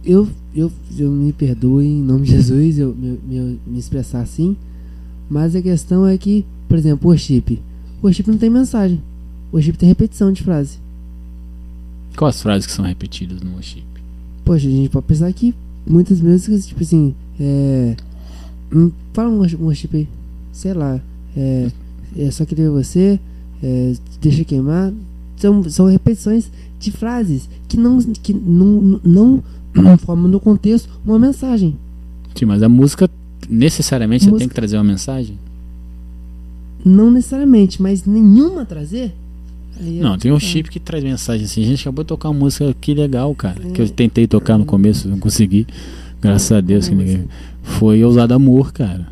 eu, 0.05 0.27
eu, 0.53 0.71
eu 0.97 1.09
me 1.09 1.33
perdoe 1.33 1.85
em 1.85 2.01
nome 2.01 2.25
de 2.25 2.31
Jesus 2.31 2.77
eu 2.77 2.93
me, 2.93 3.19
me, 3.23 3.59
me 3.65 3.79
expressar 3.79 4.21
assim, 4.21 4.55
mas 5.29 5.55
a 5.55 5.61
questão 5.61 6.05
é 6.05 6.17
que, 6.17 6.45
por 6.67 6.77
exemplo, 6.77 7.07
o 7.07 7.11
worship. 7.11 7.59
O 8.01 8.05
worship 8.05 8.27
não 8.27 8.37
tem 8.37 8.49
mensagem. 8.49 9.01
O 9.51 9.55
worship 9.55 9.73
tem 9.73 9.89
repetição 9.89 10.31
de 10.31 10.43
frase. 10.43 10.77
Quais 12.15 12.35
as 12.35 12.41
frases 12.41 12.65
que 12.67 12.71
são 12.71 12.85
repetidas 12.85 13.41
no 13.41 13.53
worship? 13.53 13.83
Poxa, 14.45 14.67
a 14.67 14.71
gente 14.71 14.89
pode 14.89 15.05
pensar 15.07 15.31
que 15.33 15.55
muitas 15.87 16.19
músicas, 16.21 16.65
tipo 16.67 16.81
assim, 16.83 17.13
é. 17.39 17.95
hum, 18.73 18.91
Fala 19.13 19.29
um 19.29 19.41
um 19.41 19.63
worship 19.65 19.89
aí. 19.93 20.07
Sei 20.51 20.73
lá. 20.73 20.99
É. 21.35 21.67
É 22.17 22.31
só 22.31 22.45
querer 22.45 22.69
você. 22.69 23.19
É, 23.61 23.93
deixa 24.21 24.43
queimar. 24.43 24.91
São, 25.37 25.63
são 25.69 25.85
repetições 25.87 26.49
de 26.79 26.91
frases 26.91 27.47
que 27.67 27.75
não, 27.77 27.99
que 27.99 28.33
não, 28.33 28.99
não, 29.03 29.43
não 29.73 29.97
formam 29.97 30.27
no 30.29 30.39
contexto 30.39 30.89
uma 31.05 31.17
mensagem. 31.19 31.75
Sim, 32.35 32.45
mas 32.45 32.61
a 32.63 32.69
música 32.69 33.09
necessariamente 33.49 34.23
você 34.25 34.29
tem 34.29 34.33
Música- 34.33 34.49
que 34.49 34.55
trazer 34.55 34.77
uma 34.77 34.83
mensagem? 34.83 35.37
Não 36.85 37.09
necessariamente, 37.11 37.81
mas 37.81 38.05
nenhuma 38.05 38.65
trazer. 38.65 39.13
Aí 39.79 39.99
é- 39.99 40.01
Não, 40.01 40.17
tem 40.17 40.31
um 40.31 40.37
é. 40.37 40.39
chip 40.39 40.69
que 40.69 40.79
traz 40.79 41.03
mensagem 41.03 41.45
assim. 41.45 41.61
A 41.63 41.65
gente 41.65 41.81
acabou 41.81 42.03
de 42.03 42.07
tocar 42.07 42.29
uma 42.29 42.39
música 42.39 42.73
que 42.79 42.93
legal, 42.93 43.33
cara. 43.35 43.59
Que 43.59 43.81
É. 43.81 43.85
eu 43.85 43.89
tentei 43.89 44.27
tocar 44.27 44.57
no 44.57 44.65
começo, 44.65 45.07
não 45.07 45.19
consegui. 45.19 45.65
Graças 46.21 46.51
a 46.51 46.61
Deus 46.61 46.87
que 46.87 46.95
ninguém. 46.95 47.25
Foi 47.61 48.03
Ousado 48.03 48.33
Amor, 48.33 48.71
cara. 48.71 49.07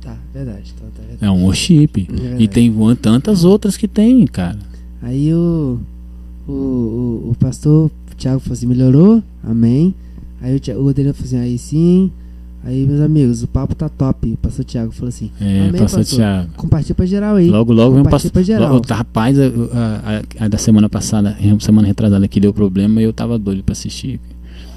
Tá, 0.00 0.16
verdade. 0.32 0.72
Tá, 0.74 0.84
tá, 0.96 1.02
verdade. 1.06 1.24
É 1.24 1.30
um 1.30 1.44
worship. 1.44 2.08
É. 2.08 2.42
E 2.42 2.48
tem 2.48 2.72
tantas 3.00 3.44
outras 3.44 3.76
que 3.76 3.86
tem, 3.86 4.26
cara. 4.26 4.58
Aí 5.02 5.32
o, 5.34 5.78
o, 6.48 6.52
o, 6.52 7.30
o 7.30 7.36
pastor 7.38 7.90
Tiago 8.16 8.40
falou 8.40 8.52
assim, 8.54 8.66
melhorou? 8.66 9.22
Amém. 9.42 9.94
Aí 10.42 10.54
o, 10.56 10.82
o 10.82 10.88
Adelino 10.88 11.14
falou 11.14 11.26
assim, 11.26 11.38
aí 11.38 11.58
sim. 11.58 12.10
Aí, 12.62 12.86
meus 12.86 13.00
amigos, 13.00 13.42
o 13.42 13.48
papo 13.48 13.74
tá 13.74 13.88
top. 13.88 14.32
O 14.32 14.36
pastor 14.36 14.64
Tiago 14.64 14.92
falou 14.92 15.08
assim, 15.08 15.30
É, 15.40 15.60
Amém, 15.68 15.80
pastor 15.80 16.00
pastor. 16.00 16.18
Thiago. 16.18 16.48
compartilha 16.56 16.94
pra 16.94 17.06
geral 17.06 17.36
aí. 17.36 17.48
Logo, 17.48 17.72
logo 17.72 17.96
Compartilha 17.96 18.10
pastor. 18.10 18.30
pra 18.32 18.42
geral. 18.42 18.72
logo- 18.74 18.86
Rapaz, 18.88 19.38
a, 19.38 19.44
a- 19.46 20.18
a- 20.40 20.44
a 20.44 20.48
da 20.48 20.58
semana 20.58 20.88
passada, 20.88 21.36
semana 21.60 21.88
retrasada 21.88 22.28
que 22.28 22.38
deu 22.38 22.52
problema, 22.52 23.00
eu 23.00 23.12
tava 23.12 23.38
doido 23.38 23.62
pra 23.64 23.72
assistir. 23.72 24.20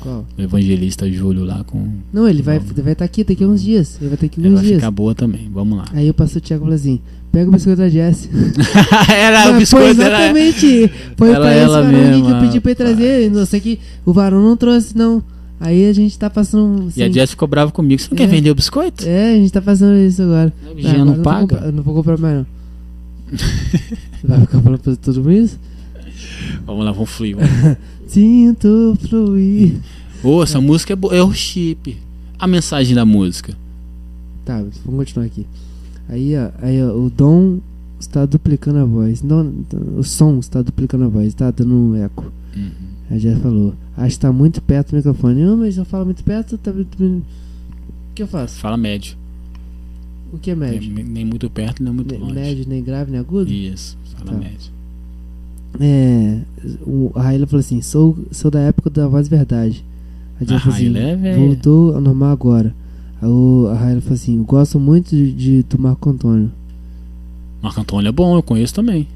Qual? 0.01 0.25
O 0.38 0.41
evangelista 0.41 1.09
Júlio 1.11 1.43
lá 1.45 1.63
com. 1.65 1.86
Não, 2.11 2.27
ele 2.27 2.41
vai 2.41 2.57
estar 2.57 2.81
vai 2.81 2.95
tá 2.95 3.05
aqui 3.05 3.23
daqui 3.23 3.43
a 3.43 3.47
uns 3.47 3.61
dias. 3.61 3.97
Ele 3.99 4.07
vai 4.09 4.15
estar 4.15 4.25
aqui 4.27 4.39
Ela 4.39 4.49
uns 4.49 4.55
vai 4.55 4.63
dias. 4.65 4.75
ficar 4.77 4.91
boa 4.91 5.13
também. 5.15 5.49
Vamos 5.53 5.77
lá. 5.77 5.86
Aí 5.93 6.09
o 6.09 6.13
pastor 6.13 6.41
Tiago 6.41 6.63
falou 6.63 6.75
assim, 6.75 6.99
pega 7.31 7.49
o 7.49 7.53
biscoito 7.53 7.77
da 7.79 7.89
Jess. 7.89 8.29
era 9.09 9.49
o 9.49 9.53
Mas 9.53 9.69
foi 9.69 9.84
biscoito, 9.88 10.01
era. 10.01 10.19
exatamente. 10.19 10.91
Foi 11.17 11.29
Ela- 11.31 11.39
pra 11.39 11.51
esse 11.55 11.63
ela 11.63 11.81
varão 11.81 11.99
aqui 11.99 12.09
que 12.11 12.17
eu 12.17 12.23
mesma, 12.25 12.41
pedi 12.41 12.59
pra 12.59 12.71
ele 12.71 12.75
trazer. 12.75 13.31
Não 13.31 13.45
sei 13.45 13.59
que 13.59 13.79
o 14.05 14.13
varão 14.13 14.41
não 14.41 14.55
trouxe, 14.57 14.97
não. 14.97 15.23
Aí 15.60 15.86
a 15.88 15.93
gente 15.93 16.18
tá 16.20 16.30
passando... 16.30 16.64
um- 16.84 16.89
E 16.95 17.01
a 17.01 17.06
assim, 17.06 17.14
Jess 17.14 17.30
ficou 17.32 17.47
brava 17.47 17.72
comigo. 17.72 18.01
Você 18.01 18.10
não 18.12 18.16
É. 18.16 18.18
quer 18.18 18.28
vender 18.28 18.51
o 18.51 18.56
biscoito? 18.56 19.06
É, 19.08 19.34
a 19.34 19.36
gente 19.38 19.51
tá 19.51 19.62
fazendo 19.62 19.95
isso 19.97 20.22
agora. 20.22 20.54
O 20.66 20.80
agora 20.80 21.06
não 21.06 21.14
vou 21.16 21.24
paga? 21.24 21.39
comprar- 21.56 21.72
não 21.72 21.84
vou 21.84 21.93
comprar 21.95 22.18
mais, 22.18 22.36
não. 22.38 22.45
Vai 24.24 24.39
ficar 24.41 24.62
falando 24.62 24.80
pra 24.80 24.95
todo 24.95 25.18
mundo 25.18 25.32
isso? 25.32 25.60
Vamos 26.66 26.86
lá, 26.86 26.91
vamos 26.91 27.10
fluir. 27.10 27.36
vamos. 27.38 27.78
Sinto 28.08 28.97
fluir. 29.08 29.76
Ô, 30.24 30.43
essa 30.43 30.60
música 30.62 30.93
é, 30.93 30.95
boa, 30.95 31.16
é 31.16 31.22
o 31.24 31.34
chip. 31.34 31.97
A 32.38 32.45
mensagem 32.47 32.93
da 32.95 33.06
música. 33.06 33.54
Tá, 34.45 34.58
vamos 34.86 35.06
continuar 35.06 35.26
aqui. 35.26 35.45
Aí, 36.10 36.34
ó, 36.38 36.49
aí 36.62 36.84
ó, 36.84 36.91
o 36.93 37.10
Dom 37.10 37.60
está 37.99 38.26
duplicando 38.26 38.80
a 38.80 38.86
voz. 38.86 39.22
Não, 39.24 39.54
o 39.97 40.04
som 40.04 40.39
está 40.39 40.62
duplicando 40.62 41.06
a 41.06 41.08
voz, 41.08 41.34
tá 41.34 41.49
dando 41.51 41.74
um 41.74 41.95
eco. 41.95 42.32
Uhum. 42.56 42.70
A 43.10 43.18
Jess 43.18 43.39
falou. 43.39 43.74
Acho 43.96 44.16
que 44.16 44.22
tá 44.22 44.32
muito 44.32 44.62
perto 44.62 44.91
do 44.91 44.98
microfone. 44.98 45.41
Não, 45.44 45.58
mas 45.58 45.78
eu 45.78 45.86
falo 45.86 46.06
muito 46.06 46.24
perto, 46.24 46.58
tá 46.58 46.72
muito. 46.74 46.96
O 47.02 47.22
que 48.16 48.24
eu 48.24 48.28
faço? 48.28 48.60
Fala 48.60 48.76
médio. 48.78 49.16
O 50.32 50.38
que 50.39 50.50
é 50.52 50.56
médio? 50.56 50.91
Nem, 50.91 51.04
nem 51.04 51.26
muito 51.26 51.48
perto, 51.50 51.84
nem 51.84 51.94
muito 51.94 52.12
Ne- 52.14 52.20
longe. 52.20 52.34
médio, 52.34 52.66
nem 52.68 52.84
grave, 52.84 53.12
nem 53.12 53.20
agudo? 53.20 53.52
Isso, 53.52 53.96
fala 54.18 54.32
Tá. 54.32 54.38
médio. 54.38 54.72
É. 55.80 56.39
O, 56.86 57.12
a 57.16 57.22
Raíla 57.24 57.46
falou 57.48 57.60
assim: 57.60 57.82
sou, 57.82 58.18
sou 58.32 58.50
da 58.52 58.60
época 58.60 58.89
da 58.89 59.08
voz 59.08 59.28
verdade. 59.28 59.84
A 60.39 60.44
Jess 60.44 60.58
A 60.58 60.60
falou 60.60 60.76
assim: 60.76 60.98
é 60.98 61.36
voltou 61.36 61.96
ao 61.96 62.02
normal 62.02 62.32
agora. 62.32 62.76
Aí 63.22 63.28
o- 63.30 63.68
a 63.72 63.76
Raíla 63.76 64.02
falou 64.02 64.16
assim: 64.16 64.41
gosto 64.44 64.80
muito 64.80 65.16
de, 65.16 65.32
de 65.32 65.64
do 65.64 65.80
Marco 65.80 66.10
Antônio. 66.10 66.52
Marco 67.62 67.80
Antônio 67.82 68.10
é 68.10 68.12
bom, 68.12 68.36
eu 68.36 68.44
conheço 68.44 68.74
também. 68.74 69.08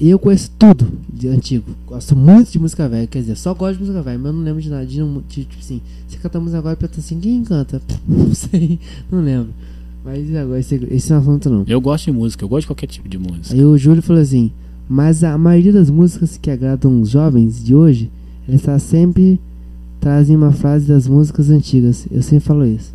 Eu 0.00 0.18
conheço 0.18 0.50
tudo 0.56 0.86
de 1.12 1.28
antigo. 1.28 1.64
Gosto 1.86 2.14
muito 2.14 2.52
de 2.52 2.58
música 2.58 2.88
velha. 2.88 3.06
Quer 3.06 3.20
dizer, 3.20 3.36
só 3.36 3.52
gosto 3.52 3.74
de 3.74 3.80
música 3.80 4.00
velha, 4.02 4.18
mas 4.18 4.26
eu 4.26 4.32
não 4.32 4.44
lembro 4.44 4.62
de 4.62 4.70
nada. 4.70 4.86
De, 4.86 4.96
de, 4.96 5.44
tipo 5.44 5.58
assim, 5.58 5.80
você 6.06 6.18
canta 6.18 6.38
música 6.38 6.58
agora 6.58 6.74
e 6.74 6.76
pergunta 6.76 7.00
assim: 7.00 7.18
quem 7.18 7.42
canta? 7.42 7.82
Não 8.06 8.34
sei, 8.34 8.78
não 9.10 9.20
lembro. 9.20 9.48
Mas 10.04 10.34
agora, 10.34 10.60
esse, 10.60 10.74
esse 10.90 11.10
não 11.10 11.18
é 11.18 11.20
assunto 11.20 11.50
não. 11.50 11.64
Eu 11.66 11.80
gosto 11.80 12.06
de 12.06 12.12
música, 12.12 12.44
eu 12.44 12.48
gosto 12.48 12.62
de 12.62 12.66
qualquer 12.68 12.86
tipo 12.86 13.08
de 13.08 13.18
música. 13.18 13.54
Aí 13.54 13.64
o 13.64 13.76
Júlio 13.76 14.02
falou 14.02 14.22
assim: 14.22 14.52
Mas 14.88 15.24
a 15.24 15.36
maioria 15.36 15.72
das 15.72 15.90
músicas 15.90 16.38
que 16.38 16.50
agradam 16.50 17.00
os 17.00 17.10
jovens 17.10 17.62
de 17.62 17.74
hoje, 17.74 18.10
ela 18.46 18.56
está 18.56 18.78
sempre 18.78 19.40
trazem 20.00 20.36
uma 20.36 20.52
frase 20.52 20.86
das 20.86 21.08
músicas 21.08 21.50
antigas. 21.50 22.06
Eu 22.10 22.22
sempre 22.22 22.44
falo 22.46 22.64
isso. 22.64 22.94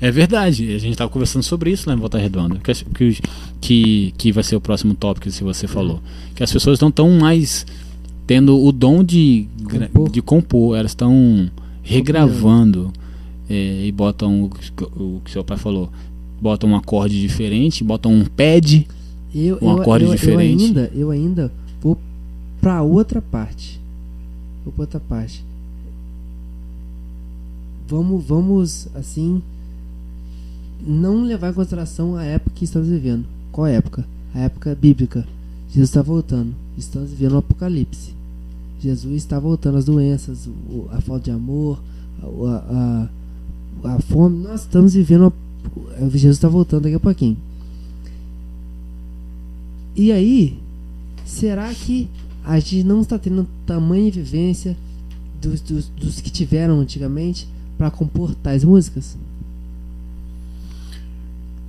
É 0.00 0.10
verdade, 0.10 0.74
a 0.74 0.78
gente 0.78 0.92
estava 0.92 1.10
conversando 1.10 1.42
sobre 1.42 1.70
isso 1.70 1.88
lá 1.88 1.94
em 1.94 1.98
Volta 1.98 2.18
Redonda, 2.18 2.58
que, 2.58 3.18
que, 3.60 4.14
que, 4.16 4.32
vai 4.32 4.44
ser 4.44 4.54
o 4.54 4.60
próximo 4.60 4.94
tópico 4.94 5.30
que 5.30 5.42
você 5.42 5.66
falou. 5.66 6.02
Que 6.34 6.42
as 6.42 6.52
pessoas 6.52 6.78
não 6.80 6.88
estão 6.88 7.10
mais 7.12 7.64
tendo 8.26 8.62
o 8.62 8.72
dom 8.72 9.02
de 9.02 9.48
compor, 9.64 10.10
de 10.10 10.20
compor 10.20 10.76
elas 10.76 10.90
estão 10.90 11.50
regravando 11.82 12.92
é, 13.48 13.86
e 13.86 13.92
botam 13.92 14.42
o, 14.42 14.50
o, 15.00 15.20
que 15.24 15.30
seu 15.30 15.42
pai 15.42 15.56
falou, 15.56 15.90
botam 16.40 16.70
um 16.70 16.76
acorde 16.76 17.18
diferente, 17.18 17.82
botam 17.82 18.12
um 18.12 18.24
pad, 18.24 18.86
eu, 19.34 19.58
um 19.62 19.70
eu, 19.70 19.80
acorde 19.80 20.04
eu, 20.04 20.10
diferente. 20.10 20.62
Eu 20.62 20.68
ainda, 20.68 20.92
eu 20.94 21.10
ainda 21.10 21.52
vou 21.80 21.96
para 22.60 22.82
outra 22.82 23.22
parte. 23.22 23.80
Vou 24.62 24.74
para 24.74 24.82
outra 24.82 25.00
parte. 25.00 25.42
Vamos, 27.88 28.24
vamos 28.24 28.88
assim 28.94 29.40
não 30.80 31.22
levar 31.22 31.50
em 31.50 31.54
consideração 31.54 32.16
a 32.16 32.24
época 32.24 32.56
que 32.56 32.64
estamos 32.64 32.88
vivendo. 32.88 33.24
Qual 33.52 33.66
época? 33.66 34.06
A 34.34 34.40
época 34.40 34.74
bíblica. 34.74 35.26
Jesus 35.68 35.88
está 35.88 36.02
voltando. 36.02 36.54
Estamos 36.76 37.10
vivendo 37.10 37.32
o 37.32 37.38
apocalipse. 37.38 38.14
Jesus 38.80 39.16
está 39.16 39.38
voltando. 39.38 39.78
As 39.78 39.84
doenças, 39.84 40.48
a 40.90 41.00
falta 41.00 41.24
de 41.24 41.30
amor, 41.30 41.80
a, 42.22 43.08
a, 43.84 43.94
a 43.94 44.00
fome. 44.00 44.42
Nós 44.42 44.62
estamos 44.62 44.94
vivendo. 44.94 45.32
Jesus 46.10 46.36
está 46.36 46.48
voltando 46.48 46.82
daqui 46.82 46.94
a 46.94 47.00
pouquinho. 47.00 47.36
E 49.94 50.12
aí, 50.12 50.58
será 51.24 51.72
que 51.72 52.08
a 52.44 52.58
gente 52.60 52.84
não 52.84 53.00
está 53.00 53.18
tendo 53.18 53.46
tamanha 53.64 54.10
vivência 54.10 54.76
dos, 55.40 55.60
dos, 55.60 55.88
dos 55.88 56.20
que 56.20 56.30
tiveram 56.30 56.80
antigamente 56.80 57.48
para 57.78 57.90
compor 57.90 58.34
tais 58.34 58.62
músicas? 58.62 59.16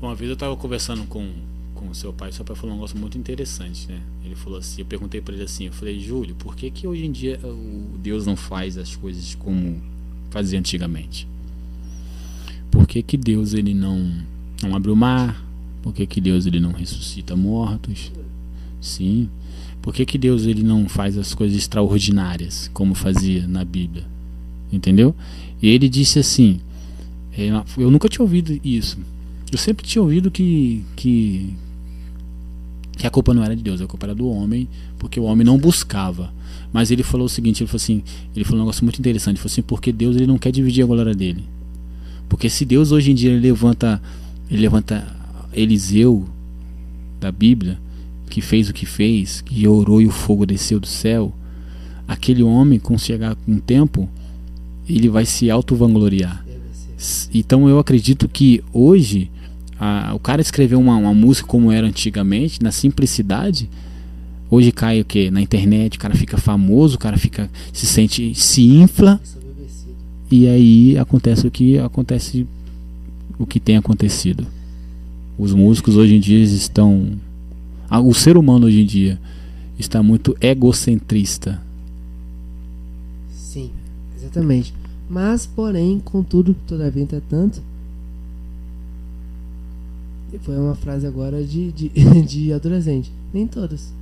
Uma 0.01 0.13
vez 0.13 0.29
eu 0.29 0.35
estava 0.35 0.55
conversando 0.55 1.05
com 1.05 1.31
com 1.77 1.93
seu 1.93 2.11
pai, 2.11 2.31
seu 2.31 2.43
pai 2.43 2.55
falou 2.55 2.71
um 2.71 2.75
negócio 2.75 2.97
muito 2.97 3.17
interessante, 3.17 3.87
né? 3.87 4.01
Ele 4.25 4.35
falou 4.35 4.59
assim, 4.59 4.81
eu 4.81 4.85
perguntei 4.85 5.21
para 5.21 5.35
ele 5.35 5.43
assim, 5.43 5.67
eu 5.67 5.71
falei, 5.71 5.99
Júlio, 5.99 6.35
por 6.35 6.55
que 6.55 6.71
que 6.71 6.87
hoje 6.87 7.05
em 7.05 7.11
dia 7.11 7.39
o 7.43 7.97
Deus 7.99 8.25
não 8.25 8.35
faz 8.35 8.77
as 8.77 8.95
coisas 8.95 9.35
como 9.35 9.79
fazia 10.31 10.59
antigamente? 10.59 11.27
Por 12.71 12.87
que 12.87 13.01
que 13.01 13.15
Deus 13.15 13.53
ele 13.53 13.73
não 13.73 14.11
não 14.61 14.75
abre 14.75 14.91
o 14.91 14.95
mar? 14.95 15.41
Por 15.81 15.93
que 15.93 16.05
que 16.05 16.19
Deus 16.19 16.45
ele 16.45 16.59
não 16.59 16.71
ressuscita 16.71 17.35
mortos? 17.35 18.11
Sim. 18.81 19.29
Por 19.81 19.93
que 19.93 20.05
que 20.05 20.17
Deus 20.17 20.45
ele 20.45 20.63
não 20.63 20.89
faz 20.89 21.17
as 21.17 21.33
coisas 21.33 21.57
extraordinárias 21.57 22.69
como 22.73 22.93
fazia 22.93 23.47
na 23.47 23.63
Bíblia? 23.63 24.05
Entendeu? 24.71 25.15
E 25.61 25.69
ele 25.69 25.87
disse 25.87 26.19
assim, 26.19 26.59
é, 27.31 27.49
eu 27.77 27.89
nunca 27.89 28.09
tinha 28.09 28.23
ouvido 28.23 28.59
isso. 28.63 28.97
Eu 29.51 29.57
sempre 29.57 29.85
tinha 29.85 30.01
ouvido 30.01 30.29
que, 30.29 30.83
que, 30.95 31.53
que 32.97 33.07
a 33.07 33.09
culpa 33.09 33.33
não 33.33 33.43
era 33.43 33.55
de 33.55 33.63
Deus, 33.63 33.81
a 33.81 33.87
culpa 33.87 34.05
era 34.07 34.15
do 34.15 34.27
homem, 34.29 34.67
porque 34.99 35.19
o 35.19 35.23
homem 35.23 35.45
não 35.45 35.57
buscava. 35.57 36.33
Mas 36.71 36.91
ele 36.91 37.03
falou 37.03 37.27
o 37.27 37.29
seguinte, 37.29 37.61
ele 37.63 37.67
falou 37.67 37.81
assim, 37.81 38.03
ele 38.35 38.43
falou 38.43 38.59
um 38.59 38.63
negócio 38.63 38.83
muito 38.83 38.99
interessante, 38.99 39.35
ele 39.35 39.39
falou 39.39 39.51
assim, 39.51 39.61
porque 39.61 39.91
Deus 39.91 40.15
ele 40.15 40.27
não 40.27 40.37
quer 40.37 40.51
dividir 40.51 40.83
a 40.83 40.87
glória 40.87 41.13
dele. 41.13 41.45
Porque 42.27 42.49
se 42.49 42.65
Deus 42.65 42.91
hoje 42.91 43.11
em 43.11 43.15
dia 43.15 43.31
ele 43.31 43.39
levanta, 43.39 44.01
ele 44.51 44.61
levanta 44.61 45.07
Eliseu 45.53 46.27
da 47.21 47.31
Bíblia, 47.31 47.79
que 48.29 48.41
fez 48.41 48.69
o 48.69 48.73
que 48.73 48.85
fez, 48.85 49.39
que 49.41 49.65
orou 49.67 50.01
e 50.01 50.07
o 50.07 50.11
fogo 50.11 50.45
desceu 50.45 50.79
do 50.79 50.87
céu, 50.87 51.33
aquele 52.05 52.43
homem, 52.43 52.79
com 52.79 52.97
chegar 52.97 53.37
um 53.47 53.59
tempo, 53.59 54.09
ele 54.87 55.09
vai 55.09 55.25
se 55.25 55.49
auto-vangloriar. 55.49 56.45
Então 57.33 57.69
eu 57.69 57.79
acredito 57.79 58.27
que 58.27 58.63
hoje 58.73 59.29
a, 59.79 60.13
o 60.13 60.19
cara 60.19 60.41
escreveu 60.41 60.79
uma, 60.79 60.95
uma 60.95 61.13
música 61.13 61.47
como 61.47 61.71
era 61.71 61.87
antigamente, 61.87 62.61
na 62.61 62.71
simplicidade, 62.71 63.69
hoje 64.49 64.71
cai 64.71 65.01
o 65.01 65.05
que? 65.05 65.29
Na 65.29 65.41
internet, 65.41 65.97
o 65.97 65.99
cara 65.99 66.15
fica 66.15 66.37
famoso, 66.37 66.95
o 66.95 66.99
cara 66.99 67.17
fica 67.17 67.49
se 67.71 67.85
sente, 67.85 68.33
se 68.35 68.65
infla. 68.65 69.19
E 70.29 70.47
aí 70.47 70.97
acontece 70.97 71.47
o 71.47 71.51
que 71.51 71.77
acontece 71.77 72.45
o 73.39 73.45
que 73.45 73.59
tem 73.59 73.77
acontecido. 73.77 74.45
Os 75.37 75.53
músicos 75.53 75.95
hoje 75.95 76.15
em 76.15 76.19
dia 76.19 76.43
estão 76.43 77.17
o 77.89 78.13
ser 78.13 78.35
humano 78.35 78.65
hoje 78.65 78.81
em 78.81 78.85
dia 78.85 79.19
está 79.79 80.01
muito 80.01 80.35
egocentrista. 80.41 81.61
Sim, 83.31 83.69
exatamente. 84.17 84.73
Mas, 85.09 85.45
porém, 85.45 86.01
contudo, 86.03 86.55
todavia, 86.67 87.03
entretanto, 87.03 87.61
foi 90.41 90.57
uma 90.57 90.75
frase 90.75 91.07
agora 91.07 91.43
de, 91.43 91.71
de, 91.71 91.89
de 92.25 92.53
adolescente. 92.53 93.11
Nem 93.33 93.47
todas. 93.47 93.93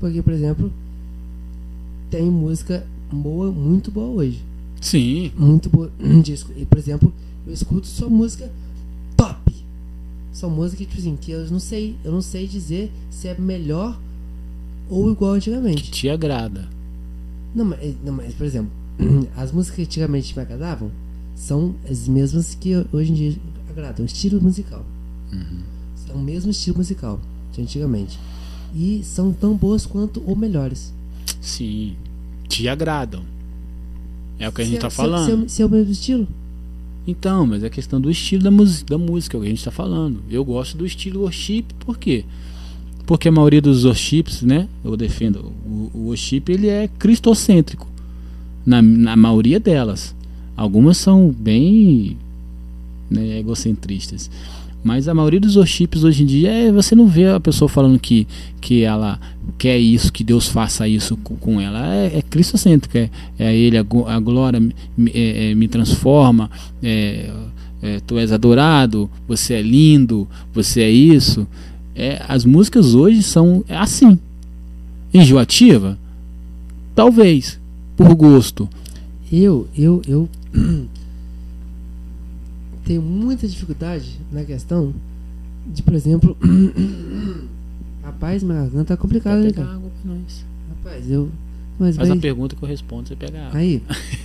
Porque, 0.00 0.22
por 0.22 0.32
exemplo, 0.32 0.72
tem 2.10 2.30
música 2.30 2.86
boa, 3.12 3.50
muito 3.52 3.90
boa 3.90 4.08
hoje. 4.08 4.42
Sim. 4.80 5.30
Muito 5.36 5.68
boa. 5.68 5.90
E, 6.56 6.64
por 6.64 6.78
exemplo, 6.78 7.12
eu 7.46 7.52
escuto 7.52 7.86
só 7.86 8.08
música 8.08 8.50
top. 9.16 9.54
Só 10.32 10.48
música 10.48 10.84
tipo 10.84 10.98
assim, 10.98 11.16
que 11.16 11.30
eu 11.30 11.46
não 11.50 11.60
sei, 11.60 11.96
eu 12.04 12.12
não 12.12 12.22
sei 12.22 12.46
dizer 12.46 12.90
se 13.10 13.28
é 13.28 13.38
melhor 13.38 13.98
ou 14.88 15.10
igual 15.10 15.34
antigamente. 15.34 15.82
Que 15.84 15.90
te 15.90 16.08
agrada. 16.08 16.68
Não, 17.54 17.64
mas, 17.64 17.96
não, 18.04 18.12
mas 18.12 18.34
por 18.34 18.44
exemplo, 18.44 18.70
as 19.36 19.52
músicas 19.52 19.76
que 19.76 19.82
antigamente 19.82 20.34
me 20.34 20.42
agradavam 20.42 20.90
são 21.34 21.74
as 21.88 22.06
mesmas 22.06 22.54
que 22.54 22.74
hoje 22.92 23.12
em 23.12 23.14
dia 23.14 23.36
agradam. 23.70 24.04
Estilo 24.04 24.40
musical. 24.40 24.84
Uhum. 25.32 25.60
São 25.94 26.16
o 26.16 26.22
mesmo 26.22 26.50
estilo 26.50 26.78
musical 26.78 27.20
de 27.52 27.62
antigamente. 27.62 28.18
E 28.74 29.02
são 29.04 29.32
tão 29.32 29.56
boas 29.56 29.86
quanto 29.86 30.22
ou 30.26 30.36
melhores. 30.36 30.92
Sim. 31.40 31.96
Te 32.48 32.68
agradam. 32.68 33.22
É 34.38 34.48
o 34.48 34.52
que 34.52 34.62
a 34.62 34.64
se 34.64 34.70
gente 34.70 34.78
é, 34.78 34.82
tá 34.82 34.90
se, 34.90 34.96
falando. 34.96 35.48
Se, 35.48 35.56
se 35.56 35.62
é 35.62 35.66
o 35.66 35.68
mesmo 35.68 35.92
estilo? 35.92 36.28
Então, 37.06 37.46
mas 37.46 37.64
é 37.64 37.70
questão 37.70 38.00
do 38.00 38.10
estilo 38.10 38.42
da, 38.42 38.50
da 38.86 38.98
música, 38.98 39.36
é 39.36 39.38
o 39.38 39.40
que 39.42 39.46
a 39.46 39.50
gente 39.50 39.64
tá 39.64 39.70
falando. 39.70 40.22
Eu 40.30 40.44
gosto 40.44 40.76
do 40.76 40.86
estilo 40.86 41.22
worship, 41.22 41.64
por 41.80 41.98
quê? 41.98 42.24
Porque 43.06 43.28
a 43.28 43.32
maioria 43.32 43.60
dos 43.60 43.84
worships, 43.84 44.42
né? 44.42 44.68
Eu 44.84 44.96
defendo. 44.96 45.52
O, 45.66 45.90
o 45.92 45.98
worship 46.06 46.44
ele 46.48 46.68
é 46.68 46.88
cristocêntrico. 46.98 47.88
Na, 48.64 48.80
na 48.80 49.16
maioria 49.16 49.58
delas. 49.58 50.14
Algumas 50.56 50.98
são 50.98 51.30
bem 51.30 52.16
né, 53.10 53.38
egocentristas. 53.38 54.30
Mas 54.82 55.08
a 55.08 55.14
maioria 55.14 55.40
dos 55.40 55.56
worships 55.56 56.04
hoje 56.04 56.22
em 56.22 56.26
dia 56.26 56.50
é 56.50 56.72
você 56.72 56.94
não 56.94 57.06
vê 57.06 57.26
a 57.26 57.38
pessoa 57.38 57.68
falando 57.68 57.98
que, 57.98 58.26
que 58.60 58.82
ela 58.82 59.20
quer 59.58 59.78
isso, 59.78 60.10
que 60.10 60.24
Deus 60.24 60.48
faça 60.48 60.88
isso 60.88 61.18
com, 61.18 61.36
com 61.36 61.60
ela. 61.60 61.94
É, 61.94 62.18
é 62.18 62.22
cristocêntrico, 62.22 62.96
é, 62.96 63.10
é 63.38 63.54
Ele, 63.54 63.76
a, 63.76 63.84
a 64.06 64.20
glória 64.20 64.58
me, 64.58 64.74
é, 65.12 65.50
é, 65.50 65.54
me 65.54 65.68
transforma, 65.68 66.50
é, 66.82 67.30
é, 67.82 68.00
tu 68.06 68.18
és 68.18 68.32
adorado, 68.32 69.10
você 69.28 69.54
é 69.54 69.62
lindo, 69.62 70.26
você 70.52 70.80
é 70.82 70.90
isso. 70.90 71.46
As 72.26 72.46
músicas 72.46 72.94
hoje 72.94 73.22
são 73.22 73.62
assim. 73.68 74.18
Enjoativa? 75.12 75.98
Talvez, 76.94 77.60
por 77.94 78.14
gosto. 78.14 78.66
Eu, 79.30 79.68
eu, 79.76 80.00
eu 80.08 80.28
tenho 82.90 83.02
muita 83.02 83.46
dificuldade 83.46 84.18
na 84.32 84.42
questão 84.42 84.92
de, 85.64 85.80
por 85.80 85.94
exemplo. 85.94 86.36
Rapaz, 88.02 88.42
minha 88.42 88.62
garganta 88.62 88.96
tá 88.96 88.96
complicada, 88.96 89.40
né, 89.40 89.52
cara? 89.52 89.74
água 89.74 89.90
pra 90.02 90.12
nós. 90.12 90.44
Rapaz, 90.70 91.08
eu. 91.08 91.28
Mas, 91.78 91.94
Faz 91.94 92.08
mas, 92.08 92.18
a 92.18 92.20
pergunta 92.20 92.56
que 92.56 92.62
eu 92.62 92.68
respondo, 92.68 93.06
você 93.06 93.14
pega 93.14 93.38
a 93.38 93.46
água. 93.46 93.60
Aí. 93.60 93.80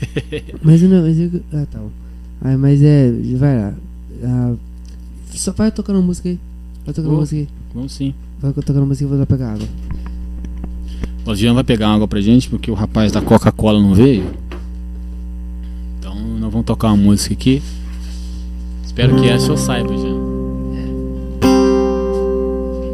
mas 0.64 0.82
não, 0.82 1.04
mas 1.04 1.20
eu. 1.20 1.44
Ah, 1.54 1.68
tá. 1.70 1.80
Aí, 2.42 2.58
mas 2.58 2.82
é. 2.82 3.12
Vai 3.38 3.56
lá. 3.56 3.74
Ah, 4.24 4.56
só 5.30 5.52
vai 5.52 5.72
tocando 5.72 6.02
música 6.02 6.28
aí. 6.28 6.40
Vai 6.84 6.94
tocando 6.96 7.14
Oh. 7.14 7.20
música 7.20 7.42
aí. 7.42 7.48
Vamos 7.72 7.94
sim. 7.94 8.16
Vai 8.40 8.52
tocando 8.52 8.88
música 8.88 9.06
e 9.06 9.08
vou 9.08 9.20
lá 9.20 9.28
pegar 9.28 9.54
água. 9.54 9.68
O 11.24 11.36
Jean 11.36 11.54
vai 11.54 11.64
pegar 11.64 11.90
água 11.90 12.08
pra 12.08 12.20
gente 12.20 12.50
porque 12.50 12.72
o 12.72 12.74
rapaz 12.74 13.12
da 13.12 13.22
Coca-Cola 13.22 13.80
não 13.80 13.94
veio. 13.94 14.26
Então 16.00 16.16
nós 16.40 16.52
vamos 16.52 16.66
tocar 16.66 16.88
uma 16.88 16.98
música 16.98 17.36
aqui. 17.36 17.62
Espero 18.96 19.18
que 19.18 19.28
essa 19.28 19.52
eu 19.52 19.58
saiba, 19.58 19.90
Jean. 19.90 20.16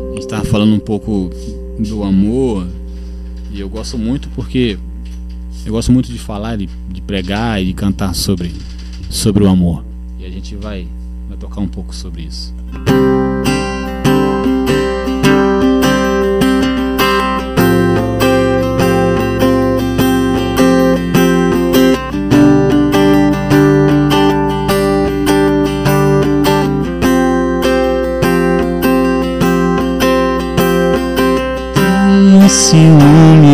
A 0.10 0.16
gente 0.16 0.28
tava 0.28 0.44
falando 0.46 0.74
um 0.74 0.80
pouco 0.80 1.30
do 1.78 2.02
amor. 2.04 2.68
E 3.52 3.60
eu 3.60 3.70
gosto 3.70 4.00
muito 4.00 4.28
porque 4.30 4.80
eu 5.64 5.74
gosto 5.74 5.92
muito 5.92 6.12
de 6.12 6.18
falar, 6.18 6.58
de, 6.58 6.68
de 6.90 7.02
pregar 7.02 7.62
e 7.62 7.68
de 7.68 7.74
cantar 7.74 8.16
sobre, 8.16 8.52
sobre 9.12 9.44
o 9.44 9.48
amor. 9.48 9.86
E 10.18 10.26
a 10.26 10.30
gente 10.32 10.56
vai, 10.56 10.88
vai 11.30 11.38
tocar 11.38 11.62
um 11.62 11.68
pouco 11.68 11.94
sobre 11.94 12.24
isso. 12.24 12.52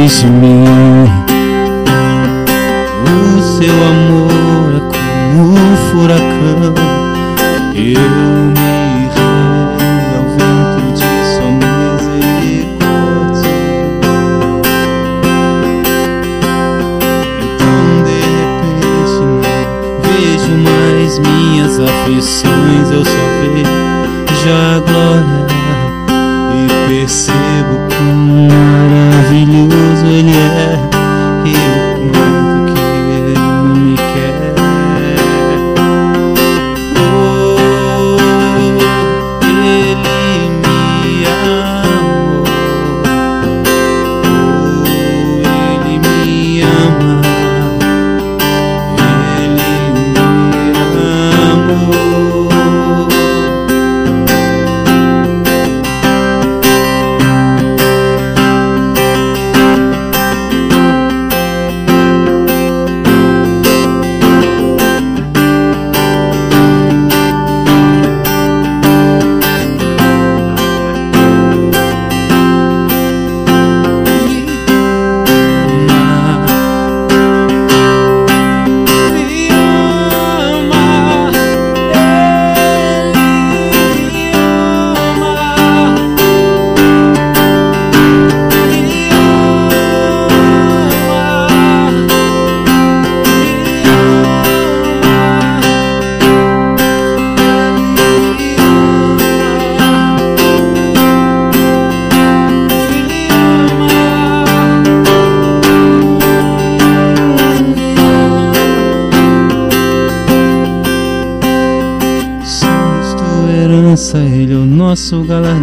chasing 0.08 0.40
me. 0.40 0.87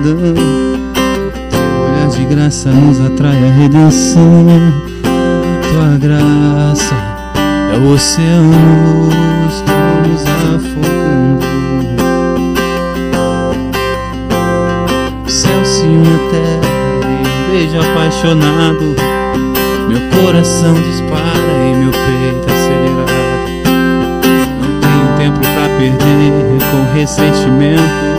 Teu 0.03 0.18
olhar 1.84 2.09
de 2.09 2.24
graça 2.24 2.68
nos 2.68 3.01
atrai 3.01 3.36
a 3.36 3.53
redenção. 3.53 4.45
Tua 5.70 5.99
graça 5.99 6.95
é 7.72 7.78
o 7.78 7.92
oceano, 7.92 9.09
estamos 9.49 10.24
afogando. 10.53 11.45
Céu 15.28 15.62
une 15.84 16.09
à 16.09 16.18
terra 16.30 16.74
um 17.11 17.51
beijo 17.53 17.78
apaixonado. 17.78 18.86
Meu 19.88 20.01
coração 20.20 20.74
dispara 20.74 21.55
e 21.70 21.74
meu 21.76 21.92
peito 21.92 22.47
acelerado. 22.53 23.14
Não 24.82 25.16
tenho 25.16 25.30
tempo 25.32 25.40
pra 25.40 25.68
perder 25.78 26.32
com 26.70 26.82
ressentimentos 26.95 28.14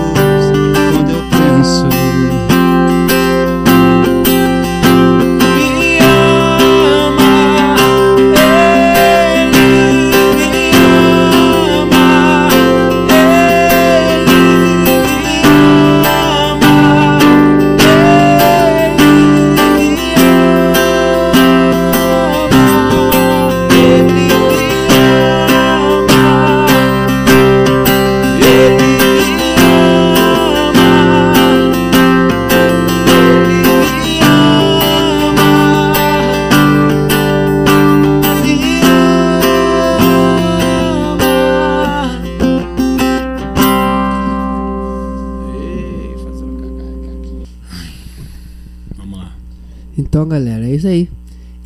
é 50.75 50.77
isso 50.77 50.87
aí. 50.87 51.09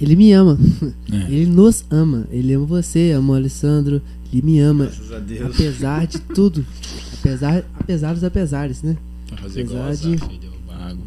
Ele 0.01 0.15
me 0.15 0.31
ama. 0.31 0.57
É. 1.11 1.15
Ele 1.31 1.45
nos 1.47 1.83
ama. 1.91 2.25
Ele 2.31 2.53
ama 2.53 2.65
você, 2.65 3.11
ama 3.11 3.33
o 3.33 3.35
Alessandro. 3.35 4.01
Ele 4.31 4.41
me 4.43 4.59
ama. 4.59 4.85
Graças 4.85 5.11
a 5.11 5.19
Deus. 5.19 5.51
Apesar 5.53 6.07
de 6.07 6.19
tudo. 6.19 6.65
Apesar, 7.19 7.63
apesar 7.79 8.13
dos 8.13 8.23
apesares, 8.23 8.81
né? 8.81 8.95
Fazer 9.41 9.61
Apesar 9.63 9.95
de- 9.95 10.15
água. 10.71 11.05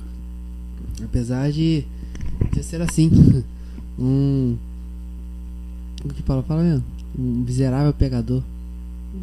Apesar 1.05 1.51
de, 1.51 1.85
de 2.53 2.63
ser 2.63 2.81
assim. 2.83 3.11
Um. 3.99 4.57
O 6.03 6.09
que 6.09 6.23
fala? 6.23 6.43
Fala 6.43 6.63
mesmo. 6.63 6.85
Um 7.17 7.45
miserável 7.47 7.93
pegador. 7.93 8.43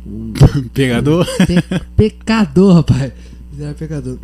Um 0.05 0.31
Pegador? 0.73 1.25
pe- 1.47 1.79
pecador, 1.97 2.75
rapaz. 2.75 3.11
Miserável 3.51 3.77
pecador. 3.77 4.17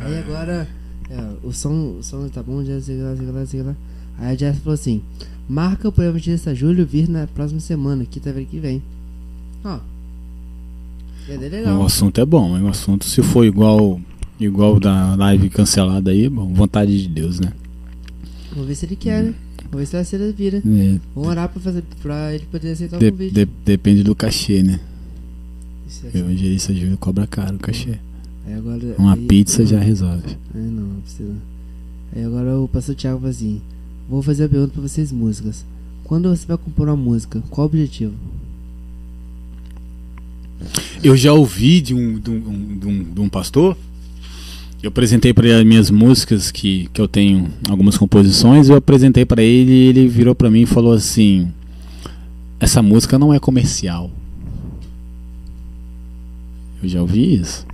Aí 0.00 0.18
agora. 0.18 0.66
É, 1.10 1.34
o, 1.42 1.52
som, 1.52 1.96
o 1.98 2.02
som 2.02 2.28
tá 2.28 2.42
bom, 2.42 2.64
já 2.64 2.80
sei 2.80 2.96
lá, 3.00 3.16
sei 3.16 3.26
lá, 3.26 3.46
sei 3.46 3.62
lá. 3.62 3.76
Aí 4.18 4.32
a 4.32 4.36
Jess 4.36 4.58
falou 4.58 4.74
assim: 4.74 5.02
marca 5.48 5.88
o 5.88 5.92
programa 5.92 6.18
de 6.20 6.32
a 6.32 6.54
Júlio 6.54 6.86
vir 6.86 7.08
na 7.08 7.26
próxima 7.26 7.60
semana, 7.60 8.04
quinta-feira 8.04 8.48
que 8.50 8.58
vem. 8.58 8.82
Ó. 9.64 9.78
É 11.28 11.36
legal. 11.36 11.80
O 11.80 11.84
assunto 11.84 12.20
é 12.20 12.24
bom, 12.24 12.60
o 12.60 12.68
assunto 12.68 13.04
se 13.04 13.20
for 13.22 13.44
igual 13.44 14.00
igual 14.38 14.78
da 14.78 15.14
live 15.16 15.48
cancelada 15.50 16.10
aí, 16.10 16.28
bom, 16.28 16.52
vontade 16.52 17.02
de 17.02 17.08
Deus, 17.08 17.40
né? 17.40 17.52
Vamos 18.50 18.68
ver 18.68 18.74
se 18.74 18.86
ele 18.86 18.96
quer, 18.96 19.22
né? 19.24 19.34
Vamos 19.70 19.90
ver 19.90 20.04
se 20.04 20.10
se 20.10 20.16
ele 20.16 20.32
vira. 20.32 20.58
É, 20.58 21.00
Vamos 21.14 21.28
orar 21.30 21.48
pra, 21.48 21.60
fazer, 21.60 21.82
pra 22.02 22.32
ele 22.34 22.44
poder 22.50 22.72
aceitar 22.72 22.98
de- 22.98 23.06
o 23.08 23.10
convite. 23.10 23.34
de- 23.34 23.48
depende 23.64 24.02
do 24.04 24.14
cachê, 24.14 24.62
né? 24.62 24.78
Isso 25.88 26.06
é- 26.06 26.20
Eu, 26.20 26.36
Gerista 26.36 26.72
Júnior 26.72 26.96
cobra 26.98 27.26
caro 27.26 27.56
o 27.56 27.58
cachê. 27.58 27.98
Agora, 28.54 28.94
Uma 28.98 29.14
aí- 29.14 29.26
pizza 29.26 29.62
não, 29.62 29.66
já 29.68 29.78
resolve. 29.80 30.36
Aí 30.54 30.60
não, 30.62 30.82
não 30.84 31.00
precisa. 31.00 31.34
Aí 32.14 32.24
agora 32.24 32.58
o 32.58 32.68
pastor 32.68 32.94
Thiago 32.94 33.18
falou 33.18 33.30
assim: 33.30 33.60
Vou 34.08 34.22
fazer 34.22 34.44
a 34.44 34.48
pergunta 34.48 34.72
pra 34.72 34.82
vocês, 34.82 35.10
músicas. 35.12 35.64
Quando 36.04 36.28
você 36.28 36.46
vai 36.46 36.56
compor 36.56 36.88
uma 36.88 36.96
música, 36.96 37.42
qual 37.50 37.66
o 37.66 37.70
objetivo? 37.70 38.14
Eu 41.02 41.16
já 41.16 41.32
ouvi 41.32 41.80
de 41.80 41.94
um, 41.94 42.18
de 42.18 42.30
um, 42.30 42.78
de 42.78 42.86
um, 42.86 43.04
de 43.04 43.20
um 43.20 43.28
pastor. 43.28 43.76
Eu 44.82 44.88
apresentei 44.88 45.34
para 45.34 45.46
ele 45.48 45.58
as 45.58 45.64
minhas 45.64 45.90
músicas, 45.90 46.50
que, 46.50 46.88
que 46.92 47.00
eu 47.00 47.08
tenho 47.08 47.48
algumas 47.68 47.98
composições. 47.98 48.68
Eu 48.68 48.76
apresentei 48.76 49.24
para 49.24 49.42
ele 49.42 49.72
e 49.72 49.88
ele 49.88 50.08
virou 50.08 50.34
para 50.34 50.50
mim 50.50 50.62
e 50.62 50.66
falou 50.66 50.92
assim: 50.92 51.48
Essa 52.60 52.80
música 52.80 53.18
não 53.18 53.34
é 53.34 53.40
comercial. 53.40 54.10
Eu 56.82 56.88
já 56.88 57.00
ouvi 57.00 57.34
isso. 57.34 57.66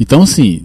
Então, 0.00 0.22
assim, 0.22 0.62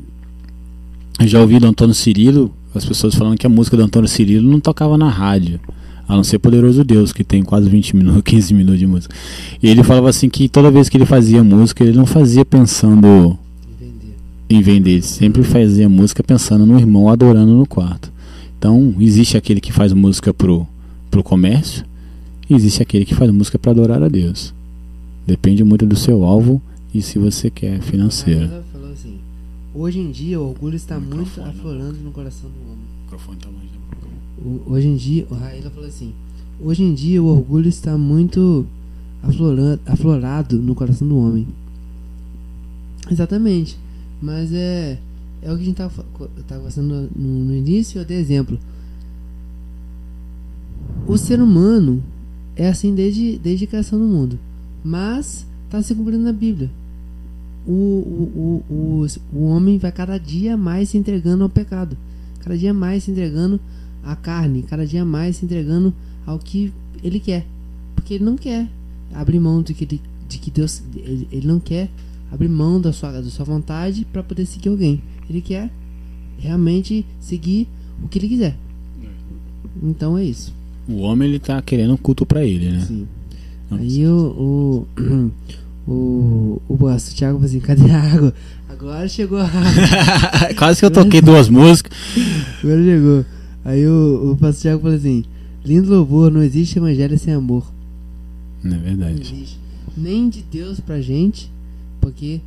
eu 1.19 1.27
já 1.27 1.41
ouvi 1.41 1.59
do 1.59 1.67
Antônio 1.67 1.93
Cirilo 1.93 2.51
as 2.77 2.85
pessoas 2.85 3.15
falando 3.15 3.37
que 3.37 3.47
a 3.47 3.49
música 3.49 3.77
do 3.77 3.83
Antônio 3.83 4.07
Cirilo 4.07 4.49
não 4.49 4.59
tocava 4.59 4.97
na 4.97 5.09
rádio. 5.09 5.59
A 6.07 6.15
não 6.15 6.23
ser 6.23 6.37
Poderoso 6.37 6.83
Deus, 6.83 7.11
que 7.11 7.23
tem 7.23 7.41
quase 7.41 7.67
20 7.67 7.95
minutos, 7.95 8.21
15 8.23 8.53
minutos 8.53 8.79
de 8.79 8.85
música. 8.85 9.15
E 9.63 9.67
ele 9.67 9.81
falava 9.81 10.09
assim 10.09 10.29
que 10.29 10.47
toda 10.47 10.69
vez 10.69 10.87
que 10.87 10.97
ele 10.97 11.05
fazia 11.05 11.43
música, 11.43 11.83
ele 11.83 11.97
não 11.97 12.05
fazia 12.05 12.45
pensando 12.45 13.37
em 14.47 14.61
vender, 14.61 14.91
ele 14.91 15.01
sempre 15.01 15.41
fazia 15.41 15.89
música 15.89 16.21
pensando 16.21 16.63
no 16.65 16.77
irmão 16.77 17.09
adorando 17.09 17.55
no 17.55 17.65
quarto. 17.65 18.11
Então, 18.59 18.93
existe 18.99 19.35
aquele 19.35 19.59
que 19.59 19.71
faz 19.71 19.93
música 19.93 20.31
pro, 20.31 20.67
pro 21.09 21.23
comércio, 21.23 21.83
e 22.47 22.53
existe 22.53 22.83
aquele 22.83 23.05
que 23.05 23.15
faz 23.15 23.31
música 23.31 23.57
para 23.57 23.71
adorar 23.71 24.03
a 24.03 24.07
Deus. 24.07 24.53
Depende 25.25 25.63
muito 25.63 25.87
do 25.87 25.95
seu 25.95 26.23
alvo 26.23 26.61
e 26.93 27.01
se 27.01 27.17
você 27.17 27.49
quer 27.49 27.81
financeiro. 27.81 28.41
Aí 28.41 28.51
ela 28.51 28.63
falou 28.71 28.91
assim: 28.91 29.15
Hoje 29.77 29.99
em 29.99 30.09
dia 30.11 30.39
o 30.39 30.49
orgulho 30.49 30.75
está 30.75 30.97
O 30.97 31.01
muito 31.01 31.41
aflorando 31.41 31.97
no 31.99 32.11
coração 32.11 32.49
do 32.49 32.61
homem. 32.71 32.85
O 32.97 33.01
microfone 33.03 33.37
tá 33.39 33.49
longe 33.49 33.67
da 33.67 33.79
boca. 33.95 34.07
O- 34.67 34.71
Hoje 34.73 34.87
em 34.87 34.95
dia, 34.95 35.27
o 35.29 35.33
Raíla 35.35 35.69
falou 35.69 35.87
assim: 35.87 36.13
Hoje 36.61 36.83
em 36.83 36.93
dia 36.93 37.21
o 37.21 37.25
orgulho 37.27 37.67
está 37.67 37.97
muito 37.97 38.65
aflorando, 39.21 39.81
aflorado 39.85 40.57
no 40.61 40.73
coração 40.73 41.07
do 41.07 41.17
homem. 41.17 41.45
Exatamente. 43.11 43.77
Mas 44.21 44.53
é, 44.53 44.97
é 45.41 45.51
o 45.51 45.55
que 45.57 45.61
a 45.61 45.65
gente 45.65 45.71
estava 45.71 46.05
tava 46.47 46.59
conversando 46.61 47.09
no, 47.15 47.45
no 47.45 47.53
início, 47.55 47.99
eu 47.99 48.05
dei 48.05 48.17
exemplo. 48.17 48.57
O 51.05 51.17
ser 51.17 51.41
humano 51.41 52.01
é 52.55 52.67
assim 52.69 52.95
desde, 52.95 53.37
desde 53.37 53.65
a 53.65 53.67
criação 53.67 53.99
do 53.99 54.05
mundo. 54.05 54.39
Mas 54.83 55.45
está 55.65 55.81
se 55.81 55.93
cumprindo 55.93 56.23
na 56.23 56.31
Bíblia. 56.33 56.71
O, 57.67 57.71
o, 57.71 58.63
o, 58.69 59.07
o, 59.33 59.45
homem 59.47 59.77
vai 59.77 59.91
cada 59.91 60.17
dia 60.19 60.55
mais 60.55 60.89
se 60.89 60.97
entregando 60.97 61.43
ao 61.43 61.49
pecado. 61.49 61.97
Cada 62.39 62.57
dia 62.57 62.73
mais 62.73 63.03
se 63.03 63.11
entregando 63.11 63.59
à 64.03 64.15
carne. 64.15 64.63
Cada 64.63 64.85
dia 64.85 65.03
mais 65.03 65.37
se 65.37 65.45
entregando 65.45 65.93
ao 66.25 66.37
que 66.37 66.71
ele 67.03 67.19
quer. 67.19 67.45
Porque 67.95 68.15
ele 68.15 68.23
não 68.23 68.35
quer 68.35 68.67
abrir 69.13 69.39
mão 69.39 69.63
de 69.63 69.73
que, 69.73 69.83
ele, 69.83 70.01
de 70.29 70.37
que 70.37 70.51
Deus. 70.51 70.83
Ele, 70.95 71.27
ele 71.31 71.47
não 71.47 71.59
quer 71.59 71.89
abrir 72.31 72.49
mão 72.49 72.79
da 72.79 72.93
sua, 72.93 73.11
da 73.11 73.29
sua 73.29 73.45
vontade 73.45 74.05
para 74.11 74.21
poder 74.21 74.45
seguir 74.45 74.69
alguém. 74.69 75.01
Ele 75.27 75.41
quer 75.41 75.71
realmente 76.37 77.05
seguir 77.19 77.67
o 78.03 78.07
que 78.07 78.19
ele 78.19 78.27
quiser. 78.27 78.55
Então 79.81 80.17
é 80.17 80.23
isso. 80.23 80.53
O 80.87 80.99
homem 80.99 81.29
ele 81.29 81.39
tá 81.39 81.61
querendo 81.61 81.93
um 81.93 81.97
culto 81.97 82.25
para 82.25 82.45
ele, 82.45 82.71
né? 82.71 82.79
Sim. 82.81 83.07
Aí 83.71 84.07
o. 84.07 84.85
O. 84.97 85.31
O, 85.87 86.61
o, 86.67 86.73
o 86.73 86.97
Thiago 86.97 87.37
falou 87.37 87.45
assim: 87.45 87.59
cadê 87.59 87.91
a 87.91 88.01
água? 88.01 88.33
Agora 88.67 89.07
chegou 89.07 89.37
a 89.37 89.45
água. 89.45 90.53
Quase 90.57 90.79
que 90.79 90.85
eu 90.85 90.91
toquei 90.91 91.21
duas 91.21 91.47
músicas. 91.47 91.95
Agora 92.63 92.83
chegou. 92.83 93.25
Aí 93.63 93.87
o, 93.87 94.31
o 94.31 94.37
pastor 94.37 94.61
Thiago 94.61 94.81
falou 94.81 94.97
assim: 94.97 95.23
lindo 95.63 95.89
louvor, 95.89 96.31
não 96.31 96.41
existe 96.41 96.77
evangelho 96.77 97.17
sem 97.19 97.33
amor. 97.33 97.71
Não 98.63 98.75
é 98.75 98.79
verdade. 98.79 99.13
Não 99.13 99.21
existe. 99.21 99.59
Nem 99.95 100.27
de 100.27 100.41
Deus 100.41 100.79
pra 100.79 100.99
gente, 100.99 101.51
porque 102.01 102.41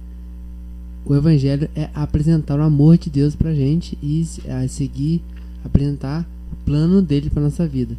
o 1.06 1.15
evangelho 1.15 1.70
é 1.74 1.89
apresentar 1.94 2.59
o 2.59 2.62
amor 2.62 2.98
de 2.98 3.09
Deus 3.09 3.35
pra 3.35 3.55
gente 3.55 3.97
e 4.02 4.27
a 4.48 4.66
seguir, 4.69 5.23
apresentar 5.65 6.28
o 6.52 6.56
plano 6.65 7.01
dele 7.01 7.31
pra 7.31 7.43
nossa 7.43 7.66
vida. 7.66 7.97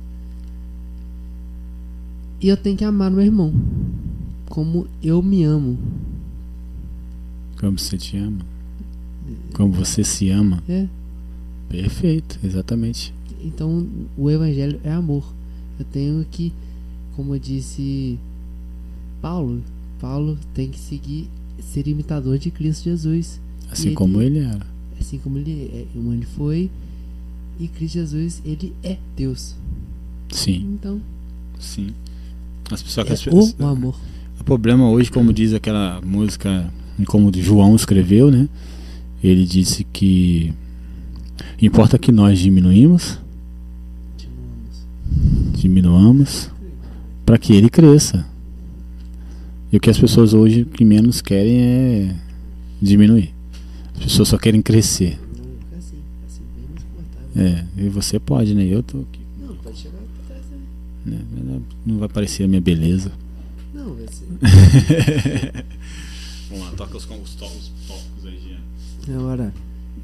E 2.42 2.48
eu 2.48 2.56
tenho 2.56 2.78
que 2.78 2.86
amar 2.86 3.10
meu 3.10 3.22
irmão 3.22 3.54
como 4.50 4.88
eu 5.02 5.22
me 5.22 5.44
amo. 5.44 5.78
Como 7.60 7.78
você 7.78 7.98
te 7.98 8.18
ama. 8.18 8.46
Como 9.54 9.72
você 9.72 10.04
se 10.04 10.30
ama. 10.30 10.64
É. 10.68 10.88
Perfeito, 11.70 12.40
exatamente. 12.44 13.14
Então, 13.42 13.88
o 14.18 14.30
evangelho 14.30 14.82
é 14.84 14.92
amor. 14.92 15.24
Eu 15.80 15.86
tenho 15.86 16.26
que, 16.30 16.52
como 17.16 17.36
eu 17.36 17.40
disse 17.40 18.20
Paulo, 19.22 19.62
Paulo 20.00 20.38
tem 20.54 20.70
que 20.70 20.80
seguir 20.80 21.30
ser 21.62 21.88
imitador 21.88 22.38
de 22.38 22.50
Cristo 22.50 22.86
Jesus. 22.86 23.40
Assim 23.70 23.88
ele, 23.88 23.96
como 23.96 24.22
ele 24.22 24.40
era. 24.40 24.66
Assim 25.00 25.20
como 25.20 25.38
ele, 25.38 25.70
é, 25.74 25.86
como 25.94 26.14
ele 26.14 26.26
foi. 26.26 26.72
E 27.60 27.68
Cristo 27.68 27.96
Jesus, 27.96 28.42
ele 28.44 28.74
é 28.82 28.98
Deus. 29.16 29.56
Sim. 30.32 30.74
Então. 30.74 31.02
Sim. 31.60 31.94
As 32.72 32.82
pessoas, 32.82 33.08
é 33.08 33.14
as 33.14 33.24
pessoas, 33.24 33.56
o 33.60 33.66
amor. 33.66 34.00
O 34.40 34.44
problema 34.44 34.90
hoje, 34.90 35.12
como 35.12 35.34
diz 35.34 35.54
aquela 35.54 36.02
música, 36.02 36.72
como 37.06 37.32
João 37.36 37.76
escreveu, 37.76 38.32
né? 38.32 38.48
Ele 39.24 39.46
disse 39.46 39.84
que 39.84 40.54
importa 41.62 42.00
que 42.00 42.12
nós 42.12 42.40
diminuímos, 42.40 43.20
diminuamos, 45.54 46.50
para 47.26 47.38
que 47.38 47.54
ele 47.54 47.70
cresça. 47.70 48.26
E 49.72 49.78
o 49.78 49.80
que 49.80 49.90
as 49.90 50.00
pessoas 50.00 50.34
hoje 50.34 50.66
que 50.66 50.84
menos 50.84 51.22
querem 51.22 51.62
é 51.62 52.16
diminuir. 52.82 53.34
As 53.96 54.04
pessoas 54.06 54.30
só 54.30 54.38
querem 54.38 54.62
crescer. 54.62 55.20
É, 57.36 57.64
e 57.78 57.90
você 57.90 58.20
pode, 58.20 58.56
né? 58.56 58.64
Eu 58.64 58.82
tô 58.82 59.00
aqui. 59.00 59.20
Não, 59.40 59.56
pode 59.58 59.78
chegar 59.78 59.98
pra 59.98 60.36
trás 60.36 60.46
também. 60.46 61.20
Né? 61.46 61.62
Não 61.86 62.00
vai 62.00 62.10
parecer 62.10 62.44
a 62.44 62.48
minha 62.48 62.62
beleza. 62.62 63.12
Ser. 64.12 65.66
Vamos 66.50 66.66
lá, 66.66 66.72
toca 66.76 66.98
os, 66.98 67.06
os, 67.06 67.12
os 67.12 67.70
tópicos 67.88 68.26
aí, 68.26 68.40
Jean. 68.40 69.18
Agora, 69.18 69.54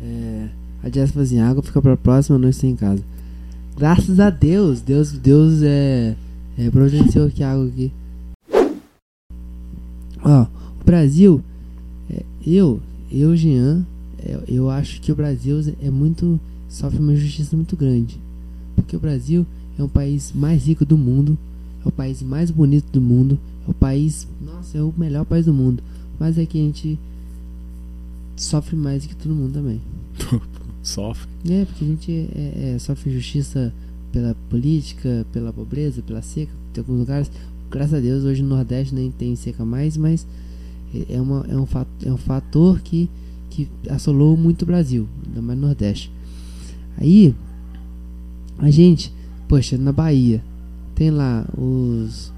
é, 0.02 0.50
a 0.84 0.90
Jess 0.90 1.12
falou 1.12 1.24
assim: 1.24 1.40
água 1.40 1.64
fica 1.64 1.82
pra 1.82 1.98
próxima, 1.98 2.38
não 2.38 2.50
estou 2.50 2.70
em 2.70 2.76
casa. 2.76 3.04
Graças 3.78 4.20
a 4.20 4.30
Deus, 4.30 4.82
Deus, 4.82 5.12
Deus 5.12 5.62
é, 5.62 6.16
é 6.58 6.70
providenciou 6.70 7.28
aqui 7.28 7.44
a 7.44 7.52
água 7.52 7.68
aqui. 7.68 7.92
Ó, 10.24 10.48
o 10.82 10.84
Brasil, 10.86 11.44
é, 12.10 12.24
eu, 12.46 12.80
eu, 13.12 13.36
Jean, 13.36 13.86
é, 14.20 14.40
eu 14.48 14.70
acho 14.70 15.02
que 15.02 15.12
o 15.12 15.16
Brasil 15.16 15.60
é 15.82 15.90
muito. 15.90 16.40
sofre 16.70 17.00
uma 17.00 17.14
injustiça 17.14 17.56
muito 17.56 17.76
grande. 17.76 18.20
Porque 18.76 18.96
o 18.96 19.00
Brasil 19.00 19.46
é 19.78 19.84
o 19.84 19.90
país 19.90 20.32
mais 20.34 20.66
rico 20.66 20.86
do 20.86 20.98
mundo, 20.98 21.38
é 21.84 21.88
o 21.88 21.92
país 21.92 22.22
mais 22.22 22.50
bonito 22.50 22.92
do 22.92 23.02
mundo, 23.02 23.40
o 23.68 23.74
país. 23.74 24.28
Nossa, 24.42 24.78
é 24.78 24.82
o 24.82 24.94
melhor 24.98 25.26
país 25.26 25.46
do 25.46 25.54
mundo. 25.54 25.84
Mas 26.20 26.38
é 26.38 26.46
que 26.46 26.60
a 26.60 26.62
gente 26.62 27.00
sofre 28.36 28.76
mais 28.76 29.06
que 29.06 29.16
todo 29.16 29.34
mundo 29.34 29.54
também. 29.54 29.82
Sofre. 30.84 31.28
É, 31.50 31.66
porque 31.66 31.84
a 31.84 31.88
gente 31.88 32.12
é, 32.12 32.76
é, 32.76 32.80
sofre 32.80 33.10
injustiça 33.10 33.74
pela 34.12 34.36
política, 34.52 35.26
pela 35.34 35.52
pobreza, 35.52 36.04
pela 36.04 36.22
seca, 36.22 36.52
em 36.76 36.80
alguns 36.80 37.00
lugares. 37.00 37.32
Graças 37.72 37.96
a 37.96 38.00
Deus, 38.00 38.24
hoje 38.24 38.44
no 38.44 38.50
Nordeste 38.50 38.94
nem 38.94 39.10
tem 39.10 39.36
seca 39.36 39.66
mais, 39.66 39.98
mas 39.98 40.28
é, 41.10 41.20
uma, 41.20 41.46
é, 41.50 41.58
um, 41.58 41.66
fator, 41.66 42.08
é 42.08 42.14
um 42.14 42.18
fator 42.18 42.80
que, 42.82 43.10
que 43.50 43.68
assolou 43.90 44.38
muito 44.38 44.62
o 44.62 44.66
Brasil, 44.66 45.08
ainda 45.26 45.42
mais 45.42 45.60
no 45.60 45.66
Nordeste. 45.66 46.12
Aí, 46.98 47.34
a 48.58 48.70
gente, 48.70 49.12
poxa, 49.48 49.78
na 49.78 49.92
Bahia, 49.92 50.42
tem 50.94 51.12
lá 51.12 51.46
os. 51.58 52.32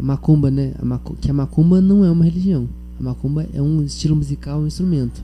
A 0.00 0.02
macumba, 0.02 0.50
né? 0.50 0.72
A 0.78 0.84
macu, 0.84 1.14
que 1.20 1.30
a 1.30 1.34
macumba 1.34 1.78
não 1.78 2.02
é 2.02 2.10
uma 2.10 2.24
religião. 2.24 2.66
A 2.98 3.02
macumba 3.02 3.46
é 3.52 3.60
um 3.60 3.84
estilo 3.84 4.16
musical, 4.16 4.60
um 4.60 4.66
instrumento. 4.66 5.22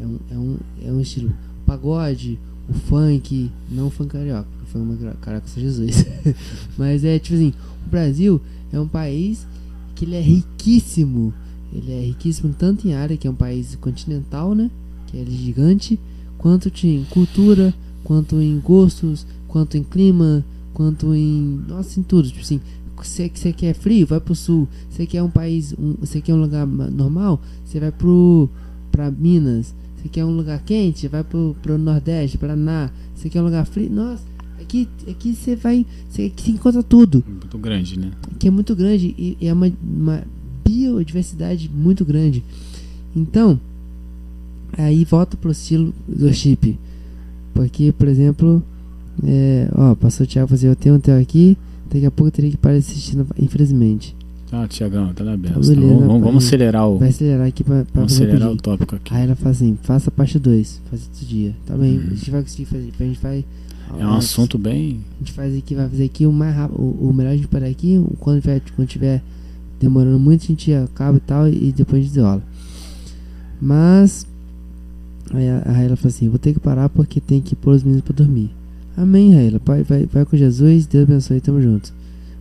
É 0.00 0.04
um, 0.04 0.18
é 0.28 0.36
um, 0.36 0.56
é 0.86 0.92
um 0.92 1.00
estilo. 1.00 1.30
O 1.62 1.64
pagode, 1.64 2.36
o 2.68 2.74
funk, 2.74 3.48
não 3.70 3.86
o 3.86 3.90
funk 3.90 4.10
carioca, 4.10 4.48
porque 4.50 4.72
funk 4.72 5.16
carioca 5.20 5.46
é 5.46 5.48
só 5.48 5.60
Jesus. 5.60 6.04
Mas 6.76 7.04
é 7.04 7.16
tipo 7.20 7.36
assim: 7.36 7.54
o 7.86 7.90
Brasil 7.90 8.40
é 8.72 8.80
um 8.80 8.88
país 8.88 9.46
que 9.94 10.04
ele 10.04 10.16
é 10.16 10.20
riquíssimo. 10.20 11.32
Ele 11.72 11.92
é 11.92 12.00
riquíssimo 12.06 12.52
tanto 12.58 12.88
em 12.88 12.94
área, 12.94 13.16
que 13.16 13.28
é 13.28 13.30
um 13.30 13.36
país 13.36 13.76
continental, 13.76 14.52
né? 14.52 14.68
Que 15.06 15.18
é 15.18 15.24
gigante, 15.24 15.98
quanto 16.38 16.72
em 16.84 17.04
cultura, 17.04 17.72
quanto 18.02 18.40
em 18.40 18.58
gostos, 18.58 19.24
quanto 19.46 19.76
em 19.76 19.84
clima, 19.84 20.44
quanto 20.74 21.14
em. 21.14 21.62
Nossa, 21.68 22.00
em 22.00 22.02
tudo. 22.02 22.28
Tipo 22.28 22.40
assim, 22.40 22.60
você, 23.04 23.30
você 23.32 23.52
quer 23.52 23.74
frio, 23.74 24.06
vai 24.06 24.20
pro 24.20 24.34
sul. 24.34 24.68
Você 24.90 25.06
quer 25.06 25.22
um 25.22 25.30
país, 25.30 25.74
um, 25.78 25.94
você 26.00 26.20
quer 26.20 26.34
um 26.34 26.40
lugar 26.40 26.66
normal, 26.66 27.40
você 27.64 27.80
vai 27.80 27.92
pro 27.92 28.48
pra 28.90 29.10
Minas. 29.10 29.74
Você 29.96 30.08
quer 30.08 30.24
um 30.24 30.36
lugar 30.36 30.62
quente, 30.62 31.08
vai 31.08 31.24
pro, 31.24 31.56
pro 31.62 31.76
Nordeste, 31.76 32.38
Paraná. 32.38 32.90
Você 33.14 33.28
quer 33.28 33.40
um 33.40 33.44
lugar 33.44 33.66
frio, 33.66 33.90
nossa, 33.90 34.22
aqui, 34.60 34.88
aqui 35.08 35.34
você 35.34 35.56
vai, 35.56 35.84
você 36.08 36.26
aqui 36.26 36.52
encontra 36.52 36.82
tudo. 36.82 37.24
Muito 37.26 37.58
grande, 37.58 37.98
né? 37.98 38.12
Que 38.38 38.48
é 38.48 38.50
muito 38.50 38.76
grande 38.76 39.14
e, 39.18 39.36
e 39.40 39.46
é 39.48 39.52
uma, 39.52 39.70
uma 39.82 40.24
biodiversidade 40.64 41.68
muito 41.68 42.04
grande. 42.04 42.44
Então, 43.16 43.58
aí 44.76 45.04
volta 45.04 45.36
pro 45.36 45.50
estilo 45.50 45.92
do 46.06 46.32
chip. 46.32 46.78
Porque, 47.54 47.90
por 47.92 48.06
exemplo, 48.06 48.62
é, 49.24 49.68
ó, 49.74 49.94
passou 49.94 50.24
o 50.24 50.28
Thiago 50.28 50.48
fazer, 50.48 50.68
eu 50.68 50.76
tenho 50.76 50.94
um 50.94 51.20
aqui, 51.20 51.56
daqui 51.92 52.06
a 52.06 52.10
pouco 52.10 52.28
eu 52.28 52.32
teria 52.32 52.50
que 52.50 52.56
parar 52.56 52.74
de 52.74 52.80
assistir, 52.80 53.16
infelizmente. 53.38 54.14
Ah, 54.50 54.66
Tiagão, 54.66 55.12
tá 55.12 55.22
na 55.24 55.36
benção. 55.36 55.60
beleza, 55.60 55.94
vamos, 56.06 56.22
vamos, 56.22 56.44
acelerar 56.46 56.88
o. 56.88 56.98
Vai 56.98 57.10
acelerar 57.10 57.46
aqui 57.46 57.62
pra, 57.62 57.84
pra 57.84 58.00
Vamos 58.00 58.12
acelerar 58.14 58.50
o 58.50 58.56
tópico 58.56 58.96
aqui. 58.96 59.12
Aí 59.14 59.24
ela 59.24 59.36
fala 59.36 59.50
assim, 59.50 59.76
faça 59.82 60.10
parte 60.10 60.38
2, 60.38 60.80
faz 60.88 61.02
outro 61.06 61.26
dia. 61.26 61.54
Tá 61.66 61.76
bem, 61.76 61.98
Uhum. 61.98 62.06
a 62.06 62.14
gente 62.14 62.30
vai 62.30 62.42
conseguir 62.42 62.64
fazer. 62.64 62.92
A 62.98 63.02
gente 63.04 63.20
vai. 63.20 63.44
É 63.98 64.06
um 64.06 64.14
assunto 64.14 64.56
bem. 64.58 65.00
A 65.16 65.18
gente 65.18 65.32
faz 65.32 65.56
aqui, 65.56 65.74
vai 65.74 65.88
fazer 65.88 66.04
aqui 66.04 66.24
o 66.26 66.32
mais 66.32 66.54
rápido. 66.54 66.80
O, 66.80 67.08
o 67.08 67.12
melhor 67.12 67.30
a 67.32 67.36
gente 67.36 67.48
parar 67.48 67.66
aqui, 67.66 68.02
quando 68.20 68.40
tiver, 68.40 68.62
quando 68.74 68.88
tiver 68.88 69.22
demorando 69.80 70.18
muito, 70.18 70.44
a 70.44 70.46
gente 70.46 70.72
acaba 70.72 71.16
e 71.18 71.20
tal, 71.20 71.46
e 71.48 71.70
depois 71.72 72.00
a 72.00 72.04
gente 72.04 72.14
desenrola. 72.14 72.42
Mas. 73.60 74.26
Aí 75.32 75.46
a, 75.48 75.58
a 75.66 75.72
Raela 75.72 75.96
falou 75.96 76.08
assim: 76.08 76.28
vou 76.28 76.38
ter 76.38 76.54
que 76.54 76.60
parar 76.60 76.88
porque 76.88 77.20
tem 77.20 77.40
que 77.42 77.54
pôr 77.54 77.74
os 77.74 77.82
meninos 77.82 78.02
pra 78.04 78.14
dormir. 78.14 78.50
Amém, 79.00 79.32
Raela. 79.34 79.60
Vai, 79.64 79.82
vai, 79.84 80.06
vai 80.06 80.24
com 80.24 80.36
Jesus, 80.36 80.86
Deus 80.86 81.04
abençoe, 81.08 81.40
tamo 81.40 81.60
junto. 81.62 81.92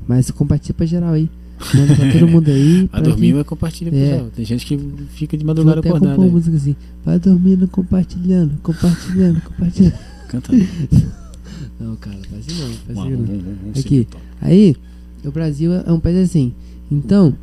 Mas 0.08 0.32
compartilha 0.32 0.74
pra 0.74 0.86
geral 0.86 1.14
aí. 1.14 1.30
Manda 1.74 1.96
pra 1.96 2.12
todo 2.12 2.28
mundo 2.28 2.50
aí. 2.50 2.88
Pra 2.92 3.00
dormir 3.02 3.34
vai 3.34 3.44
compartilhar 3.44 3.92
com 3.92 3.98
É. 3.98 4.06
geral. 4.06 4.28
Tem 4.36 4.46
gente 4.46 4.66
que 4.66 4.78
fica 5.10 5.36
de 5.38 5.44
Vou 5.44 5.50
madrugada 5.54 5.80
até 5.80 5.90
acordada. 5.90 6.12
compor 6.16 6.26
aí. 6.26 6.32
música 6.32 6.56
assim. 6.56 6.76
Vai 7.04 7.20
dormindo, 7.20 7.68
compartilhando, 7.68 8.58
compartilhando, 8.62 9.42
compartilhando. 9.42 9.94
Canta. 10.30 10.52
Não, 11.80 11.96
cara, 11.96 12.18
faz 12.30 12.48
isso 12.48 12.60
não, 12.60 12.74
faz 12.96 12.98
isso 12.98 13.18
não. 13.18 13.28
vamos, 13.64 13.80
Aqui. 13.80 14.08
Aí, 14.42 14.76
o 15.24 15.32
Brasil 15.32 15.72
é 15.74 15.92
um 15.92 16.00
país 16.00 16.18
assim. 16.18 16.52
Então, 16.92 17.36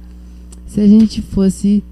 se 0.66 0.81
a 0.81 0.89
gente 0.89 1.23
fosse 1.23 1.85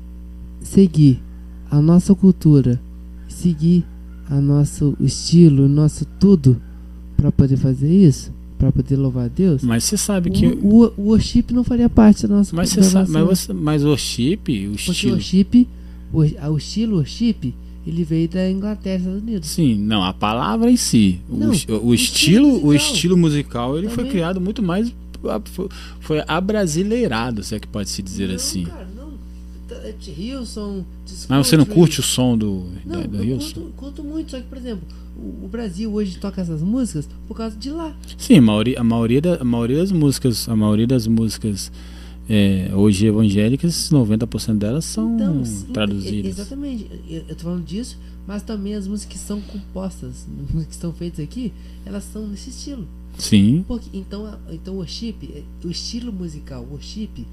seguir 0.60 1.22
a 1.70 1.80
nossa 1.80 2.14
cultura, 2.16 2.80
seguir 3.28 3.84
a 4.28 4.40
nosso 4.40 4.96
estilo, 5.00 5.68
nosso 5.68 6.04
tudo 6.18 6.60
para 7.22 7.32
poder 7.32 7.56
fazer 7.56 7.92
isso, 7.92 8.32
para 8.58 8.72
poder 8.72 8.96
louvar 8.96 9.26
a 9.26 9.28
Deus, 9.28 9.62
Mas 9.62 9.84
você 9.84 9.96
sabe 9.96 10.30
que. 10.30 10.46
o, 10.46 10.92
o, 10.96 11.02
worship 11.08 11.44
não 11.52 11.62
faria 11.64 11.88
parte 11.88 12.26
da 12.26 12.36
nossa 12.36 12.54
Mas 12.54 12.70
você 12.70 12.82
sabe, 12.82 13.10
mas, 13.10 13.24
você, 13.24 13.52
mas 13.52 13.84
o 13.84 13.96
chip, 13.96 14.68
o 14.68 14.72
Porque 14.72 14.90
o 14.90 14.92
estilo. 14.92 15.12
worship, 15.14 15.68
o, 16.12 16.18
o 16.52 16.56
estilo 16.58 16.96
worship, 16.96 17.54
ele 17.86 18.04
veio 18.04 18.28
da 18.28 18.48
Inglaterra, 18.50 18.98
Estados 18.98 19.22
Unidos. 19.22 19.48
Sim, 19.48 19.74
não, 19.76 20.02
a 20.04 20.12
palavra 20.12 20.70
em 20.70 20.76
si. 20.76 21.20
O, 21.28 21.36
Não, 21.36 21.50
o 21.50 21.86
o 21.88 21.94
estilo, 21.94 22.64
o 22.64 22.72
estilo 22.74 23.16
musical, 23.16 23.76
ele 23.76 23.88
foi 23.88 23.96
Também. 24.04 24.12
criado 24.12 24.40
muito 24.40 24.62
mais 24.62 24.92
foi- 25.44 25.68
foi 26.00 26.22
abrasileirado, 26.26 27.42
se 27.42 27.54
é 27.54 27.60
que 27.60 27.66
pode 27.68 27.88
se 27.90 28.02
dizer 28.02 28.28
não, 28.28 28.34
assim. 28.34 28.64
Cara, 28.64 28.88
não. 28.96 29.12
T- 29.68 29.92
t- 30.12 30.20
Hilson, 30.20 30.84
Mas 31.28 31.46
você 31.46 31.56
não 31.56 31.64
curte 31.64 32.00
o 32.00 32.02
som 32.02 32.36
do, 32.36 32.64
Não, 32.84 33.00
da, 33.00 33.06
do 33.06 33.16
eu 33.22 33.34
Wilson? 33.36 33.54
curto, 33.54 33.72
curto 33.76 34.04
muito, 34.04 34.30
só 34.32 34.38
que, 34.38 34.46
por 34.46 34.58
exemplo, 34.58 34.82
o, 35.16 35.44
o 35.44 35.48
Brasil 35.48 35.92
hoje 35.92 36.18
toca 36.18 36.40
essas 36.40 36.62
músicas 36.62 37.08
por 37.28 37.36
causa 37.36 37.56
de 37.56 37.70
lá. 37.70 37.94
Sim, 38.16 38.38
a 38.38 38.42
maioria, 38.42 38.80
a 38.80 38.84
maioria, 38.84 39.20
da- 39.20 39.36
a 39.40 39.44
maioria 39.44 39.78
das 39.78 39.92
músicas, 39.92 40.48
a 40.48 40.56
maioria 40.56 40.86
das 40.86 41.06
músicas 41.06 41.70
é, 42.28 42.70
hoje 42.74 43.06
evangélicas, 43.06 43.90
90% 43.90 44.56
delas 44.58 44.84
são 44.84 45.14
Então, 45.16 45.42
traduzidas. 45.72 46.38
Exatamente, 46.38 46.86
eu, 47.08 47.24
eu 47.28 47.34
tô 47.34 47.44
falando 47.44 47.64
disso, 47.64 47.98
mas 48.26 48.42
também 48.42 48.74
as 48.74 48.86
músicas 48.86 49.12
que 49.14 49.18
são 49.18 49.40
compostas, 49.40 50.26
que 50.66 50.70
estão 50.72 50.92
feitas 50.92 51.22
aqui, 51.24 51.52
elas 51.84 52.04
são 52.04 52.26
nesse 52.28 52.50
estilo. 52.50 52.86
Sim, 53.18 53.64
Porque, 53.68 53.90
então, 53.92 54.38
então 54.50 54.74
o 54.74 54.76
worship, 54.78 55.16
eh, 55.34 55.42
o 55.64 55.68
estilo 55.70 56.10
musical, 56.12 56.62
o 56.62 56.72
worship, 56.72 57.26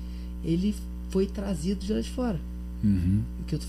ele 0.44 0.76
foi 1.10 1.26
trazido 1.26 1.86
de 1.86 1.94
lá 1.94 2.02
de 2.02 2.10
fora. 2.10 2.40
uhum. 2.84 3.22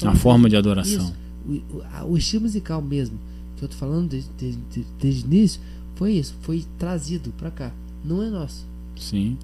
O 0.03 0.09
a 0.09 0.15
forma 0.17 0.49
de 0.49 0.57
Isso, 0.57 0.59
adoração. 0.59 1.13
o, 1.49 1.53
o, 1.53 1.83
a- 1.93 2.05
o 2.05 2.17
estilo 2.19 2.43
musical 2.43 2.83
mesmo, 2.83 3.17
que 3.61 3.65
eu 3.67 3.69
tô 3.69 3.77
falando 3.77 4.09
desde, 4.09 4.29
desde, 4.39 4.61
desde 5.01 5.25
o 5.25 5.27
início, 5.33 5.61
foi 5.95 6.13
isso, 6.15 6.35
foi 6.43 6.65
trazido 6.79 7.33
pra 7.39 7.51
cá. 7.51 7.71
Não 8.05 8.23
é 8.23 8.29
nosso. 8.31 8.65
Sim. 8.99 9.37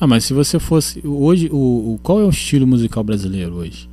Ah, 0.00 0.06
mas 0.06 0.24
se 0.24 0.32
você 0.34 0.58
fosse 0.58 1.06
hoje, 1.06 1.48
o, 1.52 1.56
o- 1.94 2.00
qual 2.02 2.20
é 2.20 2.24
o 2.24 2.30
estilo 2.30 2.66
musical 2.66 3.02
brasileiro 3.04 3.54
hoje? 3.54 3.88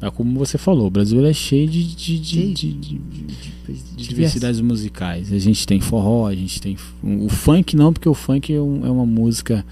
É 0.00 0.10
como 0.10 0.36
você 0.38 0.58
falou, 0.58 0.86
o 0.88 0.90
Brasil 0.90 1.24
é 1.24 1.32
cheio 1.32 1.68
de, 1.68 1.84
de, 1.94 2.18
de, 2.18 2.52
de- 2.54 2.72
de- 2.72 2.72
de, 2.74 2.98
de, 2.98 3.72
de 3.96 4.08
diversidades 4.08 4.60
musicais. 4.60 5.32
A 5.32 5.38
gente 5.38 5.64
tem 5.66 5.80
forró, 5.80 6.26
a 6.26 6.34
gente 6.34 6.60
tem 6.60 6.76
o 7.02 7.28
funk 7.28 7.76
não, 7.76 7.92
porque 7.92 8.08
o 8.08 8.14
funk 8.14 8.52
é, 8.52 8.60
um- 8.60 8.84
é 8.84 8.90
uma 8.90 9.06
música. 9.06 9.64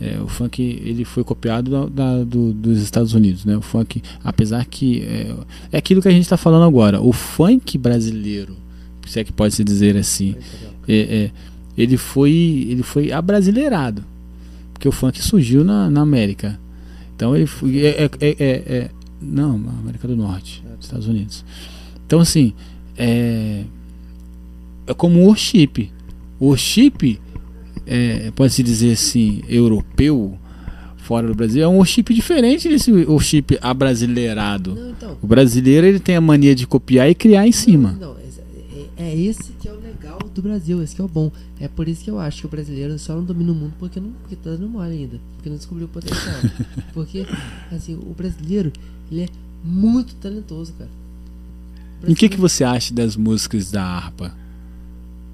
É, 0.00 0.18
o 0.20 0.28
funk 0.28 0.60
ele 0.62 1.04
foi 1.04 1.24
copiado 1.24 1.70
da, 1.70 1.86
da- 1.86 2.24
do- 2.24 2.52
dos 2.52 2.80
Estados 2.82 3.14
Unidos, 3.14 3.44
né? 3.44 3.56
O 3.56 3.62
funk, 3.62 4.02
apesar 4.22 4.64
que 4.66 5.02
é, 5.02 5.34
é 5.72 5.78
aquilo 5.78 6.02
que 6.02 6.08
a 6.08 6.10
gente 6.10 6.22
está 6.22 6.36
falando 6.36 6.64
agora. 6.64 7.00
O 7.00 7.12
funk 7.12 7.78
brasileiro, 7.78 8.54
se 9.06 9.18
é 9.20 9.24
que 9.24 9.32
pode 9.32 9.54
se 9.54 9.64
dizer 9.64 9.96
assim, 9.96 10.34
é, 10.86 10.96
é, 11.26 11.30
ele 11.76 11.96
foi 11.96 12.32
ele 12.70 12.82
foi 12.82 13.12
abrasileirado 13.12 14.02
porque 14.72 14.88
o 14.88 14.92
funk 14.92 15.22
surgiu 15.22 15.64
na, 15.64 15.88
na 15.90 16.00
América 16.02 16.58
então 17.14 17.34
ele 17.34 17.46
foi 17.46 17.78
é, 17.84 18.04
é, 18.04 18.10
é- 18.20 18.36
é- 18.38 18.62
é- 18.76 18.90
não 19.22 19.56
na 19.58 19.72
América 19.72 20.06
do 20.06 20.14
Norte 20.16 20.62
Estados 20.80 21.06
Unidos 21.08 21.44
então 22.06 22.20
assim 22.20 22.52
é, 22.96 23.62
é 24.86 24.94
como 24.94 25.20
o 25.20 25.24
worship 25.26 25.90
o 26.38 26.46
worship 26.46 27.18
é, 27.86 28.30
pode 28.32 28.52
se 28.52 28.62
dizer 28.62 28.92
assim 28.92 29.42
europeu 29.48 30.38
fora 30.98 31.26
do 31.28 31.34
Brasil 31.34 31.62
é 31.62 31.68
um 31.68 31.76
worship 31.76 32.02
diferente 32.12 32.68
desse 32.68 32.90
worship 32.90 33.44
abrasileirado 33.62 34.74
Não, 34.74 34.90
então. 34.90 35.16
o 35.22 35.26
brasileiro 35.26 35.86
ele 35.86 36.00
tem 36.00 36.16
a 36.16 36.20
mania 36.20 36.54
de 36.54 36.66
copiar 36.66 37.08
e 37.08 37.14
criar 37.14 37.46
em 37.46 37.52
cima 37.52 37.92
Não, 37.92 38.14
não, 38.14 38.16
é, 38.18 39.02
é- 39.04 39.10
é 39.10 39.16
esse 39.16 39.52
que 39.60 39.68
é 39.68 39.72
o 39.72 39.76
legal 39.80 40.18
do 40.34 40.42
Brasil, 40.42 40.82
esse 40.82 40.94
que 40.94 41.00
é 41.00 41.04
o 41.04 41.08
bom. 41.08 41.30
É 41.60 41.68
por 41.68 41.86
isso 41.88 42.02
que 42.04 42.10
eu 42.10 42.18
acho 42.18 42.40
que 42.40 42.46
o 42.46 42.48
brasileiro 42.50 42.98
só 42.98 43.14
não 43.14 43.24
domina 43.24 43.52
o 43.52 43.54
mundo 43.54 43.72
porque 43.78 44.00
não 44.00 44.10
porque 44.22 44.36
tá 44.36 44.50
dando 44.50 44.68
mole 44.68 44.92
ainda, 44.92 45.18
porque 45.36 45.48
não 45.48 45.56
descobriu 45.56 45.86
o 45.86 45.88
potencial. 45.88 46.34
porque 46.92 47.26
assim, 47.72 47.94
o 47.94 48.12
brasileiro, 48.14 48.72
ele 49.10 49.22
é 49.22 49.28
muito 49.64 50.14
talentoso, 50.16 50.72
cara. 50.78 50.90
O 52.02 52.10
E 52.10 52.12
o 52.12 52.16
que, 52.16 52.28
que 52.28 52.36
você 52.36 52.64
acha 52.64 52.92
das 52.92 53.16
músicas 53.16 53.70
da 53.70 53.82
harpa? 53.82 54.34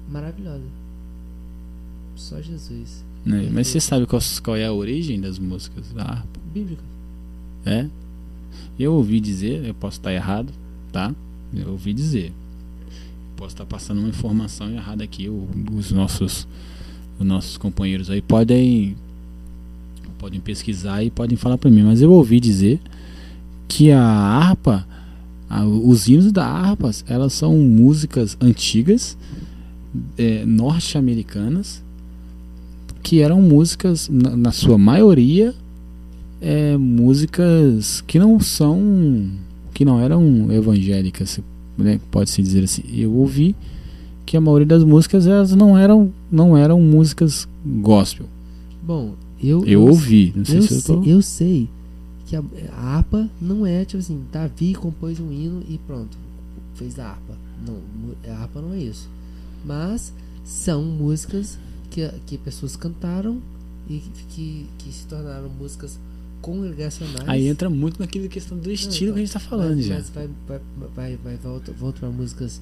Maravilhosa. 0.09 0.63
Só 2.29 2.41
Jesus. 2.41 3.03
né? 3.25 3.49
Mas 3.51 3.67
você 3.67 3.79
sabe 3.79 4.05
qual, 4.05 4.21
qual 4.43 4.55
é 4.57 4.65
a 4.65 4.71
origem 4.73 5.19
das 5.19 5.37
músicas 5.37 5.91
da 5.93 6.03
harpa? 6.03 6.39
Bíblica. 6.53 6.81
É? 7.65 7.87
Eu 8.79 8.93
ouvi 8.93 9.19
dizer, 9.19 9.65
eu 9.65 9.73
posso 9.73 9.97
estar 9.97 10.13
errado, 10.13 10.51
tá? 10.91 11.13
Eu 11.53 11.71
ouvi 11.71 11.93
dizer. 11.93 12.31
Posso 13.35 13.53
estar 13.55 13.65
passando 13.65 13.99
uma 13.99 14.09
informação 14.09 14.69
errada 14.71 15.03
aqui. 15.03 15.29
Os 15.75 15.91
nossos, 15.91 16.47
os 17.19 17.25
nossos 17.25 17.57
companheiros 17.57 18.09
aí 18.09 18.21
podem 18.21 18.95
podem 20.17 20.39
pesquisar 20.39 21.03
e 21.03 21.09
podem 21.09 21.35
falar 21.37 21.57
para 21.57 21.69
mim. 21.69 21.83
Mas 21.83 22.01
eu 22.01 22.09
ouvi 22.11 22.39
dizer 22.39 22.79
que 23.67 23.91
a 23.91 24.01
harpa, 24.01 24.87
a- 25.49 25.65
os 25.65 26.07
hinos 26.07 26.31
da 26.31 26.45
harpa, 26.47 26.89
elas 27.07 27.33
são 27.33 27.57
músicas 27.57 28.37
antigas, 28.39 29.17
é, 30.17 30.45
norte-americanas, 30.45 31.83
que 33.03 33.21
eram 33.21 33.41
músicas, 33.41 34.09
na, 34.09 34.35
na 34.35 34.51
sua 34.51 34.77
maioria, 34.77 35.53
é, 36.41 36.77
músicas 36.77 38.01
que 38.01 38.17
não 38.17 38.39
são 38.39 39.29
que 39.73 39.83
não 39.83 39.99
eram 39.99 40.51
evangélicas 40.51 41.39
né, 41.77 41.99
pode 42.11 42.29
se 42.29 42.41
dizer 42.41 42.63
assim 42.63 42.83
eu 42.93 43.11
ouvi 43.13 43.55
que 44.25 44.37
a 44.37 44.41
maioria 44.41 44.67
das 44.67 44.83
músicas 44.83 45.25
elas 45.25 45.55
não 45.55 45.77
eram 45.77 46.11
não 46.31 46.55
eram 46.55 46.79
músicas 46.81 47.47
gospel 47.65 48.27
Bom, 48.83 49.13
eu 49.41 49.65
eu 49.65 49.81
ouvi 49.81 50.33
não 50.35 50.45
sei 50.45 50.57
eu, 50.57 50.61
se 50.61 50.73
eu 50.73 50.79
sei, 50.81 50.95
tô 50.95 51.03
eu 51.03 51.21
sei 51.21 51.69
que 52.25 52.35
a, 52.35 52.43
a 52.75 52.97
harpa 52.97 53.29
não 53.39 53.65
é 53.65 53.85
tipo 53.85 53.99
assim, 53.99 54.23
Davi 54.31 54.73
compôs 54.73 55.19
um 55.19 55.31
hino 55.31 55.61
e 55.69 55.77
pronto, 55.85 56.17
fez 56.75 56.97
a 56.97 57.09
harpa. 57.09 57.35
Não, 57.65 57.75
a 58.27 58.37
harpa 58.41 58.59
não 58.59 58.73
é 58.73 58.79
isso. 58.79 59.07
Mas 59.63 60.11
são 60.43 60.83
músicas 60.83 61.59
que, 61.93 62.09
que 62.25 62.37
pessoas 62.37 62.75
cantaram 62.75 63.39
e 63.87 63.99
que, 64.29 64.65
que 64.79 64.91
se 64.91 65.05
tornaram 65.07 65.47
músicas 65.49 65.99
congregacionais. 66.41 67.27
aí 67.29 67.47
entra 67.47 67.69
muito 67.69 67.99
naquela 67.99 68.27
questão 68.27 68.57
do 68.57 68.69
estilo 68.71 69.11
então, 69.11 69.13
que 69.15 69.19
a 69.21 69.25
gente 69.25 69.33
tá 69.33 69.39
falando 69.39 69.75
mas, 69.75 69.85
já 69.85 69.95
Mas 69.95 70.09
vai, 70.09 70.29
vai, 70.47 70.59
vai, 70.95 71.15
vai 71.17 71.35
volta, 71.37 71.71
volta 71.71 71.99
para 72.01 72.09
músicas 72.09 72.59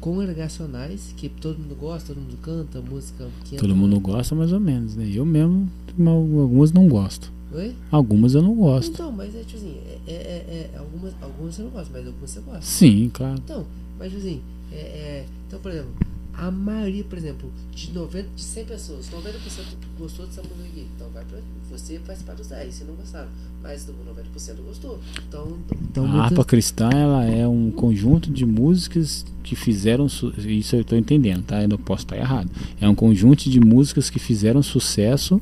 congregacionais 0.00 1.14
que 1.16 1.28
todo 1.28 1.58
mundo 1.58 1.74
gosta, 1.76 2.08
todo 2.14 2.22
mundo 2.22 2.36
canta, 2.42 2.80
música 2.80 3.28
que 3.44 3.56
todo 3.56 3.70
entra- 3.70 3.74
mundo 3.74 4.00
gosta 4.00 4.34
mais 4.34 4.52
ou 4.52 4.60
menos 4.60 4.96
né 4.96 5.08
eu 5.12 5.24
mesmo 5.24 5.68
algumas 6.06 6.72
não 6.72 6.88
gosto 6.88 7.30
Oi? 7.54 7.74
algumas 7.90 8.34
eu 8.34 8.42
não 8.42 8.54
gosto 8.54 8.92
Então, 8.92 9.12
mas 9.12 9.34
é 9.34 9.40
tipo 9.44 9.58
assim, 9.58 9.76
é, 9.86 10.10
é, 10.10 10.12
é- 10.14 10.70
é- 10.74 10.78
algumas, 10.78 11.12
algumas 11.20 11.54
você 11.54 11.62
não 11.62 11.70
gosta, 11.70 11.90
mas 11.92 12.06
algumas 12.06 12.30
você 12.30 12.40
gosta. 12.40 12.62
sim 12.62 13.10
claro 13.12 13.36
Então, 13.44 13.66
mas 13.98 14.08
tipo 14.10 14.20
assim, 14.22 14.40
é, 14.72 14.76
é, 14.76 15.26
então, 15.46 15.60
por 15.60 15.70
exemplo, 15.70 15.90
a 16.34 16.50
maioria, 16.50 17.04
por 17.04 17.18
exemplo, 17.18 17.50
de 17.74 17.92
90, 17.92 18.28
de 18.34 18.42
100 18.42 18.64
pessoas, 18.64 19.06
90% 19.10 19.64
gostou 19.98 20.26
dessa 20.26 20.40
música 20.42 20.64
aqui. 20.64 20.86
Então 20.96 21.08
vai 21.12 21.24
pra 21.24 21.38
você 21.70 21.98
faz 22.06 22.22
parte 22.22 22.38
dos 22.38 22.48
10, 22.48 22.74
se 22.74 22.84
não 22.84 22.94
gostaram. 22.94 23.28
Mas 23.62 23.84
do 23.84 23.92
90% 23.92 24.56
gostou. 24.66 24.98
Então, 25.28 25.56
então 25.90 26.04
a 26.04 26.08
muitas- 26.08 26.32
harpa 26.32 26.44
cristã 26.44 26.88
ela 26.90 27.24
é 27.24 27.46
um 27.46 27.70
conjunto 27.70 28.30
de 28.30 28.44
músicas 28.46 29.24
que 29.42 29.54
fizeram 29.54 30.08
su- 30.08 30.32
isso 30.48 30.74
eu 30.76 30.80
estou 30.80 30.96
entendendo, 30.98 31.42
tá? 31.44 31.62
Eu 31.62 31.68
não 31.68 31.78
posso 31.78 32.04
estar 32.04 32.16
errado. 32.16 32.50
É 32.80 32.88
um 32.88 32.94
conjunto 32.94 33.48
de 33.50 33.60
músicas 33.60 34.08
que 34.10 34.18
fizeram 34.18 34.62
sucesso 34.62 35.40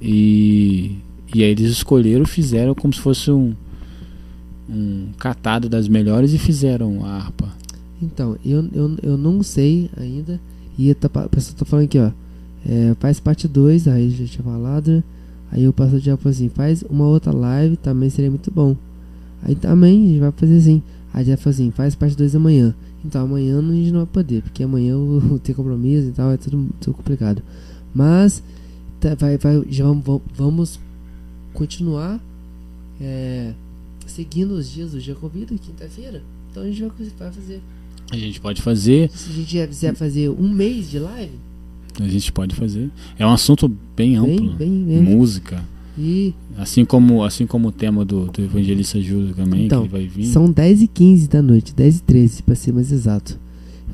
e 0.00 0.96
e 1.32 1.44
aí 1.44 1.50
eles 1.50 1.70
escolheram, 1.70 2.24
fizeram 2.26 2.74
como 2.74 2.92
se 2.92 3.00
fosse 3.00 3.30
um 3.30 3.54
um 4.68 5.08
catado 5.18 5.68
das 5.68 5.88
melhores 5.88 6.32
e 6.32 6.38
fizeram 6.38 7.04
a 7.04 7.16
harpa. 7.16 7.48
Então, 8.00 8.36
eu, 8.44 8.68
eu, 8.72 8.96
eu 9.02 9.16
não 9.16 9.42
sei 9.42 9.90
ainda. 9.96 10.40
E 10.78 10.92
tá, 10.94 11.10
a 11.14 11.28
pessoa 11.28 11.56
tá 11.58 11.64
falando 11.64 11.84
aqui, 11.84 11.98
ó. 11.98 12.10
É, 12.64 12.94
faz 12.98 13.18
parte 13.20 13.48
2, 13.48 13.88
aí 13.88 14.10
já 14.10 14.24
tinha 14.26 14.44
falado. 14.44 15.02
Aí 15.50 15.66
o 15.66 15.72
pastor 15.72 16.00
já 16.00 16.16
assim: 16.24 16.48
faz 16.48 16.82
uma 16.82 17.06
outra 17.06 17.32
live, 17.32 17.76
também 17.76 18.08
seria 18.08 18.30
muito 18.30 18.50
bom. 18.50 18.76
Aí 19.42 19.54
também 19.54 20.04
a 20.04 20.08
gente 20.08 20.20
vai 20.20 20.32
fazer 20.32 20.58
assim. 20.58 20.82
Aí 21.12 21.24
já 21.24 21.36
falou 21.36 21.54
assim: 21.54 21.70
faz 21.70 21.94
parte 21.94 22.16
2 22.16 22.36
amanhã. 22.36 22.74
Então 23.04 23.24
amanhã 23.24 23.58
a 23.58 23.62
gente 23.62 23.90
não 23.90 24.00
vai 24.00 24.06
poder, 24.06 24.42
porque 24.42 24.62
amanhã 24.62 24.92
eu 24.92 25.20
vou 25.20 25.38
ter 25.38 25.54
compromisso 25.54 26.08
e 26.08 26.12
tal, 26.12 26.30
é 26.30 26.36
tudo, 26.36 26.68
tudo 26.80 26.94
complicado. 26.94 27.42
Mas 27.94 28.42
tá, 29.00 29.14
vai, 29.14 29.36
vai, 29.38 29.64
já 29.68 29.84
vamos, 29.84 30.22
vamos 30.34 30.80
continuar 31.52 32.20
é, 33.00 33.54
seguindo 34.06 34.52
os 34.52 34.70
dias 34.70 34.92
do 34.92 35.00
Jacobito, 35.00 35.54
quinta-feira. 35.54 36.22
Então 36.50 36.62
a 36.62 36.66
gente 36.66 36.82
vai 37.18 37.32
fazer. 37.32 37.60
A 38.10 38.16
gente 38.16 38.40
pode 38.40 38.60
fazer, 38.62 39.10
Se 39.14 39.30
a 39.30 39.32
gente 39.34 39.66
quiser 39.68 39.94
fazer 39.94 40.28
um 40.30 40.48
mês 40.48 40.90
de 40.90 40.98
live, 40.98 41.32
a 42.00 42.08
gente 42.08 42.32
pode 42.32 42.54
fazer. 42.54 42.90
É 43.18 43.26
um 43.26 43.30
assunto 43.30 43.70
bem 43.96 44.16
amplo. 44.16 44.52
bem, 44.54 44.84
bem. 44.84 45.02
Música, 45.02 45.62
E 45.98 46.32
Assim 46.56 46.84
como, 46.84 47.22
assim 47.22 47.46
como 47.46 47.68
o 47.68 47.72
tema 47.72 48.04
do, 48.04 48.26
do 48.26 48.42
Evangelista 48.42 49.00
Júlio 49.00 49.34
também, 49.34 49.66
Então, 49.66 49.82
que 49.82 49.88
vai 49.88 50.06
vir. 50.06 50.26
são 50.26 50.50
10 50.50 50.82
e 50.82 50.86
15 50.88 51.28
da 51.28 51.42
noite, 51.42 51.74
10 51.74 51.98
e 51.98 52.02
13 52.02 52.42
pra 52.42 52.54
ser 52.54 52.72
mais 52.72 52.90
exato. 52.92 53.38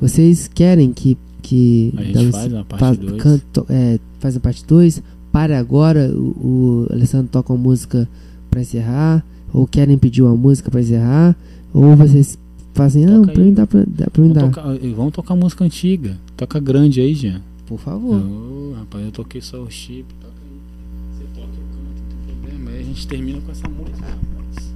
Vocês 0.01 0.47
querem 0.53 0.91
que. 0.93 1.17
que 1.41 1.93
A 1.97 2.03
gente 2.03 2.31
faz 2.31 2.53
a 2.53 2.63
parte 2.63 2.79
faz, 2.79 2.97
2. 2.97 3.21
canto- 3.23 3.65
é, 3.69 3.99
faz 4.19 4.35
a 4.35 4.39
parte 4.39 4.63
2? 4.65 5.01
Para 5.31 5.59
agora, 5.59 6.09
o, 6.15 6.85
o 6.89 6.93
Alessandro 6.93 7.27
toca 7.31 7.51
uma 7.53 7.61
música 7.61 8.07
pra 8.49 8.61
encerrar? 8.61 9.23
Ou 9.53 9.65
querem 9.67 9.97
pedir 9.97 10.21
uma 10.21 10.35
música 10.35 10.69
pra 10.71 10.81
encerrar? 10.81 11.35
Ou 11.73 11.95
vocês 11.95 12.37
fazem, 12.77 13.05
não, 13.05 13.23
pra 13.25 13.43
mim 13.43 13.53
dá 13.53 13.65
pra, 13.67 13.83
dá 13.87 14.07
pra 14.09 14.21
mim 14.21 14.31
dar. 14.31 14.41
tocar, 14.43 14.63
vamos 14.95 15.13
tocar 15.13 15.35
música 15.35 15.63
antiga. 15.65 16.17
Toca 16.35 16.59
grande 16.59 17.01
aí, 17.01 17.13
Jean. 17.13 17.41
Por 17.65 17.79
favor. 17.79 18.21
Ô, 18.21 18.73
rapaz, 18.77 19.03
eu 19.03 19.11
toquei 19.11 19.41
só 19.41 19.61
o 19.61 19.69
chip. 19.69 20.05
Toca 20.21 20.33
aí. 20.41 21.17
Você 21.17 21.25
toca, 21.33 21.47
eu 21.47 21.63
canto, 21.73 22.01
não 22.01 22.25
tem 22.25 22.35
problema. 22.35 22.71
Aí 22.71 22.79
a 22.79 22.83
gente 22.83 23.07
termina 23.07 23.41
com 23.41 23.51
essa 23.51 23.67
música, 23.67 24.05
rapaz. 24.05 24.73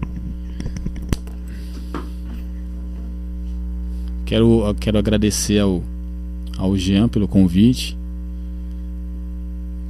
Quero, 4.25 4.65
eu 4.65 4.75
quero 4.75 4.97
agradecer 4.97 5.59
ao, 5.59 5.83
ao 6.57 6.75
Jean 6.77 7.07
pelo 7.07 7.27
convite. 7.27 7.97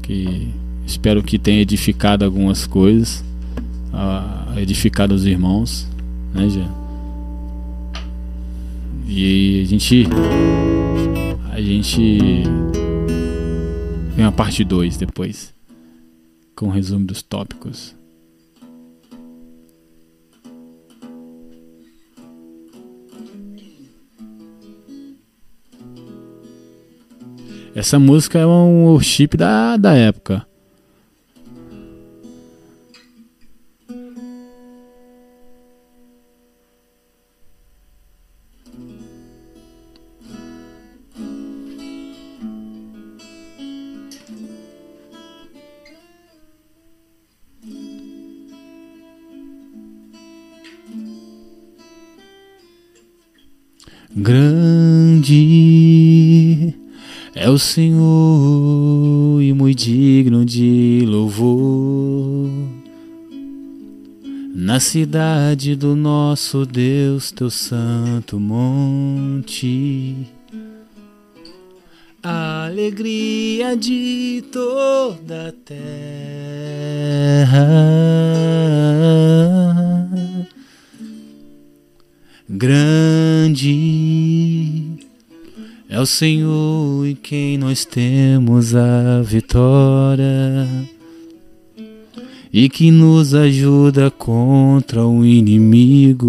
Que 0.02 0.50
espero 0.86 1.24
que 1.24 1.38
tenha 1.40 1.62
edificado 1.62 2.26
algumas 2.26 2.66
coisas. 2.68 3.24
ah, 3.94 4.54
edificado 4.58 5.14
os 5.14 5.26
irmãos. 5.26 5.88
Né, 6.34 6.50
Jean? 6.50 6.81
E 9.14 9.62
a 9.62 9.66
gente. 9.66 10.08
A 11.52 11.60
gente. 11.62 12.44
Vem 14.16 14.26
a 14.26 14.32
parte 14.32 14.64
2 14.64 14.96
depois. 14.96 15.54
Com 16.56 16.68
o 16.68 16.70
resumo 16.70 17.06
dos 17.06 17.22
tópicos. 17.22 17.94
Essa 27.76 28.00
música 28.00 28.40
é 28.40 28.46
um 28.46 28.86
worship 28.86 29.36
da, 29.36 29.76
da 29.76 29.94
época. 29.94 30.48
Grande 54.14 55.32
é 57.34 57.50
o 57.50 57.58
Senhor 57.58 59.42
e 59.42 59.54
muito 59.54 59.80
digno 59.80 60.44
de 60.44 61.06
louvor. 61.08 62.50
Na 64.54 64.82
cidade 64.82 65.78
do 65.78 65.96
nosso 65.96 66.66
Deus, 66.66 67.32
teu 67.32 67.50
santo 67.50 68.38
monte. 68.38 70.28
A 72.22 72.66
alegria 72.66 73.78
de 73.78 74.44
toda 74.52 75.48
a 75.48 75.52
terra. 75.54 75.82
O 86.02 86.06
Senhor 86.06 87.06
em 87.06 87.16
quem 87.16 87.60
nós 87.60 87.86
temos 87.86 88.74
a 88.74 89.22
vitória 89.22 90.68
e 92.52 92.68
que 92.68 92.90
nos 92.90 93.36
ajuda 93.36 94.10
contra 94.10 95.06
o 95.06 95.24
inimigo. 95.24 96.26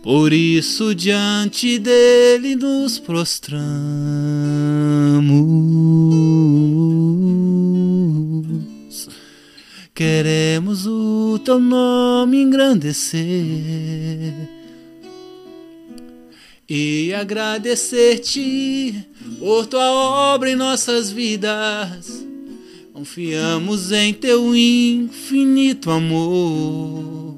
Por 0.00 0.32
isso, 0.32 0.94
diante 0.94 1.78
dele 1.78 2.54
nos 2.54 3.00
prostramos. 3.00 3.58
Queremos 9.92 10.86
o 10.86 11.40
teu 11.44 11.58
nome 11.58 12.40
engrandecer 12.42 13.22
e 16.76 17.14
agradecer-te 17.14 19.06
por 19.38 19.64
tua 19.64 19.88
obra 20.34 20.50
em 20.50 20.56
nossas 20.56 21.08
vidas. 21.08 22.26
Confiamos 22.92 23.92
em 23.92 24.12
teu 24.12 24.56
infinito 24.56 25.88
amor, 25.92 27.36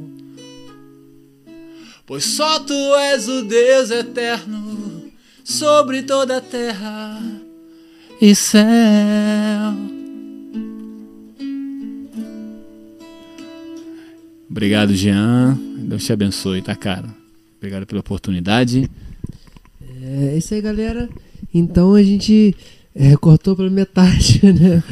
pois 2.07 2.25
só 2.25 2.61
tu 2.61 2.73
és 2.95 3.29
o 3.29 3.43
Deus 3.43 3.91
eterno 3.91 5.13
sobre 5.45 6.03
toda 6.03 6.39
a 6.39 6.41
terra 6.41 7.23
e 8.19 8.35
céu. 8.35 8.65
Obrigado, 14.49 14.95
Jean. 14.95 15.59
Deus 15.77 16.05
te 16.05 16.13
abençoe, 16.15 16.63
tá, 16.63 16.75
cara? 16.75 17.15
Obrigado 17.59 17.87
pela 17.87 18.01
oportunidade. 18.01 18.89
É 20.07 20.37
isso 20.39 20.55
aí, 20.55 20.61
galera. 20.61 21.09
Então 21.53 21.95
a 21.95 22.03
gente 22.03 22.55
é, 22.95 23.17
cortou 23.17 23.57
pela 23.57 23.71
metade, 23.71 24.41
né? 24.45 24.83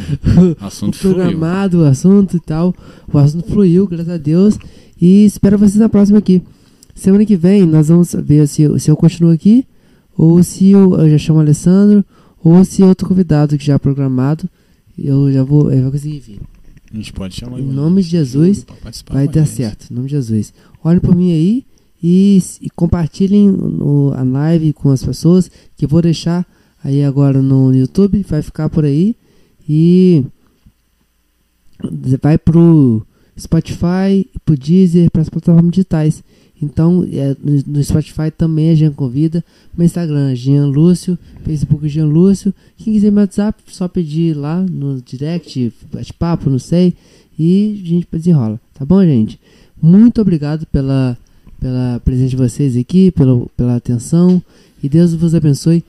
O 0.61 0.65
assunto 0.65 0.95
o 0.97 0.99
programado, 0.99 1.81
o 1.81 1.85
assunto 1.85 2.36
e 2.36 2.41
tal. 2.41 2.74
O 3.12 3.19
assunto 3.19 3.49
fluiu, 3.51 3.86
graças 3.86 4.09
a 4.09 4.16
Deus. 4.16 4.59
E 5.01 5.24
espero 5.24 5.59
vocês 5.59 5.77
na 5.77 5.89
próxima 5.89 6.19
aqui. 6.19 6.43
Semana 6.95 7.24
que 7.27 7.36
vem 7.36 7.66
nós 7.66 7.89
vamos 7.89 8.15
ver 8.15 8.47
se, 8.49 8.62
eu- 8.62 8.78
se 8.78 8.91
eu 8.91 8.97
continuo 8.97 9.32
aqui, 9.32 9.66
ou 10.16 10.43
se 10.43 10.70
eu, 10.70 10.95
eu 10.97 11.11
já 11.11 11.19
chamo 11.19 11.39
o 11.39 11.43
Alessandro, 11.43 12.05
ou 12.43 12.65
se 12.65 12.82
outro 12.82 13.09
convidado 13.09 13.59
que 13.59 13.65
já 13.66 13.74
é 13.74 13.78
programado, 13.78 14.49
eu 14.97 15.32
já 15.32 15.43
vou, 15.43 15.73
eu 15.73 15.82
vou 15.82 15.91
conseguir 15.93 16.20
vir. 16.20 16.41
A 16.93 16.97
gente 16.97 17.12
pode 17.12 17.35
chamar 17.35 17.59
Em 17.59 17.65
nome 17.65 18.01
de 18.03 18.11
Jesus, 18.11 18.65
Vai 19.12 19.27
dar 19.27 19.47
certo, 19.47 19.86
em 19.91 19.95
nome 19.95 20.07
de 20.07 20.12
Jesus. 20.15 20.55
Olhem 20.85 21.01
por 21.01 21.16
mim 21.16 21.32
aí 21.32 21.65
e, 22.06 22.39
e 22.60 22.68
compartilhem 22.68 23.48
no- 23.51 24.12
a 24.14 24.22
live 24.22 24.74
com 24.74 24.90
as 24.90 25.02
pessoas, 25.02 25.51
que 25.74 25.86
eu 25.86 25.89
vou 25.89 26.02
deixar 26.02 26.47
aí 26.85 27.02
agora 27.02 27.40
no 27.40 27.74
YouTube, 27.74 28.22
vai 28.28 28.43
ficar 28.43 28.68
por 28.68 28.85
aí. 28.85 29.16
E 29.66 30.22
vai 32.20 32.36
pro 32.36 33.01
Spotify, 33.39 34.28
pro 34.44 34.55
Deezer, 34.55 35.10
para 35.10 35.22
as 35.22 35.31
plataformas 35.31 35.70
digitais. 35.70 36.22
Então, 36.60 37.06
é, 37.10 37.35
no, 37.43 37.62
no 37.74 37.82
Spotify 37.82 38.31
também 38.31 38.68
é 38.68 38.76
Jean 38.76 38.93
Convida, 38.93 39.43
no 39.76 39.82
Instagram 39.82 40.35
Jean 40.35 40.66
Lúcio, 40.66 41.18
Facebook 41.43 41.89
Jean 41.89 42.06
Lúcio. 42.06 42.55
Quem 42.76 42.93
quiser 42.93 43.10
meu 43.10 43.22
WhatsApp, 43.22 43.62
só 43.68 43.89
pedir 43.89 44.36
lá 44.36 44.60
no 44.60 45.01
direct, 45.01 45.72
bate-papo, 45.90 46.51
não 46.51 46.59
sei, 46.59 46.94
e 47.39 47.81
a 47.82 47.89
gente 47.89 48.06
desenrola. 48.12 48.60
Tá 48.74 48.85
bom, 48.85 49.02
gente? 49.02 49.40
Muito 49.82 50.20
obrigado 50.20 50.66
pela, 50.66 51.18
pela 51.65 51.99
presença 52.05 52.28
de 52.28 52.36
vocês 52.36 52.77
aqui, 52.77 53.11
pela, 53.11 53.47
pela 53.57 53.74
atenção, 53.77 54.43
e 54.82 54.89
Deus 54.89 55.15
vos 55.15 55.35
abençoe 55.35 55.82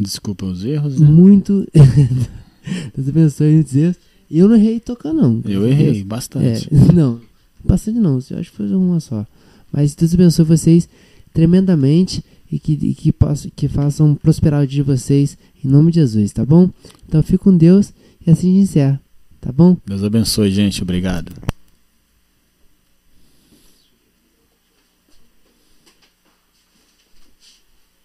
Desculpa 0.00 0.46
os 0.46 0.64
erros, 0.64 0.98
né? 0.98 1.06
muito. 1.06 1.68
Deus 2.96 3.08
abençoe 3.08 3.60
e 3.60 3.62
dizer. 3.62 3.94
Eu 4.30 4.48
não 4.48 4.56
errei 4.56 4.80
tocando, 4.80 5.20
não. 5.20 5.42
Eu 5.44 5.68
errei 5.68 6.00
É, 6.00 6.04
bastante. 6.04 6.66
não, 6.94 7.20
bastante 7.62 7.98
não. 7.98 8.18
Eu 8.30 8.38
acho 8.38 8.50
que 8.50 8.56
foi 8.56 8.74
uma 8.74 9.00
só. 9.00 9.26
Mas 9.70 9.94
Deus 9.94 10.14
abençoe 10.14 10.46
vocês 10.46 10.88
tremendamente 11.34 12.24
e 12.50 12.58
que, 12.58 12.72
e 12.72 12.94
que, 12.94 13.12
possa- 13.12 13.50
que 13.54 13.68
façam 13.68 14.14
prosperar 14.14 14.62
o 14.64 14.66
dia 14.66 14.82
de 14.82 14.90
vocês 14.90 15.36
em 15.62 15.68
nome 15.68 15.90
de 15.92 16.00
Jesus, 16.00 16.32
tá 16.32 16.42
bom? 16.46 16.70
Então 17.06 17.22
fique 17.22 17.36
com 17.44 17.54
Deus 17.54 17.92
e 18.26 18.30
assim 18.30 18.48
a 18.50 18.54
gente 18.54 18.62
encerra, 18.70 19.00
tá 19.42 19.52
bom? 19.52 19.76
Deus 19.86 20.02
abençoe, 20.02 20.50
gente. 20.50 20.82
Obrigado. 20.82 21.30